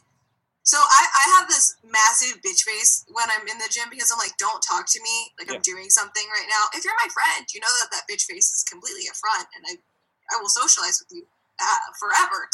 so 0.63 0.79
I, 0.79 1.03
I 1.11 1.25
have 1.39 1.51
this 1.51 1.75
massive 1.83 2.39
bitch 2.39 2.63
face 2.63 3.03
when 3.11 3.27
I'm 3.35 3.47
in 3.51 3.59
the 3.59 3.67
gym 3.67 3.91
because 3.91 4.15
I'm 4.15 4.23
like, 4.23 4.39
don't 4.39 4.63
talk 4.63 4.87
to 4.95 5.03
me 5.03 5.35
like 5.39 5.51
yeah. 5.51 5.59
I'm 5.59 5.67
doing 5.67 5.91
something 5.91 6.27
right 6.31 6.47
now. 6.47 6.71
If 6.71 6.87
you're 6.87 6.99
my 7.03 7.11
friend, 7.11 7.47
you 7.51 7.59
know 7.59 7.71
that 7.83 7.91
that 7.99 8.07
bitch 8.07 8.31
face 8.31 8.55
is 8.55 8.63
completely 8.63 9.11
a 9.11 9.15
front, 9.19 9.51
and 9.59 9.67
I, 9.67 9.75
I 10.31 10.39
will 10.39 10.51
socialize 10.51 11.03
with 11.03 11.11
you 11.11 11.27
uh, 11.59 11.87
forever. 11.99 12.47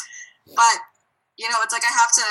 But 0.56 0.76
you 1.36 1.48
know, 1.48 1.60
it's 1.64 1.72
like 1.72 1.84
I 1.84 1.92
have 1.92 2.12
to 2.16 2.26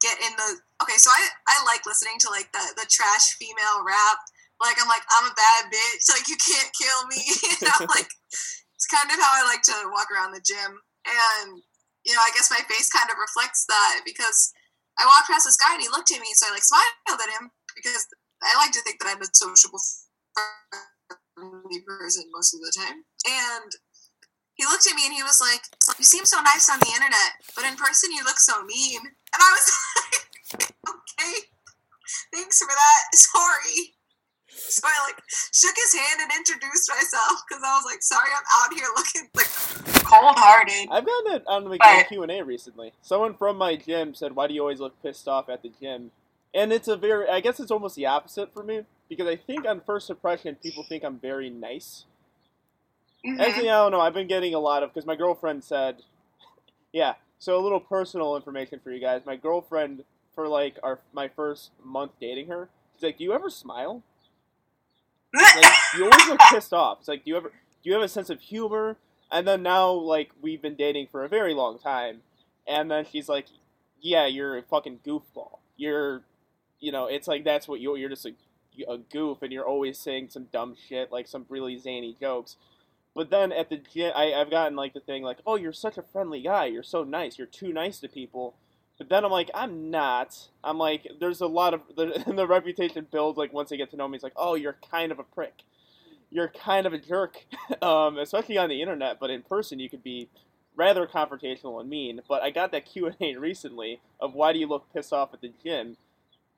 get 0.00 0.16
in 0.20 0.32
the 0.36 0.60
okay. 0.84 0.96
So 0.96 1.10
I 1.10 1.20
I 1.48 1.64
like 1.64 1.86
listening 1.86 2.20
to 2.24 2.30
like 2.30 2.52
the 2.52 2.64
the 2.76 2.86
trash 2.88 3.36
female 3.36 3.84
rap. 3.84 4.20
Like 4.60 4.76
I'm 4.80 4.88
like 4.88 5.04
I'm 5.12 5.28
a 5.30 5.34
bad 5.34 5.72
bitch. 5.72 6.08
Like 6.08 6.28
you 6.28 6.36
can't 6.36 6.70
kill 6.74 7.00
me. 7.08 7.20
you 7.44 7.58
know, 7.66 7.86
like 7.94 8.08
it's 8.78 8.86
kind 8.86 9.10
of 9.10 9.18
how 9.18 9.34
I 9.34 9.42
like 9.42 9.66
to 9.66 9.90
walk 9.90 10.06
around 10.14 10.30
the 10.30 10.46
gym. 10.46 10.78
And, 11.02 11.58
you 12.06 12.14
know, 12.14 12.22
I 12.22 12.30
guess 12.30 12.46
my 12.46 12.62
face 12.70 12.86
kind 12.86 13.10
of 13.10 13.18
reflects 13.18 13.66
that 13.66 14.06
because 14.06 14.54
I 15.02 15.06
walked 15.10 15.26
past 15.26 15.50
this 15.50 15.58
guy 15.58 15.74
and 15.74 15.82
he 15.82 15.90
looked 15.90 16.14
at 16.14 16.22
me, 16.22 16.30
so 16.30 16.46
I 16.46 16.54
like 16.54 16.62
smiled 16.62 17.18
at 17.18 17.34
him 17.34 17.50
because 17.74 18.06
I 18.38 18.54
like 18.54 18.70
to 18.78 18.82
think 18.86 19.02
that 19.02 19.10
I'm 19.10 19.18
a 19.18 19.26
sociable 19.34 19.82
person 21.90 22.30
most 22.30 22.54
of 22.54 22.62
the 22.62 22.70
time. 22.70 23.02
And 23.26 23.70
he 24.54 24.62
looked 24.62 24.86
at 24.86 24.94
me 24.94 25.10
and 25.10 25.14
he 25.14 25.26
was 25.26 25.42
like, 25.42 25.66
You 25.98 26.06
seem 26.06 26.22
so 26.22 26.38
nice 26.38 26.70
on 26.70 26.78
the 26.78 26.94
internet, 26.94 27.34
but 27.58 27.66
in 27.66 27.74
person 27.74 28.14
you 28.14 28.22
look 28.22 28.38
so 28.38 28.62
mean. 28.62 29.02
And 29.02 29.40
I 29.42 29.50
was 29.58 29.66
like, 30.54 30.70
Okay, 30.86 31.50
thanks 32.30 32.62
for 32.62 32.70
that. 32.70 33.02
Sorry. 33.18 33.97
So 34.68 34.86
I 34.86 35.06
like 35.06 35.22
shook 35.30 35.74
his 35.76 35.94
hand 35.94 36.20
and 36.20 36.30
introduced 36.36 36.90
myself 36.90 37.42
because 37.48 37.62
I 37.64 37.76
was 37.76 37.84
like, 37.86 38.02
"Sorry, 38.02 38.28
I'm 38.36 38.44
out 38.60 38.74
here 38.74 38.88
looking 38.96 39.28
like 39.34 40.04
cold 40.04 40.36
hearted." 40.36 40.88
I've 40.90 41.06
gotten 41.06 41.32
it 41.32 41.44
on 41.46 41.64
the 41.64 42.04
Q 42.08 42.22
and 42.22 42.32
A 42.32 42.42
recently. 42.42 42.92
Someone 43.00 43.34
from 43.34 43.56
my 43.56 43.76
gym 43.76 44.14
said, 44.14 44.36
"Why 44.36 44.46
do 44.46 44.54
you 44.54 44.60
always 44.60 44.80
look 44.80 45.02
pissed 45.02 45.26
off 45.26 45.48
at 45.48 45.62
the 45.62 45.72
gym?" 45.80 46.10
And 46.54 46.72
it's 46.72 46.88
a 46.88 46.96
very, 46.96 47.28
I 47.28 47.40
guess 47.40 47.60
it's 47.60 47.70
almost 47.70 47.96
the 47.96 48.06
opposite 48.06 48.52
for 48.52 48.62
me 48.62 48.82
because 49.08 49.26
I 49.26 49.36
think 49.36 49.66
on 49.66 49.80
first 49.80 50.10
impression 50.10 50.56
people 50.56 50.82
think 50.82 51.04
I'm 51.04 51.18
very 51.18 51.50
nice. 51.50 52.04
Mm-hmm. 53.24 53.40
Actually, 53.40 53.70
I 53.70 53.82
don't 53.82 53.92
know. 53.92 54.00
I've 54.00 54.14
been 54.14 54.28
getting 54.28 54.54
a 54.54 54.58
lot 54.58 54.82
of 54.82 54.92
because 54.92 55.06
my 55.06 55.16
girlfriend 55.16 55.64
said, 55.64 56.02
yeah. 56.92 57.14
So 57.38 57.58
a 57.58 57.62
little 57.62 57.80
personal 57.80 58.36
information 58.36 58.80
for 58.82 58.90
you 58.90 59.00
guys. 59.00 59.22
My 59.24 59.36
girlfriend 59.36 60.04
for 60.34 60.48
like 60.48 60.78
our 60.82 61.00
my 61.12 61.28
first 61.28 61.70
month 61.82 62.12
dating 62.20 62.48
her, 62.48 62.68
she's 62.94 63.02
like, 63.02 63.18
"Do 63.18 63.24
you 63.24 63.32
ever 63.32 63.50
smile?" 63.50 64.02
Like, 65.40 65.74
you 65.96 66.04
always 66.04 66.28
look 66.28 66.40
pissed 66.50 66.72
off. 66.72 66.98
It's 67.00 67.08
like, 67.08 67.24
do 67.24 67.30
you 67.30 67.36
ever 67.36 67.48
do 67.82 67.90
you 67.90 67.94
have 67.94 68.02
a 68.02 68.08
sense 68.08 68.30
of 68.30 68.40
humor? 68.40 68.96
And 69.30 69.46
then 69.46 69.62
now, 69.62 69.90
like, 69.90 70.30
we've 70.40 70.62
been 70.62 70.74
dating 70.74 71.08
for 71.10 71.24
a 71.24 71.28
very 71.28 71.54
long 71.54 71.78
time, 71.78 72.22
and 72.66 72.90
then 72.90 73.04
she's 73.04 73.28
like, 73.28 73.46
"Yeah, 74.00 74.26
you're 74.26 74.56
a 74.56 74.62
fucking 74.62 75.00
goofball. 75.06 75.58
You're, 75.76 76.22
you 76.80 76.92
know, 76.92 77.06
it's 77.06 77.28
like 77.28 77.44
that's 77.44 77.68
what 77.68 77.80
you're. 77.80 77.96
You're 77.98 78.08
just 78.08 78.26
a, 78.26 78.32
a 78.88 78.98
goof, 78.98 79.42
and 79.42 79.52
you're 79.52 79.66
always 79.66 79.98
saying 79.98 80.30
some 80.30 80.44
dumb 80.52 80.76
shit, 80.88 81.12
like 81.12 81.28
some 81.28 81.46
really 81.48 81.78
zany 81.78 82.16
jokes." 82.18 82.56
But 83.14 83.30
then 83.30 83.52
at 83.52 83.68
the 83.68 83.78
gym, 83.78 84.12
I, 84.14 84.32
I've 84.32 84.50
gotten 84.50 84.76
like 84.76 84.94
the 84.94 85.00
thing 85.00 85.22
like, 85.22 85.38
"Oh, 85.46 85.56
you're 85.56 85.72
such 85.72 85.98
a 85.98 86.02
friendly 86.02 86.40
guy. 86.40 86.66
You're 86.66 86.82
so 86.82 87.04
nice. 87.04 87.36
You're 87.38 87.46
too 87.46 87.72
nice 87.72 88.00
to 88.00 88.08
people." 88.08 88.54
But 88.98 89.08
then 89.10 89.24
I'm 89.24 89.30
like, 89.32 89.50
I'm 89.54 89.90
not. 89.90 90.36
I'm 90.64 90.78
like, 90.78 91.06
there's 91.20 91.40
a 91.40 91.46
lot 91.46 91.74
of 91.74 91.82
the, 91.96 92.24
the 92.36 92.46
reputation 92.46 93.06
builds. 93.10 93.38
Like 93.38 93.52
once 93.52 93.70
they 93.70 93.76
get 93.76 93.90
to 93.92 93.96
know 93.96 94.08
me, 94.08 94.16
it's 94.16 94.24
like, 94.24 94.34
oh, 94.36 94.54
you're 94.56 94.78
kind 94.90 95.12
of 95.12 95.18
a 95.18 95.24
prick. 95.24 95.62
you're 96.30 96.48
kind 96.48 96.86
of 96.86 96.92
a 96.92 96.98
jerk, 96.98 97.44
um, 97.82 98.18
especially 98.18 98.58
on 98.58 98.68
the 98.68 98.82
internet. 98.82 99.18
But 99.20 99.30
in 99.30 99.42
person, 99.42 99.78
you 99.78 99.88
could 99.90 100.02
be 100.02 100.28
rather 100.76 101.06
confrontational 101.06 101.80
and 101.80 101.88
mean. 101.90 102.20
But 102.28 102.42
I 102.42 102.50
got 102.50 102.72
that 102.72 102.86
Q 102.92 103.06
and 103.06 103.16
A 103.20 103.36
recently 103.36 104.00
of 104.20 104.34
why 104.34 104.52
do 104.52 104.58
you 104.58 104.66
look 104.66 104.92
pissed 104.92 105.12
off 105.12 105.34
at 105.34 105.40
the 105.40 105.52
gym, 105.62 105.96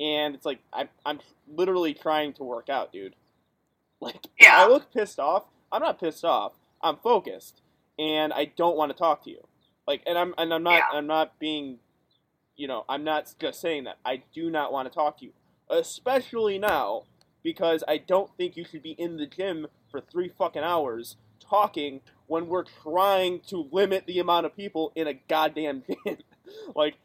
and 0.00 0.34
it's 0.34 0.46
like 0.46 0.60
I'm 0.72 0.88
I'm 1.06 1.20
literally 1.48 1.94
trying 1.94 2.32
to 2.34 2.44
work 2.44 2.68
out, 2.68 2.92
dude. 2.92 3.14
Like 4.00 4.26
yeah. 4.40 4.56
I 4.56 4.68
look 4.68 4.92
pissed 4.92 5.18
off. 5.20 5.44
I'm 5.72 5.82
not 5.82 6.00
pissed 6.00 6.24
off. 6.24 6.52
I'm 6.82 6.96
focused, 6.98 7.62
and 7.98 8.32
I 8.32 8.46
don't 8.46 8.76
want 8.76 8.92
to 8.92 8.98
talk 8.98 9.24
to 9.24 9.30
you. 9.30 9.46
Like, 9.86 10.02
and 10.06 10.18
I'm 10.18 10.34
and 10.38 10.52
I'm 10.54 10.62
not 10.62 10.84
yeah. 10.92 10.98
I'm 10.98 11.06
not 11.06 11.38
being, 11.38 11.78
you 12.60 12.68
know, 12.68 12.84
I'm 12.90 13.04
not 13.04 13.32
just 13.40 13.58
saying 13.58 13.84
that. 13.84 13.96
I 14.04 14.22
do 14.34 14.50
not 14.50 14.70
want 14.70 14.86
to 14.86 14.94
talk 14.94 15.18
to 15.20 15.24
you, 15.24 15.32
especially 15.70 16.58
now 16.58 17.04
because 17.42 17.82
I 17.88 17.96
don't 17.96 18.30
think 18.36 18.54
you 18.54 18.66
should 18.66 18.82
be 18.82 18.90
in 18.90 19.16
the 19.16 19.24
gym 19.24 19.66
for 19.90 20.02
three 20.02 20.30
fucking 20.36 20.62
hours 20.62 21.16
talking 21.40 22.02
when 22.26 22.48
we're 22.48 22.66
trying 22.82 23.40
to 23.48 23.66
limit 23.72 24.04
the 24.06 24.18
amount 24.18 24.44
of 24.44 24.54
people 24.54 24.92
in 24.94 25.06
a 25.08 25.14
goddamn 25.14 25.84
gym. 26.06 26.18
like, 26.76 26.96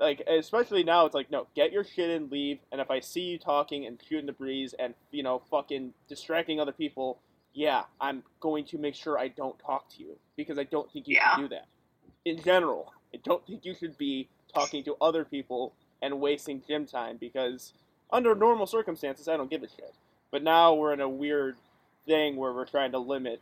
like 0.00 0.20
especially 0.26 0.82
now, 0.82 1.06
it's 1.06 1.14
like 1.14 1.30
no, 1.30 1.46
get 1.54 1.70
your 1.70 1.84
shit 1.84 2.10
in, 2.10 2.28
leave. 2.28 2.58
And 2.72 2.80
if 2.80 2.90
I 2.90 2.98
see 2.98 3.20
you 3.20 3.38
talking 3.38 3.86
and 3.86 4.00
shooting 4.08 4.26
the 4.26 4.32
breeze 4.32 4.74
and 4.76 4.94
you 5.12 5.22
know 5.22 5.42
fucking 5.48 5.94
distracting 6.08 6.58
other 6.58 6.72
people, 6.72 7.20
yeah, 7.52 7.84
I'm 8.00 8.24
going 8.40 8.64
to 8.66 8.78
make 8.78 8.96
sure 8.96 9.16
I 9.16 9.28
don't 9.28 9.56
talk 9.60 9.88
to 9.90 10.00
you 10.02 10.16
because 10.36 10.58
I 10.58 10.64
don't 10.64 10.90
think 10.90 11.06
you 11.06 11.14
yeah. 11.14 11.36
should 11.36 11.42
do 11.42 11.48
that. 11.50 11.66
In 12.24 12.42
general, 12.42 12.92
I 13.14 13.18
don't 13.22 13.46
think 13.46 13.64
you 13.64 13.74
should 13.74 13.96
be 13.96 14.28
talking 14.54 14.84
to 14.84 14.96
other 15.00 15.24
people 15.24 15.72
and 16.00 16.20
wasting 16.20 16.62
gym 16.66 16.86
time 16.86 17.16
because 17.18 17.72
under 18.10 18.34
normal 18.34 18.66
circumstances, 18.66 19.28
I 19.28 19.36
don't 19.36 19.50
give 19.50 19.62
a 19.62 19.68
shit. 19.68 19.94
But 20.30 20.42
now 20.42 20.74
we're 20.74 20.92
in 20.92 21.00
a 21.00 21.08
weird 21.08 21.56
thing 22.06 22.36
where 22.36 22.52
we're 22.52 22.66
trying 22.66 22.92
to 22.92 22.98
limit 22.98 23.40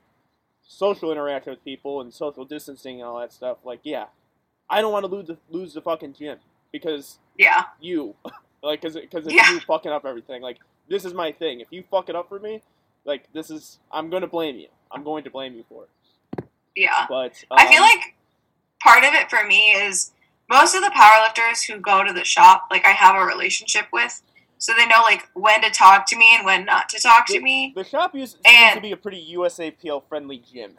social 0.67 1.11
interaction 1.11 1.53
with 1.53 1.65
people 1.65 2.01
and 2.01 2.13
social 2.13 2.45
distancing 2.45 3.01
and 3.01 3.09
all 3.09 3.21
that 3.21 3.33
stuff. 3.33 3.59
Like, 3.65 3.81
yeah, 3.83 4.07
I 4.69 4.81
don't 4.81 4.93
want 4.93 5.05
to 5.05 5.11
lose 5.11 5.27
the, 5.27 5.37
lose 5.51 5.75
the 5.75 5.81
fucking 5.81 6.15
gym 6.15 6.39
because 6.71 7.19
yeah, 7.39 7.65
you 7.81 8.15
like 8.63 8.81
because 8.81 8.97
because 8.97 9.27
it's 9.27 9.35
yeah. 9.35 9.53
you 9.53 9.61
fucking 9.61 9.93
up 9.93 10.05
everything. 10.05 10.43
Like, 10.43 10.59
this 10.89 11.05
is 11.05 11.15
my 11.15 11.33
thing. 11.33 11.61
If 11.61 11.69
you 11.71 11.85
fuck 11.91 12.09
it 12.09 12.17
up 12.17 12.29
for 12.29 12.39
me, 12.39 12.63
like 13.05 13.33
this 13.33 13.51
is 13.51 13.79
I'm 13.91 14.11
gonna 14.11 14.27
blame 14.27 14.57
you. 14.57 14.69
I'm 14.91 15.05
going 15.05 15.25
to 15.25 15.31
blame 15.31 15.55
you 15.55 15.65
for 15.69 15.85
it. 15.85 16.45
Yeah, 16.77 17.07
but 17.09 17.45
um, 17.51 17.59
I 17.59 17.69
feel 17.69 17.83
um, 17.83 17.89
like 17.89 18.15
part 18.83 19.05
of 19.05 19.15
it 19.15 19.29
for 19.31 19.47
me 19.47 19.73
is 19.73 20.13
most 20.53 20.74
of 20.74 20.83
the 20.83 20.91
powerlifters 20.91 21.66
who 21.66 21.81
go 21.81 22.05
to 22.05 22.12
the 22.12 22.24
shop, 22.24 22.66
like 22.70 22.85
I 22.85 22.91
have 22.91 23.16
a 23.16 23.24
relationship 23.24 23.87
with 23.93 24.23
so 24.62 24.73
they 24.79 24.87
know 24.87 25.01
like 25.03 25.29
when 25.35 25.61
to 25.62 25.70
talk 25.70 26.07
to 26.07 26.16
me 26.16 26.37
and 26.37 26.45
when 26.45 26.65
not 26.65 26.89
to 26.91 27.01
talk 27.01 27.27
the, 27.27 27.35
to 27.35 27.41
me. 27.41 27.73
The 27.74 27.83
shop 27.83 28.15
used, 28.15 28.39
seems 28.47 28.74
to 28.74 28.81
be 28.81 28.93
a 28.93 28.97
pretty 28.97 29.35
USAPL 29.35 30.05
friendly 30.09 30.41
gym. 30.53 30.79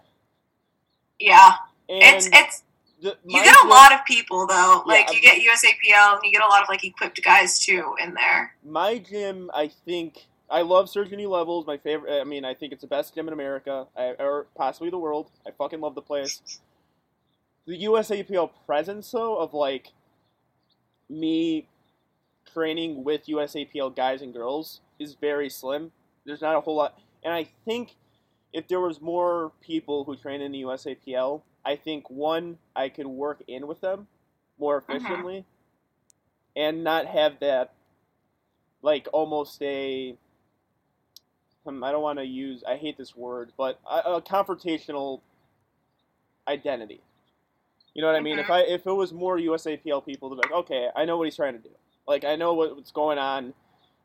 Yeah, 1.20 1.56
and 1.90 2.02
it's 2.02 2.30
it's 2.32 2.64
the, 3.02 3.18
you 3.26 3.44
get 3.44 3.54
a 3.54 3.60
gym, 3.62 3.70
lot 3.70 3.92
of 3.92 4.06
people 4.06 4.48
though. 4.48 4.84
Like 4.86 5.08
yeah, 5.10 5.16
you 5.16 5.22
get 5.22 5.38
USAPL 5.42 6.14
and 6.14 6.22
you 6.24 6.32
get 6.32 6.42
a 6.42 6.48
lot 6.48 6.64
of 6.64 6.70
like 6.70 6.86
equipped 6.86 7.22
guys 7.26 7.60
too 7.60 7.96
in 8.02 8.14
there. 8.14 8.56
My 8.64 9.00
gym, 9.00 9.52
I 9.54 9.68
think. 9.68 10.28
I 10.50 10.62
love 10.62 10.90
Surgeon 10.90 11.20
E 11.20 11.28
Levels. 11.28 11.68
My 11.68 11.76
favorite. 11.76 12.22
I 12.22 12.24
mean, 12.24 12.46
I 12.46 12.54
think 12.54 12.72
it's 12.72 12.84
the 12.84 12.88
best 12.88 13.14
gym 13.14 13.28
in 13.28 13.34
America, 13.34 13.88
or 13.98 14.48
possibly 14.56 14.92
the 14.92 14.98
world. 14.98 15.30
I 15.46 15.52
fucking 15.52 15.82
love 15.82 15.94
the 15.94 16.02
place. 16.02 16.42
The 17.66 17.86
USAPL 17.86 18.52
presence, 18.66 19.10
though, 19.12 19.38
of 19.38 19.54
like 19.54 19.94
me 21.10 21.68
training 22.54 23.04
with 23.04 23.26
USAPL 23.28 23.96
guys 23.96 24.22
and 24.22 24.34
girls 24.34 24.82
is 25.00 25.16
very 25.16 25.50
slim. 25.50 25.92
There's 26.26 26.42
not 26.42 26.56
a 26.56 26.62
whole 26.62 26.76
lot, 26.76 27.00
and 27.24 27.34
I 27.34 27.48
think 27.66 27.96
if 28.52 28.68
there 28.68 28.80
was 28.80 29.02
more 29.02 29.52
people 29.62 30.04
who 30.04 30.16
train 30.16 30.42
in 30.42 30.52
the 30.52 30.62
USAPL, 30.64 31.42
I 31.66 31.76
think 31.76 32.10
one 32.10 32.58
I 32.76 32.90
could 32.90 33.08
work 33.08 33.42
in 33.48 33.68
with 33.68 33.82
them 33.82 34.08
more 34.60 34.82
mm-hmm. 34.82 34.92
efficiently, 34.92 35.38
uh-huh. 35.40 36.64
and 36.68 36.84
not 36.84 37.08
have 37.08 37.40
that 37.40 37.74
like 38.82 39.08
almost 39.14 39.62
a 39.62 40.16
um, 41.66 41.84
I 41.84 41.92
don't 41.92 42.02
want 42.02 42.20
to 42.20 42.26
use 42.26 42.64
I 42.68 42.76
hate 42.76 42.98
this 42.98 43.16
word, 43.16 43.52
but 43.58 43.80
a, 43.90 44.16
a 44.16 44.22
confrontational 44.22 45.22
identity. 46.48 47.02
You 47.94 48.02
know 48.02 48.08
what 48.08 48.16
I 48.16 48.22
mean? 48.22 48.40
If. 48.40 48.50
I 48.50 48.62
if 48.62 48.86
it 48.86 48.92
was 48.92 49.14
more 49.14 49.38
USAPL 49.38 50.06
people, 50.06 50.30
to 50.30 50.36
be 50.36 50.42
like, 50.42 50.52
okay, 50.52 50.90
I 50.96 51.06
know 51.06 51.18
what 51.18 51.26
he's 51.26 51.36
trying 51.36 51.54
to 51.54 51.60
do. 51.60 51.70
Like 52.08 52.24
I 52.24 52.36
know 52.36 52.54
what's 52.54 52.92
going 52.92 53.18
on. 53.18 53.54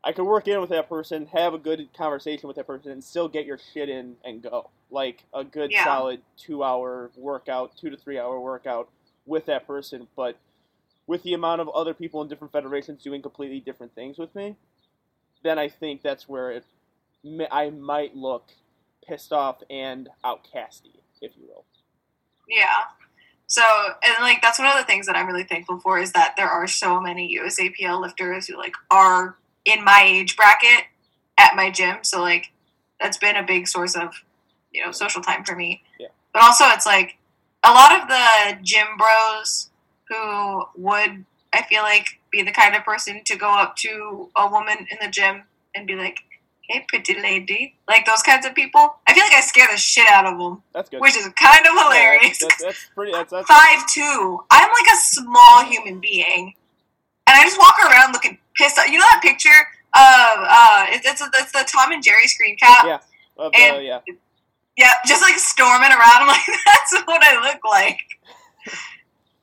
I 0.03 0.13
could 0.13 0.23
work 0.23 0.47
in 0.47 0.61
with 0.61 0.69
that 0.69 0.87
person, 0.87 1.25
have 1.27 1.53
a 1.53 1.57
good 1.57 1.89
conversation 1.93 2.47
with 2.47 2.55
that 2.55 2.67
person, 2.67 2.91
and 2.91 3.03
still 3.03 3.27
get 3.27 3.45
your 3.45 3.59
shit 3.73 3.89
in 3.89 4.15
and 4.23 4.41
go. 4.41 4.69
Like 4.89 5.25
a 5.33 5.43
good 5.43 5.71
yeah. 5.71 5.83
solid 5.83 6.21
two 6.37 6.63
hour 6.63 7.11
workout, 7.17 7.75
two 7.77 7.89
to 7.89 7.97
three 7.97 8.17
hour 8.17 8.39
workout 8.39 8.89
with 9.25 9.45
that 9.47 9.67
person. 9.67 10.07
But 10.15 10.37
with 11.05 11.23
the 11.23 11.33
amount 11.33 11.59
of 11.59 11.69
other 11.69 11.93
people 11.93 12.21
in 12.21 12.29
different 12.29 12.53
federations 12.53 13.03
doing 13.03 13.21
completely 13.21 13.59
different 13.59 13.93
things 13.95 14.17
with 14.17 14.33
me, 14.35 14.55
then 15.43 15.57
I 15.59 15.67
think 15.67 16.01
that's 16.01 16.29
where 16.29 16.51
it, 16.51 16.65
I 17.51 17.71
might 17.71 18.15
look 18.15 18.49
pissed 19.05 19.33
off 19.33 19.57
and 19.69 20.07
outcasty, 20.23 21.01
if 21.21 21.31
you 21.35 21.47
will. 21.47 21.65
Yeah. 22.47 22.83
So, 23.49 23.63
and 24.03 24.13
like 24.21 24.41
that's 24.41 24.59
one 24.59 24.67
of 24.67 24.77
the 24.77 24.85
things 24.85 25.07
that 25.07 25.17
I'm 25.17 25.27
really 25.27 25.43
thankful 25.43 25.79
for 25.79 25.99
is 25.99 26.13
that 26.13 26.35
there 26.37 26.47
are 26.47 26.67
so 26.67 27.01
many 27.01 27.37
USAPL 27.37 27.99
lifters 27.99 28.47
who 28.47 28.57
like 28.57 28.75
are 28.89 29.35
in 29.65 29.83
my 29.83 30.03
age 30.05 30.37
bracket 30.37 30.85
at 31.37 31.55
my 31.55 31.69
gym. 31.69 31.97
So 32.03 32.21
like 32.21 32.51
that's 33.01 33.17
been 33.17 33.35
a 33.35 33.43
big 33.43 33.67
source 33.67 33.95
of 33.95 34.23
you 34.71 34.85
know 34.85 34.91
social 34.91 35.21
time 35.21 35.43
for 35.43 35.55
me. 35.55 35.81
Yeah. 35.99 36.07
But 36.31 36.43
also 36.43 36.65
it's 36.67 36.85
like 36.85 37.17
a 37.63 37.71
lot 37.71 37.99
of 37.99 38.07
the 38.07 38.63
gym 38.63 38.87
bros 38.97 39.69
who 40.07 40.63
would 40.77 41.25
I 41.51 41.63
feel 41.63 41.81
like 41.81 42.19
be 42.31 42.43
the 42.43 42.51
kind 42.51 42.75
of 42.75 42.83
person 42.83 43.23
to 43.25 43.35
go 43.35 43.51
up 43.51 43.75
to 43.77 44.29
a 44.35 44.47
woman 44.47 44.87
in 44.91 44.97
the 45.01 45.09
gym 45.09 45.43
and 45.73 45.87
be 45.87 45.95
like, 45.95 46.19
hey, 46.69 46.85
pretty 46.87 47.19
lady. 47.19 47.75
Like 47.87 48.05
those 48.05 48.21
kinds 48.21 48.45
of 48.45 48.55
people. 48.55 48.95
I 49.07 49.13
feel 49.13 49.23
like 49.23 49.33
I 49.33 49.41
scare 49.41 49.67
the 49.69 49.77
shit 49.77 50.07
out 50.09 50.25
of 50.25 50.37
them. 50.37 50.61
That's 50.73 50.89
good. 50.89 51.01
Which 51.01 51.17
is 51.17 51.27
kind 51.35 51.65
of 51.65 51.73
hilarious. 51.73 52.41
Yeah, 52.41 52.47
that's, 52.47 52.63
that's, 52.63 52.85
pretty. 52.95 53.11
That's, 53.11 53.31
that's 53.31 53.47
five 53.47 53.85
two. 53.87 54.39
I'm 54.51 54.69
like 54.69 54.93
a 54.93 54.97
small 54.97 55.65
human 55.65 55.99
being, 55.99 56.53
and 57.27 57.35
I 57.35 57.43
just 57.43 57.59
walk 57.59 57.75
around 57.79 58.13
looking 58.13 58.37
pissed. 58.55 58.77
off. 58.77 58.87
You 58.87 58.99
know 58.99 59.05
that 59.11 59.21
picture 59.21 59.59
of 59.95 60.35
uh, 60.45 60.85
it's 60.89 61.07
it's, 61.07 61.21
it's 61.21 61.51
the 61.51 61.67
Tom 61.67 61.91
and 61.91 62.03
Jerry 62.03 62.27
screen 62.27 62.55
cap. 62.57 62.85
Yeah. 62.85 62.99
Uh, 63.37 63.49
and, 63.53 63.83
yeah. 63.83 63.99
Yeah, 64.77 64.93
just 65.05 65.21
like 65.21 65.35
storming 65.37 65.91
around. 65.91 65.99
I'm 66.23 66.27
like, 66.27 66.45
that's 66.65 66.93
what 67.03 67.21
I 67.21 67.35
look 67.43 67.59
like. 67.65 67.99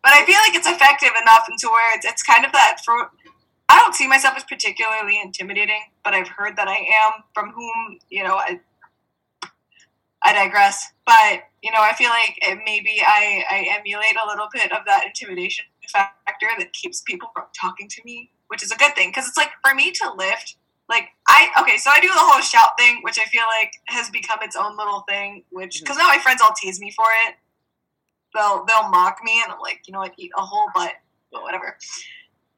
but 0.03 0.13
I 0.13 0.25
feel 0.25 0.39
like 0.41 0.55
it's 0.55 0.67
effective 0.67 1.11
enough 1.21 1.45
into 1.51 1.69
where 1.69 1.97
it's, 1.97 2.07
it's 2.07 2.23
kind 2.23 2.47
of 2.47 2.53
that 2.53 2.79
for 2.85 3.11
I 3.69 3.81
don't 3.81 3.95
see 3.95 4.07
myself 4.07 4.35
as 4.37 4.45
particularly 4.45 5.21
intimidating, 5.21 5.81
but 6.05 6.15
I've 6.15 6.29
heard 6.29 6.57
that 6.57 6.69
I 6.69 6.77
am. 6.77 7.25
From 7.35 7.51
whom 7.51 7.99
you 8.11 8.23
know, 8.23 8.37
I 8.37 8.61
I 10.23 10.33
digress. 10.33 10.93
But 11.05 11.43
you 11.63 11.71
know, 11.73 11.81
I 11.81 11.93
feel 11.95 12.11
like 12.11 12.39
maybe 12.65 13.01
I 13.01 13.45
I 13.51 13.77
emulate 13.79 14.17
a 14.23 14.27
little 14.27 14.49
bit 14.53 14.73
of 14.73 14.85
that 14.87 15.05
intimidation 15.07 15.65
factor 15.93 16.49
that 16.59 16.73
keeps 16.73 17.03
people 17.03 17.31
from 17.35 17.45
talking 17.59 17.89
to 17.89 18.03
me, 18.05 18.31
which 18.49 18.63
is 18.63 18.71
a 18.71 18.77
good 18.77 18.95
thing 18.95 19.11
because 19.11 19.29
it's 19.29 19.37
like 19.37 19.51
for 19.65 19.75
me 19.75 19.91
to 19.93 20.13
lift. 20.17 20.57
Like 20.89 21.09
I 21.29 21.49
okay, 21.63 21.79
so 21.79 21.91
I 21.91 22.01
do 22.01 22.09
the 22.09 22.15
whole 22.15 22.41
shout 22.41 22.71
thing, 22.79 23.01
which 23.03 23.19
I 23.19 23.25
feel 23.25 23.45
like 23.59 23.73
has 23.89 24.09
become 24.11 24.39
its 24.43 24.55
own 24.55 24.77
little 24.77 25.05
thing. 25.09 25.45
Which 25.51 25.81
because 25.81 25.97
mm-hmm. 25.97 26.07
now 26.07 26.15
my 26.15 26.19
friends 26.19 26.41
all 26.41 26.55
tease 26.61 26.81
me 26.81 26.93
for 26.93 27.07
it. 27.27 27.35
They'll 28.35 28.65
they'll 28.67 28.89
mock 28.91 29.19
me, 29.25 29.41
and 29.43 29.53
I'm 29.53 29.59
like, 29.61 29.81
you 29.87 29.93
know 29.93 30.01
what, 30.01 30.13
eat 30.17 30.31
a 30.37 30.43
whole 30.43 30.69
butt, 30.75 30.93
but 31.33 31.43
whatever. 31.43 31.77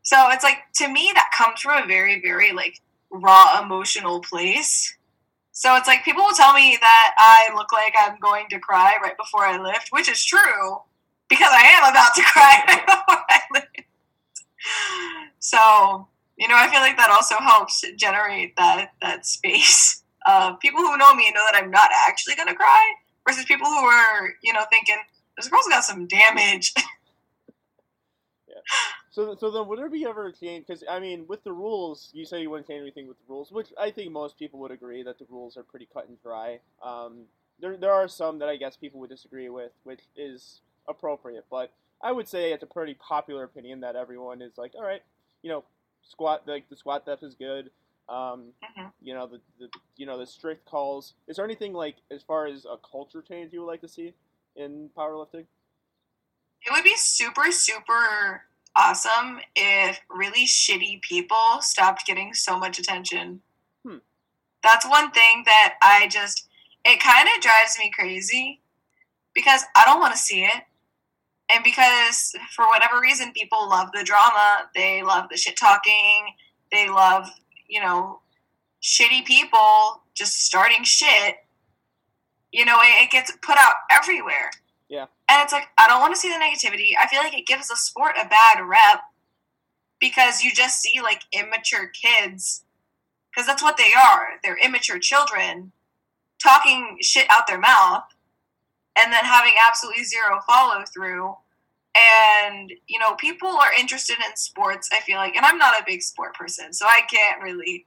So 0.09 0.31
it's 0.31 0.43
like 0.43 0.61
to 0.77 0.89
me 0.89 1.11
that 1.13 1.31
comes 1.37 1.61
from 1.61 1.85
a 1.85 1.87
very 1.87 2.19
very 2.23 2.53
like 2.53 2.81
raw 3.11 3.63
emotional 3.63 4.23
place. 4.23 4.97
So 5.53 5.77
it's 5.77 5.87
like 5.87 6.03
people 6.03 6.25
will 6.25 6.35
tell 6.35 6.55
me 6.55 6.79
that 6.81 7.15
I 7.19 7.51
look 7.55 7.71
like 7.75 7.93
I'm 7.99 8.19
going 8.19 8.47
to 8.49 8.59
cry 8.59 8.97
right 9.03 9.19
before 9.19 9.45
I 9.45 9.59
lift, 9.61 9.89
which 9.91 10.09
is 10.09 10.25
true 10.25 10.79
because 11.29 11.51
I 11.53 11.63
am 11.77 11.93
about 11.93 12.15
to 12.15 12.23
cry 12.33 12.63
right 12.69 12.87
before 12.87 13.25
I 13.29 13.41
lift. 13.53 13.83
So 15.41 16.09
you 16.39 16.49
know, 16.49 16.57
I 16.57 16.71
feel 16.71 16.81
like 16.81 16.97
that 16.97 17.11
also 17.11 17.35
helps 17.35 17.85
generate 17.97 18.57
that 18.57 18.93
that 19.03 19.27
space. 19.27 20.05
Uh, 20.27 20.55
people 20.55 20.81
who 20.81 20.97
know 20.97 21.15
me 21.15 21.31
know 21.35 21.45
that 21.53 21.63
I'm 21.63 21.71
not 21.71 21.91
actually 22.09 22.35
gonna 22.35 22.55
cry, 22.55 22.95
versus 23.29 23.45
people 23.45 23.67
who 23.67 23.85
are 23.85 24.33
you 24.43 24.55
know 24.55 24.65
thinking 24.71 24.97
this 25.37 25.49
girl's 25.49 25.67
got 25.69 25.85
some 25.85 26.07
damage. 26.07 26.73
yeah. 28.49 28.55
So, 29.11 29.35
so 29.37 29.51
then, 29.51 29.67
would 29.67 29.79
there 29.79 29.89
be 29.89 30.05
ever 30.07 30.27
a 30.27 30.33
change? 30.33 30.67
Because 30.67 30.85
I 30.89 31.01
mean, 31.01 31.27
with 31.29 31.43
the 31.45 31.53
rules, 31.53 32.11
you 32.13 32.25
say 32.25 32.43
you 32.43 32.51
wouldn't 32.51 32.69
change 32.69 32.83
anything 32.83 33.09
with 33.09 33.17
the 33.19 33.33
rules, 33.33 33.51
which 33.51 33.69
I 33.79 33.91
think 33.91 34.13
most 34.13 34.39
people 34.39 34.61
would 34.61 34.71
agree 34.71 35.03
that 35.03 35.19
the 35.19 35.27
rules 35.31 35.57
are 35.57 35.63
pretty 35.63 35.89
cut 35.93 36.09
and 36.09 36.21
dry. 36.23 36.61
Um, 36.83 37.25
there, 37.61 37.77
there 37.77 37.93
are 37.93 38.09
some 38.09 38.39
that 38.41 38.49
I 38.49 38.57
guess 38.57 38.77
people 38.77 39.01
would 39.01 39.11
disagree 39.11 39.49
with, 39.49 39.73
which 39.85 40.03
is 40.17 40.61
appropriate. 40.89 41.47
But 41.51 41.73
I 42.03 42.13
would 42.13 42.29
say 42.29 42.53
it's 42.53 42.63
a 42.63 42.67
pretty 42.67 42.95
popular 42.95 43.45
opinion 43.45 43.81
that 43.81 43.97
everyone 43.97 44.43
is 44.43 44.59
like, 44.59 44.73
all 44.75 44.85
right, 44.85 45.03
you 45.43 45.51
know, 45.51 45.65
squat 46.03 46.43
like 46.47 46.69
the 46.69 46.77
squat 46.77 47.07
depth 47.07 47.23
is 47.23 47.35
good. 47.35 47.71
Um, 48.09 48.53
mm-hmm. 48.65 48.89
You 49.03 49.15
know 49.15 49.27
the, 49.27 49.41
the 49.59 49.69
you 49.97 50.07
know 50.07 50.19
the 50.19 50.27
strict 50.27 50.65
calls. 50.65 51.15
Is 51.27 51.37
there 51.37 51.45
anything 51.45 51.73
like 51.73 51.97
as 52.11 52.23
far 52.23 52.47
as 52.47 52.65
a 52.65 52.77
culture 52.91 53.23
change 53.23 53.53
you 53.53 53.61
would 53.61 53.67
like 53.67 53.83
to 53.83 53.89
see 53.89 54.15
in 54.57 54.91
powerlifting? 54.97 55.45
It 56.63 56.73
would 56.73 56.85
be 56.85 56.97
super 56.97 57.53
super 57.53 58.43
awesome 58.79 59.41
if 59.57 60.01
really 60.09 60.47
shitty 60.47 61.03
people 61.03 61.61
stopped 61.61 62.07
getting 62.07 62.33
so 62.33 62.59
much 62.59 62.79
attention. 62.79 63.41
Hmm. 63.87 63.97
That's 64.63 64.89
one 64.89 65.11
thing 65.11 65.43
that 65.47 65.75
I 65.83 66.09
just 66.09 66.49
it 66.85 67.01
kind 67.01 67.29
of 67.35 67.43
drives 67.43 67.77
me 67.79 67.91
crazy 67.91 68.61
because 69.35 69.63
I 69.77 69.85
don't 69.85 70.01
want 70.01 70.15
to 70.15 70.19
see 70.19 70.45
it. 70.45 70.63
And 71.53 71.65
because 71.65 72.35
for 72.55 72.67
whatever 72.67 73.01
reason 73.01 73.33
people 73.33 73.69
love 73.69 73.89
the 73.93 74.05
drama, 74.05 74.69
they 74.75 75.03
love 75.03 75.27
the 75.31 75.37
shit 75.37 75.57
talking, 75.57 76.35
they 76.71 76.89
love, 76.89 77.29
you 77.69 77.81
know, 77.81 78.21
shitty 78.83 79.25
people 79.25 80.03
just 80.15 80.45
starting 80.45 80.85
shit. 80.85 81.37
You 82.53 82.65
know, 82.65 82.79
it, 82.81 83.05
it 83.05 83.11
gets 83.11 83.33
put 83.43 83.57
out 83.59 83.75
everywhere. 83.91 84.51
And 85.31 85.43
it's 85.43 85.53
like 85.53 85.69
I 85.79 85.87
don't 85.87 86.01
want 86.01 86.15
to 86.15 86.21
see 86.21 86.31
the 86.31 86.37
negativity. 86.37 86.93
I 87.01 87.07
feel 87.09 87.21
like 87.21 87.37
it 87.37 87.47
gives 87.47 87.69
the 87.69 87.77
sport 87.77 88.17
a 88.21 88.29
bad 88.29 88.61
rep 88.67 89.01
because 90.01 90.43
you 90.43 90.53
just 90.53 90.81
see 90.81 91.01
like 91.03 91.23
immature 91.33 91.89
kids 91.89 92.65
because 93.31 93.47
that's 93.47 93.63
what 93.63 93.77
they 93.77 93.93
are. 93.95 94.31
They're 94.43 94.59
immature 94.59 94.99
children 94.99 95.73
talking 96.43 96.99
shit 97.01 97.27
out 97.31 97.47
their 97.47 97.59
mouth 97.59 98.05
and 98.99 99.13
then 99.13 99.25
having 99.25 99.55
absolutely 99.67 100.05
zero 100.05 100.41
follow 100.47 100.83
through. 100.93 101.35
And, 101.95 102.73
you 102.87 102.99
know, 102.99 103.15
people 103.15 103.49
are 103.49 103.73
interested 103.79 104.17
in 104.17 104.37
sports, 104.37 104.89
I 104.93 105.01
feel 105.01 105.17
like, 105.17 105.37
and 105.37 105.45
I'm 105.45 105.59
not 105.59 105.81
a 105.81 105.85
big 105.87 106.03
sport 106.03 106.35
person, 106.35 106.73
so 106.73 106.87
I 106.87 107.01
can't 107.11 107.43
really 107.43 107.87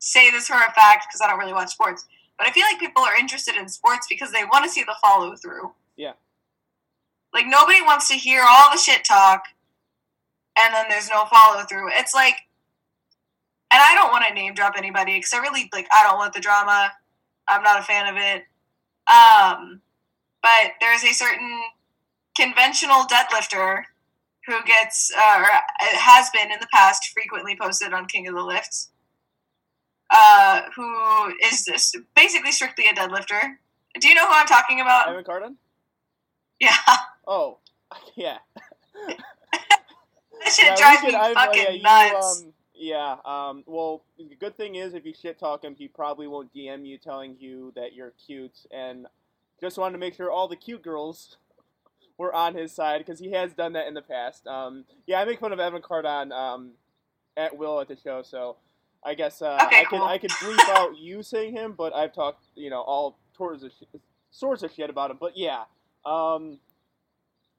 say 0.00 0.30
this 0.30 0.48
for 0.48 0.54
a 0.54 0.72
fact 0.72 1.06
because 1.08 1.20
I 1.20 1.28
don't 1.28 1.38
really 1.38 1.52
watch 1.52 1.70
sports. 1.70 2.04
But 2.36 2.48
I 2.48 2.50
feel 2.50 2.64
like 2.64 2.80
people 2.80 3.02
are 3.02 3.16
interested 3.16 3.54
in 3.54 3.68
sports 3.68 4.06
because 4.08 4.32
they 4.32 4.44
want 4.44 4.64
to 4.64 4.70
see 4.70 4.82
the 4.82 4.96
follow 5.00 5.36
through. 5.36 5.72
Yeah. 5.96 6.12
Like, 7.34 7.46
nobody 7.46 7.82
wants 7.82 8.08
to 8.08 8.14
hear 8.14 8.44
all 8.48 8.70
the 8.70 8.78
shit 8.78 9.04
talk 9.04 9.44
and 10.56 10.74
then 10.74 10.86
there's 10.88 11.10
no 11.10 11.24
follow 11.26 11.62
through. 11.62 11.88
It's 11.92 12.14
like, 12.14 12.36
and 13.72 13.82
I 13.82 13.94
don't 13.94 14.10
want 14.10 14.24
to 14.26 14.34
name 14.34 14.54
drop 14.54 14.74
anybody 14.76 15.16
because 15.16 15.32
I 15.34 15.38
really, 15.38 15.68
like, 15.72 15.88
I 15.92 16.04
don't 16.04 16.16
want 16.16 16.32
the 16.32 16.40
drama. 16.40 16.92
I'm 17.48 17.62
not 17.62 17.80
a 17.80 17.82
fan 17.82 18.06
of 18.06 18.16
it. 18.16 18.44
Um, 19.12 19.80
but 20.42 20.72
there's 20.80 21.04
a 21.04 21.12
certain 21.12 21.60
conventional 22.36 23.04
deadlifter 23.04 23.82
who 24.46 24.62
gets 24.64 25.10
uh, 25.16 25.38
or 25.40 25.48
has 25.80 26.30
been 26.30 26.52
in 26.52 26.60
the 26.60 26.68
past 26.72 27.10
frequently 27.12 27.56
posted 27.60 27.92
on 27.92 28.06
King 28.06 28.28
of 28.28 28.34
the 28.34 28.42
Lifts, 28.42 28.90
uh, 30.10 30.62
who 30.76 31.34
is 31.42 31.64
this 31.64 31.94
basically 32.14 32.52
strictly 32.52 32.86
a 32.86 32.92
deadlifter. 32.92 33.56
Do 33.98 34.08
you 34.08 34.14
know 34.14 34.26
who 34.26 34.32
I'm 34.34 34.46
talking 34.46 34.80
about? 34.80 35.08
Evan 35.08 35.24
Carden. 35.24 35.56
Yeah. 36.60 36.76
Oh, 37.26 37.58
yeah. 38.16 38.38
that 39.08 40.52
shit 40.52 40.66
yeah, 40.66 40.76
drives 40.76 41.02
me 41.02 41.14
I, 41.14 41.34
fucking 41.34 41.80
yeah, 41.80 42.10
nuts. 42.12 42.42
You, 42.42 42.46
um, 42.46 42.52
yeah. 42.74 43.16
Um, 43.24 43.64
well, 43.66 44.04
the 44.18 44.34
good 44.36 44.56
thing 44.56 44.74
is 44.76 44.94
if 44.94 45.04
you 45.04 45.14
shit 45.14 45.38
talk 45.38 45.64
him, 45.64 45.74
he 45.76 45.88
probably 45.88 46.26
won't 46.26 46.52
DM 46.54 46.86
you 46.86 46.98
telling 46.98 47.36
you 47.38 47.72
that 47.76 47.94
you're 47.94 48.12
cute 48.26 48.66
and 48.70 49.06
just 49.60 49.78
wanted 49.78 49.92
to 49.92 49.98
make 49.98 50.14
sure 50.14 50.30
all 50.30 50.48
the 50.48 50.56
cute 50.56 50.82
girls 50.82 51.36
were 52.18 52.34
on 52.34 52.54
his 52.54 52.72
side 52.72 52.98
because 52.98 53.18
he 53.18 53.32
has 53.32 53.52
done 53.52 53.72
that 53.74 53.86
in 53.86 53.94
the 53.94 54.02
past. 54.02 54.46
Um, 54.46 54.84
yeah, 55.06 55.20
I 55.20 55.24
make 55.24 55.40
fun 55.40 55.52
of 55.52 55.60
Evan 55.60 55.82
Cardon 55.82 56.32
um, 56.32 56.72
at 57.36 57.56
will 57.56 57.80
at 57.80 57.88
the 57.88 57.96
show, 57.96 58.22
so 58.22 58.56
I 59.04 59.14
guess 59.14 59.42
uh, 59.42 59.58
okay, 59.66 59.80
I 59.80 59.84
cool. 59.84 60.00
can 60.00 60.08
I 60.08 60.18
can 60.18 60.30
bleep 60.42 60.68
out 60.70 60.98
you 60.98 61.22
saying 61.22 61.54
him, 61.54 61.74
but 61.76 61.94
I've 61.94 62.12
talked 62.12 62.44
you 62.54 62.70
know 62.70 62.80
all 62.80 63.18
towards 63.34 63.62
of 63.62 63.72
sh- 63.72 63.98
sorts 64.30 64.62
of 64.62 64.72
shit 64.72 64.90
about 64.90 65.10
him. 65.10 65.18
But 65.20 65.36
yeah, 65.36 65.64
um, 66.04 66.58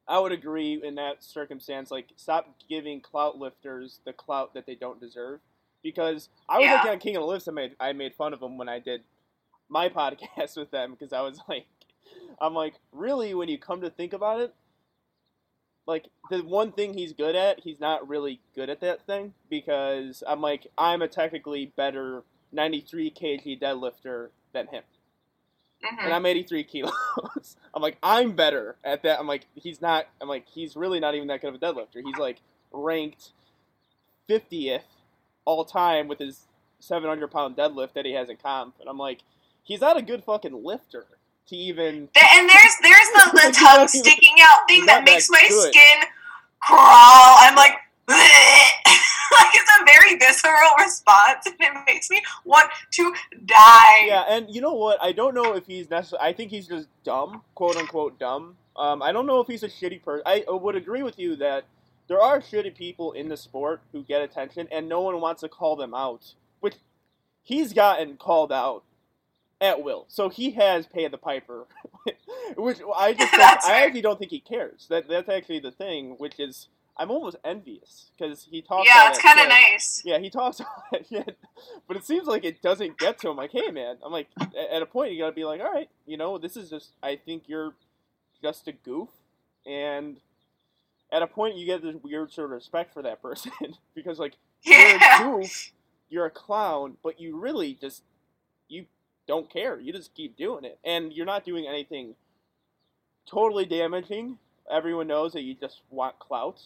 I 0.07 0.19
would 0.19 0.31
agree 0.31 0.81
in 0.83 0.95
that 0.95 1.23
circumstance. 1.23 1.89
Like, 1.89 2.09
stop 2.15 2.55
giving 2.69 3.01
clout 3.01 3.37
lifters 3.37 3.99
the 4.05 4.13
clout 4.13 4.53
that 4.53 4.65
they 4.65 4.75
don't 4.75 4.99
deserve. 4.99 5.39
Because 5.81 6.29
I 6.49 6.57
was 6.57 6.65
yeah. 6.65 6.73
looking 6.73 6.91
at 6.91 6.99
King 6.99 7.15
of 7.15 7.21
the 7.21 7.27
Lifts, 7.27 7.47
I 7.47 7.51
made 7.51 7.75
I 7.79 7.93
made 7.93 8.15
fun 8.15 8.33
of 8.33 8.39
them 8.39 8.57
when 8.57 8.69
I 8.69 8.79
did 8.79 9.01
my 9.69 9.89
podcast 9.95 10.57
with 10.57 10.71
them 10.71 10.91
because 10.91 11.13
I 11.13 11.21
was 11.21 11.39
like, 11.49 11.65
I'm 12.39 12.53
like, 12.53 12.75
really, 12.91 13.33
when 13.33 13.49
you 13.49 13.57
come 13.57 13.81
to 13.81 13.89
think 13.89 14.13
about 14.13 14.41
it, 14.41 14.53
like 15.87 16.07
the 16.29 16.39
one 16.39 16.71
thing 16.71 16.93
he's 16.93 17.13
good 17.13 17.35
at, 17.35 17.61
he's 17.61 17.79
not 17.79 18.07
really 18.07 18.41
good 18.55 18.69
at 18.69 18.81
that 18.81 19.05
thing 19.05 19.33
because 19.49 20.23
I'm 20.27 20.41
like, 20.41 20.67
I'm 20.77 21.01
a 21.01 21.07
technically 21.07 21.71
better 21.75 22.23
93 22.51 23.11
kg 23.11 23.61
deadlifter 23.61 24.29
than 24.53 24.67
him. 24.67 24.83
Mm-hmm. 25.83 26.05
And 26.05 26.13
I'm 26.13 26.25
83 26.25 26.63
kilos. 26.63 26.93
I'm 27.73 27.81
like, 27.81 27.97
I'm 28.01 28.33
better 28.33 28.75
at 28.83 29.03
that. 29.03 29.19
I'm 29.19 29.27
like, 29.27 29.47
he's 29.55 29.81
not. 29.81 30.07
I'm 30.21 30.27
like, 30.27 30.47
he's 30.47 30.75
really 30.75 30.99
not 30.99 31.15
even 31.15 31.27
that 31.27 31.41
good 31.41 31.49
of 31.49 31.55
a 31.55 31.59
deadlifter. 31.59 32.03
He's 32.03 32.17
like 32.17 32.37
ranked 32.71 33.31
50th 34.29 34.81
all 35.45 35.65
time 35.65 36.07
with 36.07 36.19
his 36.19 36.45
700 36.79 37.29
pound 37.29 37.55
deadlift 37.55 37.93
that 37.93 38.05
he 38.05 38.13
has 38.13 38.29
in 38.29 38.37
comp. 38.37 38.75
And 38.79 38.89
I'm 38.89 38.97
like, 38.97 39.21
he's 39.63 39.81
not 39.81 39.97
a 39.97 40.01
good 40.01 40.23
fucking 40.23 40.63
lifter 40.63 41.05
to 41.47 41.55
even. 41.55 42.09
And 42.15 42.49
there's 42.49 42.75
there's 42.81 43.09
the, 43.13 43.31
the 43.33 43.55
tongue 43.57 43.87
sticking 43.87 44.35
out 44.41 44.67
thing 44.67 44.85
that 44.85 45.03
makes 45.05 45.29
my 45.29 45.43
good. 45.47 45.73
skin 45.73 46.07
crawl. 46.61 46.79
I'm 46.81 47.55
like, 47.55 47.73
like 49.39 49.53
it's 49.53 49.71
a 49.79 49.85
very 49.85 50.17
visceral 50.17 50.71
response, 50.79 51.45
and 51.45 51.55
it 51.59 51.83
makes 51.85 52.09
me 52.09 52.21
want 52.43 52.69
to 52.91 53.13
die. 53.45 54.05
Yeah, 54.07 54.23
and 54.29 54.53
you 54.53 54.61
know 54.61 54.73
what? 54.73 55.01
I 55.01 55.11
don't 55.11 55.35
know 55.35 55.55
if 55.55 55.65
he's 55.65 55.89
necessarily. 55.89 56.29
I 56.29 56.33
think 56.33 56.51
he's 56.51 56.67
just 56.67 56.87
dumb, 57.03 57.41
quote 57.55 57.75
unquote 57.75 58.19
dumb. 58.19 58.55
Um, 58.75 59.01
I 59.01 59.11
don't 59.11 59.25
know 59.25 59.39
if 59.39 59.47
he's 59.47 59.63
a 59.63 59.69
shitty 59.69 60.03
person. 60.03 60.23
I 60.25 60.43
would 60.47 60.75
agree 60.75 61.03
with 61.03 61.17
you 61.17 61.35
that 61.37 61.65
there 62.07 62.21
are 62.21 62.39
shitty 62.39 62.75
people 62.75 63.13
in 63.13 63.29
the 63.29 63.37
sport 63.37 63.81
who 63.91 64.03
get 64.03 64.21
attention, 64.21 64.67
and 64.71 64.87
no 64.87 65.01
one 65.01 65.19
wants 65.21 65.41
to 65.41 65.49
call 65.49 65.75
them 65.75 65.93
out. 65.93 66.33
Which 66.59 66.75
he's 67.43 67.73
gotten 67.73 68.17
called 68.17 68.51
out 68.51 68.83
at 69.61 69.81
will. 69.81 70.05
So 70.07 70.29
he 70.29 70.51
has 70.51 70.85
paid 70.85 71.11
the 71.11 71.17
piper, 71.17 71.65
which 72.57 72.79
I 72.95 73.13
just 73.13 73.33
I 73.65 73.83
actually 73.83 74.01
don't 74.01 74.19
think 74.19 74.31
he 74.31 74.39
cares. 74.39 74.87
That 74.89 75.07
that's 75.07 75.29
actually 75.29 75.59
the 75.59 75.71
thing, 75.71 76.15
which 76.17 76.39
is 76.39 76.67
I'm 76.97 77.11
almost 77.11 77.35
envious 77.43 78.11
because 78.17 78.47
he 78.49 78.61
talks. 78.61 78.87
Yeah, 78.87 79.09
it's 79.09 79.21
kind 79.21 79.39
of 79.39 79.49
nice. 79.49 80.01
Yeah, 80.05 80.19
he 80.19 80.29
talks 80.29 80.61
shit, 81.09 81.37
but 81.87 81.97
it 81.97 82.05
seems 82.05 82.27
like 82.27 82.45
it 82.45 82.61
doesn't 82.61 82.97
get 82.97 83.19
to 83.19 83.29
him. 83.29 83.37
Like, 83.37 83.51
hey, 83.51 83.69
man, 83.71 83.97
I'm 84.03 84.11
like, 84.11 84.27
at 84.71 84.81
a 84.81 84.85
point 84.85 85.11
you 85.11 85.19
gotta 85.19 85.33
be 85.33 85.43
like, 85.43 85.59
all 85.59 85.71
right, 85.71 85.89
you 86.05 86.17
know, 86.17 86.37
this 86.37 86.55
is 86.55 86.69
just. 86.69 86.91
I 87.03 87.17
think 87.17 87.43
you're 87.47 87.73
just 88.41 88.67
a 88.67 88.71
goof, 88.71 89.09
and 89.65 90.17
at 91.11 91.21
a 91.21 91.27
point 91.27 91.55
you 91.57 91.65
get 91.65 91.81
this 91.81 91.95
weird 92.01 92.31
sort 92.31 92.45
of 92.45 92.51
respect 92.51 92.93
for 92.93 93.01
that 93.01 93.21
person 93.21 93.51
because 93.95 94.19
like 94.19 94.33
you're 94.63 94.95
a 94.95 95.17
goof, 95.19 95.71
you're 96.09 96.25
a 96.25 96.31
clown, 96.31 96.97
but 97.03 97.19
you 97.19 97.37
really 97.37 97.73
just 97.73 98.03
you 98.69 98.85
don't 99.27 99.49
care. 99.51 99.79
You 99.79 99.91
just 99.91 100.13
keep 100.15 100.37
doing 100.37 100.63
it, 100.63 100.79
and 100.85 101.11
you're 101.11 101.25
not 101.25 101.43
doing 101.45 101.67
anything 101.67 102.15
totally 103.25 103.65
damaging. 103.65 104.37
Everyone 104.71 105.07
knows 105.07 105.33
that 105.33 105.41
you 105.41 105.55
just 105.55 105.81
want 105.89 106.19
clout. 106.19 106.61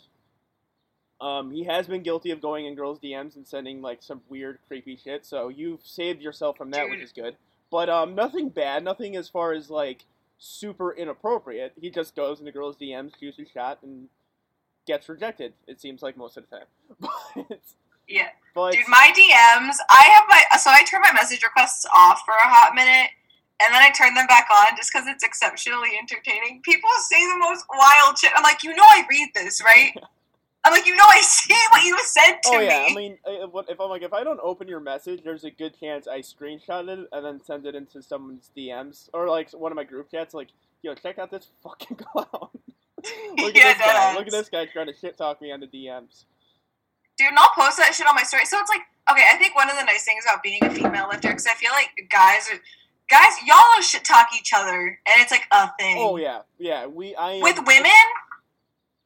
Um, 1.21 1.51
he 1.51 1.65
has 1.65 1.87
been 1.87 2.01
guilty 2.01 2.31
of 2.31 2.41
going 2.41 2.65
in 2.65 2.75
girls' 2.75 2.99
DMs 2.99 3.35
and 3.35 3.45
sending 3.45 3.81
like 3.81 4.01
some 4.01 4.21
weird, 4.29 4.59
creepy 4.67 4.95
shit. 4.95 5.25
So 5.25 5.49
you've 5.49 5.85
saved 5.85 6.21
yourself 6.21 6.57
from 6.57 6.71
that, 6.71 6.83
Dude. 6.83 6.91
which 6.91 7.01
is 7.01 7.11
good. 7.11 7.35
But 7.71 7.89
um, 7.89 8.15
nothing 8.15 8.49
bad, 8.49 8.83
nothing 8.83 9.15
as 9.15 9.29
far 9.29 9.53
as 9.53 9.69
like 9.69 10.05
super 10.37 10.91
inappropriate. 10.93 11.73
He 11.79 11.89
just 11.89 12.15
goes 12.15 12.39
into 12.39 12.51
girls' 12.51 12.77
DMs, 12.77 13.19
shoots 13.19 13.37
a 13.39 13.45
shot, 13.45 13.79
and 13.83 14.07
gets 14.87 15.09
rejected. 15.09 15.53
It 15.67 15.81
seems 15.81 16.01
like 16.01 16.17
most 16.17 16.37
of 16.37 16.45
the 16.49 16.57
time. 16.57 16.65
But 17.35 17.59
yeah. 18.07 18.29
But 18.55 18.73
Dude, 18.73 18.87
my 18.87 19.13
DMs, 19.15 19.75
I 19.89 20.03
have 20.15 20.25
my 20.27 20.57
so 20.57 20.71
I 20.71 20.83
turn 20.83 21.01
my 21.01 21.13
message 21.13 21.43
requests 21.43 21.85
off 21.93 22.23
for 22.25 22.33
a 22.33 22.47
hot 22.47 22.73
minute 22.73 23.11
and 23.61 23.73
then 23.73 23.81
I 23.81 23.91
turn 23.91 24.13
them 24.13 24.25
back 24.27 24.47
on 24.49 24.75
just 24.77 24.91
because 24.91 25.07
it's 25.07 25.23
exceptionally 25.23 25.91
entertaining. 25.99 26.61
People 26.63 26.89
say 27.09 27.19
the 27.27 27.37
most 27.37 27.65
wild 27.69 28.17
shit. 28.17 28.31
I'm 28.35 28.43
like, 28.43 28.63
you 28.63 28.73
know, 28.73 28.83
I 28.83 29.03
read 29.09 29.29
this, 29.35 29.61
right? 29.63 29.93
I'm 30.65 30.73
like, 30.73 30.85
you 30.85 30.95
know, 30.95 31.05
I 31.07 31.21
see 31.21 31.55
what 31.71 31.83
you 31.83 31.97
said 32.03 32.37
to 32.43 32.51
me. 32.51 32.57
Oh 32.57 32.59
yeah, 32.59 32.79
me. 32.81 32.91
I 32.91 32.95
mean, 32.95 33.17
uh, 33.25 33.57
uh, 33.57 33.63
if 33.69 33.79
I'm 33.79 33.89
like, 33.89 34.01
if 34.01 34.13
I 34.13 34.23
don't 34.23 34.39
open 34.43 34.67
your 34.67 34.79
message, 34.79 35.21
there's 35.23 35.43
a 35.43 35.51
good 35.51 35.79
chance 35.79 36.07
I 36.07 36.19
screenshot 36.19 36.87
it 36.89 37.07
and 37.11 37.25
then 37.25 37.41
send 37.43 37.65
it 37.65 37.75
into 37.75 38.01
someone's 38.01 38.51
DMs 38.55 39.09
or 39.13 39.29
like 39.29 39.51
one 39.51 39.71
of 39.71 39.75
my 39.75 39.83
group 39.83 40.11
chats. 40.11 40.33
Like, 40.33 40.49
yo, 40.81 40.93
check 40.95 41.17
out 41.17 41.31
this 41.31 41.47
fucking 41.63 41.97
clown. 41.97 42.27
Look 43.37 43.55
at 43.55 43.77
this 43.77 43.87
guy. 43.87 44.13
Look 44.15 44.27
at 44.27 44.31
this 44.31 44.49
guy 44.49 44.65
trying 44.65 44.87
to 44.87 44.93
shit 44.93 45.17
talk 45.17 45.41
me 45.41 45.51
on 45.51 45.61
the 45.61 45.67
DMs 45.67 46.25
dude, 47.19 47.27
and 47.27 47.37
I'll 47.37 47.51
post 47.53 47.77
that 47.77 47.93
shit 47.93 48.07
on 48.07 48.15
my 48.15 48.23
story. 48.23 48.45
So 48.45 48.57
it's 48.57 48.71
like, 48.71 48.81
okay, 49.11 49.27
I 49.29 49.35
think 49.35 49.53
one 49.53 49.69
of 49.69 49.75
the 49.75 49.83
nice 49.83 50.05
things 50.05 50.23
about 50.23 50.41
being 50.41 50.63
a 50.63 50.71
female 50.71 51.11
lifter, 51.11 51.27
because 51.27 51.45
I 51.45 51.53
feel 51.53 51.71
like 51.75 51.91
guys 52.09 52.47
are, 52.49 52.57
guys, 53.11 53.35
y'all 53.45 53.83
shit 53.83 54.05
talk 54.05 54.29
each 54.33 54.53
other, 54.55 54.97
and 55.05 55.15
it's 55.19 55.29
like 55.29 55.45
a 55.51 55.69
thing. 55.77 55.97
Oh 55.99 56.15
yeah, 56.15 56.47
yeah. 56.57 56.87
We, 56.87 57.13
I 57.15 57.43
with 57.43 57.59
women, 57.67 58.07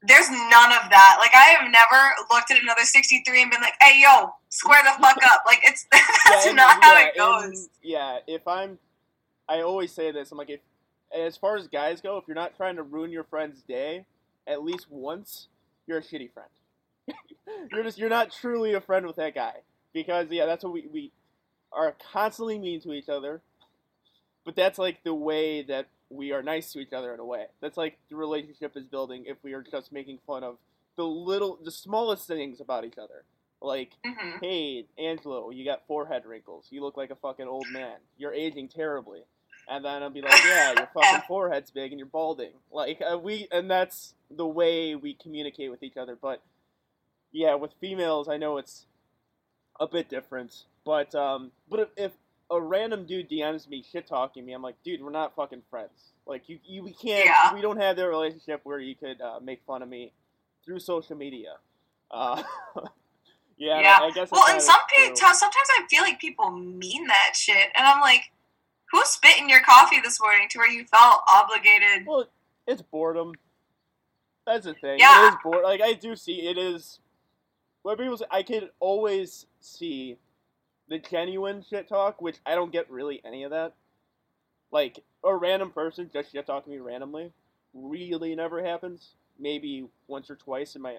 there's 0.05 0.29
none 0.29 0.71
of 0.71 0.89
that. 0.89 1.17
Like 1.19 1.31
I 1.33 1.55
have 1.57 1.71
never 1.71 2.13
looked 2.31 2.51
at 2.51 2.61
another 2.61 2.83
63 2.83 3.41
and 3.41 3.51
been 3.51 3.61
like, 3.61 3.75
"Hey, 3.81 4.01
yo, 4.01 4.33
square 4.49 4.83
the 4.83 5.01
fuck 5.01 5.17
up." 5.23 5.43
Like 5.45 5.61
it's 5.63 5.87
that's 5.91 6.45
yeah, 6.45 6.51
not 6.51 6.83
how 6.83 6.97
it 6.97 7.15
goes. 7.15 7.43
And, 7.43 7.69
yeah, 7.81 8.19
if 8.27 8.47
I'm, 8.47 8.77
I 9.47 9.61
always 9.61 9.91
say 9.91 10.11
this. 10.11 10.31
I'm 10.31 10.37
like, 10.37 10.49
if 10.49 10.59
as 11.13 11.37
far 11.37 11.57
as 11.57 11.67
guys 11.67 12.01
go, 12.01 12.17
if 12.17 12.25
you're 12.27 12.35
not 12.35 12.55
trying 12.57 12.75
to 12.75 12.83
ruin 12.83 13.11
your 13.11 13.23
friend's 13.23 13.61
day, 13.61 14.05
at 14.45 14.63
least 14.63 14.87
once, 14.89 15.47
you're 15.87 15.99
a 15.99 16.03
shitty 16.03 16.31
friend. 16.33 16.49
you're 17.71 17.83
just 17.83 17.97
you're 17.97 18.09
not 18.09 18.31
truly 18.31 18.73
a 18.73 18.81
friend 18.81 19.05
with 19.05 19.15
that 19.15 19.35
guy 19.35 19.55
because 19.93 20.27
yeah, 20.29 20.45
that's 20.45 20.63
what 20.63 20.73
we 20.73 20.87
we 20.91 21.11
are 21.71 21.95
constantly 22.11 22.59
mean 22.59 22.81
to 22.81 22.91
each 22.93 23.09
other. 23.09 23.41
But 24.45 24.55
that's 24.57 24.77
like 24.77 25.03
the 25.03 25.13
way 25.13 25.61
that 25.63 25.87
we 26.13 26.31
are 26.31 26.43
nice 26.43 26.71
to 26.73 26.79
each 26.79 26.93
other 26.93 27.13
in 27.13 27.19
a 27.19 27.25
way. 27.25 27.45
That's 27.61 27.77
like 27.77 27.97
the 28.09 28.15
relationship 28.15 28.75
is 28.75 28.85
building 28.85 29.25
if 29.27 29.37
we 29.43 29.53
are 29.53 29.63
just 29.63 29.91
making 29.91 30.19
fun 30.25 30.43
of 30.43 30.57
the 30.95 31.05
little, 31.05 31.59
the 31.63 31.71
smallest 31.71 32.27
things 32.27 32.59
about 32.59 32.85
each 32.85 32.97
other. 32.97 33.23
Like, 33.61 33.91
mm-hmm. 34.05 34.39
hey, 34.41 34.85
Angelo, 34.97 35.49
you 35.49 35.63
got 35.63 35.87
forehead 35.87 36.25
wrinkles. 36.25 36.67
You 36.69 36.81
look 36.81 36.97
like 36.97 37.11
a 37.11 37.15
fucking 37.15 37.47
old 37.47 37.67
man. 37.71 37.95
You're 38.17 38.33
aging 38.33 38.67
terribly. 38.67 39.21
And 39.69 39.85
then 39.85 40.03
I'll 40.03 40.09
be 40.09 40.21
like, 40.21 40.43
yeah, 40.45 40.73
your 40.77 40.89
fucking 40.93 41.23
forehead's 41.27 41.71
big 41.71 41.91
and 41.91 41.99
you're 41.99 42.07
balding. 42.07 42.51
Like, 42.71 43.01
uh, 43.01 43.17
we, 43.17 43.47
and 43.51 43.71
that's 43.71 44.15
the 44.29 44.45
way 44.45 44.95
we 44.95 45.13
communicate 45.13 45.71
with 45.71 45.81
each 45.81 45.95
other. 45.95 46.17
But, 46.21 46.41
yeah, 47.31 47.55
with 47.55 47.71
females, 47.79 48.27
I 48.27 48.37
know 48.37 48.57
it's 48.57 48.85
a 49.79 49.87
bit 49.87 50.09
different. 50.09 50.65
But, 50.85 51.15
um, 51.15 51.51
but 51.69 51.79
if, 51.79 51.87
if 51.95 52.11
a 52.53 52.61
random 52.61 53.05
dude 53.05 53.29
DMs 53.29 53.67
me 53.67 53.83
shit 53.91 54.07
talking 54.07 54.45
me, 54.45 54.53
I'm 54.53 54.61
like, 54.61 54.75
dude, 54.83 55.01
we're 55.01 55.09
not 55.09 55.35
fucking 55.35 55.63
friends. 55.69 56.13
Like 56.25 56.47
you, 56.47 56.59
you 56.63 56.83
we 56.83 56.93
can't. 56.93 57.25
Yeah. 57.25 57.53
We 57.53 57.61
don't 57.61 57.79
have 57.79 57.95
that 57.97 58.07
relationship 58.07 58.61
where 58.63 58.79
you 58.79 58.95
could 58.95 59.19
uh, 59.19 59.39
make 59.41 59.61
fun 59.65 59.81
of 59.81 59.89
me 59.89 60.13
through 60.63 60.79
social 60.79 61.17
media. 61.17 61.55
Uh, 62.11 62.43
yeah, 63.57 63.81
yeah. 63.81 63.97
I, 64.01 64.05
I 64.05 64.11
guess. 64.11 64.31
Well, 64.31 64.47
and 64.47 64.61
some 64.61 64.79
people 64.95 65.15
sometimes 65.15 65.67
I 65.71 65.85
feel 65.89 66.03
like 66.03 66.19
people 66.19 66.51
mean 66.51 67.07
that 67.07 67.31
shit, 67.35 67.69
and 67.75 67.85
I'm 67.85 67.99
like, 67.99 68.31
who 68.91 69.03
spit 69.03 69.39
in 69.39 69.49
your 69.49 69.61
coffee 69.61 69.99
this 70.01 70.21
morning 70.21 70.47
to 70.51 70.59
where 70.59 70.71
you 70.71 70.85
felt 70.85 71.21
obligated? 71.27 72.05
Well, 72.05 72.27
it's 72.67 72.81
boredom. 72.81 73.33
That's 74.45 74.65
the 74.65 74.75
thing. 74.75 74.99
Yeah. 74.99 75.27
It 75.27 75.29
is 75.29 75.35
bored. 75.43 75.63
Like 75.63 75.81
I 75.81 75.93
do 75.93 76.15
see 76.15 76.47
it 76.47 76.57
is. 76.57 76.99
What 77.81 77.97
people 77.97 78.15
say, 78.15 78.25
I 78.31 78.43
can 78.43 78.69
always 78.79 79.45
see 79.59 80.17
the 80.89 80.99
genuine 80.99 81.63
shit 81.67 81.87
talk, 81.87 82.21
which 82.21 82.37
I 82.45 82.55
don't 82.55 82.71
get 82.71 82.89
really 82.89 83.21
any 83.25 83.43
of 83.43 83.51
that. 83.51 83.73
Like 84.71 85.03
a 85.23 85.35
random 85.35 85.71
person 85.71 86.09
just 86.11 86.31
shit 86.31 86.45
talking 86.45 86.73
to 86.73 86.79
me 86.79 86.85
randomly, 86.85 87.31
really 87.73 88.35
never 88.35 88.63
happens. 88.63 89.11
Maybe 89.39 89.87
once 90.07 90.29
or 90.29 90.35
twice 90.35 90.75
in 90.75 90.81
my 90.81 90.97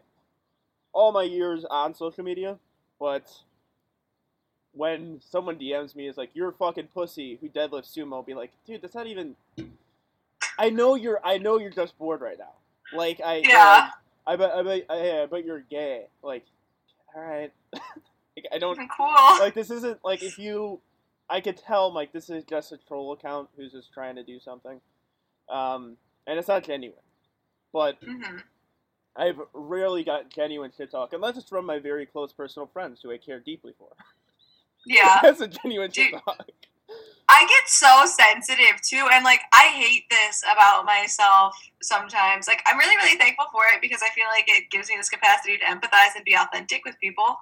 all 0.92 1.12
my 1.12 1.22
years 1.22 1.64
on 1.68 1.94
social 1.94 2.24
media, 2.24 2.58
but 2.98 3.30
when 4.72 5.20
someone 5.20 5.56
DMs 5.56 5.94
me 5.94 6.08
is 6.08 6.16
like, 6.16 6.30
"You're 6.34 6.50
a 6.50 6.52
fucking 6.52 6.88
pussy 6.88 7.36
who 7.40 7.48
deadlifts 7.48 7.96
sumo," 7.96 8.14
I'll 8.14 8.22
be 8.22 8.34
like, 8.34 8.52
"Dude, 8.66 8.82
that's 8.82 8.94
not 8.94 9.06
even." 9.06 9.36
I 10.58 10.70
know 10.70 10.94
you're. 10.94 11.20
I 11.24 11.38
know 11.38 11.58
you're 11.58 11.70
just 11.70 11.96
bored 11.98 12.20
right 12.20 12.38
now. 12.38 12.52
Like 12.92 13.20
I. 13.24 13.36
Yeah. 13.36 13.90
Like, 14.26 14.34
I 14.34 14.36
bet. 14.36 14.52
I 14.52 14.62
bet. 14.62 14.86
I, 14.88 15.22
I 15.22 15.26
bet 15.26 15.44
you're 15.44 15.60
gay. 15.60 16.06
Like, 16.22 16.44
all 17.14 17.22
right. 17.22 17.52
Like 18.36 18.46
I 18.52 18.58
don't 18.58 18.78
cool. 18.96 19.06
like 19.38 19.54
this 19.54 19.70
isn't 19.70 20.04
like 20.04 20.22
if 20.22 20.38
you 20.38 20.80
I 21.30 21.40
could 21.40 21.56
tell 21.56 21.92
like 21.92 22.12
this 22.12 22.30
is 22.30 22.44
just 22.44 22.72
a 22.72 22.76
troll 22.76 23.12
account 23.12 23.48
who's 23.56 23.72
just 23.72 23.92
trying 23.92 24.16
to 24.16 24.24
do 24.24 24.40
something. 24.40 24.80
Um 25.48 25.96
and 26.26 26.38
it's 26.38 26.48
not 26.48 26.64
genuine. 26.64 26.98
But 27.72 28.00
mm-hmm. 28.00 28.38
I've 29.16 29.38
rarely 29.52 30.02
got 30.02 30.30
genuine 30.30 30.72
shit 30.76 30.90
talk 30.90 31.12
unless 31.12 31.36
it's 31.36 31.48
from 31.48 31.66
my 31.66 31.78
very 31.78 32.06
close 32.06 32.32
personal 32.32 32.66
friends 32.66 33.00
who 33.02 33.12
I 33.12 33.18
care 33.18 33.40
deeply 33.40 33.74
for. 33.78 33.88
Yeah. 34.86 35.18
That's 35.22 35.40
a 35.40 35.48
genuine 35.48 35.90
Dude, 35.90 36.06
shit 36.06 36.24
talk. 36.24 36.46
I 37.28 37.46
get 37.46 37.68
so 37.68 38.04
sensitive 38.04 38.80
too, 38.82 39.08
and 39.10 39.24
like 39.24 39.40
I 39.52 39.68
hate 39.68 40.04
this 40.10 40.44
about 40.50 40.84
myself 40.84 41.56
sometimes. 41.82 42.46
Like 42.46 42.62
I'm 42.66 42.78
really, 42.78 42.96
really 42.96 43.16
thankful 43.16 43.46
for 43.50 43.62
it 43.74 43.80
because 43.80 44.00
I 44.02 44.10
feel 44.10 44.26
like 44.30 44.44
it 44.46 44.70
gives 44.70 44.88
me 44.88 44.96
this 44.96 45.08
capacity 45.08 45.56
to 45.58 45.64
empathize 45.64 46.14
and 46.16 46.24
be 46.24 46.34
authentic 46.34 46.84
with 46.84 46.98
people. 47.00 47.38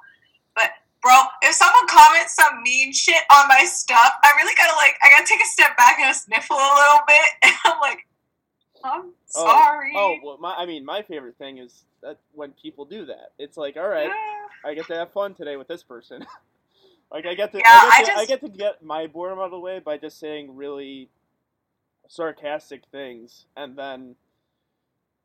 Bro, 1.03 1.15
if 1.43 1.55
someone 1.55 1.87
comments 1.89 2.35
some 2.35 2.63
mean 2.63 2.93
shit 2.93 3.23
on 3.35 3.49
my 3.49 3.65
stuff, 3.65 4.13
I 4.23 4.33
really 4.37 4.55
gotta 4.55 4.77
like, 4.77 4.95
I 5.03 5.11
gotta 5.11 5.27
take 5.27 5.43
a 5.43 5.47
step 5.47 5.77
back 5.77 5.99
and 6.01 6.15
sniffle 6.15 6.57
a 6.57 6.75
little 6.79 7.03
bit. 7.07 7.27
And 7.43 7.55
I'm 7.65 7.81
like, 7.81 8.07
I'm 8.85 9.13
oh, 9.37 9.47
sorry. 9.47 9.93
Oh, 9.97 10.17
well, 10.23 10.39
my, 10.39 10.55
I 10.55 10.67
mean, 10.67 10.85
my 10.85 11.03
favorite 11.03 11.37
thing 11.39 11.59
is 11.59 11.85
that 12.03 12.19
when 12.33 12.53
people 12.53 12.85
do 12.85 13.07
that, 13.07 13.33
it's 13.39 13.57
like, 13.57 13.77
all 13.77 13.89
right, 13.89 14.09
yeah. 14.09 14.71
I 14.71 14.75
get 14.75 14.87
to 14.87 14.95
have 14.95 15.13
fun 15.13 15.35
today 15.35 15.57
with 15.57 15.69
this 15.69 15.83
person. 15.83 16.25
like 17.13 17.27
I 17.27 17.35
get 17.35 17.53
to, 17.53 17.59
yeah, 17.59 17.65
I, 17.67 17.99
get 17.99 18.07
to 18.07 18.13
I, 18.13 18.15
just... 18.15 18.19
I 18.19 18.27
get 18.27 18.41
to 18.41 18.59
get 18.59 18.83
my 18.85 19.07
boredom 19.07 19.39
out 19.39 19.47
of 19.47 19.51
the 19.51 19.59
way 19.59 19.81
by 19.81 19.99
just 19.99 20.21
saying 20.21 20.55
really 20.55 21.09
sarcastic 22.09 22.83
things, 22.93 23.47
and 23.57 23.77
then 23.77 24.17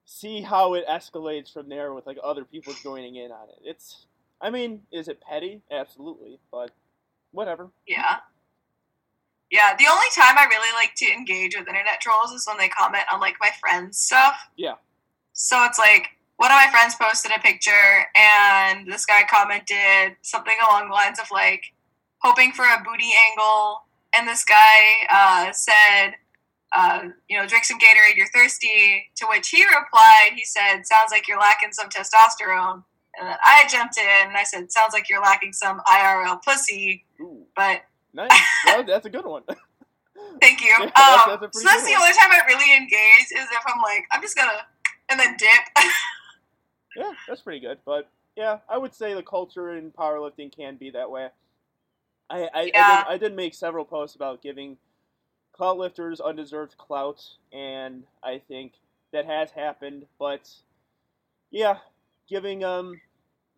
see 0.06 0.42
how 0.42 0.74
it 0.74 0.86
escalates 0.88 1.52
from 1.52 1.70
there 1.70 1.94
with 1.94 2.08
like 2.08 2.18
other 2.24 2.46
people 2.46 2.74
joining 2.82 3.16
in 3.16 3.32
on 3.32 3.50
it. 3.50 3.60
It's 3.64 4.08
I 4.42 4.50
mean, 4.50 4.82
is 4.92 5.08
it 5.08 5.22
petty? 5.22 5.62
Absolutely, 5.72 6.40
but 6.52 6.72
whatever. 7.32 7.70
Yeah. 7.88 8.18
Yeah, 9.50 9.76
the 9.78 9.86
only 9.90 10.08
time 10.14 10.38
I 10.38 10.46
really 10.50 10.74
like 10.74 10.94
to 10.96 11.06
engage 11.06 11.56
with 11.58 11.68
internet 11.68 12.02
trolls 12.02 12.32
is 12.32 12.46
when 12.46 12.58
they 12.58 12.68
comment 12.68 13.06
on 13.12 13.20
like 13.20 13.36
my 13.40 13.50
friends' 13.60 13.98
stuff. 13.98 14.36
Yeah. 14.58 14.76
So 15.34 15.64
it's 15.64 15.80
like 15.80 16.10
one 16.38 16.52
of 16.52 16.56
my 16.56 16.68
friends 16.70 16.96
posted 16.96 17.32
a 17.36 17.40
picture 17.40 18.06
and 18.16 18.88
this 18.88 19.06
guy 19.06 19.22
commented 19.30 20.18
something 20.22 20.56
along 20.68 20.90
the 20.90 20.94
lines 20.94 21.20
of 21.20 21.28
like 21.32 21.64
hoping 22.20 22.52
for 22.52 22.64
a 22.64 22.84
booty 22.84 23.12
angle 23.32 23.82
and 24.16 24.28
this 24.28 24.44
guy 24.44 25.08
uh, 25.10 25.52
said 25.52 26.16
uh, 26.76 27.04
you 27.30 27.38
know 27.38 27.48
drink 27.48 27.66
some 27.66 27.80
gatorade 27.80 28.16
you're 28.16 28.28
thirsty 28.34 29.06
to 29.16 29.26
which 29.30 29.50
he 29.50 29.64
replied 29.64 30.32
he 30.36 30.44
said 30.44 30.86
sounds 30.86 31.12
like 31.12 31.28
you're 31.28 31.40
lacking 31.40 31.72
some 31.72 31.90
testosterone 31.90 32.84
and 33.18 33.28
then 33.28 33.38
I 33.44 33.68
jumped 33.70 33.98
in 33.98 34.28
and 34.28 34.38
I 34.38 34.44
said, 34.44 34.72
"Sounds 34.72 34.94
like 34.94 35.10
you're 35.10 35.22
lacking 35.22 35.54
some 35.54 35.82
IRL 35.88 36.42
pussy." 36.44 37.06
Ooh. 37.20 37.46
But 37.56 37.82
nice. 38.14 38.30
well, 38.66 38.84
that's 38.84 39.06
a 39.06 39.10
good 39.10 39.26
one. 39.26 39.44
Thank 40.42 40.62
you. 40.62 40.74
Yeah, 40.80 40.84
um, 40.86 40.92
that's, 40.92 41.42
that's 41.42 41.62
so 41.62 41.64
that's 41.64 41.84
the 41.84 41.92
one. 41.92 42.02
only 42.02 42.14
time 42.14 42.32
I 42.32 42.42
really 42.48 42.76
engage 42.76 43.32
is 43.32 43.48
if 43.52 43.64
I'm 43.68 43.82
like, 43.82 44.06
I'm 44.12 44.22
just 44.22 44.36
gonna 44.36 44.66
and 45.10 45.20
then 45.20 45.36
dip. 45.38 45.50
yeah, 46.96 47.12
that's 47.28 47.42
pretty 47.42 47.60
good. 47.60 47.80
But 47.86 48.10
yeah, 48.36 48.60
I 48.70 48.78
would 48.78 48.94
say 48.94 49.14
the 49.14 49.24
culture 49.24 49.76
in 49.76 49.92
powerlifting 49.92 50.56
can 50.56 50.78
be 50.78 50.92
that 50.92 51.10
way. 51.10 51.30
I 52.30 52.50
I, 52.54 52.72
yeah. 52.74 53.04
I, 53.08 53.14
did, 53.14 53.26
I 53.26 53.30
did 53.30 53.36
make 53.36 53.54
several 53.54 53.86
posts 53.86 54.16
about 54.16 54.42
giving 54.42 54.78
clout 55.54 55.78
lifters 55.78 56.20
undeserved 56.20 56.78
clout, 56.78 57.24
and 57.52 58.04
I 58.24 58.42
think 58.48 58.74
that 59.14 59.26
has 59.26 59.52
happened. 59.52 60.06
But 60.20 60.50
yeah, 61.52 61.78
giving 62.28 62.64
um 62.64 63.00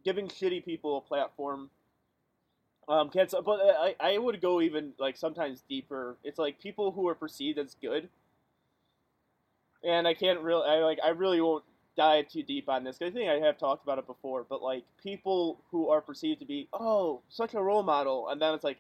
giving 0.09 0.27
shitty 0.27 0.65
people 0.65 0.97
a 0.97 1.01
platform. 1.01 1.69
Um, 2.87 3.11
can 3.11 3.27
but 3.45 3.59
I, 3.61 3.95
I 3.99 4.17
would 4.17 4.41
go 4.41 4.59
even 4.59 4.93
like 4.97 5.15
sometimes 5.17 5.61
deeper. 5.69 6.17
It's 6.23 6.39
like 6.39 6.59
people 6.59 6.91
who 6.91 7.07
are 7.07 7.13
perceived 7.13 7.59
as 7.59 7.75
good, 7.79 8.09
and 9.83 10.07
I 10.07 10.15
can't 10.15 10.39
really, 10.39 10.67
I 10.67 10.77
like, 10.77 10.97
I 11.05 11.09
really 11.09 11.41
won't 11.41 11.63
dive 11.95 12.27
too 12.27 12.41
deep 12.41 12.67
on 12.67 12.83
this. 12.83 12.97
Because 12.97 13.13
I 13.13 13.17
think 13.19 13.29
I 13.29 13.45
have 13.45 13.59
talked 13.59 13.83
about 13.83 13.99
it 13.99 14.07
before, 14.07 14.47
but 14.49 14.63
like 14.63 14.83
people 15.03 15.59
who 15.69 15.89
are 15.89 16.01
perceived 16.01 16.39
to 16.39 16.47
be, 16.47 16.67
oh, 16.73 17.21
such 17.29 17.53
a 17.53 17.61
role 17.61 17.83
model, 17.83 18.29
and 18.29 18.41
then 18.41 18.55
it's 18.55 18.63
like, 18.63 18.79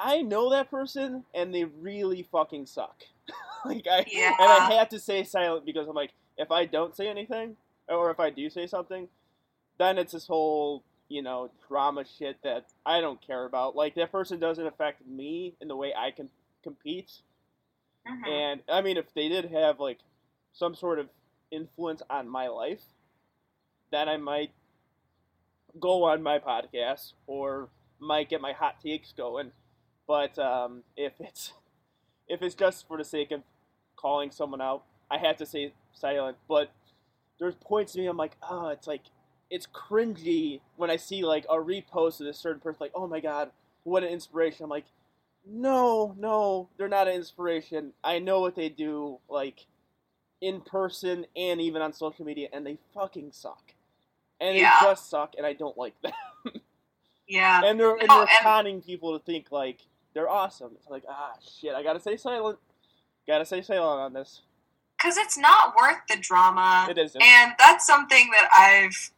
I 0.00 0.22
know 0.22 0.50
that 0.50 0.72
person, 0.72 1.22
and 1.32 1.54
they 1.54 1.64
really 1.64 2.26
fucking 2.32 2.66
suck. 2.66 3.04
like 3.64 3.86
I, 3.88 4.04
yeah. 4.10 4.34
and 4.40 4.50
I 4.50 4.72
have 4.72 4.88
to 4.88 4.98
say 4.98 5.22
silent 5.22 5.64
because 5.64 5.86
I'm 5.86 5.94
like, 5.94 6.14
if 6.36 6.50
I 6.50 6.64
don't 6.64 6.96
say 6.96 7.06
anything, 7.06 7.56
or 7.88 8.10
if 8.10 8.18
I 8.18 8.30
do 8.30 8.50
say 8.50 8.66
something, 8.66 9.06
then 9.78 9.98
it's 9.98 10.12
this 10.12 10.26
whole 10.26 10.82
you 11.08 11.22
know 11.22 11.50
drama 11.68 12.04
shit 12.18 12.38
that 12.44 12.66
I 12.84 13.00
don't 13.00 13.20
care 13.24 13.44
about. 13.44 13.76
Like 13.76 13.94
that 13.94 14.12
person 14.12 14.38
doesn't 14.38 14.66
affect 14.66 15.06
me 15.06 15.54
in 15.60 15.68
the 15.68 15.76
way 15.76 15.92
I 15.96 16.10
can 16.10 16.28
compete. 16.62 17.12
Mm-hmm. 18.06 18.24
And 18.30 18.60
I 18.68 18.80
mean, 18.82 18.96
if 18.96 19.12
they 19.14 19.28
did 19.28 19.46
have 19.46 19.80
like 19.80 19.98
some 20.52 20.74
sort 20.74 20.98
of 20.98 21.08
influence 21.50 22.02
on 22.10 22.28
my 22.28 22.48
life, 22.48 22.82
then 23.90 24.08
I 24.08 24.16
might 24.16 24.50
go 25.78 26.04
on 26.04 26.22
my 26.22 26.38
podcast 26.38 27.12
or 27.26 27.68
might 27.98 28.28
get 28.28 28.40
my 28.40 28.52
hot 28.52 28.80
takes 28.82 29.12
going. 29.12 29.52
But 30.06 30.38
um, 30.38 30.82
if 30.96 31.12
it's 31.20 31.52
if 32.28 32.42
it's 32.42 32.54
just 32.54 32.86
for 32.86 32.96
the 32.96 33.04
sake 33.04 33.30
of 33.30 33.42
calling 33.96 34.30
someone 34.30 34.60
out, 34.60 34.84
I 35.10 35.18
have 35.18 35.36
to 35.38 35.46
say 35.46 35.72
silent. 35.92 36.36
But 36.48 36.70
there's 37.38 37.54
points 37.54 37.92
to 37.92 38.00
me 38.00 38.06
I'm 38.06 38.16
like, 38.16 38.36
oh, 38.48 38.68
it's 38.68 38.86
like 38.86 39.02
it's 39.50 39.66
cringy 39.66 40.60
when 40.76 40.90
I 40.90 40.96
see 40.96 41.24
like 41.24 41.44
a 41.48 41.54
repost 41.56 42.20
of 42.20 42.26
this 42.26 42.38
certain 42.38 42.60
person, 42.60 42.78
like, 42.80 42.92
oh 42.94 43.06
my 43.06 43.20
god, 43.20 43.50
what 43.84 44.02
an 44.02 44.10
inspiration. 44.10 44.64
I'm 44.64 44.70
like, 44.70 44.84
no, 45.46 46.14
no, 46.18 46.68
they're 46.76 46.88
not 46.88 47.08
an 47.08 47.14
inspiration. 47.14 47.92
I 48.04 48.18
know 48.18 48.40
what 48.40 48.54
they 48.56 48.68
do. 48.68 49.18
Like, 49.28 49.66
in 50.40 50.60
person 50.60 51.26
and 51.34 51.60
even 51.60 51.82
on 51.82 51.92
social 51.92 52.24
media, 52.24 52.48
and 52.52 52.66
they 52.66 52.78
fucking 52.94 53.32
suck. 53.32 53.72
And 54.40 54.56
Yeah. 54.56 54.76
they 54.80 54.86
just 54.88 55.08
suck, 55.10 55.34
and 55.36 55.46
I 55.46 55.52
don't 55.54 55.76
like 55.76 55.94
them. 56.02 56.12
Yeah. 57.26 57.62
and 57.64 57.78
they're 57.78 57.96
and 57.96 58.08
they're 58.08 58.20
and- 58.20 58.28
conning 58.42 58.80
people 58.82 59.18
to 59.18 59.24
think 59.24 59.50
like 59.50 59.80
they're 60.14 60.28
awesome. 60.30 60.72
It's 60.76 60.88
like 60.88 61.04
ah 61.08 61.32
shit, 61.60 61.74
I 61.74 61.82
gotta 61.82 62.00
stay 62.00 62.16
silent. 62.16 62.58
Gotta 63.26 63.44
stay 63.44 63.60
silent 63.62 64.00
on 64.00 64.12
this. 64.14 64.42
Because 64.96 65.16
it's 65.16 65.36
not 65.38 65.74
worth 65.76 65.98
the 66.08 66.16
drama. 66.16 66.86
It 66.90 66.98
isn't. 66.98 67.20
And 67.22 67.52
that's 67.58 67.86
something 67.86 68.30
that 68.32 68.48
I've 68.52 69.10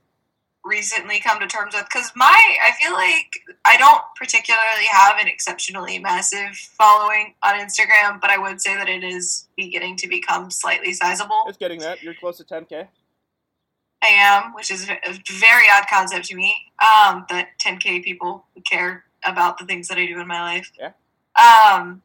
recently 0.65 1.21
come 1.21 1.41
to 1.41 1.47
terms 1.47 1.75
with. 1.75 1.85
Because 1.85 2.13
my, 2.15 2.57
I 2.67 2.73
feel 2.73 2.93
like 2.93 3.59
I 3.65 3.77
don't 3.77 4.03
particularly 4.17 4.87
have 4.91 5.19
an 5.19 5.29
exceptionally 5.29 5.99
massive 5.99 6.57
following 6.57 7.35
on 7.43 7.55
Instagram, 7.55 8.21
but 8.21 8.31
I 8.31 8.39
would 8.39 8.61
say 8.61 8.75
that 8.75 8.89
it 8.89 9.05
is 9.05 9.49
beginning 9.57 9.97
to 9.97 10.09
become 10.09 10.51
slightly 10.51 10.93
sizable. 10.93 11.45
It's 11.47 11.59
getting 11.59 11.81
that. 11.81 12.03
You're 12.03 12.15
close 12.15 12.39
to 12.39 12.45
10k. 12.45 12.89
I 14.03 14.07
am, 14.07 14.55
which 14.55 14.71
is 14.71 14.89
a 14.89 15.21
very 15.31 15.65
odd 15.71 15.87
concept 15.91 16.27
to 16.27 16.35
me. 16.35 16.55
Um, 16.81 17.27
that 17.29 17.49
10k 17.63 18.03
people 18.03 18.45
care 18.69 19.05
about 19.25 19.59
the 19.59 19.67
things 19.67 19.89
that 19.89 19.99
I 19.99 20.07
do 20.07 20.19
in 20.19 20.27
my 20.27 20.41
life. 20.41 20.71
Yeah. 20.79 20.93
Um, 21.39 22.03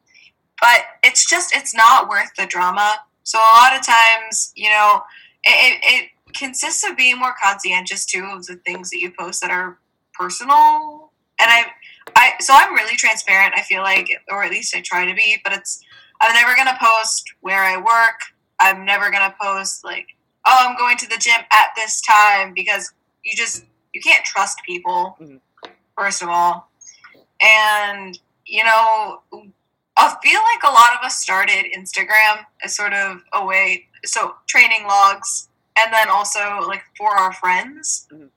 but 0.60 0.84
it's 1.02 1.28
just 1.28 1.54
it's 1.54 1.74
not 1.74 2.08
worth 2.08 2.34
the 2.36 2.46
drama. 2.46 2.96
So 3.22 3.38
a 3.38 3.40
lot 3.40 3.74
of 3.74 3.84
times, 3.84 4.52
you 4.54 4.68
know, 4.68 5.02
it, 5.42 5.50
it, 5.50 5.80
it 5.82 6.10
consists 6.34 6.84
of 6.88 6.96
being 6.96 7.18
more 7.18 7.34
conscientious 7.42 8.04
too 8.06 8.28
of 8.32 8.46
the 8.46 8.56
things 8.56 8.90
that 8.90 8.98
you 8.98 9.12
post 9.18 9.40
that 9.42 9.50
are 9.50 9.78
personal. 10.14 11.12
And 11.40 11.50
I, 11.50 11.66
I 12.14 12.32
so 12.40 12.54
I'm 12.54 12.74
really 12.74 12.96
transparent. 12.96 13.54
I 13.56 13.62
feel 13.62 13.82
like, 13.82 14.08
or 14.30 14.42
at 14.44 14.50
least 14.50 14.74
I 14.74 14.80
try 14.80 15.06
to 15.06 15.14
be. 15.14 15.38
But 15.44 15.52
it's 15.52 15.80
I'm 16.20 16.34
never 16.34 16.56
gonna 16.56 16.78
post 16.80 17.24
where 17.40 17.62
I 17.62 17.76
work. 17.76 18.20
I'm 18.58 18.84
never 18.84 19.10
gonna 19.10 19.34
post 19.40 19.84
like 19.84 20.08
oh, 20.46 20.56
I'm 20.68 20.76
going 20.76 20.96
to 20.98 21.08
the 21.08 21.18
gym 21.18 21.40
at 21.52 21.68
this 21.76 22.00
time 22.00 22.54
because 22.54 22.92
you 23.24 23.36
just 23.36 23.64
you 23.92 24.00
can't 24.00 24.24
trust 24.24 24.62
people. 24.64 25.16
Mhm. 25.20 25.40
First 25.98 26.22
of 26.22 26.28
all, 26.28 26.70
and 27.40 28.18
you 28.44 28.64
know, 28.64 29.22
I 29.96 30.16
feel 30.22 30.40
like 30.40 30.62
a 30.62 30.72
lot 30.72 30.94
of 30.98 31.04
us 31.04 31.20
started 31.20 31.66
Instagram 31.76 32.44
as 32.62 32.76
sort 32.76 32.92
of 32.92 33.22
a 33.32 33.44
way, 33.44 33.88
so 34.04 34.36
training 34.46 34.86
logs, 34.86 35.48
and 35.76 35.92
then 35.92 36.08
also 36.08 36.60
like 36.66 36.82
for 36.96 37.10
our 37.10 37.32
friends. 37.32 38.06
Mhm. 38.12 38.30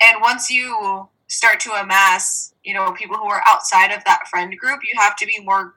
And 0.00 0.20
once 0.20 0.50
you 0.50 1.08
start 1.28 1.60
to 1.60 1.72
amass, 1.72 2.54
you 2.64 2.74
know, 2.74 2.92
people 2.92 3.16
who 3.16 3.28
are 3.28 3.42
outside 3.46 3.92
of 3.92 4.04
that 4.04 4.26
friend 4.28 4.56
group, 4.58 4.80
you 4.82 4.98
have 4.98 5.16
to 5.16 5.26
be 5.26 5.38
more 5.40 5.76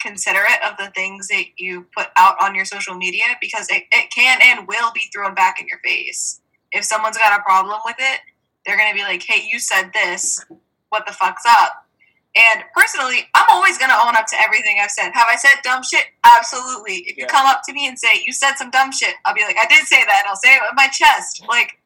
considerate 0.00 0.60
of 0.68 0.76
the 0.78 0.90
things 0.90 1.28
that 1.28 1.44
you 1.56 1.86
put 1.96 2.08
out 2.16 2.36
on 2.42 2.54
your 2.54 2.64
social 2.64 2.94
media 2.94 3.24
because 3.40 3.68
it, 3.70 3.84
it 3.92 4.10
can 4.10 4.40
and 4.42 4.66
will 4.66 4.90
be 4.92 5.08
thrown 5.12 5.34
back 5.34 5.60
in 5.60 5.68
your 5.68 5.78
face. 5.78 6.40
If 6.72 6.84
someone's 6.84 7.18
got 7.18 7.38
a 7.38 7.42
problem 7.42 7.80
with 7.84 7.96
it, 7.98 8.20
they're 8.64 8.76
going 8.76 8.90
to 8.90 8.94
be 8.94 9.02
like, 9.02 9.22
hey, 9.22 9.46
you 9.50 9.58
said 9.58 9.92
this. 9.92 10.44
What 10.88 11.06
the 11.06 11.12
fuck's 11.12 11.44
up? 11.46 11.86
And 12.34 12.64
personally, 12.74 13.28
I'm 13.34 13.46
always 13.50 13.76
going 13.76 13.90
to 13.90 13.96
own 13.96 14.16
up 14.16 14.26
to 14.28 14.36
everything 14.40 14.78
I've 14.80 14.90
said. 14.90 15.10
Have 15.12 15.26
I 15.28 15.36
said 15.36 15.60
dumb 15.62 15.82
shit? 15.82 16.06
Absolutely. 16.24 17.04
If 17.06 17.18
you 17.18 17.26
come 17.26 17.46
up 17.46 17.60
to 17.66 17.74
me 17.74 17.86
and 17.86 17.98
say, 17.98 18.22
you 18.24 18.32
said 18.32 18.54
some 18.54 18.70
dumb 18.70 18.90
shit, 18.90 19.14
I'll 19.26 19.34
be 19.34 19.42
like, 19.42 19.56
I 19.60 19.66
did 19.66 19.84
say 19.86 20.02
that. 20.04 20.24
I'll 20.26 20.36
say 20.36 20.54
it 20.54 20.62
with 20.62 20.74
my 20.74 20.88
chest. 20.88 21.44
Like, 21.46 21.78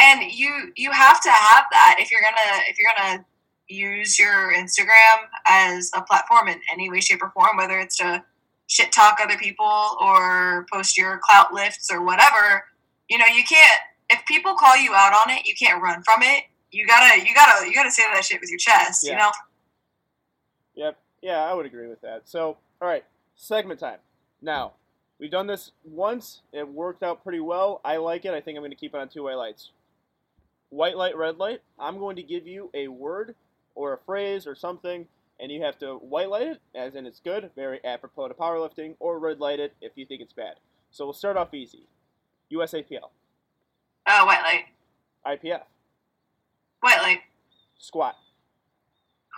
and 0.00 0.32
you 0.32 0.72
you 0.76 0.90
have 0.90 1.20
to 1.22 1.30
have 1.30 1.64
that 1.70 1.96
if 1.98 2.10
you're 2.10 2.20
gonna 2.20 2.62
if 2.68 2.78
you're 2.78 2.90
gonna 2.96 3.24
use 3.68 4.18
your 4.18 4.52
Instagram 4.52 5.26
as 5.46 5.90
a 5.94 6.02
platform 6.02 6.48
in 6.48 6.60
any 6.72 6.90
way, 6.90 7.00
shape, 7.00 7.22
or 7.22 7.30
form, 7.30 7.56
whether 7.56 7.78
it's 7.78 7.96
to 7.98 8.22
shit 8.66 8.92
talk 8.92 9.18
other 9.22 9.36
people 9.36 9.96
or 10.00 10.66
post 10.72 10.96
your 10.96 11.20
clout 11.22 11.52
lifts 11.52 11.90
or 11.92 12.04
whatever, 12.04 12.64
you 13.08 13.18
know, 13.18 13.26
you 13.26 13.44
can't 13.44 13.80
if 14.10 14.24
people 14.26 14.54
call 14.54 14.76
you 14.76 14.92
out 14.94 15.12
on 15.12 15.34
it, 15.34 15.46
you 15.46 15.54
can't 15.54 15.82
run 15.82 16.02
from 16.02 16.22
it. 16.22 16.44
You 16.74 16.86
gotta 16.86 17.24
you 17.24 17.32
gotta 17.34 17.68
you 17.68 17.74
gotta 17.74 17.90
say 17.90 18.02
that 18.12 18.24
shit 18.24 18.40
with 18.40 18.50
your 18.50 18.58
chest, 18.58 19.06
you 19.06 19.14
know? 19.14 19.30
Yep. 20.74 20.98
Yeah, 21.22 21.38
I 21.44 21.54
would 21.54 21.66
agree 21.66 21.86
with 21.86 22.00
that. 22.00 22.22
So, 22.28 22.56
all 22.82 22.88
right, 22.88 23.04
segment 23.36 23.78
time. 23.78 23.98
Now, 24.42 24.72
we've 25.18 25.30
done 25.30 25.46
this 25.46 25.70
once. 25.84 26.42
It 26.52 26.68
worked 26.68 27.02
out 27.02 27.22
pretty 27.22 27.40
well. 27.40 27.80
I 27.84 27.96
like 27.98 28.24
it. 28.24 28.34
I 28.34 28.40
think 28.40 28.56
I'm 28.56 28.62
going 28.62 28.72
to 28.72 28.76
keep 28.76 28.92
it 28.94 29.00
on 29.00 29.08
two 29.08 29.22
white 29.22 29.36
lights. 29.36 29.70
White 30.70 30.96
light, 30.96 31.16
red 31.16 31.38
light. 31.38 31.60
I'm 31.78 31.98
going 31.98 32.16
to 32.16 32.22
give 32.22 32.46
you 32.46 32.70
a 32.74 32.88
word 32.88 33.36
or 33.76 33.92
a 33.92 33.98
phrase 33.98 34.46
or 34.46 34.56
something, 34.56 35.06
and 35.38 35.52
you 35.52 35.62
have 35.62 35.78
to 35.78 35.94
white 35.94 36.28
light 36.28 36.48
it, 36.48 36.60
as 36.74 36.96
in 36.96 37.06
it's 37.06 37.20
good, 37.20 37.50
very 37.54 37.82
apropos 37.84 38.28
to 38.28 38.34
powerlifting, 38.34 38.96
or 38.98 39.18
red 39.20 39.38
light 39.40 39.60
it 39.60 39.74
if 39.80 39.92
you 39.94 40.04
think 40.04 40.20
it's 40.20 40.32
bad. 40.32 40.56
So 40.90 41.04
we'll 41.06 41.14
start 41.14 41.36
off 41.36 41.54
easy. 41.54 41.86
USAPL, 42.52 43.10
Uh 44.06 44.24
white 44.24 44.42
light. 44.42 44.64
IPF, 45.26 45.62
White 46.84 47.00
light. 47.00 47.20
squat, 47.78 48.14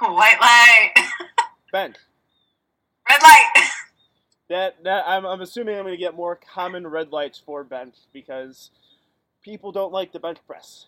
White 0.00 0.40
light. 0.40 0.92
bench. 1.72 1.94
Red 3.08 3.22
light. 3.22 3.68
That 4.48 4.82
that 4.82 5.04
I'm, 5.06 5.24
I'm 5.24 5.40
assuming 5.40 5.76
I'm 5.76 5.84
going 5.84 5.94
to 5.94 5.96
get 5.96 6.16
more 6.16 6.34
common 6.34 6.84
red 6.88 7.12
lights 7.12 7.40
for 7.46 7.62
bench 7.62 7.94
because 8.12 8.70
people 9.42 9.70
don't 9.70 9.92
like 9.92 10.10
the 10.10 10.18
bench 10.18 10.38
press. 10.44 10.86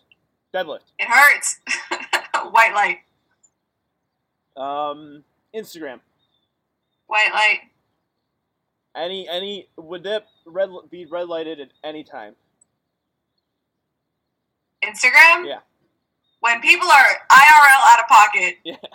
Deadlift. 0.53 0.81
It 0.99 1.07
hurts. 1.09 1.61
White 2.51 2.75
light. 2.75 2.99
Um, 4.61 5.23
Instagram. 5.55 6.01
White 7.07 7.31
light. 7.33 7.61
Any 8.97 9.29
any 9.29 9.69
would 9.77 10.03
that 10.03 10.27
red 10.45 10.71
be 10.91 11.07
red 11.07 11.29
lighted 11.29 11.61
at 11.61 11.69
any 11.85 12.03
time? 12.03 12.35
Instagram? 14.85 15.47
Yeah. 15.47 15.59
When 16.40 16.60
people 16.60 16.89
are 16.89 17.06
IRL 17.31 17.82
out 17.85 18.01
of 18.01 18.09
pocket. 18.09 18.56
Yeah. 18.65 18.77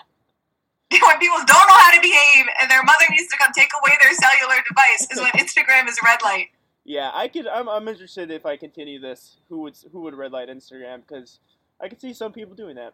When 0.94 1.18
people 1.18 1.38
don't 1.38 1.48
know 1.48 1.74
how 1.74 1.92
to 1.92 2.00
behave 2.02 2.46
and 2.62 2.70
their 2.70 2.84
mother 2.84 3.06
needs 3.10 3.28
to 3.30 3.38
come 3.40 3.52
take 3.52 3.72
away 3.82 3.98
their 4.04 4.14
cellular 4.14 4.62
device 4.68 5.08
is 5.10 5.20
when 5.20 5.32
Instagram 5.44 5.90
is 5.90 5.98
red 6.06 6.22
light. 6.22 6.50
Yeah, 6.86 7.10
I 7.12 7.30
could. 7.30 7.48
I'm, 7.48 7.68
I'm 7.68 7.88
interested 7.88 8.30
if 8.30 8.46
I 8.46 8.58
continue 8.58 9.00
this. 9.00 9.38
Who 9.50 9.62
would 9.62 9.76
who 9.92 10.02
would 10.02 10.14
red 10.14 10.32
light 10.32 10.50
Instagram? 10.50 11.02
Because 11.08 11.40
I 11.82 11.88
could 11.88 12.00
see 12.00 12.14
some 12.14 12.32
people 12.32 12.54
doing 12.54 12.76
that. 12.76 12.94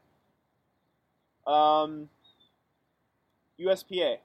Um, 1.51 2.07
USPA. 3.59 4.17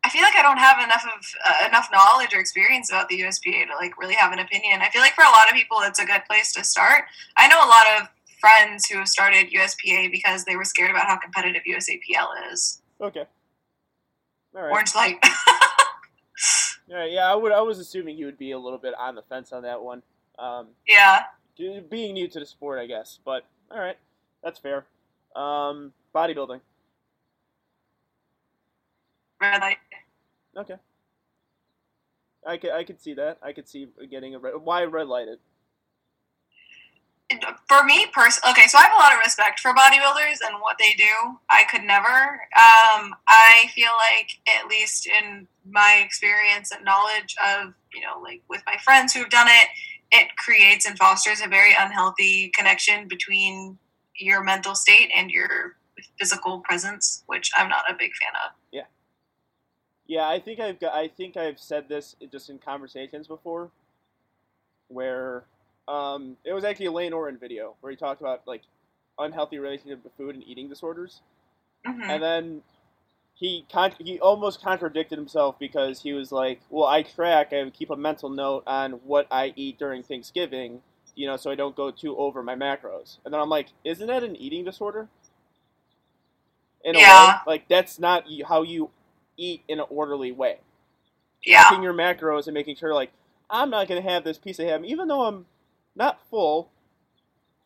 feel 0.11 0.21
like 0.21 0.35
I 0.35 0.41
don't 0.41 0.57
have 0.57 0.83
enough 0.83 1.03
of 1.05 1.25
uh, 1.45 1.67
enough 1.67 1.89
knowledge 1.91 2.33
or 2.33 2.39
experience 2.39 2.89
about 2.89 3.09
the 3.09 3.21
USPA 3.21 3.67
to 3.67 3.75
like 3.75 3.97
really 3.97 4.15
have 4.15 4.31
an 4.31 4.39
opinion. 4.39 4.81
I 4.81 4.89
feel 4.89 5.01
like 5.01 5.13
for 5.13 5.23
a 5.23 5.29
lot 5.29 5.49
of 5.49 5.55
people, 5.55 5.77
it's 5.81 5.99
a 5.99 6.05
good 6.05 6.23
place 6.29 6.51
to 6.53 6.63
start. 6.63 7.05
I 7.37 7.47
know 7.47 7.57
a 7.57 7.67
lot 7.67 7.85
of 7.97 8.09
friends 8.39 8.87
who 8.87 8.97
have 8.97 9.07
started 9.07 9.51
USPA 9.51 10.11
because 10.11 10.45
they 10.45 10.55
were 10.55 10.65
scared 10.65 10.91
about 10.91 11.05
how 11.05 11.17
competitive 11.17 11.63
USAPL 11.67 12.51
is. 12.51 12.81
Okay. 12.99 13.25
All 14.55 14.61
right. 14.61 14.71
Orange 14.71 14.93
light. 14.95 15.17
Yeah, 16.91 17.05
yeah. 17.05 17.31
I 17.31 17.35
would. 17.35 17.53
I 17.53 17.61
was 17.61 17.79
assuming 17.79 18.17
you 18.17 18.25
would 18.25 18.37
be 18.37 18.51
a 18.51 18.59
little 18.59 18.77
bit 18.77 18.93
on 18.99 19.15
the 19.15 19.21
fence 19.21 19.53
on 19.53 19.63
that 19.63 19.81
one. 19.81 20.03
Um, 20.37 20.67
yeah. 20.85 21.23
being 21.89 22.13
new 22.13 22.27
to 22.27 22.39
the 22.39 22.45
sport, 22.45 22.79
I 22.79 22.85
guess. 22.85 23.19
But 23.23 23.45
all 23.71 23.79
right, 23.79 23.97
that's 24.43 24.59
fair. 24.59 24.85
Um, 25.33 25.93
bodybuilding. 26.13 26.59
Red 29.39 29.61
light. 29.61 29.77
Okay. 30.57 30.75
I 32.45 32.57
could. 32.57 32.71
I 32.71 32.83
could 32.83 33.01
see 33.01 33.13
that. 33.13 33.37
I 33.41 33.53
could 33.53 33.69
see 33.69 33.87
getting 34.09 34.35
a 34.35 34.39
red. 34.39 34.53
Why 34.55 34.83
red 34.83 35.07
lighted? 35.07 35.39
for 37.67 37.83
me 37.83 38.05
personally, 38.11 38.51
okay, 38.51 38.67
so 38.67 38.77
I 38.77 38.81
have 38.83 38.93
a 38.93 39.01
lot 39.01 39.13
of 39.13 39.19
respect 39.19 39.59
for 39.59 39.73
bodybuilders 39.73 40.39
and 40.45 40.59
what 40.59 40.77
they 40.77 40.93
do. 40.93 41.37
I 41.49 41.63
could 41.69 41.83
never. 41.83 42.07
Um, 42.07 43.15
I 43.27 43.69
feel 43.73 43.91
like, 43.97 44.31
at 44.47 44.67
least 44.67 45.07
in 45.07 45.47
my 45.69 46.01
experience 46.03 46.71
and 46.71 46.83
knowledge 46.83 47.35
of, 47.41 47.73
you 47.93 48.01
know, 48.01 48.19
like 48.21 48.41
with 48.49 48.61
my 48.65 48.77
friends 48.83 49.13
who've 49.13 49.29
done 49.29 49.47
it, 49.49 49.67
it 50.11 50.35
creates 50.37 50.85
and 50.85 50.97
fosters 50.97 51.41
a 51.41 51.47
very 51.47 51.73
unhealthy 51.79 52.49
connection 52.49 53.07
between 53.07 53.77
your 54.17 54.43
mental 54.43 54.75
state 54.75 55.09
and 55.15 55.31
your 55.31 55.77
physical 56.19 56.59
presence, 56.59 57.23
which 57.27 57.51
I'm 57.55 57.69
not 57.69 57.89
a 57.89 57.93
big 57.93 58.11
fan 58.15 58.33
of. 58.45 58.51
Yeah, 58.71 58.83
I 60.19 60.39
think 60.39 60.59
I've 60.59 60.79
got. 60.79 60.93
I 60.93 61.07
think 61.07 61.37
I've 61.37 61.59
said 61.59 61.87
this 61.87 62.15
just 62.31 62.49
in 62.49 62.59
conversations 62.59 63.27
before, 63.27 63.71
where 64.87 65.43
um, 65.87 66.37
it 66.43 66.53
was 66.53 66.63
actually 66.63 66.87
a 66.87 66.91
Layne 66.91 67.11
Norton 67.11 67.39
video 67.39 67.75
where 67.81 67.91
he 67.91 67.95
talked 67.95 68.21
about 68.21 68.41
like 68.45 68.61
unhealthy 69.19 69.59
relationship 69.59 70.03
with 70.03 70.13
food 70.17 70.35
and 70.35 70.43
eating 70.47 70.69
disorders, 70.69 71.21
Mhm. 71.85 72.09
and 72.09 72.23
then 72.23 72.63
he 73.35 73.65
con- 73.71 73.95
he 73.99 74.19
almost 74.19 74.61
contradicted 74.61 75.17
himself 75.17 75.57
because 75.59 76.01
he 76.01 76.13
was 76.13 76.31
like, 76.31 76.61
"Well, 76.69 76.87
I 76.87 77.03
track. 77.03 77.53
I 77.53 77.69
keep 77.71 77.89
a 77.89 77.95
mental 77.95 78.29
note 78.29 78.63
on 78.67 78.93
what 79.05 79.27
I 79.31 79.53
eat 79.55 79.79
during 79.79 80.03
Thanksgiving, 80.03 80.83
you 81.15 81.27
know, 81.27 81.37
so 81.37 81.51
I 81.51 81.55
don't 81.55 81.75
go 81.75 81.91
too 81.91 82.17
over 82.17 82.43
my 82.43 82.55
macros." 82.55 83.17
And 83.25 83.33
then 83.33 83.41
I'm 83.41 83.49
like, 83.49 83.69
"Isn't 83.83 84.07
that 84.07 84.23
an 84.23 84.35
eating 84.35 84.65
disorder?" 84.65 85.09
In 86.83 86.95
Yeah. 86.95 87.35
way, 87.35 87.41
like 87.47 87.67
that's 87.67 87.99
not 87.99 88.25
how 88.47 88.63
you 88.63 88.89
eat 89.37 89.63
in 89.67 89.79
an 89.79 89.85
orderly 89.89 90.31
way. 90.31 90.57
yeah. 91.43 91.61
tracking 91.63 91.83
your 91.83 91.93
macros 91.93 92.47
and 92.47 92.53
making 92.53 92.75
sure 92.75 92.93
like 92.93 93.11
I'm 93.49 93.69
not 93.69 93.87
gonna 93.87 94.01
have 94.01 94.23
this 94.23 94.37
piece 94.37 94.59
of 94.59 94.67
ham, 94.67 94.85
even 94.85 95.07
though 95.07 95.23
I'm 95.23 95.45
not 95.95 96.19
full, 96.29 96.69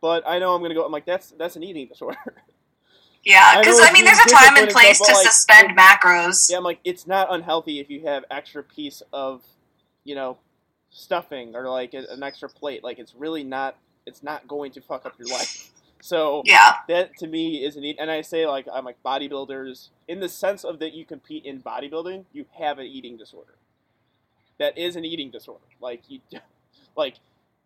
but 0.02 0.24
I 0.28 0.40
know 0.40 0.54
I'm 0.54 0.62
gonna 0.62 0.74
go. 0.74 0.86
I'm 0.86 0.92
like 0.92 1.06
that's 1.06 1.32
that's 1.32 1.56
an 1.56 1.64
eating 1.64 1.88
disorder. 1.88 2.18
Yeah, 3.26 3.60
because 3.60 3.80
I, 3.80 3.90
I, 3.90 3.92
mean, 3.92 4.06
there's 4.06 4.20
a 4.20 4.30
time 4.30 4.56
and 4.56 4.70
place 4.70 5.00
to 5.00 5.12
like, 5.12 5.26
suspend 5.26 5.76
macros. 5.76 6.50
Yeah, 6.50 6.58
I'm 6.58 6.64
like, 6.64 6.80
it's 6.84 7.08
not 7.08 7.34
unhealthy 7.34 7.80
if 7.80 7.90
you 7.90 8.06
have 8.06 8.24
extra 8.30 8.62
piece 8.62 9.02
of, 9.12 9.42
you 10.04 10.14
know, 10.14 10.38
stuffing 10.92 11.56
or 11.56 11.68
like 11.68 11.96
an 11.96 12.22
extra 12.22 12.48
plate. 12.48 12.84
Like, 12.84 13.00
it's 13.00 13.16
really 13.16 13.44
not. 13.44 13.78
It's 14.06 14.22
not 14.22 14.48
going 14.48 14.72
to 14.74 14.82
fuck 14.82 15.08
up 15.08 15.18
your 15.18 15.28
life. 15.28 15.72
So 16.06 16.44
yeah, 16.45 16.76
that 16.88 17.18
to 17.18 17.27
me 17.27 17.65
is 17.65 17.77
an 17.77 17.84
eat. 17.84 17.98
And 17.99 18.11
I 18.11 18.22
say 18.22 18.45
like 18.45 18.68
I'm 18.72 18.86
like 18.86 19.02
bodybuilders 19.03 19.90
in 20.07 20.19
the 20.19 20.30
sense 20.30 20.64
of 20.64 20.77
that 20.77 20.94
you 20.94 21.03
compete 21.03 21.45
in 21.45 21.64
bodybuilding, 21.64 22.26
you 22.32 22.45
have 22.60 22.77
an 22.77 22.86
eating 22.86 23.18
disorder. 23.18 23.56
That 24.60 24.77
is 24.77 24.95
an 24.95 25.03
eating 25.03 25.32
disorder. 25.32 25.65
Like 25.82 26.03
you, 26.07 26.19
like 26.95 27.15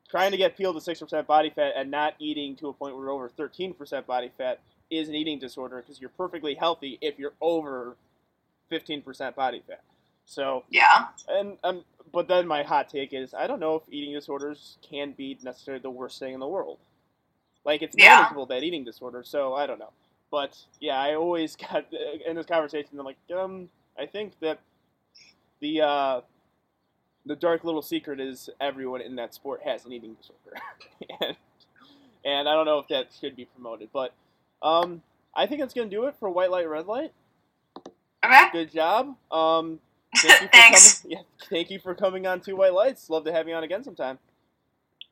trying 0.09 0.31
to 0.31 0.37
get 0.37 0.55
peeled 0.55 0.77
to 0.77 0.81
six 0.81 1.01
percent 1.01 1.27
body 1.27 1.51
fat 1.53 1.73
and 1.75 1.91
not 1.91 2.13
eating 2.17 2.55
to 2.55 2.69
a 2.69 2.73
point 2.73 2.95
where 2.95 3.07
you're 3.07 3.11
over 3.11 3.27
thirteen 3.27 3.73
percent 3.73 4.07
body 4.07 4.31
fat 4.37 4.61
is 4.89 5.09
an 5.09 5.15
eating 5.15 5.37
disorder 5.37 5.81
because 5.81 5.99
you're 5.99 6.09
perfectly 6.11 6.55
healthy 6.55 6.97
if 7.01 7.19
you're 7.19 7.33
over 7.41 7.97
15% 8.71 9.35
body 9.35 9.61
fat. 9.67 9.81
So 10.25 10.63
yeah, 10.69 11.07
and 11.27 11.57
um, 11.63 11.83
but 12.13 12.27
then 12.29 12.47
my 12.47 12.63
hot 12.63 12.87
take 12.87 13.13
is 13.13 13.33
I 13.33 13.47
don't 13.47 13.59
know 13.59 13.75
if 13.75 13.83
eating 13.91 14.13
disorders 14.13 14.77
can 14.87 15.11
be 15.11 15.37
necessarily 15.43 15.81
the 15.81 15.89
worst 15.89 16.19
thing 16.19 16.33
in 16.33 16.39
the 16.39 16.47
world. 16.47 16.77
Like 17.65 17.81
it's 17.81 17.95
yeah. 17.98 18.18
manageable 18.18 18.45
that 18.48 18.64
eating 18.64 18.84
disorder, 18.84 19.23
so 19.23 19.53
I 19.53 19.68
don't 19.68 19.80
know. 19.80 19.91
But 20.31 20.57
yeah, 20.80 20.99
I 20.99 21.15
always 21.15 21.56
got 21.72 21.86
in 22.26 22.36
this 22.36 22.45
conversation. 22.45 22.99
I'm 22.99 23.06
like, 23.06 23.18
um, 23.36 23.69
I 23.98 24.06
think 24.06 24.34
that 24.41 24.60
the 25.60 25.81
uh, 25.81 26.22
the 27.26 27.36
dark 27.36 27.64
little 27.64 27.81
secret 27.81 28.19
is 28.19 28.49
everyone 28.61 29.02
in 29.02 29.15
that 29.18 29.34
sport 29.34 29.61
has 29.64 29.86
an 29.86 29.91
eating 29.91 30.15
disorder, 30.15 30.61
and 31.22 31.36
and 32.26 32.49
I 32.49 32.53
don't 32.53 32.65
know 32.65 32.80
if 32.80 32.88
that 32.90 33.07
should 33.19 33.36
be 33.36 33.45
promoted, 33.45 33.90
but 33.94 34.14
um, 34.61 35.02
I 35.36 35.45
think 35.48 35.61
that's 35.61 35.73
gonna 35.73 35.90
do 35.90 36.06
it 36.06 36.15
for 36.19 36.30
white 36.30 36.52
light, 36.52 36.68
red 36.69 36.88
light. 36.88 37.14
Okay. 38.23 38.45
Good 38.52 38.72
job. 38.72 39.15
Um, 39.31 39.80
thank 40.18 40.41
you 40.41 40.48
for 40.48 40.52
Thanks. 40.52 41.02
coming. 41.02 41.18
Yeah, 41.18 41.23
thank 41.49 41.69
you 41.69 41.80
for 41.80 41.95
coming 41.95 42.27
on 42.27 42.41
Two 42.41 42.56
White 42.56 42.73
Lights. 42.73 43.10
Love 43.10 43.26
to 43.26 43.31
have 43.31 43.48
you 43.48 43.53
on 43.53 43.64
again 43.64 43.84
sometime. 43.84 44.19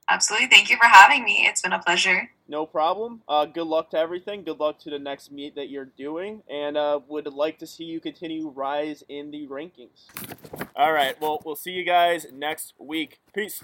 Absolutely. 0.09 0.47
Thank 0.47 0.69
you 0.69 0.77
for 0.77 0.85
having 0.85 1.23
me. 1.23 1.45
It's 1.47 1.61
been 1.61 1.73
a 1.73 1.79
pleasure. 1.79 2.29
No 2.47 2.65
problem. 2.65 3.21
Uh, 3.27 3.45
good 3.45 3.67
luck 3.67 3.89
to 3.91 3.97
everything. 3.97 4.43
Good 4.43 4.59
luck 4.59 4.79
to 4.79 4.89
the 4.89 4.99
next 4.99 5.31
meet 5.31 5.55
that 5.55 5.69
you're 5.69 5.89
doing, 5.97 6.43
and 6.49 6.77
uh, 6.77 7.01
would 7.07 7.27
like 7.27 7.59
to 7.59 7.67
see 7.67 7.83
you 7.83 7.99
continue 7.99 8.47
rise 8.47 9.03
in 9.09 9.31
the 9.31 9.47
rankings. 9.47 10.07
All 10.75 10.93
right. 10.93 11.19
Well, 11.19 11.41
we'll 11.43 11.57
see 11.57 11.71
you 11.71 11.83
guys 11.83 12.25
next 12.31 12.73
week. 12.79 13.19
Peace. 13.33 13.63